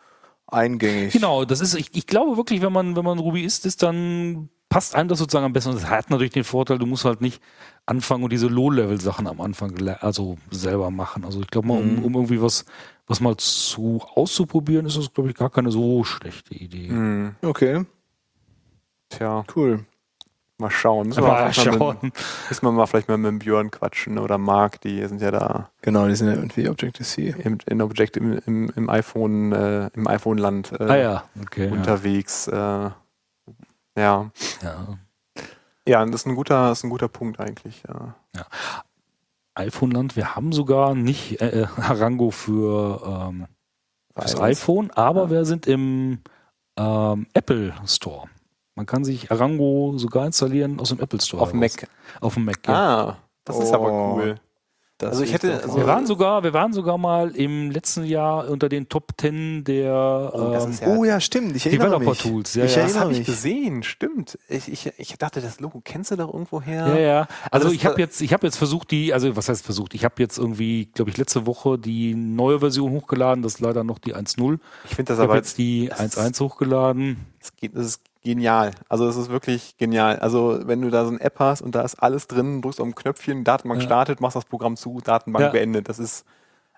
eingängig. 0.48 1.14
Genau, 1.14 1.46
das 1.46 1.62
ist, 1.62 1.76
ich, 1.76 1.96
ich 1.96 2.08
glaube 2.08 2.38
wirklich, 2.38 2.62
wenn 2.62 2.74
man, 2.74 2.96
wenn 2.96 3.06
man 3.06 3.20
Rubyist 3.20 3.66
ist, 3.66 3.84
dann 3.84 4.50
passt 4.70 4.96
einem 4.96 5.08
das 5.08 5.20
sozusagen 5.20 5.46
am 5.46 5.54
besten. 5.54 5.70
Und 5.70 5.82
das 5.82 5.90
hat 5.90 6.10
natürlich 6.10 6.34
den 6.34 6.44
Vorteil, 6.44 6.78
du 6.78 6.86
musst 6.86 7.06
halt 7.06 7.22
nicht 7.22 7.42
anfangen 7.86 8.24
und 8.24 8.34
diese 8.34 8.48
Low-Level-Sachen 8.48 9.28
am 9.28 9.40
Anfang 9.40 9.76
also 10.02 10.38
selber 10.52 10.92
machen. 10.92 11.24
Also 11.24 11.42
ich 11.42 11.48
glaube 11.48 11.68
mal, 11.70 11.78
um, 11.78 12.04
um 12.04 12.14
irgendwie 12.16 12.42
was, 12.42 12.66
was 13.08 13.22
mal 13.22 13.38
zu 13.38 14.02
auszuprobieren, 14.16 14.86
ist 14.86 14.98
das, 14.98 15.14
glaube 15.14 15.30
ich, 15.30 15.36
gar 15.36 15.50
keine 15.50 15.72
so 15.72 16.04
schlechte 16.04 16.54
Idee. 16.54 16.90
Hm, 16.90 17.36
Okay, 17.42 17.86
tja, 19.10 19.46
cool. 19.56 19.86
Mal 20.60 20.70
schauen. 20.72 21.08
Müssen 21.08 21.22
mal, 21.24 21.52
vielleicht 21.52 21.72
mal 21.72 21.78
schauen. 21.78 21.98
mit, 22.02 22.14
müssen 22.50 22.66
wir 22.66 22.72
mal 22.72 22.86
vielleicht 22.88 23.08
mal 23.08 23.18
mit 23.18 23.30
dem 23.30 23.40
Björn 23.40 23.72
quatschen 23.72 24.18
oder 24.18 24.38
Marc, 24.38 24.82
die 24.82 25.06
sind 25.08 25.22
ja 25.22 25.32
da 25.32 25.70
Genau, 25.82 26.08
die 26.08 26.16
sind 26.16 26.28
ja 26.28 26.34
irgendwie 26.36 26.68
Objective-C. 26.70 27.36
im, 27.44 27.58
in 27.68 27.82
Object 27.82 28.18
im, 28.18 28.40
im, 28.46 28.70
im 28.76 28.90
iPhone, 28.90 29.52
äh, 29.54 29.90
im 29.94 30.08
iPhone-Land 30.08 30.72
äh, 30.80 30.84
Ah 30.84 30.96
ja, 30.98 31.24
okay. 31.42 31.70
unterwegs. 31.70 32.48
Äh, 32.48 32.56
ja. 32.56 32.94
Ja. 33.96 34.32
ja. 34.62 34.88
Ja, 35.88 36.06
das 36.06 36.22
ist 36.22 36.26
ein 36.28 36.36
guter, 36.36 36.70
das 36.70 36.80
ist 36.80 36.84
ein 36.84 36.90
guter 36.90 37.08
Punkt 37.08 37.40
eigentlich. 37.40 37.82
Ja. 37.88 38.16
iPhone-Land, 39.56 40.16
wir 40.16 40.36
haben 40.36 40.52
sogar 40.52 40.96
nicht 40.96 41.42
äh, 41.42 41.62
äh, 41.62 41.68
Harango 41.68 42.32
für 42.32 43.02
ähm, 43.30 43.48
das 44.14 44.40
iPhone, 44.40 44.92
aber 44.92 45.24
Ja. 45.24 45.30
wir 45.30 45.46
sind 45.46 45.66
im 45.68 46.20
ähm, 46.78 47.28
Apple 47.34 47.74
Store. 47.86 48.28
Man 48.78 48.86
kann 48.86 49.04
sich 49.04 49.32
Arango 49.32 49.98
sogar 49.98 50.28
installieren 50.28 50.80
aus 50.80 50.90
dem 50.90 51.00
Apple 51.00 51.20
Store. 51.20 51.42
Auf 51.42 51.50
dem. 51.52 51.60
Mac. 51.60 51.88
Auf 52.22 52.36
dem 52.36 52.46
Mac, 52.46 52.60
ja. 52.68 52.74
Ah, 53.10 53.18
das 53.44 53.58
ist 53.60 53.74
aber 53.74 53.92
Oh. 53.92 54.16
cool. 54.18 54.36
Das 55.00 55.12
Also 55.12 55.24
ich 55.26 55.34
hätte- 55.34 55.62
also- 55.62 55.78
Wir 55.78 55.86
waren 55.86 56.08
sogar, 56.08 56.42
wir 56.44 56.54
waren 56.54 56.74
sogar 56.74 56.98
mal 56.98 57.30
im 57.36 57.70
letzten 57.70 58.04
Jahr 58.04 58.50
unter 58.50 58.68
den 58.68 58.90
Top 58.90 59.12
10 59.20 59.64
der 59.64 60.32
Oh, 60.34 60.54
ähm, 60.56 60.72
ja- 60.82 60.88
oh 60.88 61.06
ja, 61.06 61.20
stimmt. 61.20 61.56
Ich 61.56 61.68
erinnere 61.68 61.90
Developer 61.90 62.10
mich. 62.12 62.20
Tools. 62.20 62.56
Ja, 62.56 62.66
ich 62.66 62.76
ja. 62.76 62.82
Das 62.82 62.98
habe 63.00 63.12
ich 63.12 63.20
mich. 63.20 63.28
gesehen, 63.28 63.84
stimmt. 63.84 64.40
Ich, 64.50 64.72
ich, 64.72 64.92
ich 64.98 65.16
dachte, 65.20 65.40
das 65.40 65.60
Logo 65.60 65.82
kennst 65.84 66.10
du 66.10 66.16
doch 66.16 66.34
irgendwo 66.34 66.62
her. 66.64 66.88
Ja, 66.88 66.98
ja. 67.00 67.28
Also 67.52 67.68
das- 67.68 67.76
ich 67.76 67.86
habe 67.86 68.00
jetzt, 68.02 68.22
ich 68.22 68.34
habe 68.34 68.48
jetzt 68.48 68.58
versucht, 68.58 68.90
die, 68.90 69.14
also 69.14 69.36
was 69.36 69.50
heißt 69.50 69.64
versucht? 69.64 69.94
Ich 69.94 70.04
habe 70.04 70.16
jetzt 70.18 70.40
irgendwie, 70.40 70.88
glaube 70.88 71.12
ich, 71.12 71.18
letzte 71.18 71.46
Woche 71.46 71.78
die 71.78 72.16
neue 72.16 72.60
Version 72.60 72.92
hochgeladen. 72.92 73.44
Das 73.44 73.54
ist 73.56 73.60
leider 73.60 73.84
noch 73.84 74.00
die 74.00 74.16
1.0. 74.16 74.60
Ich 74.86 74.96
finde 74.96 75.10
das 75.10 75.18
Ich 75.18 75.22
habe 75.22 75.32
aber 75.34 75.36
jetzt 75.38 75.60
die 75.60 75.90
das 75.90 76.00
ist- 76.00 76.18
1.1 76.18 76.40
hochgeladen. 76.40 77.18
Es 77.40 77.56
geht, 77.56 77.76
das 77.76 77.86
ist 77.86 78.02
genial. 78.28 78.72
Also 78.90 79.08
es 79.08 79.16
ist 79.16 79.30
wirklich 79.30 79.78
genial. 79.78 80.18
Also 80.20 80.60
wenn 80.66 80.82
du 80.82 80.90
da 80.90 81.04
so 81.06 81.12
eine 81.12 81.22
App 81.22 81.40
hast 81.40 81.62
und 81.62 81.74
da 81.76 81.82
ist 81.82 81.96
alles 81.96 82.28
drin, 82.28 82.62
drückst 82.62 82.80
auf 82.82 82.88
ein 82.88 82.94
Knöpfchen, 82.96 83.44
Datenbank 83.44 83.82
Ja. 83.82 83.86
startet, 83.88 84.22
machst 84.22 84.36
das 84.36 84.46
Programm 84.46 84.76
zu, 84.76 85.00
Datenbank 85.04 85.46
Ja. 85.46 85.52
beendet. 85.52 85.90
Das 85.90 85.98
ist, 85.98 86.26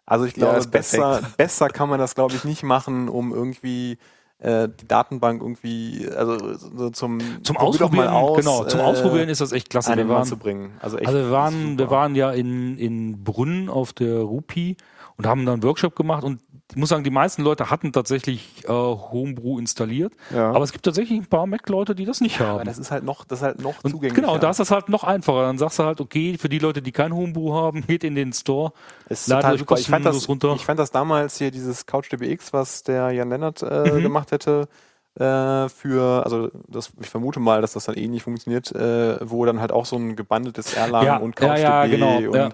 also 0.05 0.25
ich 0.25 0.35
Ja, 0.35 0.45
glaube, 0.45 0.59
ist 0.59 0.71
besser, 0.71 1.21
besser 1.37 1.69
kann 1.69 1.89
man 1.89 1.99
das, 1.99 2.15
glaube 2.15 2.35
ich, 2.35 2.43
nicht 2.43 2.63
machen, 2.63 3.09
um 3.09 3.33
irgendwie 3.33 3.97
äh, 4.39 4.69
die 4.69 4.87
Datenbank 4.87 5.41
irgendwie, 5.41 6.07
also 6.15 6.55
so 6.55 6.89
zum, 6.91 7.19
Zum 7.43 7.57
Ausprobieren, 7.57 8.07
aus, 8.07 8.37
genau, 8.37 8.63
zum 8.63 8.79
äh, 8.79 8.83
Ausprobieren 8.83 9.27
ist 9.27 9.41
das 9.41 9.51
echt 9.51 9.69
klasse. 9.69 9.97
Wir 9.97 10.07
waren, 10.07 10.25
zu 10.25 10.37
bringen. 10.37 10.77
Also, 10.79 10.97
echt 10.97 11.07
also 11.07 11.19
wir 11.19 11.31
waren, 11.31 11.77
wir 11.77 11.89
waren 11.89 12.15
ja 12.15 12.31
in, 12.31 12.77
in 12.77 13.23
Brünn 13.23 13.67
auf 13.69 13.91
der 13.91 14.19
Rupi 14.19 14.77
und 15.17 15.27
haben 15.27 15.45
da 15.45 15.51
einen 15.53 15.63
Workshop 15.63 15.95
gemacht 15.95 16.23
und 16.23 16.39
ich 16.71 16.75
muss 16.75 16.89
sagen, 16.89 17.03
die 17.03 17.09
meisten 17.09 17.41
Leute 17.41 17.69
hatten 17.71 17.91
tatsächlich 17.91 18.63
äh, 18.65 18.67
Homebrew 18.69 19.57
installiert, 19.59 20.13
Ja. 20.33 20.51
aber 20.51 20.63
es 20.63 20.71
gibt 20.71 20.85
tatsächlich 20.85 21.19
ein 21.19 21.25
paar 21.25 21.47
Mac-Leute, 21.47 21.95
die 21.95 22.05
das 22.05 22.21
nicht 22.21 22.39
aber 22.41 22.59
haben. 22.59 22.65
das 22.65 22.77
ist 22.77 22.91
halt 22.91 23.03
noch, 23.03 23.25
das 23.25 23.39
ist 23.39 23.43
halt 23.43 23.61
noch 23.61 23.81
zugänglicher. 23.81 24.13
genau, 24.15 24.37
da 24.37 24.51
ist 24.51 24.59
das 24.59 24.69
halt 24.69 24.87
noch 24.89 25.03
einfacher. 25.03 25.41
Dann 25.43 25.57
sagst 25.57 25.79
du 25.79 25.83
halt, 25.83 25.99
okay, 25.99 26.37
für 26.39 26.47
die 26.49 26.59
Leute, 26.59 26.81
die 26.81 26.91
kein 26.91 27.13
Homebrew 27.13 27.53
haben, 27.53 27.85
geht 27.87 28.03
in 28.03 28.13
den 28.15 28.33
Store. 28.33 28.71
Ist 29.09 29.27
Ladet 29.27 29.53
euch 29.53 29.59
super. 29.59 29.77
Ich 29.79 29.87
fand, 29.87 30.05
das, 30.05 30.13
kostenlos 30.15 30.29
runter. 30.29 30.55
ich 30.55 30.65
fand 30.65 30.79
das 30.79 30.91
damals 30.91 31.37
hier 31.39 31.49
dieses 31.51 31.85
CouchDBX, 31.87 32.53
was 32.53 32.83
der 32.83 33.11
Jan 33.11 33.29
Lennart 33.29 33.63
äh, 33.63 33.91
Mhm. 33.91 34.01
gemacht 34.03 34.31
hätte, 34.31 34.67
äh, 35.15 35.67
für, 35.69 36.23
also 36.23 36.49
das, 36.67 36.91
ich 37.01 37.09
vermute 37.09 37.39
mal, 37.39 37.61
dass 37.61 37.73
das 37.73 37.85
dann 37.85 37.95
ähnlich 37.95 38.21
funktioniert, 38.23 38.71
äh, 38.73 39.17
wo 39.27 39.43
dann 39.43 39.59
halt 39.59 39.71
auch 39.71 39.85
so 39.87 39.95
ein 39.95 40.15
gebundeltes 40.15 40.73
Erlang 40.75 41.05
Ja, 41.05 41.17
und 41.17 41.39
ja, 41.39 41.47
CouchDB 41.47 41.61
ja, 41.63 41.85
genau, 41.87 42.17
und 42.17 42.35
ja. 42.35 42.49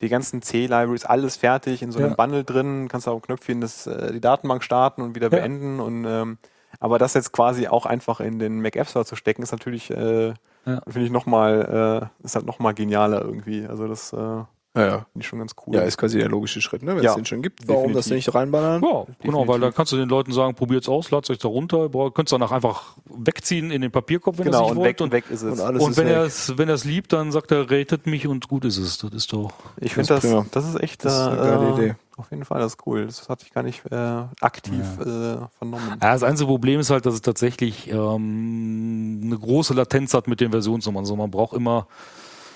Die 0.00 0.08
ganzen 0.08 0.42
C-Libraries, 0.42 1.04
alles 1.04 1.36
fertig 1.36 1.82
in 1.82 1.92
so 1.92 1.98
einem 1.98 2.10
Ja. 2.10 2.14
Bundle 2.16 2.44
drin, 2.44 2.88
kannst 2.88 3.06
du 3.06 3.10
auf 3.10 3.18
ein 3.18 3.22
Knöpfchen 3.22 3.60
das, 3.60 3.86
äh, 3.86 4.12
die 4.12 4.20
Datenbank 4.20 4.62
starten 4.64 5.02
und 5.02 5.14
wieder 5.14 5.26
Ja. 5.30 5.36
beenden 5.38 5.80
und 5.80 6.04
ähm, 6.06 6.38
aber 6.78 6.98
das 6.98 7.14
jetzt 7.14 7.32
quasi 7.32 7.66
auch 7.68 7.84
einfach 7.84 8.20
in 8.20 8.38
den 8.38 8.62
Mac 8.62 8.76
App 8.76 8.88
Store 8.88 9.04
zu 9.04 9.16
stecken, 9.16 9.42
ist 9.42 9.52
natürlich, 9.52 9.90
äh, 9.90 10.28
Ja. 10.66 10.80
finde 10.86 11.04
ich 11.06 11.10
nochmal, 11.10 12.10
äh, 12.22 12.24
ist 12.24 12.34
halt 12.36 12.46
nochmal 12.46 12.74
genialer 12.74 13.22
irgendwie. 13.22 13.66
Also 13.66 13.88
das 13.88 14.12
äh, 14.12 14.42
finde 14.72 14.88
ja, 14.88 14.96
ja. 14.98 15.06
ich 15.14 15.26
schon 15.26 15.38
ganz 15.40 15.52
cool. 15.66 15.74
ja, 15.74 15.82
ist 15.82 15.98
quasi 15.98 16.18
der 16.18 16.28
logische 16.28 16.60
Schritt, 16.60 16.82
ne? 16.82 16.96
Wenn 16.96 17.02
Ja, 17.02 17.10
es 17.10 17.16
den 17.16 17.24
schon 17.24 17.42
gibt, 17.42 17.66
warum 17.66 17.92
das 17.92 18.04
definitiv. 18.06 18.26
nicht 18.28 18.34
reinballern? 18.34 18.82
Ja, 18.82 18.88
genau, 19.20 19.38
weil 19.40 19.46
Definitiv. 19.46 19.60
da 19.60 19.70
kannst 19.72 19.92
du 19.92 19.96
den 19.96 20.08
Leuten 20.08 20.32
sagen, 20.32 20.54
probiert's 20.54 20.88
aus, 20.88 21.10
ladet 21.10 21.30
euch 21.30 21.38
da 21.38 21.48
runter, 21.48 21.90
ihr 21.92 22.10
könnt 22.12 22.28
es 22.28 22.30
danach 22.30 22.52
einfach 22.52 22.96
wegziehen 23.06 23.70
in 23.70 23.82
den 23.82 23.90
Papierkorb, 23.90 24.38
wenn 24.38 24.46
ihr 24.46 24.50
es 24.50 24.56
genau, 24.56 24.62
nicht 24.68 24.70
und 24.72 24.76
wollt. 24.78 24.88
weg, 24.88 25.00
und 25.00 25.12
weg 25.12 25.24
ist 25.30 25.42
es. 25.42 25.58
und 25.58 25.66
alles 25.66 25.82
und 25.82 25.90
ist 25.92 25.96
wenn 25.96 26.06
weg. 26.06 26.14
er 26.14 26.22
es 26.24 26.58
wenn 26.58 26.68
er 26.68 26.74
es 26.74 26.84
liebt, 26.84 27.12
dann 27.12 27.32
sagt 27.32 27.50
er, 27.52 27.70
ratet 27.70 28.06
mich 28.06 28.26
und 28.28 28.48
gut 28.48 28.64
ist 28.64 28.76
es. 28.78 28.98
Das 28.98 29.10
ist 29.12 29.32
doch. 29.32 29.50
Ich 29.80 29.94
Das 29.94 30.06
finde 30.06 30.08
das, 30.08 30.20
prima. 30.20 30.46
das 30.52 30.68
ist 30.68 30.80
echt 30.80 31.04
Das 31.04 31.14
ist 31.14 31.18
eine 31.20 31.36
äh, 31.36 31.44
geile 31.44 31.74
Idee. 31.74 31.94
Auf 32.16 32.30
jeden 32.30 32.44
Fall, 32.44 32.60
das 32.60 32.74
ist 32.74 32.86
cool. 32.86 33.06
Das 33.06 33.28
hatte 33.30 33.46
ich 33.46 33.52
gar 33.54 33.62
nicht 33.62 33.82
äh, 33.90 33.96
aktiv 34.42 34.84
äh, 35.00 35.38
vernommen. 35.56 35.96
Ja, 36.02 36.12
das 36.12 36.22
einzige 36.22 36.48
Problem 36.48 36.78
ist 36.78 36.90
halt, 36.90 37.06
dass 37.06 37.14
es 37.14 37.22
tatsächlich 37.22 37.88
ähm, 37.90 39.20
eine 39.24 39.38
große 39.38 39.72
Latenz 39.74 40.12
hat 40.12 40.28
mit 40.28 40.40
den 40.40 40.50
Versionsnummern. 40.50 41.02
Also 41.04 41.16
man 41.16 41.30
braucht 41.30 41.54
immer 41.56 41.86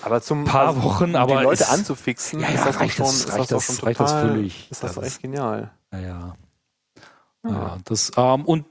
Aber 0.01 0.21
zum 0.21 0.45
Paar 0.45 0.81
Wochen, 0.83 1.11
um 1.11 1.15
aber 1.15 1.37
die 1.37 1.43
Leute 1.43 1.63
es- 1.63 1.69
anzufixen, 1.69 2.39
Ja, 2.39 2.47
ist 2.49 2.55
ja, 2.59 2.65
das 2.65 2.73
doch 2.75 2.81
reicht 2.81 2.95
schon, 2.95 3.05
das- 3.05 3.15
ist 3.15 3.27
reicht 3.33 3.39
das, 3.51 3.67
das- 3.67 3.75
schon 3.77 3.85
reicht 3.87 3.99
das 3.99 4.11
völlig. 4.11 4.71
Ist 4.71 4.83
das, 4.83 4.95
Das 4.95 5.03
ist- 5.05 5.13
echt 5.13 5.21
genial. 5.21 5.71
Naja. 5.91 6.35
Ja, 7.47 7.77
das, 7.85 8.11
ähm, 8.17 8.45
und 8.45 8.65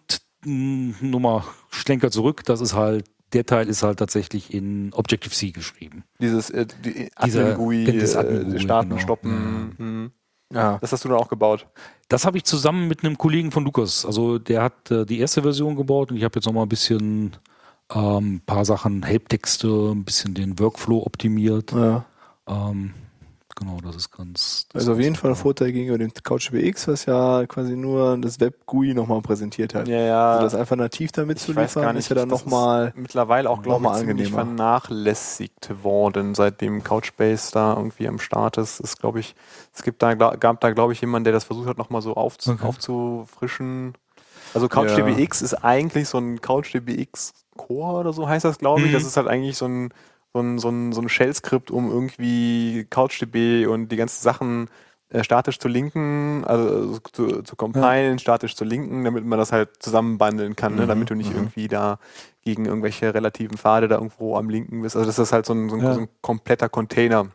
mh, 0.45 0.97
nochmal 1.01 1.43
Schlenker 1.71 2.11
zurück, 2.11 2.43
das 2.45 2.61
ist 2.61 2.75
halt, 2.75 3.07
der 3.33 3.47
Teil 3.47 3.69
ist 3.69 3.83
halt 3.83 3.99
tatsächlich 3.99 4.53
in 4.53 4.93
Objective-C 4.93 5.51
geschrieben. 5.53 6.05
Dieses 6.21 6.51
äh, 6.51 6.67
die 6.85 7.11
Dieser- 7.25 7.53
Admin-GUI, 7.53 7.85
das 7.99 8.15
äh, 8.15 8.61
starten, 8.61 8.91
genau. 8.91 9.01
stoppen. 9.01 9.75
Mhm. 9.79 10.13
Ja. 10.53 10.79
Das 10.81 10.93
hast 10.93 11.05
du 11.05 11.09
dann 11.09 11.19
auch 11.19 11.29
gebaut. 11.29 11.67
Das 12.09 12.27
habe 12.27 12.37
ich 12.37 12.45
zusammen 12.45 12.87
mit 12.87 13.03
einem 13.05 13.17
Kollegen 13.19 13.51
von 13.51 13.65
Lukas. 13.65 14.05
Also 14.07 14.39
der 14.39 14.63
hat 14.63 14.91
äh, 14.91 15.05
die 15.07 15.19
erste 15.19 15.43
Version 15.43 15.75
gebaut 15.75 16.11
und 16.11 16.17
ich 16.17 16.23
habe 16.25 16.35
jetzt 16.37 16.45
nochmal 16.47 16.65
ein 16.65 16.69
bisschen 16.69 17.37
ähm, 17.93 18.41
paar 18.47 18.65
Sachen, 18.65 19.03
Helptexte, 19.03 19.69
ein 19.93 20.05
bisschen 20.05 20.35
den 20.35 20.59
Workflow 20.59 21.03
optimiert. 21.05 21.73
ja. 21.73 22.05
Ähm, 22.47 22.93
genau, 23.57 23.79
das 23.83 23.97
ist 23.97 24.11
ganz. 24.11 24.67
Das 24.69 24.83
Also 24.83 24.93
auf 24.93 24.99
ist 24.99 25.05
jeden 25.05 25.17
Fall 25.17 25.31
ein. 25.31 25.37
Vorteil 25.37 25.73
gegenüber 25.73 25.97
dem 25.97 26.13
CouchDBX, 26.13 26.89
was 26.89 27.07
ja 27.07 27.47
quasi 27.47 27.75
nur 27.77 28.19
das 28.19 28.39
Web-GUI 28.41 28.93
nochmal 28.93 29.23
präsentiert 29.23 29.75
hat. 29.75 29.89
Ja, 29.89 29.99
ja. 30.01 30.33
Also 30.33 30.45
das 30.45 30.55
einfach 30.55 30.77
nativ 30.77 31.13
damit 31.13 31.39
ich 31.39 31.45
zu 31.45 31.57
weiß 31.57 31.75
gar 31.75 31.81
liefern, 31.83 31.97
nicht, 31.97 32.05
ist 32.05 32.09
ja 32.11 32.17
dann 32.17 32.29
nochmal. 32.29 32.89
ist 32.89 32.97
mittlerweile 32.97 33.49
auch, 33.49 33.63
glaube 33.63 33.87
ich, 33.87 33.93
ziemlich 33.95 34.27
angenehmer. 34.27 34.45
vernachlässigt 34.45 35.83
worden, 35.83 36.35
seitdem 36.35 36.85
Couchbase 36.85 37.53
da 37.53 37.75
irgendwie 37.77 38.09
am 38.09 38.19
Start 38.19 38.59
ist. 38.59 38.81
ist 38.81 38.99
glaube 39.01 39.21
ich, 39.21 39.35
es 39.73 39.83
gibt 39.83 40.03
da, 40.03 40.15
gab 40.15 40.61
da, 40.61 40.71
glaube 40.73 40.93
ich, 40.93 41.01
jemanden, 41.01 41.25
der 41.25 41.33
das 41.33 41.45
versucht 41.45 41.69
hat, 41.69 41.79
nochmal 41.79 42.03
so 42.03 42.15
aufzu 42.15 42.53
Okay. 42.53 42.67
aufzufrischen. 42.67 43.95
Also 44.53 44.69
CouchDBX 44.69 45.43
ist 45.43 45.55
eigentlich 45.65 46.09
so 46.09 46.19
ein 46.19 46.41
CouchDBX 46.41 47.33
Core 47.57 48.01
oder 48.01 48.13
so 48.13 48.29
heißt 48.29 48.45
das, 48.45 48.59
glaube 48.59 48.83
ich. 48.83 48.89
Mhm. 48.89 48.93
Das 48.93 49.05
ist 49.05 49.17
halt 49.17 49.29
eigentlich 49.29 49.57
so 49.57 49.67
ein, 49.67 49.91
so 50.33 50.41
ein, 50.41 50.59
so 50.59 50.69
ein, 50.69 50.93
so 50.93 51.01
ein 51.01 51.09
Shell-Skript, 51.09 51.71
um 51.71 51.91
irgendwie 51.91 52.87
CouchDB 52.91 53.67
und 53.67 53.89
die 53.89 53.97
ganzen 53.97 54.23
Sachen 54.23 54.69
äh, 55.11 55.23
statisch 55.23 55.59
zu 55.59 55.69
linken, 55.69 56.45
also 56.45 56.99
zu, 57.13 57.43
zu 57.43 57.57
compilen, 57.57 58.19
statisch 58.19 58.57
zu 58.57 58.65
linken, 58.65 59.05
damit 59.05 59.25
man 59.25 59.39
das 59.39 59.53
halt 59.53 59.71
zusammenbandeln 59.83 60.57
kann, 60.57 60.75
ne? 60.75 60.83
Mhm, 60.83 60.89
damit 60.89 61.11
du 61.11 61.15
nicht 61.15 61.31
mhm. 61.31 61.37
irgendwie 61.37 61.69
da 61.69 61.99
gegen 62.43 62.67
irgendwelche 62.67 63.15
relativen 63.15 63.57
Pfade 63.57 63.87
da 63.87 63.97
irgendwo 63.97 64.37
am 64.37 64.51
linken 64.51 64.83
bist. 64.83 64.97
Also 64.97 65.11
das 65.11 65.33
halt 65.33 65.47
so 65.47 65.55
ein, 65.55 65.69
so 65.69 65.77
ein, 65.77 65.83
Ja. 65.83 65.95
so 65.95 66.01
ein 66.01 66.09
kompletter 66.21 66.69
Container 66.69 67.29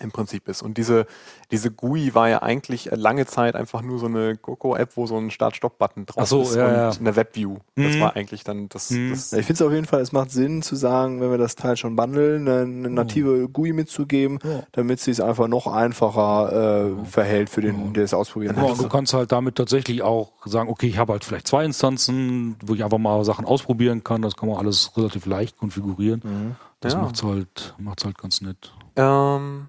im 0.00 0.10
Prinzip 0.12 0.48
ist. 0.48 0.62
Und 0.62 0.78
diese, 0.78 1.06
diese 1.50 1.70
GUI 1.70 2.14
war 2.14 2.28
ja 2.28 2.42
eigentlich 2.42 2.88
lange 2.92 3.26
Zeit 3.26 3.54
einfach 3.56 3.82
nur 3.82 3.98
so 3.98 4.06
eine 4.06 4.36
Coco-App, 4.36 4.96
wo 4.96 5.06
so 5.06 5.16
ein 5.16 5.30
Start-Stop-Button 5.30 6.06
drauf 6.06 6.22
Ach 6.22 6.26
so, 6.26 6.42
ist 6.42 6.54
ja, 6.54 6.66
und 6.66 6.74
ja. 6.74 6.90
eine 6.90 7.16
Webview. 7.16 7.56
Das 7.76 7.94
Mhm. 7.96 8.00
war 8.00 8.16
eigentlich 8.16 8.44
dann 8.44 8.68
das, 8.68 8.90
Mhm. 8.90 9.10
das 9.10 9.30
Ja, 9.32 9.38
ich 9.38 9.46
finde 9.46 9.62
es 9.62 9.66
auf 9.68 9.72
jeden 9.72 9.86
Fall, 9.86 10.00
es 10.00 10.12
macht 10.12 10.30
Sinn 10.30 10.62
zu 10.62 10.76
sagen, 10.76 11.20
wenn 11.20 11.30
wir 11.30 11.38
das 11.38 11.56
Teil 11.56 11.76
schon 11.76 11.96
bundeln, 11.96 12.48
eine, 12.48 12.62
eine 12.62 12.90
native 12.90 13.48
GUI 13.48 13.72
mitzugeben, 13.72 14.38
Ja. 14.44 14.62
damit 14.72 15.00
sie 15.00 15.10
es 15.10 15.20
einfach 15.20 15.48
noch 15.48 15.66
einfacher 15.66 16.96
äh, 17.02 17.04
verhält 17.06 17.50
für 17.50 17.60
den, 17.60 17.92
der 17.94 18.04
es 18.04 18.14
ausprobieren 18.14 18.56
Ja, 18.56 18.62
und 18.62 18.68
du 18.70 18.82
möchte. 18.82 18.88
kannst 18.88 19.14
halt 19.14 19.32
damit 19.32 19.56
tatsächlich 19.56 20.02
auch 20.02 20.32
sagen, 20.44 20.68
okay, 20.68 20.86
ich 20.88 20.98
habe 20.98 21.12
halt 21.12 21.24
vielleicht 21.24 21.46
zwei 21.48 21.64
Instanzen, 21.64 22.56
wo 22.64 22.74
ich 22.74 22.84
einfach 22.84 22.98
mal 22.98 23.24
Sachen 23.24 23.44
ausprobieren 23.44 24.04
kann. 24.04 24.22
Das 24.22 24.36
kann 24.36 24.48
man 24.48 24.58
alles 24.58 24.92
relativ 24.96 25.26
leicht 25.26 25.56
konfigurieren. 25.58 26.20
Mhm. 26.24 26.56
Das 26.80 26.92
Ja. 26.92 27.00
macht's 27.00 27.22
halt, 27.22 27.74
macht's 27.78 28.04
halt 28.04 28.18
ganz 28.18 28.40
nett. 28.40 28.72
ähm, 28.96 29.68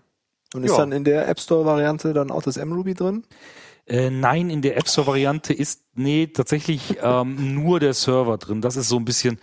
Und 0.53 0.63
ist 0.63 0.71
Ja. 0.71 0.77
dann 0.77 0.91
in 0.91 1.03
der 1.03 1.27
App 1.27 1.39
Store 1.39 1.65
Variante 1.65 2.13
dann 2.13 2.31
auch 2.31 2.41
das 2.41 2.57
mRuby 2.57 2.93
drin? 2.93 3.23
Äh, 3.85 4.09
nein, 4.09 4.49
in 4.49 4.61
der 4.61 4.77
App 4.77 4.87
Store 4.87 5.07
Variante 5.07 5.53
ist 5.53 5.83
nee 5.95 6.27
tatsächlich 6.27 6.97
ähm, 7.01 7.55
nur 7.55 7.79
der 7.79 7.93
Server 7.93 8.37
drin. 8.37 8.61
Das 8.61 8.75
ist 8.75 8.89
so 8.89 8.97
ein 8.97 9.05
bisschen 9.05 9.39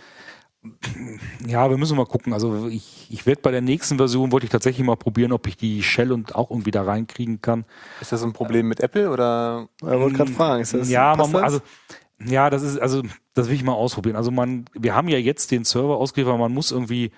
ja, 1.47 1.69
wir 1.69 1.77
müssen 1.77 1.97
mal 1.97 2.05
gucken. 2.05 2.33
Also 2.33 2.67
ich, 2.67 3.07
ich 3.09 3.25
werde 3.25 3.41
bei 3.41 3.51
der 3.51 3.61
nächsten 3.61 3.97
Version 3.97 4.31
wollte 4.31 4.45
ich 4.45 4.51
tatsächlich 4.51 4.85
mal 4.85 4.95
probieren, 4.95 5.31
ob 5.31 5.47
ich 5.47 5.57
die 5.57 5.83
Shell 5.83 6.11
und 6.11 6.35
auch 6.35 6.49
irgendwie 6.49 6.71
da 6.71 6.83
reinkriegen 6.83 7.41
kann. 7.41 7.65
Ist 8.01 8.11
das 8.11 8.23
ein 8.23 8.33
Problem 8.33 8.67
mit 8.67 8.79
Apple 8.79 9.09
oder? 9.11 9.67
Ich 9.81 9.87
wollte 9.87 10.17
gerade 10.17 10.31
fragen, 10.31 10.61
ist 10.61 10.73
das 10.73 10.89
ja, 10.89 11.15
man, 11.15 11.31
das? 11.31 11.41
also 11.41 11.61
ja, 12.25 12.49
das 12.49 12.63
ist 12.63 12.79
also 12.79 13.03
das 13.33 13.47
will 13.49 13.55
ich 13.55 13.63
mal 13.63 13.73
ausprobieren. 13.73 14.15
Also 14.15 14.31
man, 14.31 14.65
wir 14.73 14.95
haben 14.95 15.07
ja 15.07 15.17
jetzt 15.17 15.51
den 15.51 15.65
Server 15.65 15.97
ausgeliefert, 15.97 16.39
man 16.39 16.53
muss 16.53 16.71
irgendwie 16.71 17.11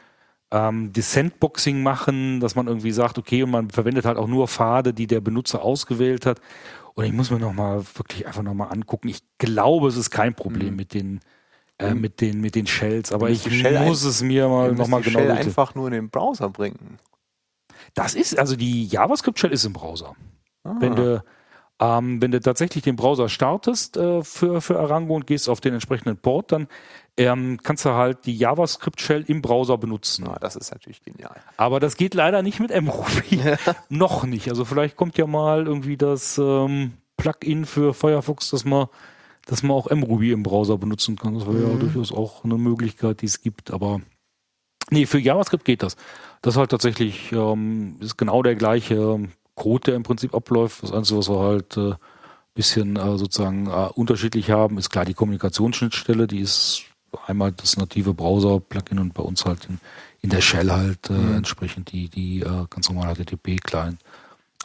ähm, 0.52 0.94
die 0.94 1.02
Sandboxing 1.02 1.84
machen, 1.84 2.40
dass 2.40 2.56
man 2.56 2.68
irgendwie 2.68 2.92
sagt, 2.92 3.18
okay, 3.18 3.44
und 3.44 3.52
man 3.52 3.70
verwendet 3.70 4.06
halt 4.06 4.18
auch 4.18 4.28
nur 4.28 4.48
Pfade, 4.48 4.94
die 4.94 5.08
der 5.08 5.22
Benutzer 5.22 5.62
ausgewählt 5.62 6.26
hat. 6.26 6.40
Und 6.94 7.06
ich 7.06 7.14
muss 7.14 7.30
mir 7.32 7.40
noch 7.40 7.54
mal 7.54 7.84
wirklich 7.96 8.26
einfach 8.26 8.44
noch 8.44 8.54
mal 8.54 8.68
angucken. 8.68 9.08
Ich 9.10 9.22
glaube, 9.38 9.88
es 9.88 9.98
ist 9.98 10.10
kein 10.10 10.34
Problem 10.34 10.70
Mhm. 10.72 10.76
mit 10.76 10.94
den 10.94 11.20
äh, 11.80 11.94
mit 11.94 12.22
den 12.22 12.42
mit 12.42 12.56
den 12.56 12.66
Shells, 12.66 13.12
aber 13.12 13.30
ich 13.30 13.44
Shell 13.44 13.86
muss 13.86 14.04
es 14.04 14.24
mir 14.24 14.48
mal 14.48 14.70
Du 14.70 14.74
noch 14.74 14.80
musst 14.80 14.92
mal 14.92 15.02
die 15.02 15.12
genau 15.12 15.20
Shell 15.20 15.32
einfach 15.32 15.76
nur 15.76 15.88
in 15.88 15.94
den 15.94 16.10
Browser 16.10 16.50
bringen. 16.50 16.98
Das 17.94 18.16
ist 18.16 18.40
also 18.40 18.56
die 18.56 18.88
JavaScript 18.88 19.38
Shell 19.38 19.52
ist 19.52 19.66
im 19.66 19.74
Browser. 19.74 20.16
Ah. 20.64 20.76
Wenn 20.80 20.96
du 20.96 21.24
ähm, 21.80 22.20
wenn 22.20 22.32
du 22.32 22.40
tatsächlich 22.40 22.84
den 22.84 22.96
Browser 22.96 23.30
startest 23.30 23.98
äh, 23.98 24.24
für, 24.24 24.62
für 24.62 24.80
Arango 24.80 25.16
und 25.16 25.28
gehst 25.28 25.48
auf 25.48 25.62
den 25.62 25.76
entsprechenden 25.76 26.18
Port, 26.18 26.52
dann 26.52 26.68
ähm, 27.18 27.60
kannst 27.64 27.84
du 27.84 27.90
halt 27.90 28.26
die 28.26 28.38
JavaScript-Shell 28.38 29.26
im 29.28 29.42
Browser 29.42 29.78
benutzen. 29.78 30.26
Na, 30.28 30.38
das 30.40 30.56
ist 30.56 30.72
natürlich 30.72 31.04
genial. 31.04 31.36
Aber 31.58 31.80
das 31.80 31.98
geht 31.98 32.14
leider 32.14 32.44
nicht 32.44 32.60
mit 32.60 32.70
mRuby. 32.70 33.42
Noch 33.90 34.24
nicht. 34.24 34.50
Also 34.50 34.66
vielleicht 34.66 34.96
kommt 34.96 35.18
ja 35.18 35.26
mal 35.26 35.66
irgendwie 35.66 35.98
das 35.98 36.38
ähm, 36.38 36.94
Plugin 37.18 37.66
für 37.66 37.94
Firefox, 37.96 38.52
dass 38.52 38.66
man, 38.66 38.88
dass 39.48 39.64
man 39.64 39.72
auch 39.76 39.90
mRuby 39.90 40.32
im 40.32 40.44
Browser 40.44 40.78
benutzen 40.78 41.16
kann. 41.16 41.34
Das 41.34 41.48
wäre 41.48 41.72
ja 41.72 41.78
durchaus 41.78 42.12
auch 42.12 42.44
eine 42.44 42.58
Möglichkeit, 42.58 43.22
die 43.22 43.26
es 43.26 43.42
gibt. 43.42 43.72
Aber 43.72 44.00
nee, 44.92 45.08
für 45.08 45.20
JavaScript 45.20 45.66
geht 45.66 45.82
das. 45.82 45.96
Das 46.44 46.54
ist 46.54 46.60
halt 46.60 46.70
tatsächlich 46.70 47.32
ähm, 47.32 47.98
ist 48.00 48.18
genau 48.18 48.44
der 48.44 48.56
gleiche 48.56 49.28
Code, 49.56 49.86
der 49.86 49.96
im 49.96 50.04
Prinzip 50.04 50.36
abläuft. 50.36 50.84
Das 50.84 50.92
Einzige, 50.92 51.18
was 51.18 51.30
wir 51.30 51.40
halt 51.40 51.78
äh, 51.78 51.96
bisschen 52.54 52.96
äh, 52.96 53.18
sozusagen 53.18 53.68
äh, 53.68 53.90
unterschiedlich 53.96 54.52
haben, 54.52 54.78
ist 54.78 54.90
klar 54.90 55.06
die 55.06 55.14
Kommunikationsschnittstelle, 55.14 56.28
die 56.28 56.40
ist 56.40 56.84
einmal 57.26 57.52
das 57.52 57.78
native 57.78 58.14
Browser-Plugin 58.14 59.00
und 59.00 59.14
bei 59.14 59.24
uns 59.24 59.46
halt 59.46 59.66
in, 59.70 59.80
in 60.22 60.30
der 60.30 60.42
Shell 60.42 60.72
halt 60.72 61.10
äh, 61.10 61.36
entsprechend 61.36 61.92
die, 61.92 62.10
die 62.10 62.42
äh, 62.42 62.66
ganz 62.70 62.90
normale 62.90 63.16
HTTP-Client. 63.16 64.00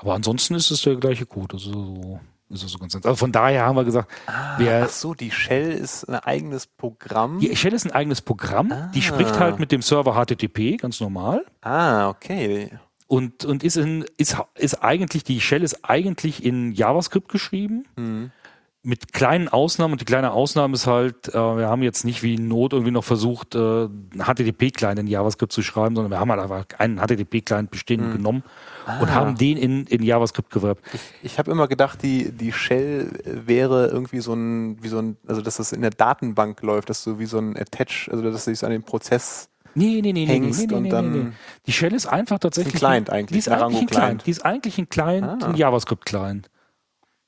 Aber 0.01 0.15
ansonsten 0.15 0.55
ist 0.55 0.71
es 0.71 0.83
der 0.83 0.97
gleiche 0.97 1.27
Code. 1.27 1.55
Also 1.55 1.73
so 1.73 2.21
ist 2.51 2.65
es 2.65 2.73
so 2.73 2.79
ganz 2.79 2.95
also 2.95 3.15
von 3.15 3.33
daher 3.33 3.65
haben 3.65 3.77
wir 3.77 3.85
gesagt, 3.85 4.11
wer 4.59 4.85
Ach 4.85 4.89
so, 4.91 5.15
die 5.15 5.31
Shell 5.31 5.73
ist 5.73 6.05
ein 6.09 6.17
eigenes 6.17 6.67
Programm. 6.67 7.39
die 7.41 7.55
Shell 7.57 7.73
ist 7.73 7.87
ein 7.87 7.93
eigenes 7.93 8.21
Programm, 8.21 8.73
die 8.95 9.01
spricht 9.03 9.39
halt 9.39 9.59
mit 9.59 9.73
dem 9.73 9.81
Server 9.81 10.15
HTTP 10.23 10.77
ganz 10.79 11.01
normal 11.01 11.47
Ah, 11.63 12.09
okay. 12.11 12.71
und, 13.07 13.45
und 13.47 13.63
ist, 13.65 13.77
in, 13.77 14.05
ist, 14.19 14.37
ist 14.55 14.83
eigentlich, 14.83 15.25
die 15.25 15.41
Shell 15.41 15.63
ist 15.63 15.83
eigentlich 15.85 16.45
in 16.45 16.73
JavaScript 16.73 17.29
geschrieben. 17.31 17.85
Mit 18.85 19.13
kleinen 19.13 19.49
Ausnahmen 19.49 19.93
und 19.93 20.01
die 20.01 20.05
kleine 20.05 20.33
Ausnahme 20.33 20.75
ist 20.75 20.89
halt, 20.89 21.29
äh, 21.29 21.35
wir 21.35 21.69
haben 21.69 21.83
jetzt 21.83 22.05
nicht 22.05 22.25
wie 22.25 22.37
Not 22.37 22.73
irgendwie 22.73 22.91
noch 22.91 23.05
versucht, 23.05 23.55
äh, 23.55 23.59
einen 23.59 24.11
HTTP-Client 24.19 24.99
in 24.99 25.07
JavaScript 25.07 25.53
zu 25.53 25.63
schreiben, 25.63 25.95
sondern 25.95 26.11
wir 26.11 26.19
haben 26.19 26.33
halt 26.33 26.41
einfach 26.41 26.65
einen 26.79 26.99
HTTP-Client 26.99 27.71
bestehenden 27.71 28.11
genommen 28.13 28.43
und 29.01 29.15
haben 29.15 29.37
den 29.37 29.57
in, 29.57 29.87
in 29.87 30.03
JavaScript 30.03 30.51
gewrappt. 30.51 30.83
Ich 31.23 31.39
habe 31.39 31.53
immer 31.53 31.69
gedacht, 31.69 32.03
die, 32.03 32.33
die 32.33 32.51
Shell 32.51 33.13
wäre 33.25 33.87
irgendwie 33.87 34.19
so 34.19 34.33
ein, 34.35 34.83
wie 34.83 34.89
so 34.89 34.99
ein, 34.99 35.17
also 35.29 35.43
dass 35.43 35.59
das 35.59 35.73
in 35.73 35.83
der 35.83 35.91
Datenbank 35.91 36.61
läuft, 36.63 36.91
dass 36.91 37.05
so 37.05 37.21
wie 37.21 37.27
so 37.27 37.39
ein 37.39 37.57
Attach, 37.57 38.09
also 38.11 38.23
dass 38.33 38.47
du 38.47 38.51
dich 38.51 38.65
an 38.65 38.73
den 38.73 38.83
Prozess 38.83 39.49
Nee, 39.75 40.01
nee, 40.03 40.13
nee, 40.13 40.13
nee, 40.13 40.27
nee, 40.27 40.33
Hängst 40.33 40.61
nee, 40.61 40.67
nee, 40.67 40.75
und 40.75 40.83
nee, 40.83 40.89
dann- 40.91 41.13
nee. 41.13 41.33
Die 41.67 41.73
Shell 41.73 41.95
ist 41.95 42.07
einfach 42.07 42.39
tatsächlich. 42.41 42.75
Client 42.75 43.09
eigentlich, 43.11 43.29
Die 43.33 43.39
ist 43.39 43.49
ein 43.49 43.55
eigentlich 43.63 43.65
ein 43.65 43.75
Arango-Client. 43.77 44.05
Client. 44.09 44.27
Die 44.27 44.31
ist 44.33 44.45
eigentlich 44.45 44.79
ein 44.79 44.89
Client, 44.91 45.43
Ah. 45.45 45.47
ein 45.47 45.55
JavaScript-Client. 45.57 46.51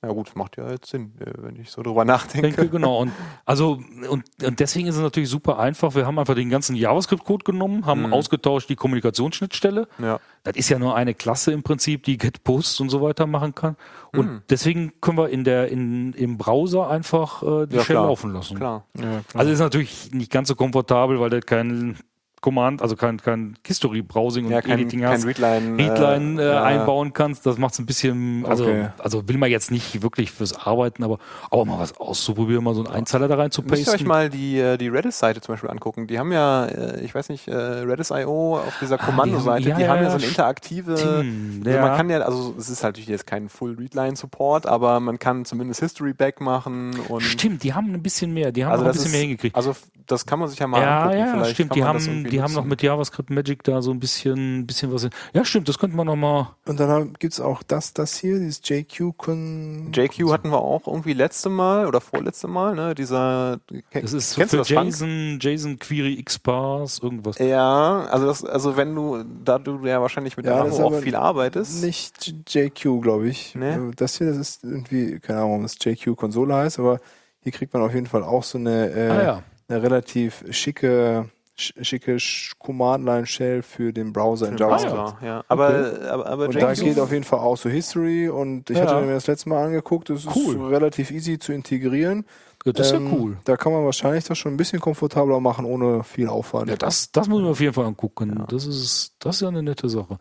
Ja 0.04 0.12
gut, 0.12 0.36
macht 0.36 0.56
ja 0.58 0.70
jetzt 0.70 0.90
Sinn, 0.90 1.12
äh, 1.20 1.30
wenn 1.38 1.56
ich 1.56 1.70
so 1.70 1.82
drüber 1.82 2.04
nachdenke. 2.04 2.48
denke, 2.48 2.68
genau. 2.68 2.98
Und 3.00 3.12
also 3.46 3.80
und, 4.10 4.24
und 4.42 4.60
deswegen 4.60 4.86
ist 4.86 4.96
es 4.96 5.00
natürlich 5.02 5.30
super 5.30 5.58
einfach. 5.58 5.94
Wir 5.94 6.06
haben 6.06 6.18
einfach 6.18 6.34
den 6.34 6.50
ganzen 6.50 6.76
JavaScript-Code 6.76 7.44
genommen, 7.44 7.86
haben 7.86 8.12
ausgetauscht 8.12 8.68
die 8.68 8.76
Kommunikationsschnittstelle. 8.76 9.88
Ja. 9.98 10.20
Das 10.42 10.56
ist 10.56 10.68
ja 10.68 10.78
nur 10.78 10.94
eine 10.94 11.14
Klasse 11.14 11.52
im 11.52 11.62
Prinzip, 11.62 12.02
die 12.04 12.18
Get 12.18 12.44
Posts 12.44 12.80
und 12.80 12.90
so 12.90 13.00
weiter 13.00 13.26
machen 13.26 13.54
kann. 13.54 13.76
Und 14.12 14.42
deswegen 14.50 14.92
können 15.00 15.16
wir 15.18 15.28
in 15.30 15.42
der 15.44 15.68
in, 15.68 16.12
im 16.12 16.36
Browser 16.38 16.88
einfach 16.90 17.42
äh, 17.42 17.66
die 17.66 17.76
Ja, 17.76 17.82
Shell 17.82 17.96
klar. 17.96 18.06
laufen 18.06 18.32
lassen. 18.32 18.56
Klar. 18.56 18.84
Also 19.32 19.50
ist 19.50 19.58
natürlich 19.60 20.12
nicht 20.12 20.30
ganz 20.30 20.48
so 20.48 20.54
komfortabel, 20.54 21.18
weil 21.18 21.30
der 21.30 21.40
kein 21.40 21.96
Command, 22.44 22.82
also 22.82 22.94
kein, 22.94 23.16
kein 23.16 23.56
History-Browsing 23.66 24.44
und 24.44 24.50
Ja, 24.52 24.60
kein, 24.60 24.72
Editing 24.78 25.00
kein 25.00 25.12
hast. 25.12 25.24
Readline. 25.26 25.78
Readline 25.78 26.38
äh, 26.38 26.44
ja. 26.46 26.62
einbauen 26.62 27.14
kannst, 27.14 27.46
das 27.46 27.56
macht 27.56 27.72
es 27.72 27.78
ein 27.78 27.86
bisschen, 27.86 28.44
also, 28.44 28.64
Okay. 28.64 28.88
also 28.98 29.26
will 29.28 29.38
man 29.38 29.50
jetzt 29.50 29.70
nicht 29.70 30.02
wirklich 30.02 30.30
fürs 30.30 30.52
Arbeiten, 30.66 31.02
aber 31.04 31.18
auch 31.50 31.64
mal 31.64 31.78
was 31.78 31.96
auszuprobieren, 31.98 32.62
mal 32.62 32.74
so 32.74 32.84
einen 32.84 32.94
Einzeiler 32.94 33.28
da 33.28 33.36
rein 33.36 33.50
zu 33.50 33.62
Müsst 33.62 33.72
ihr 33.72 33.88
euch 33.88 33.92
pasten. 33.94 34.08
mal 34.08 34.28
die, 34.28 34.58
äh, 34.58 34.76
die 34.76 34.88
Redis-Seite 34.88 35.40
zum 35.40 35.54
Beispiel 35.54 35.70
angucken. 35.70 36.06
Die 36.06 36.18
haben 36.18 36.32
ja, 36.32 36.66
äh, 36.66 37.00
ich 37.02 37.14
weiß 37.14 37.30
nicht, 37.30 37.48
äh, 37.48 37.54
Redis.io 37.54 38.58
auf 38.58 38.74
dieser 38.80 38.98
Kommandoseite, 38.98 39.54
Ah, 39.54 39.58
die 39.60 39.72
haben- 39.72 39.78
die 39.78 39.82
ja, 39.84 39.88
haben 39.88 39.96
ja 39.98 40.02
ja, 40.04 40.10
so 40.10 40.16
eine 40.18 40.26
interaktive, 40.26 40.98
stimmt, 40.98 41.66
also 41.66 41.78
ja. 41.78 41.86
man 41.86 41.96
kann 41.96 42.10
ja, 42.10 42.18
also 42.20 42.54
es 42.58 42.68
ist 42.68 42.82
natürlich 42.82 43.08
jetzt 43.08 43.26
kein 43.26 43.48
Full-Readline-Support, 43.48 44.66
aber 44.66 45.00
man 45.00 45.18
kann 45.18 45.44
zumindest 45.44 45.80
History-Back 45.80 46.40
machen 46.40 46.92
und 47.08 47.22
Stimmt, 47.22 47.62
die 47.62 47.72
haben 47.74 47.92
ein 47.94 48.02
bisschen 48.02 48.32
mehr, 48.34 48.52
die 48.52 48.64
haben 48.64 48.72
also 48.72 48.84
ein 48.84 48.90
bisschen 48.92 49.06
ist, 49.06 49.12
mehr 49.12 49.20
hingekriegt. 49.22 49.56
Also 49.56 49.74
das 50.06 50.26
kann 50.26 50.38
man 50.38 50.48
sich 50.48 50.58
ja 50.58 50.66
mal 50.66 50.82
ja, 50.82 51.00
angucken. 51.04 51.18
ja, 51.18 51.32
Vielleicht 51.32 51.50
stimmt, 51.54 51.74
die 51.74 51.82
haben, 51.84 52.26
die 52.34 52.42
haben 52.42 52.52
noch 52.52 52.64
mit 52.64 52.82
JavaScript 52.82 53.30
Magic 53.30 53.62
da 53.62 53.80
so 53.82 53.90
ein 53.90 54.00
bisschen, 54.00 54.66
bisschen 54.66 54.92
was. 54.92 55.08
Ja, 55.32 55.44
stimmt, 55.44 55.68
das 55.68 55.78
könnte 55.78 55.96
man 55.96 56.06
noch 56.06 56.16
mal. 56.16 56.54
Und 56.66 56.80
dann 56.80 57.12
gibt's 57.18 57.40
auch 57.40 57.62
das, 57.62 57.94
das 57.94 58.16
hier, 58.16 58.38
dieses 58.38 58.60
JQ 58.64 59.12
Con. 59.16 59.92
JQ 59.94 60.30
hatten 60.30 60.50
wir 60.50 60.58
auch 60.60 60.86
irgendwie 60.86 61.12
letzte 61.12 61.48
Mal 61.48 61.86
oder 61.86 62.00
vorletzte 62.00 62.48
Mal, 62.48 62.74
ne? 62.74 62.94
Dieser 62.94 63.60
Das 63.92 64.12
ist 64.12 64.34
kennst 64.36 64.50
für 64.50 64.56
du 64.56 64.62
das 64.62 64.68
Frank? 64.70 64.88
JSON, 64.90 65.38
JSON 65.40 65.78
Query 65.78 66.22
XPath, 66.22 67.00
irgendwas. 67.02 67.38
Ja, 67.38 68.06
also 68.10 68.26
das, 68.26 68.44
also 68.44 68.76
wenn 68.76 68.94
du, 68.94 69.24
da 69.44 69.58
du 69.58 69.78
ja 69.86 70.00
wahrscheinlich 70.00 70.36
mit 70.36 70.46
Ja, 70.46 70.60
Armo 70.62 70.76
auch 70.84 70.98
viel 71.00 71.14
arbeitest, 71.16 71.82
Nicht 71.84 72.34
JQ, 72.48 73.00
glaube 73.02 73.28
ich. 73.28 73.54
Nee? 73.54 73.74
Äh, 73.74 73.90
Das 73.96 74.18
hier, 74.18 74.26
das 74.28 74.36
ist 74.38 74.64
irgendwie, 74.64 75.20
keine 75.20 75.38
Ahnung, 75.40 75.50
warum 75.52 75.62
das 75.62 75.76
JQ-Konsole 75.80 76.54
heißt, 76.54 76.78
aber 76.78 77.00
hier 77.40 77.52
kriegt 77.52 77.72
man 77.74 77.82
auf 77.82 77.94
jeden 77.94 78.06
Fall 78.06 78.22
auch 78.24 78.42
so 78.42 78.58
eine, 78.58 78.90
äh, 78.90 79.08
Ah 79.10 79.22
ja. 79.22 79.42
eine 79.68 79.82
relativ 79.82 80.44
schicke, 80.50 81.28
sch- 81.28 81.28
schicke 81.56 82.16
Sch- 82.16 82.52
Command-Line-Shell 82.58 83.62
für 83.62 83.92
den 83.92 84.12
Browser 84.12 84.48
in 84.48 84.56
Ja, 84.56 84.66
JavaScript. 84.68 85.22
ja. 85.22 85.44
Aber, 85.48 85.68
aber, 86.10 86.26
aber 86.26 86.44
Und 86.46 86.54
da 86.60 86.72
geht 86.74 86.98
auf 86.98 87.12
jeden 87.12 87.24
Fall 87.24 87.38
auch 87.38 87.56
so 87.56 87.68
History 87.68 88.28
und 88.28 88.70
ich 88.70 88.76
Ja. 88.78 88.86
hatte 88.86 89.04
mir 89.06 89.12
das 89.14 89.26
letzte 89.26 89.48
Mal 89.48 89.64
angeguckt, 89.66 90.10
das 90.10 90.26
Cool. 90.34 90.54
ist 90.56 90.60
relativ 90.70 91.10
easy 91.10 91.38
zu 91.38 91.52
integrieren. 91.52 92.24
Ja, 92.64 92.72
das 92.72 92.88
ist 92.88 92.92
Ähm, 92.94 93.06
ja 93.06 93.12
cool. 93.18 93.36
Da 93.44 93.56
kann 93.56 93.72
man 93.72 93.84
wahrscheinlich 93.84 94.24
das 94.24 94.38
schon 94.38 94.54
ein 94.54 94.56
bisschen 94.56 94.80
komfortabler 94.80 95.38
machen, 95.38 95.64
ohne 95.64 96.02
viel 96.02 96.28
Aufwand. 96.28 96.70
Ja, 96.70 96.76
das, 96.76 97.12
das 97.12 97.28
muss 97.28 97.40
man 97.42 97.50
auf 97.50 97.60
jeden 97.60 97.74
Fall 97.74 97.84
angucken. 97.84 98.44
Das 98.48 98.66
ist, 98.66 99.14
das 99.18 99.36
ist 99.36 99.42
ja 99.42 99.48
eine 99.48 99.62
nette 99.62 99.88
Sache. 99.88 100.18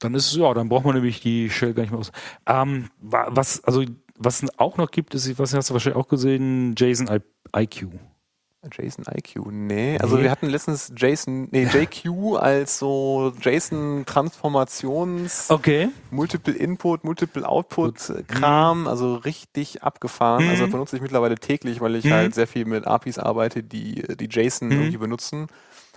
Dann 0.00 0.14
ist 0.14 0.26
es, 0.32 0.36
ja, 0.36 0.52
dann 0.52 0.68
braucht 0.68 0.84
man 0.84 0.94
nämlich 0.96 1.20
die 1.20 1.48
Shell 1.50 1.72
gar 1.72 1.82
nicht 1.82 1.92
mehr 1.92 2.00
aus. 2.00 2.10
Ähm, 2.46 2.88
wa- 3.00 3.28
was, 3.30 3.62
also, 3.64 3.84
was 4.18 4.42
es 4.42 4.58
auch 4.58 4.76
noch 4.76 4.90
gibt, 4.90 5.14
ist, 5.14 5.38
was 5.38 5.54
hast 5.54 5.70
du 5.70 5.74
wahrscheinlich 5.74 5.96
auch 6.02 6.08
gesehen, 6.08 6.74
JSON 6.76 7.08
IQ. 7.56 7.86
JSON 8.72 9.04
IQ, 9.14 9.46
nee. 9.50 9.98
Also 10.00 10.16
Nee. 10.16 10.24
wir 10.24 10.30
hatten 10.30 10.46
letztens 10.48 10.92
JSON, 10.96 11.48
nee, 11.50 11.64
JQ 11.64 12.36
als 12.38 12.78
so 12.78 13.32
JSON 13.40 14.04
Transformations 14.06 15.50
Okay. 15.50 15.88
Multiple 16.10 16.54
Input, 16.54 17.04
Multiple 17.04 17.46
Output 17.48 18.10
äh, 18.10 18.22
Kram, 18.22 18.86
also 18.86 19.16
richtig 19.16 19.82
abgefahren. 19.82 20.44
Mhm. 20.44 20.50
Also 20.50 20.68
benutze 20.68 20.96
ich 20.96 21.02
mittlerweile 21.02 21.36
täglich, 21.36 21.80
weil 21.80 21.96
ich 21.96 22.04
Mhm. 22.04 22.12
halt 22.12 22.34
sehr 22.34 22.46
viel 22.46 22.64
mit 22.64 22.86
APIs 22.86 23.18
arbeite, 23.18 23.62
die 23.62 24.02
die 24.16 24.28
JSON 24.28 24.68
Mhm. 24.68 24.74
irgendwie 24.74 24.96
benutzen. 24.98 25.46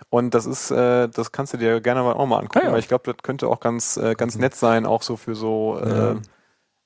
Und 0.09 0.33
das 0.33 0.45
ist, 0.45 0.69
äh, 0.71 1.07
das 1.09 1.31
kannst 1.31 1.53
du 1.53 1.57
dir 1.57 1.81
gerne 1.81 2.03
mal 2.03 2.13
auch 2.13 2.27
mal 2.27 2.37
angucken, 2.39 2.59
Ah 2.59 2.65
ja. 2.67 2.71
weil 2.71 2.79
ich 2.79 2.87
glaube, 2.87 3.11
das 3.11 3.23
könnte 3.23 3.47
auch 3.47 3.59
ganz, 3.59 3.97
äh, 3.97 4.13
ganz 4.15 4.37
nett 4.37 4.55
sein, 4.55 4.85
auch 4.85 5.01
so 5.01 5.15
für 5.17 5.35
so, 5.35 5.79
Ja. 5.83 6.11
äh, 6.11 6.15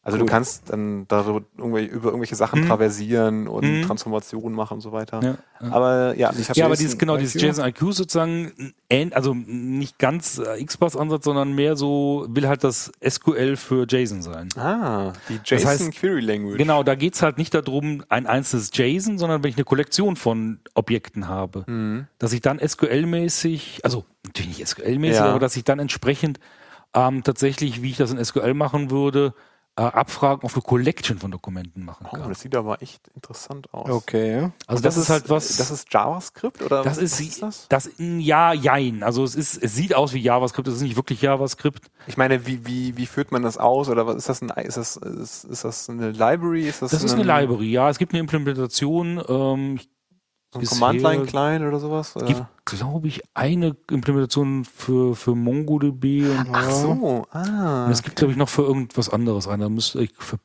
also 0.04 0.18
Cool. 0.18 0.26
du 0.26 0.32
kannst 0.32 0.70
dann 0.72 1.08
da 1.08 1.24
so 1.24 1.42
irgendwelche, 1.58 1.92
über 1.92 2.06
irgendwelche 2.10 2.36
Sachen 2.36 2.62
Mhm. 2.62 2.68
traversieren 2.68 3.48
und 3.48 3.64
Mhm. 3.66 3.84
Transformationen 3.86 4.52
machen 4.56 4.76
und 4.76 4.82
so 4.82 4.92
weiter. 4.92 5.20
Ja, 5.24 5.36
ja. 5.62 5.72
Aber 5.72 6.16
ja, 6.18 6.32
ich 6.36 6.50
habe 6.50 6.58
Ja, 6.60 6.66
aber 6.66 6.76
dieses, 6.76 6.98
genau, 6.98 7.18
dieses? 7.18 7.40
JSON 7.40 7.66
IQ 7.68 7.94
sozusagen, 7.94 8.74
also 9.12 9.36
nicht 9.36 10.00
ganz 10.00 10.40
äh, 10.40 10.64
XPath-Ansatz, 10.64 11.24
sondern 11.24 11.54
mehr 11.54 11.76
so, 11.76 12.26
will 12.30 12.48
halt 12.48 12.64
das 12.64 12.92
SQL 13.08 13.56
für 13.58 13.86
JSON 13.88 14.24
sein. 14.24 14.50
Ah, 14.58 15.14
die 15.30 15.38
Das 15.38 15.50
JSON 15.64 15.70
heißt- 15.90 15.92
Query 16.00 16.22
Language. 16.22 16.58
Genau, 16.58 16.82
da 16.82 16.96
geht's 16.96 17.22
halt 17.22 17.38
nicht 17.38 17.54
darum, 17.54 18.04
ein 18.10 18.26
einzelnes 18.26 18.72
JSON, 18.74 19.20
sondern 19.20 19.44
wenn 19.44 19.52
ich 19.52 19.58
eine 19.58 19.66
Kollektion 19.66 20.16
von 20.16 20.60
Objekten 20.74 21.28
habe, 21.28 21.64
Mhm. 21.68 22.08
dass 22.18 22.34
ich 22.34 22.42
dann 22.42 22.60
SQL-mäßig, 23.06 23.82
also 23.84 24.06
natürlich 24.26 24.58
nicht 24.58 24.62
SQL-mäßig, 24.68 25.16
Ja. 25.22 25.26
aber 25.30 25.40
dass 25.40 25.56
ich 25.56 25.64
dann 25.64 25.80
entsprechend 25.80 26.40
ähm, 26.94 27.24
tatsächlich, 27.24 27.82
wie 27.82 27.92
ich 27.92 27.96
das 27.98 28.12
in 28.12 28.18
SQL 28.24 28.54
machen 28.54 28.92
würde, 28.92 29.34
äh, 29.78 29.84
Abfragen 29.84 30.44
auf 30.44 30.54
eine 30.54 30.62
Collection 30.64 31.18
von 31.18 31.32
Dokumenten 31.32 31.86
machen 31.86 32.06
Oh, 32.10 32.18
kann. 32.18 32.30
das 32.30 32.42
sieht 32.42 32.56
aber 32.56 32.82
echt 32.82 33.08
interessant 33.16 33.74
aus. 33.74 33.90
Okay. 33.90 34.52
also 34.68 34.78
Und 34.80 34.86
das, 34.86 34.98
ist 34.98 35.10
halt 35.10 35.30
was. 35.30 35.56
Das 35.58 35.72
ist 35.72 35.94
JavaScript 35.94 36.62
oder 36.62 36.84
das 36.84 36.98
was 36.98 37.04
ist, 37.04 37.20
ist 37.22 37.42
das? 37.42 37.68
das 37.70 37.90
ja, 37.98 38.54
jein. 38.54 39.02
Also 39.02 39.24
es 39.24 39.36
ist, 39.36 39.62
es 39.64 39.74
sieht 39.74 39.96
aus 39.96 40.14
wie 40.14 40.20
JavaScript, 40.20 40.68
es 40.68 40.76
ist 40.76 40.82
nicht 40.82 40.98
wirklich 40.98 41.22
JavaScript. 41.22 41.90
Ich 42.08 42.18
meine, 42.18 42.46
wie, 42.46 42.66
wie, 42.66 42.98
wie 42.98 43.06
führt 43.06 43.32
man 43.32 43.44
das 43.44 43.58
aus? 43.58 43.88
Oder 43.90 44.06
was 44.06 44.18
ist 44.18 44.30
das 44.30 44.42
ein, 44.42 44.50
ist 44.50 44.78
das, 44.78 44.98
ist, 44.98 45.46
ist 45.46 45.64
das 45.64 45.90
eine 45.90 46.12
Library? 46.12 46.68
Ist 46.68 46.82
das, 46.82 46.92
Das 46.92 47.04
ist 47.04 47.14
ein, 47.14 47.22
eine 47.22 47.42
Library, 47.42 47.72
ja. 47.72 47.90
Es 47.90 47.98
gibt 47.98 48.14
eine 48.14 48.20
Implementation. 48.20 49.24
Ähm, 49.28 49.80
So 50.54 50.60
ein 50.60 50.66
Command-Line-Client 50.66 51.66
oder 51.66 51.80
sowas? 51.80 52.10
es 52.10 52.16
Oder? 52.18 52.26
gibt, 52.26 52.44
glaube 52.66 53.08
ich, 53.08 53.22
eine 53.34 53.76
Implementation 53.90 54.66
für, 54.66 55.16
für 55.16 55.34
MongoDB. 55.34 56.26
Und, 56.30 56.48
Ach 56.52 56.70
so, 56.70 57.26
ah. 57.32 57.86
und 57.86 57.92
es 57.92 58.04
gibt, 58.04 58.18
glaube 58.18 58.32
ich, 58.34 58.38
noch 58.38 58.50
für 58.50 58.64
irgendwas 58.64 59.10
anderes 59.10 59.48
eine. 59.48 59.64
Da 59.64 59.70
müsste 59.70 60.02
ich 60.04 60.12
für, 60.18 60.38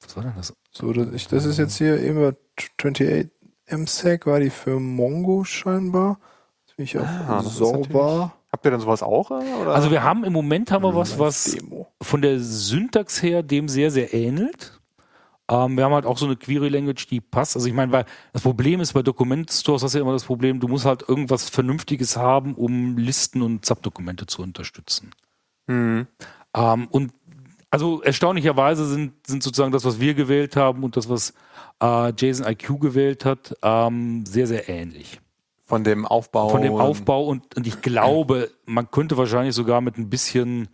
was 0.00 0.16
war 0.16 0.22
denn 0.22 0.32
das? 0.36 0.54
So, 0.70 0.92
das, 0.92 1.12
ich, 1.12 1.26
das 1.26 1.44
ist 1.44 1.58
jetzt 1.58 1.76
hier 1.76 2.00
immer 2.02 2.34
28 2.56 3.30
MSEC, 3.66 4.26
war 4.26 4.38
die 4.40 4.50
für 4.50 4.78
Mongo 4.78 5.42
scheinbar. 5.44 6.20
Jetzt 6.66 6.76
bin 6.76 6.84
ich 6.84 6.98
auf 6.98 7.06
Ah, 7.06 7.42
das 7.42 7.56
sauber. 7.56 8.32
Habt 8.52 8.64
ihr 8.64 8.70
denn 8.70 8.80
sowas 8.80 9.02
auch? 9.02 9.30
äh, 9.32 9.34
Oder? 9.60 9.74
Also 9.74 9.90
wir 9.90 10.04
haben 10.04 10.22
im 10.24 10.32
Moment 10.32 10.70
haben 10.70 10.82
wir 10.84 10.94
was, 10.94 11.18
was 11.18 11.44
Demo. 11.52 11.88
von 12.00 12.22
der 12.22 12.38
Syntax 12.40 13.22
her 13.22 13.42
dem 13.42 13.68
sehr, 13.68 13.90
sehr 13.90 14.14
ähnelt. 14.14 14.77
Ähm, 15.50 15.76
wir 15.76 15.84
haben 15.84 15.94
halt 15.94 16.06
auch 16.06 16.18
so 16.18 16.26
eine 16.26 16.36
Query-Language, 16.36 17.06
die 17.08 17.20
passt. 17.20 17.56
Also 17.56 17.68
ich 17.68 17.74
meine, 17.74 17.92
weil 17.92 18.04
das 18.32 18.42
Problem 18.42 18.80
ist, 18.80 18.92
bei 18.92 19.02
Dokumentstores 19.02 19.82
hast 19.82 19.94
du 19.94 19.98
ja 19.98 20.02
immer 20.02 20.12
das 20.12 20.24
Problem, 20.24 20.60
du 20.60 20.68
musst 20.68 20.84
halt 20.84 21.08
irgendwas 21.08 21.48
Vernünftiges 21.48 22.16
haben, 22.16 22.54
um 22.54 22.98
Listen 22.98 23.42
und 23.42 23.64
Subdokumente 23.64 24.26
zu 24.26 24.42
unterstützen. 24.42 25.10
hm. 25.66 26.06
Ähm, 26.54 26.88
und 26.90 27.12
also 27.70 28.00
erstaunlicherweise 28.02 28.86
sind, 28.86 29.12
sind 29.26 29.42
sozusagen 29.42 29.72
das, 29.72 29.84
was 29.84 30.00
wir 30.00 30.14
gewählt 30.14 30.56
haben 30.56 30.84
und 30.84 30.96
das, 30.96 31.08
was 31.08 31.34
äh, 31.82 32.12
Jason 32.16 32.46
IQ 32.46 32.80
gewählt 32.80 33.24
hat, 33.24 33.56
ähm, 33.62 34.24
sehr, 34.24 34.46
sehr 34.46 34.68
ähnlich. 34.68 35.20
Von 35.66 35.84
dem 35.84 36.06
Aufbau. 36.06 36.48
Von 36.48 36.62
dem 36.62 36.74
Aufbau 36.74 37.26
und, 37.26 37.54
und 37.56 37.66
ich 37.66 37.82
glaube, 37.82 38.50
man 38.64 38.90
könnte 38.90 39.18
wahrscheinlich 39.18 39.54
sogar 39.54 39.82
mit 39.82 39.98
ein 39.98 40.08
bisschen 40.08 40.68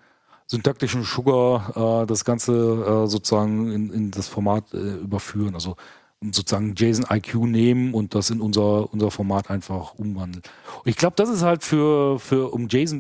syntaktischen 0.55 1.03
Sugar 1.03 2.03
äh, 2.03 2.07
das 2.07 2.25
Ganze 2.25 2.53
äh, 2.53 3.07
sozusagen 3.09 3.71
in, 3.73 3.91
in 3.93 4.11
das 4.11 4.29
Format 4.29 4.73
äh, 4.73 4.79
überführen. 4.79 5.55
Also 5.55 5.77
sozusagen 6.23 6.75
JSON 6.75 7.05
IQ 7.11 7.35
nehmen 7.47 7.93
und 7.93 8.15
das 8.15 8.31
in 8.31 8.41
unser, 8.41 8.91
unser 8.93 9.11
Format 9.11 9.51
einfach 9.51 9.95
umwandeln. 9.95 10.43
Und 10.83 10.89
ich 10.91 10.97
glaube, 10.97 11.17
das 11.17 11.29
ist 11.29 11.43
halt 11.43 11.63
für, 11.63 12.19
für 12.19 12.53
um 12.55 12.69
JSON, 12.69 12.99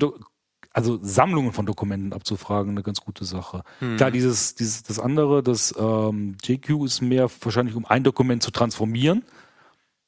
also 0.72 0.98
Sammlungen 1.02 1.52
von 1.52 1.64
Dokumenten 1.64 2.12
abzufragen, 2.12 2.72
eine 2.72 2.82
ganz 2.82 3.00
gute 3.00 3.24
Sache. 3.24 3.62
Hm. 3.78 3.96
Klar, 3.96 4.11
dieses, 4.11 4.57
dieses, 4.57 4.82
das 4.82 4.98
andere, 4.98 5.42
das 5.42 5.72
ähm, 5.78 6.36
JQ 6.42 6.84
ist 6.84 7.00
mehr 7.00 7.30
wahrscheinlich, 7.40 7.76
um 7.76 7.86
ein 7.86 8.02
Dokument 8.05 8.42
zu 8.42 8.50
transformieren. 8.50 9.24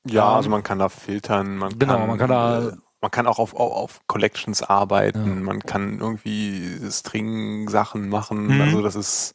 Ja, 0.06 0.28
Ähm, 0.30 0.36
also 0.36 0.50
man 0.50 0.62
kann 0.62 0.78
da 0.78 0.88
filtern. 0.88 1.56
Man 1.56 1.78
genau, 1.78 1.96
kann, 1.98 2.08
man 2.08 2.18
kann 2.18 2.28
da- 2.30 2.68
äh, 2.68 2.72
man 3.06 3.10
kann 3.12 3.28
auch 3.28 3.38
auf, 3.38 3.54
auf, 3.54 3.72
auf 3.72 4.00
Collections 4.08 4.62
arbeiten. 4.64 5.26
Ja. 5.26 5.34
Man 5.34 5.60
kann 5.60 6.00
irgendwie 6.00 6.76
String-Sachen 6.90 8.08
machen. 8.08 8.46
Mhm. 8.56 8.60
Also 8.60 8.82
das 8.82 8.96
ist, 8.96 9.34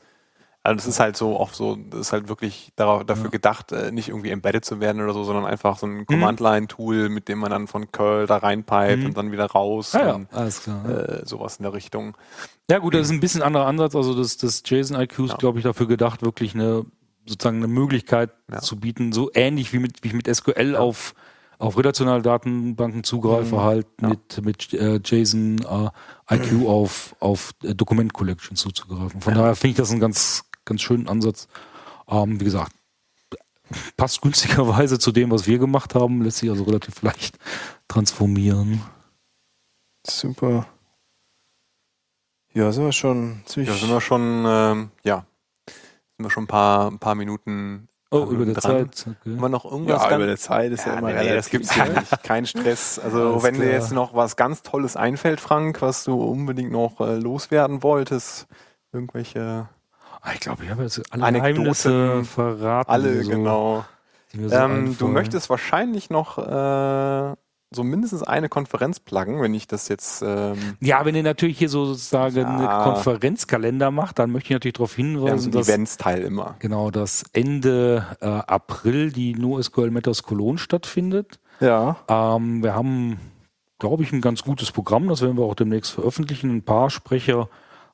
also 0.64 0.76
das 0.76 0.86
ist 0.88 1.00
halt 1.00 1.16
so 1.16 1.40
oft 1.40 1.56
so, 1.56 1.76
das 1.78 2.00
ist 2.02 2.12
halt 2.14 2.28
wirklich 2.28 2.72
darauf, 2.76 3.06
dafür 3.06 3.26
Ja. 3.26 3.30
gedacht, 3.32 3.72
äh, 3.72 3.92
nicht 3.92 4.10
irgendwie 4.10 4.30
embedded 4.30 4.66
zu 4.66 4.80
werden 4.80 5.02
oder 5.02 5.14
so, 5.14 5.24
sondern 5.24 5.46
einfach 5.46 5.78
so 5.78 5.88
Mhm. 5.88 6.00
ein 6.00 6.06
Command-Line-Tool, 6.06 7.10
mit 7.10 7.30
dem 7.30 7.40
man 7.40 7.50
dann 7.52 7.68
von 7.68 7.92
Curl 7.92 8.28
da 8.28 8.38
reinpipet 8.38 9.00
Mhm. 9.00 9.06
und 9.06 9.18
dann 9.18 9.32
wieder 9.32 9.46
raus. 9.46 9.94
Ja, 9.94 10.14
und, 10.16 10.34
alles 10.34 10.64
klar. 10.64 10.88
äh, 10.90 11.26
sowas 11.26 11.58
in 11.58 11.64
der 11.64 11.74
Richtung. 11.74 12.16
Ja 12.70 12.80
gut, 12.80 12.94
das 12.94 13.08
ist 13.08 13.12
ein 13.12 13.20
bisschen 13.22 13.42
anderer 13.42 13.66
Ansatz. 13.68 13.96
Also 13.96 14.14
das, 14.16 14.38
das 14.38 14.62
JSON 14.66 15.00
IQ 15.00 15.20
ist, 15.26 15.30
Ja. 15.32 15.38
glaube 15.38 15.60
ich, 15.60 15.64
dafür 15.64 15.88
gedacht, 15.88 16.22
wirklich 16.24 16.54
eine 16.56 16.86
sozusagen 17.26 17.58
eine 17.58 17.68
Möglichkeit 17.68 18.32
Ja. 18.52 18.60
zu 18.60 18.76
bieten, 18.78 19.14
so 19.14 19.30
ähnlich 19.34 19.72
wie 19.74 19.80
mit 19.80 20.04
wie 20.04 20.10
ich 20.10 20.14
mit 20.14 20.28
SQL 20.28 20.76
auf 20.76 21.14
auf 21.62 21.78
relationale 21.78 22.22
Datenbanken 22.22 23.04
zugreife, 23.04 23.56
Mhm. 23.56 23.62
halt 23.62 23.88
Ja. 24.02 24.10
mit 24.10 24.46
mit 24.46 24.74
äh, 24.74 25.00
JSON 25.04 25.60
äh, 25.60 26.36
IQ 26.36 26.66
auf 26.68 27.16
auf 27.20 27.52
äh, 27.64 27.76
Dokument 27.76 28.14
Collection 28.14 28.56
zuzugreifen. 28.58 29.22
Von 29.22 29.34
Ja. 29.36 29.42
daher 29.42 29.56
finde 29.56 29.72
ich 29.72 29.78
das 29.78 29.92
einen 29.92 30.00
ganz 30.00 30.44
ganz 30.66 30.82
schönen 30.82 31.08
Ansatz. 31.08 31.48
Ähm, 32.08 32.40
wie 32.40 32.46
gesagt, 32.46 32.74
passt 33.96 34.22
günstigerweise 34.22 35.00
zu 35.00 35.12
dem, 35.12 35.32
was 35.32 35.48
wir 35.48 35.60
gemacht 35.60 35.96
haben, 35.96 36.22
lässt 36.22 36.38
sich 36.40 36.50
also 36.50 36.64
relativ 36.64 37.02
leicht 37.04 37.38
transformieren. 37.88 38.82
Super. 40.06 40.68
Ja, 42.54 42.72
sind 42.72 42.84
wir 42.84 42.92
schon 42.92 43.42
ziemlich. 43.46 43.70
Da 43.70 43.78
sind 43.78 43.90
wir 43.90 44.02
schon, 44.02 44.44
ähm, 44.46 44.92
ja, 45.04 45.26
sind 45.68 46.26
wir 46.26 46.30
schon 46.30 46.44
ein 46.44 46.48
paar, 46.48 46.92
ein 46.92 47.00
paar 47.00 47.16
Minuten 47.16 47.88
Oh, 48.12 48.26
dran. 48.26 48.36
über 48.36 48.46
der 48.46 48.56
Zeit. 48.56 49.06
Haben 49.06 49.18
Okay. 49.26 49.42
wir 49.42 49.50
noch 49.50 49.66
irgendwas 49.66 50.04
ja, 50.04 50.16
über 50.16 50.26
der 50.26 50.38
Zeit 50.38 50.72
ist 50.72 50.86
ja, 50.86 50.94
Ja, 50.94 51.00
immer 51.00 51.14
nee, 51.14 51.24
nee, 51.24 51.34
das 51.36 51.50
gibt's 51.50 51.72
hier 51.74 51.86
nicht. 51.86 52.24
Kein 52.24 52.46
Stress. 52.46 53.00
Also 53.00 53.32
Alles 53.32 53.44
wenn 53.44 53.54
dir 53.56 53.62
klar. 53.62 53.74
jetzt 53.74 53.92
noch 53.94 54.14
was 54.14 54.36
ganz 54.36 54.62
Tolles 54.64 54.96
einfällt, 54.98 55.40
Frank, 55.40 55.82
was 55.82 56.04
du 56.04 56.22
unbedingt 56.22 56.72
noch 56.72 57.00
äh, 57.00 57.16
loswerden 57.16 57.82
wolltest, 57.84 58.48
irgendwelche, 58.94 59.70
Ah, 60.24 60.32
Ich 60.34 60.42
glaube, 60.42 60.64
ich 60.66 60.70
habe 60.70 60.84
jetzt 60.84 61.02
alle 61.12 61.24
Anekdoten, 61.24 61.56
Geheimnisse 61.64 62.24
verraten. 62.26 62.92
alle 62.92 63.24
so, 63.24 63.30
genau. 63.32 63.86
so 64.34 64.56
ähm, 64.56 64.96
du 65.00 65.08
möchtest 65.08 65.50
wahrscheinlich 65.50 66.10
noch 66.12 66.38
äh, 66.38 67.36
so 67.74 67.84
mindestens 67.86 68.22
eine 68.24 68.50
Konferenz 68.50 69.00
pluggen, 69.00 69.42
wenn 69.42 69.54
ich 69.54 69.66
das 69.66 69.88
jetzt. 69.88 70.22
Ähm, 70.26 70.58
Ja, 70.82 71.06
wenn 71.06 71.16
ihr 71.16 71.24
natürlich 71.24 71.58
hier 71.58 71.70
so 71.70 71.86
sozusagen 71.86 72.36
Ja. 72.36 72.48
einen 72.84 72.94
Konferenzkalender 72.94 73.92
macht, 73.92 74.20
dann 74.20 74.32
möchte 74.32 74.48
ich 74.48 74.56
natürlich 74.56 74.74
darauf 74.74 74.98
wir 74.98 75.06
haben 75.06 75.14
so 75.14 75.20
hinweisen, 75.26 75.44
einen 75.46 75.52
dass 75.54 75.70
Events-Teil 75.70 76.22
immer. 76.24 76.56
genau 76.60 76.92
das 76.92 77.24
Ende 77.32 78.06
äh, 78.20 78.26
April 78.28 79.12
die 79.12 79.36
NoSQL 79.36 79.90
Matters 79.90 80.24
Cologne 80.24 80.58
stattfindet. 80.58 81.40
Ja. 81.62 81.96
Ähm, 82.10 82.62
wir 82.62 82.76
haben, 82.76 83.20
glaube 83.80 84.04
ich, 84.04 84.12
ein 84.12 84.20
ganz 84.22 84.44
gutes 84.44 84.72
Programm. 84.74 85.08
Das 85.08 85.22
werden 85.22 85.38
wir 85.38 85.46
auch 85.46 85.56
demnächst 85.56 85.92
veröffentlichen. 85.92 86.50
Ein 86.58 86.64
paar 86.64 86.90
Sprecher 86.90 87.48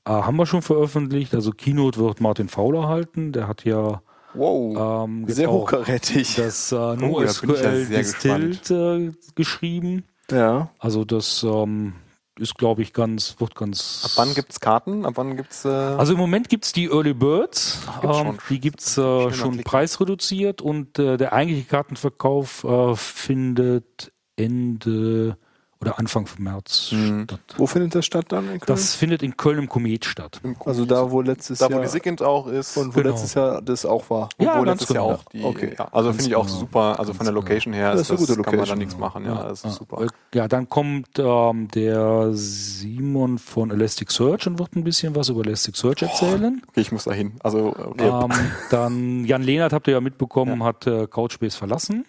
äh, 0.06 0.10
haben 0.12 0.38
wir 0.38 0.48
schon 0.48 0.64
veröffentlicht. 0.64 1.36
Also 1.36 1.52
Keynote 1.52 2.00
wird 2.00 2.20
Martin 2.20 2.50
Fauler 2.50 2.88
halten. 2.88 3.32
Der 3.32 3.48
hat 3.48 3.64
ja 3.64 4.02
Wow. 4.34 5.06
ähm, 5.06 5.26
Sehr 5.28 5.50
hochkarätig. 5.52 6.36
das 6.36 6.72
äh, 6.72 6.76
ja 6.76 6.96
NoSQL 6.96 7.86
sehr 7.86 7.98
Distilled 8.00 8.72
äh, 8.72 9.12
geschrieben. 9.36 10.04
Ja. 10.30 10.70
Also 10.80 11.06
das 11.06 11.44
ähm, 11.44 11.94
ist, 12.38 12.56
glaube 12.58 12.82
ich, 12.82 12.94
ganz, 12.94 13.36
wird 13.40 13.56
ganz. 13.56 14.04
Ab 14.06 14.12
wann 14.16 14.34
gibt's 14.34 14.60
Karten? 14.60 15.06
Ab 15.06 15.14
wann 15.16 15.36
gibt's? 15.38 15.66
Äh, 15.66 15.70
Also 15.70 16.14
im 16.14 16.20
Moment 16.20 16.50
gibt's 16.50 16.74
die 16.74 16.86
Early 16.90 17.14
Birds, 17.14 17.80
gibt's 18.02 18.18
ähm, 18.20 18.38
die 18.50 18.60
gibt's 18.60 18.94
Schnell 18.94 19.28
äh, 19.30 19.34
schon 19.34 19.64
preisreduziert 19.64 20.62
und 20.62 21.00
äh, 21.00 21.18
der 21.18 21.34
eigentliche 21.34 21.68
Kartenverkauf 21.68 22.64
äh, 22.64 22.96
findet 22.96 24.12
Ende 24.36 25.38
oder 25.82 26.00
Anfang 26.00 26.28
März 26.38 26.92
Mhm. 26.92 27.24
statt. 27.26 27.40
Wo 27.58 27.68
findet 27.68 27.94
das 27.96 28.06
statt 28.06 28.26
dann 28.30 28.46
in 28.46 28.60
Köln? 28.60 28.62
Das 28.66 28.96
findet 28.96 29.22
in 29.24 29.38
Köln 29.38 29.60
im 29.60 29.70
Komet 29.70 30.06
statt. 30.06 30.40
im 30.44 30.56
also 30.66 30.86
da, 30.86 31.12
wo 31.12 31.22
letztes 31.22 31.60
da 31.60 31.68
wo 31.68 31.74
Jahr 31.74 31.82
die 31.82 31.88
Sigint 31.88 32.22
auch 32.22 32.48
ist. 32.48 32.78
und 32.78 32.96
wo 32.96 33.00
Genau. 33.02 33.12
letztes 33.12 33.34
Jahr 33.36 33.62
das 33.62 33.86
auch 33.86 34.10
war. 34.10 34.30
Und 34.38 34.46
Ja, 34.46 34.60
wo 34.60 34.64
ganz 34.64 34.82
letztes 34.82 34.96
Jahr 34.96 35.06
genau. 35.06 35.16
auch 35.18 35.24
die. 35.32 35.44
Okay. 35.44 35.76
Ja, 35.78 35.88
also 35.92 36.12
finde 36.14 36.30
ich 36.30 36.36
auch 36.36 36.46
genau. 36.48 36.58
super. 36.60 37.00
Also 37.00 37.14
von 37.14 37.26
der 37.26 37.34
genau. 37.34 37.42
Location 37.46 37.74
her 37.74 37.92
Das 37.92 38.02
ist 38.02 38.06
ist 38.08 38.10
eine 38.12 38.20
das, 38.20 38.28
gute 38.28 38.42
kann 38.42 38.56
man 38.58 38.66
da 38.68 38.74
Location, 38.74 38.78
nichts 38.80 38.94
genau. 38.96 39.06
machen. 39.06 39.26
Ja, 39.26 39.44
das 39.50 39.64
ist 39.64 39.76
super. 39.76 40.02
Äh, 40.04 40.08
Ja, 40.34 40.48
dann 40.48 40.68
kommt 40.70 41.08
ähm, 41.20 41.68
der 41.70 42.30
Simon 42.34 43.38
von 43.38 43.72
Elasticsearch 43.72 44.48
und 44.48 44.60
wird 44.60 44.76
ein 44.76 44.84
bisschen 44.84 45.16
was 45.16 45.30
über 45.30 45.42
Elasticsearch 45.46 46.02
erzählen. 46.02 46.62
Okay, 46.70 46.82
ich 46.82 46.92
muss 46.92 47.04
da 47.06 47.14
hin. 47.14 47.34
Also, 47.44 47.76
okay. 47.76 48.08
Ähm, 48.10 48.32
dann 48.72 49.26
Jan 49.26 49.42
Lehnert, 49.44 49.74
habt 49.74 49.88
ihr 49.88 49.94
ja 49.94 50.02
mitbekommen, 50.02 50.64
hat 50.64 50.88
äh, 50.88 51.08
Couchbase 51.08 51.58
verlassen. 51.58 52.06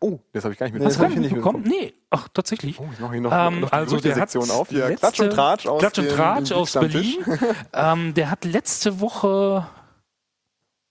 Oh, 0.00 0.18
das 0.32 0.44
habe 0.44 0.52
ich 0.54 0.58
gar 0.58 0.66
nicht 0.66 0.74
Nee, 0.78 0.84
das 0.84 0.98
mitbekommen. 0.98 1.10
hab 1.10 1.16
ich 1.16 1.20
nicht 1.22 1.32
mitbekommen? 1.32 1.64
Nee, 1.66 1.94
ach, 2.10 2.28
tatsächlich. 2.32 2.80
Oh, 2.80 2.88
ich 2.92 2.98
mache 3.00 3.12
hier 3.12 3.20
noch, 3.20 3.32
Ähm, 3.32 3.60
noch 3.60 3.68
die 3.70 3.74
also 3.74 3.96
der 3.98 4.16
hat 4.16 4.30
Gerüchte-Sektion 4.32 4.50
auf. 4.60 4.68
Hier, 4.68 4.88
letzte- 4.88 4.98
Klatsch 5.00 5.20
und 5.20 5.30
Tratsch 5.30 5.66
aus, 5.66 5.80
Klatsch 5.80 5.98
und 5.98 6.08
Tratsch 6.10 6.52
aus. 6.52 6.72
Berlin. 6.72 7.16
ähm, 7.72 8.14
der 8.14 8.30
hat 8.30 8.44
letzte 8.44 9.00
Woche 9.00 9.66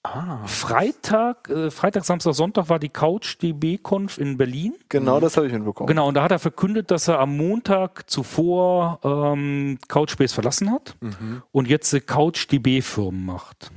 Ah, 0.01 0.47
Freitag, 0.47 1.49
äh, 1.49 1.69
Freitag, 1.69 2.05
Samstag, 2.05 2.33
Sonntag 2.33 2.69
war 2.69 2.79
die 2.79 2.87
Couch 2.87 3.35
DB-Conf 3.41 4.17
in 4.17 4.37
Berlin. 4.37 4.73
Genau, 4.87 5.19
das 5.19 5.35
habe 5.35 5.47
ich 5.47 5.53
mitbekommen. 5.53 5.87
Genau, 5.87 6.07
und 6.07 6.13
da 6.13 6.23
hat 6.23 6.31
er 6.31 6.39
verkündet, 6.39 6.89
dass 6.89 7.09
er 7.09 7.19
am 7.19 7.35
Montag 7.35 8.09
zuvor 8.09 8.99
ähm, 9.03 9.77
Couchbase 9.89 10.33
verlassen 10.33 10.71
hat 10.71 10.95
mhm. 11.01 11.43
und 11.51 11.67
jetzt 11.67 11.93
äh, 11.93 11.99
Couch 11.99 12.47
DB-Firmen 12.49 13.25
macht. 13.25 13.71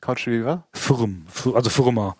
Couch 0.00 0.24
Fever? 0.24 0.64
Firmen, 0.72 1.24
Fir- 1.32 1.54
also 1.54 1.70
Firma. 1.70 2.16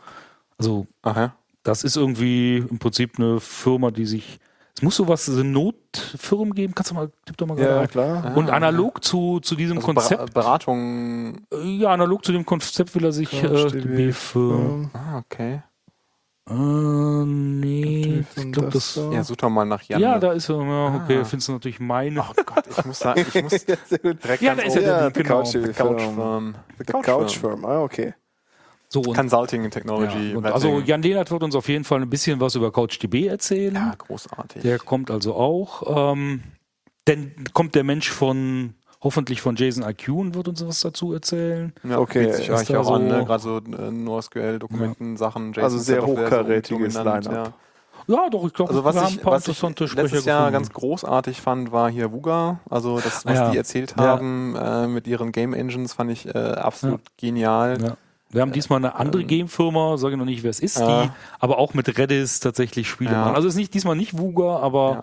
Also 0.57 0.87
Aha. 1.03 1.35
Das 1.62 1.85
ist 1.85 1.97
irgendwie 1.97 2.59
im 2.59 2.78
Prinzip 2.78 3.19
eine 3.19 3.41
Firma, 3.41 3.91
die 3.91 4.07
sich. 4.07 4.39
Es 4.77 4.82
muss 4.82 4.97
sowas, 4.97 5.27
so 5.27 5.43
Notfirmen 5.43 6.55
geben. 6.55 6.74
Kannst 6.74 6.91
du 6.93 6.95
mal, 6.95 7.11
tipp 7.27 7.37
doch 7.37 7.47
mal 7.47 7.57
gerade 7.57 7.70
Ja, 7.70 7.78
rein. 7.81 7.89
klar. 7.89 8.37
Und 8.37 8.51
analog 8.51 9.05
zu, 9.05 9.41
zu 9.41 9.55
diesem 9.57 9.78
Also 9.78 9.87
Konzept, 9.87 10.32
Ber 10.32 10.41
Beratung. 10.43 11.43
äh, 11.53 11.77
ja, 11.78 11.91
analog 11.91 12.24
zu 12.24 12.32
dem 12.32 12.47
Konzept 12.47 12.95
will 12.95 13.05
er 13.05 13.12
sich 13.12 13.31
äh. 13.32 13.47
Ähm, 13.47 14.91
Ah, 14.95 15.19
okay. 15.19 15.62
Äh, 16.49 16.55
nee, 16.55 18.24
ich 18.37 18.53
glaube, 18.53 18.70
das 18.70 18.95
das. 18.95 19.05
Ja, 19.12 19.23
such 19.23 19.37
doch 19.37 19.51
mal 19.51 19.65
nach 19.66 19.82
Jan. 19.82 20.01
Ja, 20.01 20.19
da 20.19 20.32
ist 20.32 20.49
er. 20.49 20.57
Ja, 20.62 21.01
okay, 21.05 21.19
Ah. 21.20 21.24
findest 21.24 21.49
du 21.49 21.53
natürlich 21.53 21.78
meine. 21.81 22.20
Oh 22.20 22.43
Gott, 22.45 22.65
ich 22.69 22.85
muss 22.85 22.99
sagen, 22.99 23.24
ich 23.32 23.43
muss 23.43 23.53
ja, 23.66 23.77
sehr 23.87 23.99
gut. 23.99 24.23
direkt 24.24 24.43
Ja, 24.43 24.55
ganz 24.55 24.62
da 24.62 24.66
ist 24.69 24.77
er, 24.77 24.82
Ja, 24.82 25.03
Link, 25.05 25.16
The 25.16 25.23
genau. 25.23 25.35
Couch 25.43 25.47
The 25.53 25.59
Firm. 25.61 25.74
Couch 25.74 26.03
Firm. 26.15 26.55
The 26.78 26.85
Couch 27.03 27.39
Firm, 27.39 27.65
ah, 27.65 27.81
okay. 27.82 28.15
So, 28.93 29.01
und, 29.03 29.15
Consulting 29.15 29.62
ja, 29.62 29.71
Technology. 29.71 30.35
und 30.35 30.43
Mapping. 30.43 30.53
also 30.53 30.81
Jan 30.81 31.01
Lehnert 31.03 31.31
wird 31.31 31.43
uns 31.45 31.55
auf 31.55 31.69
jeden 31.69 31.85
Fall 31.85 32.03
ein 32.03 32.11
bisschen 32.11 32.41
was 32.41 32.57
über 32.57 32.73
CouchDB 32.73 33.29
erzählen. 33.29 33.75
ja, 33.75 33.95
großartig. 33.97 34.62
Der 34.62 34.79
kommt 34.79 35.11
also 35.12 35.35
auch. 35.35 36.12
Ähm, 36.12 36.43
dann 37.05 37.33
kommt 37.55 37.77
der 37.77 37.85
Mensch 37.85 38.11
von, 38.11 38.75
hoffentlich 39.01 39.41
von 39.41 39.55
Jason 39.57 39.89
IQ 39.89 40.09
und 40.09 40.35
wird 40.35 40.49
uns 40.49 40.67
was 40.67 40.81
dazu 40.81 41.12
erzählen. 41.12 41.73
ja, 41.89 41.99
okay, 42.01 42.27
bietet 42.27 42.51
eigentlich 42.51 42.69
da 42.69 42.81
auch 42.81 42.91
an, 42.93 43.09
so- 43.09 43.17
ne? 43.17 43.25
gerade 43.25 43.43
so 43.43 43.57
äh, 43.59 43.91
NoSQL-Dokumenten, 43.93 45.17
Sachen. 45.17 45.57
Also 45.57 45.79
sehr 45.79 46.01
ja 46.01 46.07
hochkarätiges 46.07 46.95
dominant, 46.95 47.27
Line-up. 47.27 47.53
Ja, 48.09 48.29
doch, 48.29 48.45
ich 48.45 48.53
glaube, 48.53 48.71
Also 48.71 48.83
was 48.83 48.95
wir 48.97 49.03
haben 49.03 49.09
ich, 49.12 49.19
ein 49.19 49.23
paar 49.23 49.33
was 49.35 49.43
ich 49.43 49.49
interessante 49.51 49.87
Sprecher 49.87 50.03
letztes 50.03 50.25
Jahr 50.25 50.39
gefunden. 50.51 50.53
ganz 50.55 50.73
großartig 50.73 51.41
fand, 51.41 51.71
war 51.71 51.91
hier 51.91 52.11
Wuga. 52.11 52.59
Also 52.69 52.99
das, 52.99 53.25
was 53.25 53.35
Ja. 53.37 53.51
die 53.53 53.57
erzählt 53.57 53.95
Ja. 53.97 54.05
haben 54.05 54.57
äh, 54.57 54.89
mit 54.89 55.07
ihren 55.07 55.31
Game 55.31 55.55
Engines, 55.55 55.93
fand 55.93 56.11
ich 56.11 56.27
äh, 56.27 56.39
absolut 56.39 57.03
genial. 57.19 57.97
Wir 58.31 58.43
haben 58.43 58.52
diesmal 58.52 58.77
eine 58.78 58.94
andere 58.94 59.24
Game-Firma, 59.24 59.97
sage 59.97 60.16
noch 60.16 60.24
nicht, 60.24 60.43
wer 60.44 60.51
es 60.51 60.61
ist, 60.61 60.77
Ja. 60.78 61.05
die 61.05 61.11
aber 61.40 61.59
auch 61.59 61.74
mit 61.74 61.98
Redis 61.98 62.39
tatsächlich 62.40 62.89
Spiele 62.89 63.12
Ja. 63.12 63.20
machen. 63.24 63.35
Also 63.35 63.48
es 63.48 63.55
ist 63.55 63.59
nicht 63.59 63.74
diesmal 63.74 63.97
nicht 63.97 64.16
Wuga, 64.16 64.59
aber 64.59 65.02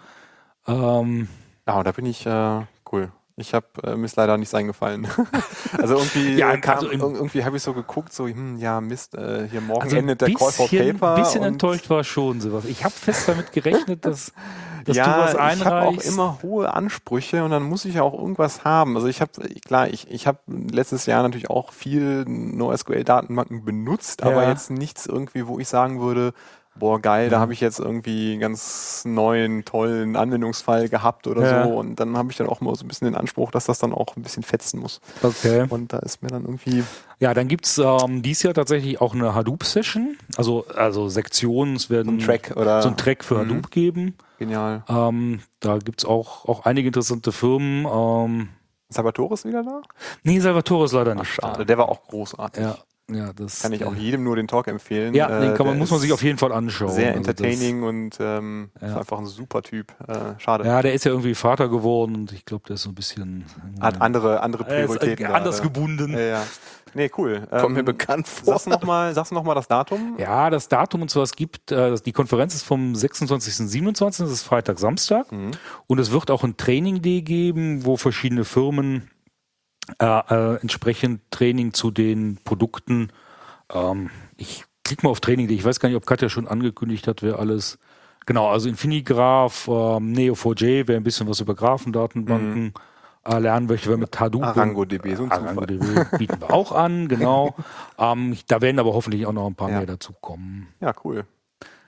ähm, 0.67 1.27
Ja, 1.67 1.77
und 1.77 1.85
da 1.85 1.91
bin 1.91 2.05
ich 2.05 2.25
äh, 2.25 2.61
cool. 2.91 3.11
Ich 3.39 3.53
habe 3.53 3.67
äh, 3.83 3.95
mir 3.95 4.05
ist 4.05 4.15
leider 4.15 4.35
nichts 4.37 4.55
eingefallen. 4.55 5.07
also 5.77 5.95
irgendwie, 5.97 6.33
Ja, 6.37 6.57
kam, 6.57 6.77
also 6.77 6.89
irgendwie 6.91 7.45
habe 7.45 7.57
ich 7.57 7.61
so 7.63 7.73
geguckt, 7.73 8.11
so 8.11 8.25
hm, 8.27 8.57
ja 8.57 8.81
Mist, 8.81 9.13
äh, 9.13 9.47
hier 9.47 9.61
morgen 9.61 9.83
also 9.83 9.95
ein 9.95 10.01
endet 10.01 10.21
der 10.21 10.33
Call 10.33 10.51
for 10.51 10.67
bisschen, 10.67 10.97
Paper. 10.97 11.15
bisschen 11.21 11.41
und- 11.41 11.47
enttäuscht 11.47 11.87
war 11.91 12.03
schon 12.03 12.41
sowas. 12.41 12.65
Ich 12.65 12.83
habe 12.83 12.93
fest 12.95 13.27
damit 13.29 13.51
gerechnet, 13.51 14.05
dass, 14.05 14.33
dass 14.85 14.97
ja, 14.97 15.05
du 15.05 15.21
was 15.21 15.33
ich 15.33 15.65
habe 15.65 15.75
auch 15.75 15.87
einreichst. 15.89 16.07
immer 16.11 16.39
hohe 16.41 16.73
Ansprüche 16.73 17.43
und 17.43 17.51
dann 17.51 17.61
muss 17.61 17.85
ich 17.85 17.99
auch 17.99 18.13
irgendwas 18.19 18.63
haben. 18.63 18.95
Also 18.95 19.07
ich 19.07 19.21
habe 19.21 19.31
klar, 19.63 19.87
ich, 19.87 20.09
ich 20.09 20.25
habe 20.25 20.39
letztes 20.47 21.05
Jahr 21.05 21.21
natürlich 21.21 21.51
auch 21.51 21.71
viel 21.73 22.25
NoSQL-Datenbanken 22.27 23.63
benutzt, 23.63 24.23
aber 24.23 24.43
Ja. 24.43 24.49
jetzt 24.49 24.71
nichts 24.71 25.05
irgendwie, 25.05 25.47
wo 25.47 25.59
ich 25.59 25.67
sagen 25.67 26.01
würde, 26.01 26.33
boah 26.79 27.01
geil, 27.01 27.29
da 27.29 27.39
habe 27.39 27.53
ich 27.53 27.59
jetzt 27.61 27.79
irgendwie 27.79 28.31
einen 28.33 28.39
ganz 28.41 29.03
neuen, 29.05 29.65
tollen 29.65 30.15
Anwendungsfall 30.15 30.89
gehabt 30.89 31.27
oder 31.27 31.41
Ja. 31.43 31.63
so. 31.65 31.73
Und 31.77 31.95
dann 31.99 32.17
habe 32.17 32.31
ich 32.31 32.37
dann 32.37 32.47
auch 32.47 32.61
mal 32.61 32.73
so 32.75 32.85
ein 32.85 32.87
bisschen 32.87 33.05
den 33.05 33.15
Anspruch, 33.15 33.51
dass 33.51 33.65
das 33.65 33.79
dann 33.79 33.93
auch 33.93 34.15
ein 34.15 34.23
bisschen 34.23 34.43
fetzen 34.43 34.79
muss. 34.79 35.01
okay. 35.23 35.65
Und 35.69 35.93
da 35.93 35.99
ist 35.99 36.21
mir 36.23 36.29
dann 36.29 36.43
irgendwie 36.43 36.83
Ja, 37.19 37.33
dann 37.33 37.47
gibt's 37.47 37.77
ähm, 37.77 38.21
dieses 38.21 38.43
Jahr 38.43 38.53
tatsächlich 38.53 39.01
auch 39.01 39.13
eine 39.15 39.33
Hadoop-Session. 39.33 40.17
Also, 40.37 40.65
also 40.75 41.09
Sektionen, 41.09 41.75
es 41.75 41.89
werden 41.89 42.17
ein 42.17 42.19
Track 42.19 42.53
oder 42.55 42.81
so 42.81 42.89
ein 42.89 42.97
Track 42.97 43.23
für 43.23 43.35
Mhm. 43.35 43.39
Hadoop 43.49 43.71
geben. 43.71 44.15
genial. 44.37 44.83
Ähm, 44.87 45.39
da 45.59 45.77
gibt's 45.79 46.05
auch, 46.05 46.45
auch 46.45 46.65
einige 46.65 46.87
interessante 46.87 47.31
Firmen. 47.31 47.85
Ähm, 47.91 48.49
Salvatore 48.89 49.33
ist 49.33 49.45
wieder 49.45 49.63
da? 49.63 49.81
nee, 50.23 50.39
Salvatore 50.39 50.85
ist 50.85 50.93
leider 50.93 51.11
Ach, 51.13 51.19
nicht 51.19 51.33
schade, 51.33 51.57
da. 51.59 51.63
der 51.65 51.77
war 51.77 51.89
auch 51.89 52.03
großartig. 52.07 52.63
Ja, 52.63 52.77
ja, 53.09 53.31
das 53.33 53.61
Kann 53.61 53.73
ich 53.73 53.83
auch 53.85 53.93
äh, 53.95 53.99
jedem 53.99 54.23
nur 54.23 54.35
den 54.35 54.47
Talk 54.47 54.67
empfehlen. 54.67 55.13
Ja, 55.13 55.27
Äh, 55.29 55.41
den 55.41 55.53
kann 55.55 55.65
man, 55.65 55.75
der 55.75 55.79
muss 55.79 55.91
man 55.91 55.99
sich 55.99 56.11
auf 56.11 56.21
jeden 56.23 56.37
Fall 56.37 56.51
anschauen. 56.51 56.91
Sehr 56.91 57.13
Also 57.13 57.19
das- 57.19 57.27
entertaining 57.29 57.83
und 57.83 58.17
ähm, 58.19 58.69
Ja. 58.81 58.87
ist 58.89 58.97
einfach 58.97 59.19
ein 59.19 59.25
super 59.25 59.61
Typ. 59.61 59.93
Äh, 60.07 60.39
schade. 60.39 60.65
Ja, 60.65 60.81
der 60.81 60.93
ist 60.93 61.05
ja 61.05 61.11
irgendwie 61.11 61.35
Vater 61.35 61.69
geworden 61.69 62.15
und 62.15 62.31
ich 62.33 62.45
glaube, 62.45 62.65
der 62.67 62.75
ist 62.75 62.83
so 62.83 62.89
ein 62.89 62.95
bisschen 62.95 63.45
Hat 63.79 64.01
andere, 64.01 64.41
andere 64.41 64.63
Er 64.67 64.83
ist, 64.85 64.95
äh, 64.95 64.97
Prioritäten. 64.97 65.25
anders 65.27 65.57
gerade. 65.61 65.69
gebunden. 65.73 66.11
Ja, 66.13 66.19
ja. 66.19 66.43
Nee, 66.93 67.11
cool. 67.17 67.45
Kommt 67.51 67.73
mir 67.73 67.79
Ähm, 67.79 67.85
bekannt 67.85 68.27
vor. 68.27 68.53
Sagst 68.53 68.65
du 68.65 68.69
nochmal 68.71 69.13
noch 69.13 69.43
mal 69.43 69.53
das 69.55 69.67
Datum? 69.67 70.15
Ja, 70.17 70.49
das 70.49 70.67
Datum 70.67 71.03
und 71.03 71.09
zwar, 71.11 71.23
es 71.23 71.35
gibt, 71.35 71.71
äh, 71.71 71.95
die 72.03 72.11
Konferenz 72.13 72.55
ist 72.55 72.63
vom 72.63 72.95
26. 72.95 73.59
und 73.59 73.67
27. 73.67 74.23
Das 74.25 74.31
ist 74.33 74.43
Freitag, 74.43 74.79
Samstag. 74.79 75.31
Mhm. 75.31 75.51
Und 75.85 75.99
es 75.99 76.11
wird 76.11 76.31
auch 76.31 76.43
ein 76.43 76.57
Training 76.57 77.01
Day 77.01 77.21
geben, 77.21 77.85
wo 77.85 77.97
verschiedene 77.97 78.45
Firmen 78.45 79.09
äh, 79.99 80.05
äh, 80.05 80.55
entsprechend 80.61 81.21
Training 81.31 81.73
zu 81.73 81.91
den 81.91 82.37
Produkten. 82.43 83.09
Ähm, 83.73 84.09
ich 84.37 84.65
klicke 84.83 85.05
mal 85.05 85.11
auf 85.11 85.19
Training. 85.19 85.49
Ich 85.49 85.63
weiß 85.63 85.79
gar 85.79 85.89
nicht, 85.89 85.95
ob 85.97 86.05
Katja 86.05 86.29
schon 86.29 86.47
angekündigt 86.47 87.07
hat, 87.07 87.21
wer 87.23 87.39
alles. 87.39 87.77
Genau, 88.25 88.49
also 88.49 88.67
Infinigraph, 88.67 89.67
ähm, 89.67 90.13
Neo4j, 90.13 90.87
wer 90.87 90.97
ein 90.97 91.03
bisschen 91.03 91.29
was 91.29 91.39
über 91.39 91.55
Graphendatenbanken 91.55 92.73
äh, 93.25 93.39
lernen 93.39 93.67
möchte, 93.67 93.89
wer 93.89 93.97
mit 93.97 94.19
Hadoop. 94.19 94.43
ArangoDB, 94.43 95.15
so 95.15 95.23
ein. 95.23 95.31
ArangoDB 95.31 96.17
bieten 96.17 96.41
wir 96.41 96.53
auch 96.53 96.73
an, 96.73 97.07
genau. 97.09 97.55
ähm, 97.97 98.37
da 98.47 98.61
werden 98.61 98.79
aber 98.79 98.93
hoffentlich 98.93 99.25
auch 99.25 99.31
noch 99.33 99.47
ein 99.47 99.55
paar 99.55 99.69
Ja. 99.69 99.77
mehr 99.77 99.85
dazu 99.85 100.13
kommen. 100.19 100.67
Ja, 100.81 100.93
cool. 101.05 101.25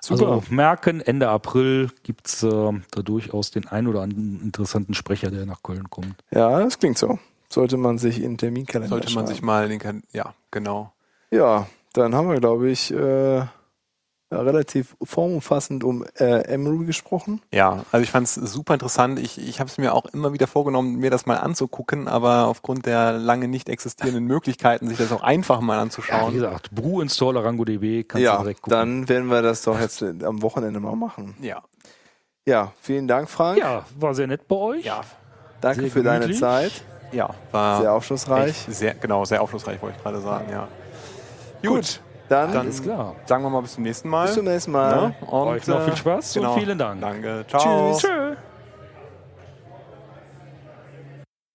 Super. 0.02 0.28
Also 0.30 0.44
merken, 0.50 1.02
Ende 1.02 1.28
April 1.28 1.90
gibt's 2.04 2.42
äh, 2.42 2.50
da 2.50 3.02
durchaus 3.02 3.52
den 3.52 3.68
ein 3.68 3.86
oder 3.88 4.02
anderen 4.02 4.42
interessanten 4.42 4.94
Sprecher, 4.94 5.30
der 5.30 5.46
nach 5.46 5.62
Köln 5.62 5.90
kommt. 5.90 6.16
Ja, 6.32 6.60
das 6.60 6.80
klingt 6.80 6.98
so. 6.98 7.20
Sollte 7.52 7.78
man 7.78 7.98
sich 7.98 8.18
in 8.18 8.32
den 8.34 8.38
Terminkalender 8.38 8.90
Sollte 8.90 9.14
man 9.14 9.26
sich 9.28 9.38
schreiben. 9.38 9.46
mal 9.48 9.68
den 9.70 9.80
kan 9.80 10.04
ja, 10.12 10.34
genau. 10.52 10.94
Ja, 11.32 11.68
dann 11.94 12.14
haben 12.16 12.30
wir, 12.30 12.40
glaube 12.40 12.70
ich, 12.70 12.94
äh, 12.94 13.38
ja, 14.32 14.42
relativ 14.42 14.96
formumfassend 15.02 15.84
um 15.84 16.06
äh, 16.20 16.56
MRUBY 16.56 16.86
gesprochen. 16.86 17.42
Ja, 17.52 17.84
also 17.92 18.04
ich 18.04 18.12
fand 18.12 18.28
es 18.28 18.36
super 18.36 18.76
interessant. 18.76 19.18
Ich, 19.18 19.40
ich 19.40 19.60
habe 19.60 19.68
es 19.72 19.80
mir 19.80 19.96
auch 19.96 20.06
immer 20.06 20.34
wieder 20.34 20.46
vorgenommen, 20.46 20.98
mir 20.98 21.10
das 21.10 21.26
mal 21.26 21.38
anzugucken, 21.38 22.08
aber 22.08 22.46
aufgrund 22.46 22.86
der 22.86 23.14
lange 23.14 23.48
nicht 23.48 23.70
existierenden 23.70 24.24
Möglichkeiten, 24.28 24.88
sich 24.88 25.00
das 25.00 25.12
auch 25.12 25.24
einfach 25.24 25.62
mal 25.62 25.74
Ja, 25.74 25.80
wie 25.80 25.82
anzuschauen. 25.84 26.34
gesagt, 26.34 26.70
Brew 26.70 27.02
Installer 27.02 27.44
RangoDB 27.44 28.04
kannst 28.08 28.24
ja, 28.24 28.36
du 28.38 28.44
direkt 28.44 28.62
gucken. 28.62 28.78
dann 28.78 29.10
werden 29.10 29.30
wir 29.32 29.42
das 29.42 29.64
doch 29.64 29.80
jetzt 29.80 30.04
am 30.04 30.44
Wochenende 30.44 30.80
mal 30.80 30.96
machen. 30.96 31.36
Ja. 31.42 31.64
Ja, 32.46 32.72
vielen 32.82 33.08
Dank, 33.08 33.30
Frank. 33.30 33.58
Ja, 33.58 33.86
war 33.98 34.14
sehr 34.14 34.28
nett 34.28 34.48
bei 34.48 34.56
euch. 34.56 34.86
Ja. 34.86 35.02
Danke 35.62 35.82
sehr 35.82 35.92
für 35.92 36.04
deine 36.04 36.20
gemütlich. 36.22 36.40
Zeit. 36.40 36.72
Ja, 37.12 37.30
war 37.52 37.82
Sehr 37.82 37.94
aufschlussreich. 37.94 38.56
sehr, 38.70 38.94
genau, 38.96 39.26
sehr 39.26 39.42
aufschlussreich, 39.42 39.82
wollte 39.82 39.98
ich 39.98 40.04
gerade 40.04 40.20
sagen, 40.22 40.46
ja. 40.52 40.68
Gut, 41.68 42.02
Dann, 42.30 42.54
Dann- 42.54 42.68
Ist 42.70 42.84
klar. 42.84 43.16
sagen 43.26 43.44
wir 43.44 43.50
mal 43.50 43.62
bis 43.62 43.74
zum 43.74 43.84
nächsten 43.84 44.08
Mal. 44.08 44.28
bis 44.28 44.36
zum 44.36 44.46
nächsten 44.46 44.72
Mal. 44.72 44.96
Ne? 44.96 45.16
Und, 45.26 45.48
Euch 45.48 45.66
noch 45.68 45.82
viel 45.84 45.96
Spaß 45.96 46.36
und 46.38 46.44
genau. 46.44 46.54
vielen 46.56 46.78
Dank. 46.78 47.02
Danke. 47.02 47.44
Ciao. 47.48 47.92
Tschüss. 47.94 48.02
Tschö. 48.04 48.36